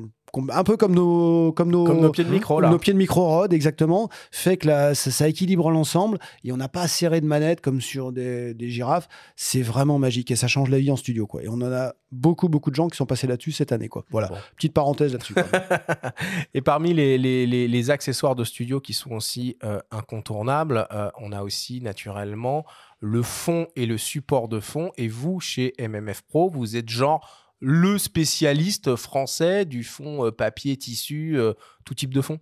un 0.52 0.64
peu 0.64 0.78
comme 0.78 0.94
nos, 0.94 1.52
comme 1.54 1.72
nos, 1.72 1.84
Comme 1.86 2.02
nos 2.02 2.12
pieds 2.12 2.24
de 2.24 2.30
micro, 2.30 2.60
là. 2.60 2.70
nos 2.70 2.78
pieds 2.78 2.94
de 2.94 2.98
micro 2.98 3.26
rod, 3.26 3.54
exactement, 3.54 4.10
fait 4.32 4.58
que 4.58 4.68
la- 4.68 4.94
ça, 4.96 5.10
ça 5.12 5.28
équilibre 5.28 5.70
l'ensemble 5.72 6.20
et 6.44 6.52
on 6.52 6.58
n'a 6.58 6.68
pas 6.70 6.82
à 6.84 6.88
serrer 6.88 7.22
de 7.22 7.26
manette 7.26 7.62
comme 7.62 7.82
sur 7.82 8.12
des, 8.12 8.54
des 8.54 8.70
girafes. 8.70 9.08
C'est 9.36 9.62
vraiment 9.62 9.98
magique 10.00 10.30
et 10.32 10.36
ça 10.36 10.48
change 10.48 10.70
la 10.70 10.80
vie 10.80 10.92
en 10.92 10.96
studio. 10.96 11.26
Quoi. 11.28 11.44
Et 11.44 11.48
on 11.50 11.54
en 11.54 11.72
a 11.72 11.94
beaucoup, 12.12 12.50
beaucoup 12.50 12.70
de 12.70 12.76
gens 12.76 12.88
qui 12.88 12.98
sont 12.98 13.06
passés 13.06 13.28
là-dessus 13.28 13.52
cette 13.52 13.72
année. 13.72 13.88
Quoi. 13.90 14.04
Voilà, 14.12 14.28
Bon. 14.28 14.36
petite 14.56 14.74
parenthèse 14.74 15.14
là-dessus. 15.14 15.34
Et 16.54 16.62
parmi 16.62 16.94
les, 16.94 17.18
les- 17.18 17.46
les- 17.48 17.68
les 17.68 17.90
accessoires 17.90 18.36
de 18.36 18.44
studio 18.44 18.80
qui 18.80 18.94
sont 18.94 19.12
aussi 19.12 19.58
euh, 19.64 19.80
incontournables, 19.92 20.88
euh, 20.92 21.10
on 21.20 21.32
a 21.32 21.42
aussi 21.44 21.82
naturellement 21.82 22.66
le 23.00 23.22
fond 23.22 23.68
et 23.76 23.86
le 23.86 23.98
support 23.98 24.48
de 24.48 24.60
fond. 24.60 24.92
Et 24.98 25.08
vous, 25.08 25.40
chez 25.40 25.74
MMF 25.80 26.22
Pro, 26.24 26.50
vous 26.50 26.76
êtes 26.76 26.90
genre 26.90 27.47
le 27.60 27.98
spécialiste 27.98 28.96
français 28.96 29.66
du 29.66 29.84
fond 29.84 30.26
euh, 30.26 30.32
papier, 30.32 30.78
tissu, 30.78 31.38
euh, 31.38 31.54
tout 31.86 31.96
type 31.96 32.14
de 32.14 32.22
fond? 32.22 32.40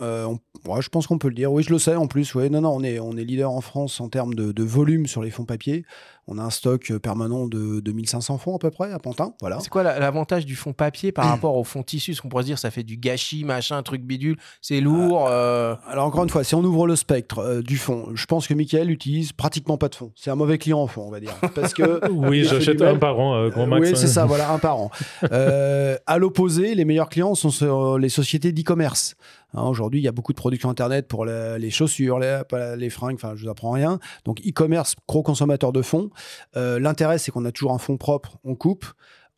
Euh, 0.00 0.24
on- 0.26 0.70
ouais, 0.72 0.82
je 0.82 0.88
pense 0.88 1.06
qu'on 1.06 1.18
peut 1.18 1.28
le 1.28 1.34
dire. 1.34 1.52
Oui, 1.52 1.62
je 1.62 1.70
le 1.70 1.78
sais 1.78 1.94
en 1.96 2.06
plus. 2.06 2.34
Ouais. 2.34 2.48
Non, 2.48 2.60
non, 2.60 2.70
on 2.74 2.82
est, 2.82 2.98
on 3.00 3.16
est 3.16 3.24
leader 3.24 3.50
en 3.50 3.60
France 3.60 4.00
en 4.00 4.08
termes 4.08 4.34
de, 4.34 4.52
de 4.52 4.62
volume 4.62 5.06
sur 5.06 5.22
les 5.22 5.30
fonds 5.30 5.44
papier. 5.44 5.84
On 6.30 6.36
a 6.36 6.42
un 6.42 6.50
stock 6.50 6.90
euh, 6.90 6.98
permanent 6.98 7.46
de, 7.46 7.80
de 7.80 7.92
1500 7.92 8.36
fonds 8.36 8.54
à 8.54 8.58
peu 8.58 8.70
près 8.70 8.92
à 8.92 8.98
Pantin. 8.98 9.32
Voilà. 9.40 9.60
C'est 9.60 9.70
quoi 9.70 9.82
la- 9.82 9.98
l'avantage 9.98 10.44
du 10.44 10.56
fond 10.56 10.74
papier 10.74 11.10
par 11.10 11.24
rapport 11.30 11.56
au 11.56 11.64
fond 11.64 11.82
tissu? 11.82 12.10
Parce 12.12 12.20
qu'on 12.20 12.28
pourrait 12.28 12.42
se 12.42 12.48
dire 12.48 12.58
ça 12.58 12.70
fait 12.70 12.82
du 12.82 12.98
gâchis, 12.98 13.44
machin, 13.44 13.82
truc 13.82 14.02
bidule, 14.02 14.36
c'est 14.60 14.80
lourd. 14.82 15.26
euh, 15.30 15.74
Alors 15.88 16.04
encore 16.04 16.24
une 16.24 16.28
fois, 16.30 16.44
si 16.44 16.54
on 16.54 16.62
ouvre 16.62 16.86
le 16.86 16.96
spectre 16.96 17.38
euh, 17.38 17.62
du 17.62 17.78
fond, 17.78 18.08
je 18.14 18.26
pense 18.26 18.46
que 18.46 18.52
Michael 18.52 18.90
utilise 18.90 19.32
pratiquement 19.32 19.78
pas 19.78 19.88
de 19.88 19.94
fond. 19.94 20.12
C'est 20.16 20.30
un 20.30 20.34
mauvais 20.36 20.58
client 20.58 20.80
en 20.80 20.86
fond, 20.86 21.04
on 21.06 21.10
va 21.10 21.18
dire. 21.20 21.34
Parce 21.54 21.72
que 21.72 22.08
Oui, 22.12 22.44
j'achète 22.44 22.82
un 22.82 22.96
par 22.98 23.18
an, 23.18 23.34
euh, 23.36 23.48
grand 23.48 23.66
max. 23.66 23.88
oui, 23.88 23.96
c'est 23.96 24.06
ça, 24.06 24.26
voilà, 24.26 24.52
un 24.52 24.58
par 24.58 24.78
an. 24.78 24.90
Euh, 25.32 25.96
à 26.06 26.18
l'opposé, 26.18 26.74
les 26.74 26.84
meilleurs 26.84 27.08
clients 27.08 27.34
sont 27.34 27.50
sur 27.50 27.98
les 27.98 28.08
sociétés 28.08 28.52
d'e-commerce. 28.52 29.14
Hein, 29.54 29.62
Aujourd'hui, 29.62 30.00
il 30.00 30.04
y 30.04 30.08
a 30.08 30.12
beaucoup 30.12 30.32
de 30.32 30.38
production 30.38 30.70
Internet 30.70 31.08
pour 31.08 31.24
les 31.24 31.70
chaussures, 31.70 32.18
les, 32.18 32.42
les 32.76 32.90
fringues, 32.90 33.14
enfin, 33.14 33.34
je 33.34 33.44
vous 33.44 33.50
apprends 33.50 33.70
rien. 33.70 33.98
Donc, 34.24 34.40
e-commerce, 34.46 34.94
gros 35.06 35.22
consommateur 35.22 35.72
de 35.72 35.82
fonds. 35.82 36.10
Euh, 36.56 36.78
L'intérêt, 36.78 37.18
c'est 37.18 37.30
qu'on 37.30 37.44
a 37.44 37.52
toujours 37.52 37.72
un 37.72 37.78
fond 37.78 37.96
propre, 37.96 38.38
on 38.44 38.54
coupe. 38.54 38.86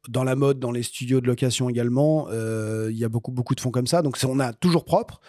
Dans 0.09 0.25
la 0.25 0.35
mode, 0.35 0.59
dans 0.59 0.73
les 0.73 0.83
studios 0.83 1.21
de 1.21 1.27
location 1.27 1.69
également, 1.69 2.27
euh, 2.31 2.89
il 2.91 2.97
y 2.97 3.05
a 3.05 3.09
beaucoup, 3.09 3.33
beaucoup 3.33 3.55
de 3.55 3.61
fonds 3.61 3.71
comme 3.71 3.87
ça. 3.87 4.03
Donc, 4.03 4.17
on 4.27 4.41
a 4.41 4.53
toujours 4.53 4.85
propre. 4.85 5.21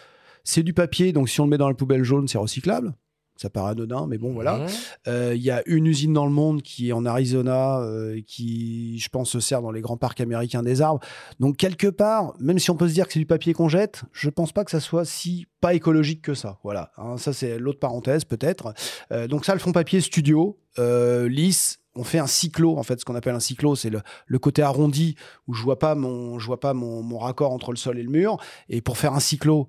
C'est 0.44 0.62
du 0.62 0.72
papier, 0.72 1.12
donc 1.12 1.28
si 1.28 1.40
on 1.40 1.44
le 1.44 1.50
met 1.50 1.58
dans 1.58 1.68
la 1.68 1.74
poubelle 1.74 2.02
jaune, 2.02 2.26
c'est 2.26 2.38
recyclable. 2.38 2.94
Ça 3.42 3.50
paraît 3.50 3.72
anodin, 3.72 4.06
mais 4.06 4.18
bon, 4.18 4.32
voilà. 4.32 4.58
mhm. 4.58 4.66
Euh, 5.08 5.32
Il 5.34 5.42
y 5.42 5.50
a 5.50 5.64
une 5.66 5.86
usine 5.86 6.12
dans 6.12 6.26
le 6.26 6.30
monde 6.30 6.62
qui 6.62 6.90
est 6.90 6.92
en 6.92 7.04
Arizona, 7.04 7.80
euh, 7.80 8.20
qui, 8.24 9.00
je 9.00 9.08
pense, 9.08 9.30
se 9.30 9.40
sert 9.40 9.62
dans 9.62 9.72
les 9.72 9.80
grands 9.80 9.96
parcs 9.96 10.20
américains 10.20 10.62
des 10.62 10.80
arbres. 10.80 11.00
Donc, 11.40 11.56
quelque 11.56 11.88
part, 11.88 12.34
même 12.38 12.60
si 12.60 12.70
on 12.70 12.76
peut 12.76 12.86
se 12.86 12.94
dire 12.94 13.08
que 13.08 13.12
c'est 13.14 13.18
du 13.18 13.26
papier 13.26 13.52
qu'on 13.52 13.68
jette, 13.68 14.04
je 14.12 14.30
pense 14.30 14.52
pas 14.52 14.64
que 14.64 14.70
ça 14.70 14.78
soit 14.78 15.04
si 15.04 15.48
pas 15.60 15.74
écologique 15.74 16.22
que 16.22 16.34
ça. 16.34 16.60
Voilà. 16.62 16.92
Hein, 16.96 17.16
ça, 17.16 17.32
c'est 17.32 17.58
l'autre 17.58 17.80
parenthèse, 17.80 18.24
peut-être. 18.24 18.74
Euh, 19.10 19.26
donc, 19.26 19.44
ça, 19.44 19.54
le 19.54 19.58
fond 19.58 19.72
papier 19.72 20.00
studio, 20.00 20.60
euh, 20.78 21.28
lisse. 21.28 21.80
On 21.96 22.04
fait 22.04 22.20
un 22.20 22.28
cyclo, 22.28 22.78
en 22.78 22.84
fait, 22.84 23.00
ce 23.00 23.04
qu'on 23.04 23.16
appelle 23.16 23.34
un 23.34 23.40
cyclo, 23.40 23.74
c'est 23.74 23.90
le, 23.90 24.02
le 24.26 24.38
côté 24.38 24.62
arrondi 24.62 25.16
où 25.48 25.52
je 25.52 25.62
vois 25.64 25.80
pas 25.80 25.96
mon, 25.96 26.38
je 26.38 26.46
vois 26.46 26.60
pas 26.60 26.74
mon, 26.74 27.02
mon 27.02 27.18
raccord 27.18 27.52
entre 27.52 27.72
le 27.72 27.76
sol 27.76 27.98
et 27.98 28.04
le 28.04 28.10
mur. 28.10 28.36
Et 28.68 28.80
pour 28.80 28.98
faire 28.98 29.14
un 29.14 29.20
cyclo 29.20 29.68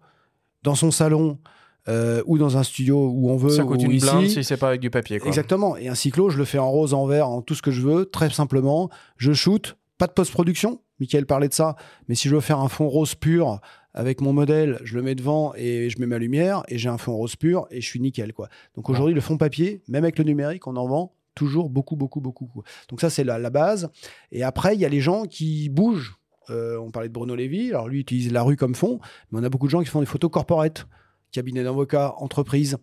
dans 0.62 0.76
son 0.76 0.92
salon 0.92 1.40
euh, 1.88 2.24
ou 2.26 2.38
dans 2.38 2.58
un 2.58 2.64
studio 2.64 3.10
où 3.10 3.30
on 3.30 3.36
veut, 3.36 3.50
Ça 3.50 3.64
coûte 3.64 3.82
ou 3.82 3.86
une 3.86 3.92
ici, 3.92 4.06
blinde 4.06 4.28
si 4.28 4.44
c'est 4.44 4.58
pas 4.58 4.70
avec 4.70 4.82
du 4.82 4.90
papier. 4.90 5.20
Quoi. 5.20 5.28
Exactement. 5.28 5.76
Et 5.78 5.88
un 5.90 5.96
cyclo, 5.96 6.30
je 6.30 6.38
le 6.38 6.46
fais 6.46 6.60
en 6.60 6.70
rose, 6.72 6.94
en 6.94 7.06
vert, 7.06 7.28
en 7.28 7.42
tout 7.42 7.56
ce 7.56 7.62
que 7.62 7.72
je 7.72 7.82
veux, 7.82 8.06
très 8.06 8.30
simplement. 8.30 8.90
Je 9.18 9.34
shoot, 9.34 9.78
pas 9.98 10.08
de 10.08 10.14
post-production. 10.14 10.82
Michael 11.00 11.26
parlait 11.26 11.50
de 11.50 11.54
ça. 11.54 11.76
Mais 12.08 12.16
si 12.16 12.30
je 12.30 12.36
veux 12.36 12.42
faire 12.42 12.60
un 12.60 12.70
fond 12.70 12.88
rose 12.88 13.16
pur 13.16 13.60
avec 13.94 14.22
mon 14.22 14.34
modèle, 14.34 14.80
je 14.84 14.96
le 14.96 15.02
mets 15.02 15.16
devant 15.16 15.54
et 15.56 15.90
je 15.90 16.00
mets 16.00 16.06
ma 16.06 16.18
lumière 16.18 16.64
et 16.68 16.78
j'ai 16.78 16.90
un 16.90 16.98
fond 16.98 17.16
rose 17.16 17.36
pur 17.36 17.68
et 17.70 17.82
je 17.82 17.88
suis 17.88 18.00
nickel. 18.00 18.34
Quoi. 18.34 18.48
Donc 18.76 18.90
aujourd'hui, 18.90 19.14
le 19.14 19.22
fond 19.22 19.38
papier, 19.38 19.82
même 19.88 20.04
avec 20.04 20.18
le 20.18 20.24
numérique, 20.24 20.66
on 20.68 20.76
en 20.76 20.88
vend 20.88 21.14
toujours 21.36 21.70
beaucoup, 21.70 21.96
beaucoup, 21.96 22.22
beaucoup. 22.22 22.50
Donc 22.90 23.02
ça, 23.02 23.10
c'est 23.10 23.24
la, 23.24 23.40
la 23.40 23.50
base. 23.50 23.90
Et 24.32 24.44
après, 24.44 24.76
il 24.76 24.82
y 24.82 24.86
a 24.86 24.90
les 24.90 25.02
gens 25.02 25.24
qui 25.26 25.70
bougent. 25.70 26.16
Euh, 26.50 26.78
on 26.78 26.92
parlait 26.92 27.10
de 27.10 27.14
Bruno 27.14 27.36
Lévy. 27.36 27.70
Alors 27.70 27.88
lui, 27.88 27.98
il 27.98 28.02
utilise 28.02 28.32
la 28.32 28.44
rue 28.44 28.56
comme 28.56 28.76
fond. 28.76 29.00
Mais 29.32 29.40
on 29.40 29.44
a 29.44 29.50
beaucoup 29.50 29.66
de 29.66 29.72
gens 29.72 29.82
qui 29.82 29.88
font 29.88 30.00
des 30.00 30.06
photos 30.06 30.32
corporate. 30.32 30.88
Cabinet 31.34 31.64
d'avocat, 31.64 32.14
entreprise. 32.20 32.78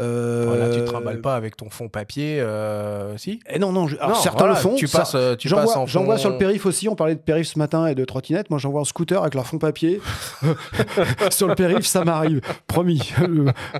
Euh, 0.00 0.44
Voilà, 0.48 0.68
tu 0.74 0.80
te 0.80 0.84
trimbales 0.86 1.20
pas 1.20 1.36
avec 1.36 1.56
ton 1.56 1.70
fond 1.70 1.88
papier, 1.88 2.40
euh, 2.40 3.16
si? 3.16 3.38
Eh 3.48 3.58
non, 3.60 3.72
non, 3.72 3.86
je- 3.86 3.96
alors, 3.96 4.10
Non, 4.10 4.14
certains 4.16 4.38
voilà, 4.40 4.54
le 4.54 4.60
font. 4.60 4.74
Tu 4.74 4.88
passes, 4.88 5.14
euh, 5.14 5.36
tu 5.36 5.48
passes 5.48 5.64
vois, 5.64 5.78
en 5.78 5.86
j'en 5.86 6.00
fond- 6.00 6.06
vois 6.06 6.18
sur 6.18 6.30
le 6.30 6.36
périph 6.36 6.66
aussi. 6.66 6.88
On 6.88 6.96
parlait 6.96 7.14
de 7.14 7.20
périph 7.20 7.46
ce 7.46 7.58
matin 7.60 7.86
et 7.86 7.94
de 7.94 8.04
trottinette. 8.04 8.50
Moi, 8.50 8.58
j'en 8.58 8.70
vois 8.70 8.80
en 8.80 8.84
scooter 8.84 9.20
avec 9.22 9.34
leur 9.34 9.46
fond 9.46 9.58
papier. 9.58 10.00
sur 11.30 11.46
le 11.48 11.54
périph, 11.54 11.86
ça 11.86 12.04
m'arrive. 12.04 12.40
Promis. 12.66 13.12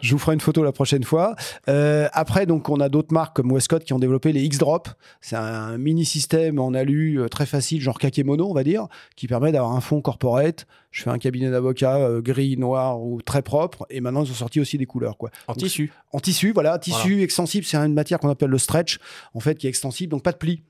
Je 0.02 0.12
vous 0.12 0.18
ferai 0.18 0.34
une 0.34 0.40
photo 0.40 0.62
la 0.62 0.72
prochaine 0.72 1.04
fois. 1.04 1.34
Euh, 1.68 2.08
après, 2.12 2.46
donc, 2.46 2.68
on 2.68 2.80
a 2.80 2.88
d'autres 2.88 3.12
marques 3.12 3.34
comme 3.36 3.50
Westcott 3.50 3.82
qui 3.84 3.92
ont 3.92 3.98
développé 3.98 4.32
les 4.32 4.42
X-Drop. 4.42 4.88
C'est 5.20 5.36
un 5.36 5.78
mini 5.78 6.04
système 6.04 6.58
en 6.60 6.74
alu 6.74 7.20
très 7.30 7.46
facile, 7.46 7.80
genre 7.80 7.98
kakémono, 7.98 8.48
on 8.48 8.54
va 8.54 8.62
dire, 8.64 8.86
qui 9.16 9.26
permet 9.26 9.52
d'avoir 9.52 9.72
un 9.72 9.80
fond 9.80 10.00
corporate. 10.00 10.66
Je 10.92 11.02
fais 11.02 11.10
un 11.10 11.18
cabinet 11.18 11.50
d'avocat 11.50 11.96
euh, 11.96 12.20
gris, 12.20 12.56
noir 12.56 13.00
ou 13.02 13.20
très 13.22 13.42
propre. 13.42 13.86
Et 13.90 14.00
maintenant, 14.00 14.22
ils 14.24 14.30
ont 14.30 14.34
sorti 14.34 14.60
aussi 14.60 14.78
des 14.78 14.86
couleurs, 14.86 15.16
quoi. 15.16 15.30
En 15.48 15.54
Donc, 15.54 15.64
tissu. 15.64 15.90
en 16.12 16.20
tissu, 16.20 16.52
voilà, 16.52 16.78
tissu 16.78 17.22
extensible, 17.22 17.64
c'est 17.66 17.76
une 17.78 17.94
matière 17.94 18.20
qu'on 18.20 18.28
appelle 18.28 18.50
le 18.50 18.58
stretch, 18.58 18.98
en 19.34 19.40
fait, 19.40 19.56
qui 19.56 19.66
est 19.66 19.70
extensible, 19.70 20.10
donc 20.10 20.22
pas 20.22 20.32
de 20.32 20.36
pli. 20.36 20.62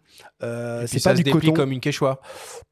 Euh, 0.42 0.84
c'est 0.86 1.02
pas 1.02 1.16
se 1.16 1.22
du 1.22 1.30
coton, 1.30 1.52
comme 1.52 1.72
une 1.72 1.80
quechua. 1.80 2.20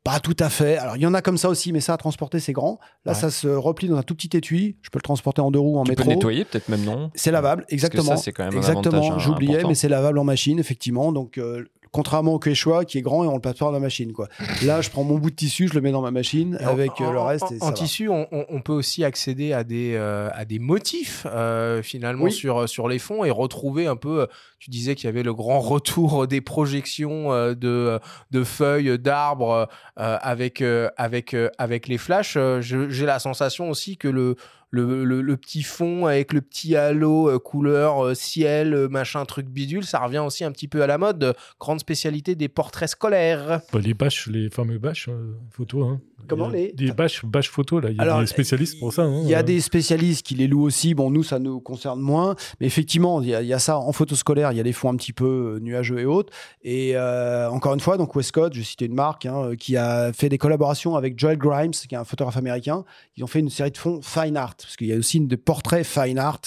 pas 0.04 0.20
tout 0.20 0.36
à 0.38 0.50
fait. 0.50 0.76
Alors 0.76 0.96
il 0.96 1.02
y 1.02 1.06
en 1.06 1.14
a 1.14 1.22
comme 1.22 1.38
ça 1.38 1.48
aussi, 1.48 1.72
mais 1.72 1.80
ça 1.80 1.94
à 1.94 1.96
transporter 1.96 2.38
c'est 2.38 2.52
grand. 2.52 2.78
Là, 3.06 3.12
Ouais. 3.12 3.18
ça 3.18 3.30
se 3.30 3.48
replie 3.48 3.88
dans 3.88 3.96
un 3.96 4.02
tout 4.02 4.14
petit 4.14 4.36
étui. 4.36 4.76
Je 4.82 4.90
peux 4.90 4.98
le 4.98 5.02
transporter 5.02 5.40
en 5.40 5.50
deux 5.50 5.58
roues, 5.58 5.78
en 5.78 5.84
Tu 5.84 5.92
peux 5.94 6.02
métro. 6.02 6.10
le 6.10 6.16
nettoyer 6.16 6.44
peut-être 6.44 6.68
même 6.68 6.84
non 6.84 7.10
C'est 7.14 7.30
lavable, 7.30 7.62
Parce 7.62 7.70
que 7.70 7.74
exactement. 7.74 8.04
ça, 8.04 8.16
c'est 8.18 8.32
quand 8.32 8.44
même 8.44 8.56
Exactement, 8.56 9.12
hein, 9.14 9.18
j'oubliais, 9.18 9.64
mais 9.66 9.74
c'est 9.74 9.88
lavable 9.88 10.18
en 10.18 10.24
machine, 10.24 10.58
effectivement. 10.58 11.12
Donc, 11.12 11.38
euh, 11.38 11.64
Contrairement 11.92 12.34
au 12.34 12.38
Quechua 12.38 12.84
qui 12.84 12.98
est 12.98 13.02
grand 13.02 13.24
et 13.24 13.26
on 13.26 13.34
le 13.34 13.40
passe 13.40 13.54
pas 13.58 13.64
dans 13.64 13.72
la 13.72 13.80
machine. 13.80 14.12
Quoi. 14.12 14.28
Là, 14.64 14.80
je 14.80 14.90
prends 14.90 15.02
mon 15.02 15.18
bout 15.18 15.30
de 15.30 15.34
tissu, 15.34 15.66
je 15.68 15.74
le 15.74 15.80
mets 15.80 15.90
dans 15.90 16.02
ma 16.02 16.12
machine 16.12 16.56
en- 16.62 16.66
avec 16.68 16.98
le 17.00 17.18
reste. 17.20 17.42
En, 17.44 17.50
et 17.50 17.56
en 17.56 17.58
ça 17.58 17.66
va. 17.66 17.72
tissu, 17.72 18.08
on, 18.08 18.60
peut 18.62 18.72
aussi 18.72 19.02
accéder 19.04 19.52
à 19.52 19.64
des, 19.64 19.94
euh, 19.96 20.28
à 20.32 20.44
des 20.44 20.58
motifs 20.60 21.26
euh, 21.28 21.82
finalement 21.82 22.24
Oui. 22.24 22.32
sur, 22.32 22.68
sur 22.68 22.86
les 22.88 22.98
fonds 23.00 23.24
et 23.24 23.30
retrouver 23.30 23.86
un 23.88 23.96
peu. 23.96 24.20
euh, 24.20 24.26
Tu 24.60 24.70
disais 24.70 24.94
qu'il 24.94 25.06
y 25.06 25.08
avait 25.08 25.22
le 25.24 25.34
grand 25.34 25.58
retour 25.74 26.26
des 26.28 26.40
projections 26.40 27.32
euh, 27.32 27.54
de, 27.54 27.98
de 28.30 28.44
feuilles, 28.44 28.98
d'arbres 28.98 29.68
avec, 29.96 30.62
avec, 30.96 31.36
avec 31.58 31.88
les 31.88 31.98
flashs. 31.98 32.38
J'ai 32.60 33.06
la 33.06 33.18
sensation 33.18 33.68
aussi 33.70 33.96
que 33.96 34.08
le, 34.08 34.36
le, 34.70 35.04
le- 35.04 35.36
petit 35.36 35.62
fond 35.62 36.06
avec 36.06 36.32
le 36.32 36.40
petit 36.40 36.76
halo 36.76 37.28
euh, 37.28 37.38
couleur 37.38 38.04
euh, 38.04 38.14
ciel, 38.14 38.74
euh, 38.74 38.88
machin, 38.88 39.24
truc 39.24 39.46
bidule, 39.46 39.84
ça 39.84 39.98
revient 39.98 40.18
aussi 40.18 40.44
un 40.44 40.52
petit 40.52 40.68
peu 40.68 40.82
à 40.82 40.86
la 40.86 40.98
mode. 40.98 41.34
Grande 41.58 41.80
spécialité 41.80 42.34
des 42.34 42.48
portraits 42.48 42.88
scolaires. 42.88 43.60
Bah, 43.72 43.80
les 43.80 43.94
bâches, 43.94 44.26
les 44.28 44.48
fameux 44.50 44.78
bâches 44.78 45.08
euh, 45.08 45.32
photo. 45.50 45.82
Hein. 45.84 46.00
Comment 46.28 46.50
Il 46.50 46.52
y 46.52 46.62
a 46.62 46.66
les- 46.66 46.72
Des 46.72 46.92
bâches, 46.92 47.24
bâches 47.24 47.48
photo, 47.50 47.80
là. 47.80 47.90
Il 47.90 47.96
y 47.96 47.98
a 47.98 48.02
Alors, 48.02 48.20
des 48.20 48.26
spécialistes 48.26 48.78
pour 48.78 48.92
ça. 48.92 49.02
hein. 49.02 49.20
Il 49.24 49.28
y 49.28 49.34
a 49.34 49.42
des 49.42 49.60
spécialistes 49.60 50.24
qui 50.24 50.34
les 50.34 50.46
louent 50.46 50.62
aussi. 50.62 50.94
Bon, 50.94 51.10
nous, 51.10 51.22
ça 51.22 51.38
nous 51.38 51.60
concerne 51.60 52.00
moins. 52.00 52.36
Mais 52.60 52.66
effectivement, 52.66 53.20
il 53.22 53.28
y, 53.28 53.34
a- 53.34 53.42
il 53.42 53.48
y 53.48 53.52
a 53.52 53.58
ça 53.58 53.78
en 53.78 53.92
photo 53.92 54.14
scolaire. 54.14 54.52
Il 54.52 54.56
y 54.56 54.60
a 54.60 54.64
des 54.64 54.72
fonds 54.72 54.90
un 54.90 54.96
petit 54.96 55.12
peu 55.12 55.56
euh, 55.56 55.60
nuageux 55.60 55.98
et 56.00 56.04
autres. 56.06 56.32
Et 56.62 56.92
euh, 56.94 57.48
encore 57.50 57.74
une 57.74 57.80
fois, 57.80 57.96
donc 57.96 58.14
Westcott, 58.14 58.52
je 58.54 58.58
vais 58.60 58.64
citer 58.64 58.84
une 58.86 58.94
marque, 58.94 59.26
hein, 59.26 59.50
euh, 59.50 59.56
qui 59.56 59.76
a 59.76 60.12
fait 60.12 60.28
des 60.28 60.38
collaborations 60.38 60.96
avec 60.96 61.18
Joel 61.18 61.38
Grimes, 61.38 61.70
qui 61.72 61.94
est 61.94 61.98
un 61.98 62.04
photographe 62.04 62.36
américain. 62.36 62.84
Ils 63.16 63.24
ont 63.24 63.28
fait 63.28 63.40
une 63.40 63.50
série 63.50 63.70
de 63.70 63.78
fonds 63.78 64.00
fine 64.02 64.36
art. 64.36 64.54
Parce 64.56 64.76
qu'il 64.76 64.86
y 64.86 64.92
a 64.92 64.96
aussi 64.96 65.18
une 65.18 65.28
de 65.28 65.36
portraits 65.36 65.84
fine 65.86 66.18
art. 66.18 66.40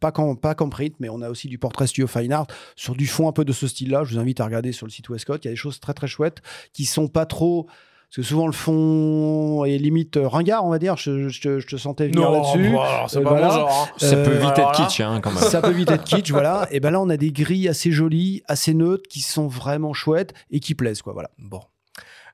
Pas 0.00 0.12
qu'en, 0.12 0.34
pas 0.34 0.54
print, 0.54 0.94
mais 0.98 1.10
on 1.10 1.20
a 1.20 1.28
aussi 1.28 1.46
du 1.46 1.58
portrait 1.58 1.86
studio 1.86 2.06
fine 2.06 2.32
art 2.32 2.46
sur 2.74 2.94
du 2.94 3.06
fond 3.06 3.28
un 3.28 3.32
peu 3.32 3.44
de 3.44 3.52
ce 3.52 3.66
style-là. 3.66 4.02
Je 4.04 4.14
vous 4.14 4.18
invite 4.18 4.40
à 4.40 4.46
regarder 4.46 4.72
sur 4.72 4.86
le 4.86 4.90
site 4.90 5.10
Westcott. 5.10 5.44
Il 5.44 5.48
y 5.48 5.50
a 5.50 5.52
des 5.52 5.56
choses 5.56 5.78
très 5.78 5.92
très 5.92 6.06
chouettes 6.06 6.38
qui 6.72 6.86
sont 6.86 7.06
pas 7.08 7.26
trop. 7.26 7.66
Parce 8.10 8.16
que 8.16 8.22
souvent 8.22 8.46
le 8.46 8.52
fond 8.52 9.64
est 9.64 9.78
limite 9.78 10.16
euh, 10.16 10.26
ringard, 10.26 10.64
on 10.64 10.70
va 10.70 10.80
dire. 10.80 10.96
Je, 10.96 11.28
je 11.28 11.40
te- 11.40 11.60
je 11.60 11.66
te 11.68 11.76
sentais 11.76 12.08
venir 12.08 12.28
là-dessus. 12.30 12.66
alors, 12.66 13.08
c'est 13.08 13.18
Euh, 13.18 13.22
pas 13.22 13.30
voilà. 13.30 13.46
mon 13.46 13.52
genre. 13.52 13.88
hein. 13.88 13.94
Ça 13.98 14.16
peut 14.16 14.30
Euh, 14.32 14.38
vite 14.38 14.58
alors 14.58 14.70
être 14.72 14.72
kitsch, 14.88 15.00
hein, 15.00 15.20
quand 15.22 15.30
même. 15.30 15.42
Ça 15.44 15.62
peut 15.62 15.70
vite 15.70 15.90
être 15.92 16.02
kitsch, 16.04 16.30
voilà. 16.32 16.66
Et 16.72 16.80
ben 16.80 16.90
là, 16.90 17.00
on 17.00 17.08
a 17.08 17.16
des 17.16 17.30
grilles 17.30 17.68
assez 17.68 17.92
jolies, 17.92 18.42
assez 18.48 18.74
neutres, 18.74 19.08
qui 19.08 19.20
sont 19.20 19.46
vraiment 19.46 19.92
chouettes 19.92 20.34
et 20.50 20.58
qui 20.58 20.74
plaisent, 20.74 21.02
quoi. 21.02 21.12
Voilà. 21.12 21.30
Bon. 21.38 21.60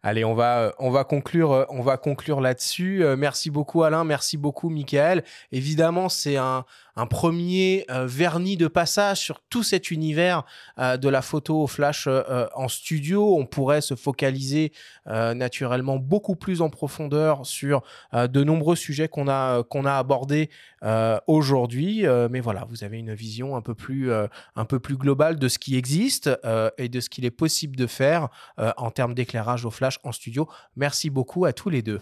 Allez, 0.02 0.24
on 0.24 0.34
va, 0.34 0.58
euh, 0.60 0.70
on 0.78 0.90
va 0.90 1.04
conclure, 1.04 1.52
euh, 1.52 1.64
on 1.68 1.82
va 1.82 1.96
conclure 1.96 2.40
là-dessus. 2.40 3.02
Euh, 3.04 3.16
merci 3.16 3.50
beaucoup 3.50 3.82
Alain, 3.82 4.04
merci 4.04 4.36
beaucoup 4.36 4.68
Michael. 4.70 5.24
Évidemment, 5.52 6.08
c'est 6.08 6.36
un, 6.36 6.64
un 6.96 7.06
premier 7.06 7.84
euh, 7.90 8.06
vernis 8.06 8.56
de 8.56 8.68
passage 8.68 9.20
sur 9.20 9.40
tout 9.48 9.62
cet 9.62 9.90
univers 9.90 10.44
euh, 10.78 10.96
de 10.96 11.08
la 11.08 11.22
photo 11.22 11.62
au 11.62 11.66
flash 11.66 12.06
euh, 12.06 12.46
en 12.54 12.68
studio. 12.68 13.36
On 13.38 13.46
pourrait 13.46 13.82
se 13.82 13.94
focaliser 13.94 14.72
euh, 15.06 15.34
naturellement 15.34 15.98
beaucoup 15.98 16.36
plus 16.36 16.62
en 16.62 16.70
profondeur 16.70 17.44
sur 17.44 17.82
euh, 18.14 18.26
de 18.26 18.42
nombreux 18.42 18.76
sujets 18.76 19.08
qu'on 19.08 19.28
a, 19.28 19.62
qu'on 19.62 19.84
a 19.84 19.94
abordés 19.94 20.50
euh, 20.82 21.18
aujourd'hui. 21.26 22.06
Euh, 22.06 22.28
mais 22.30 22.40
voilà, 22.40 22.66
vous 22.68 22.82
avez 22.82 22.98
une 22.98 23.14
vision 23.14 23.56
un 23.56 23.62
peu 23.62 23.74
plus, 23.74 24.10
euh, 24.10 24.26
un 24.56 24.64
peu 24.64 24.80
plus 24.80 24.96
globale 24.96 25.38
de 25.38 25.48
ce 25.48 25.58
qui 25.58 25.76
existe 25.76 26.30
euh, 26.44 26.70
et 26.78 26.88
de 26.88 27.00
ce 27.00 27.10
qu'il 27.10 27.24
est 27.24 27.30
possible 27.30 27.76
de 27.76 27.86
faire 27.86 28.28
euh, 28.58 28.72
en 28.76 28.90
termes 28.90 29.14
d'éclairage 29.14 29.64
au 29.64 29.70
flash 29.70 29.98
en 30.02 30.12
studio. 30.12 30.48
Merci 30.76 31.10
beaucoup 31.10 31.44
à 31.44 31.52
tous 31.52 31.68
les 31.68 31.82
deux. 31.82 32.00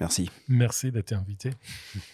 Merci. 0.00 0.30
Merci 0.48 0.92
d'être 0.92 1.12
invité. 1.12 1.50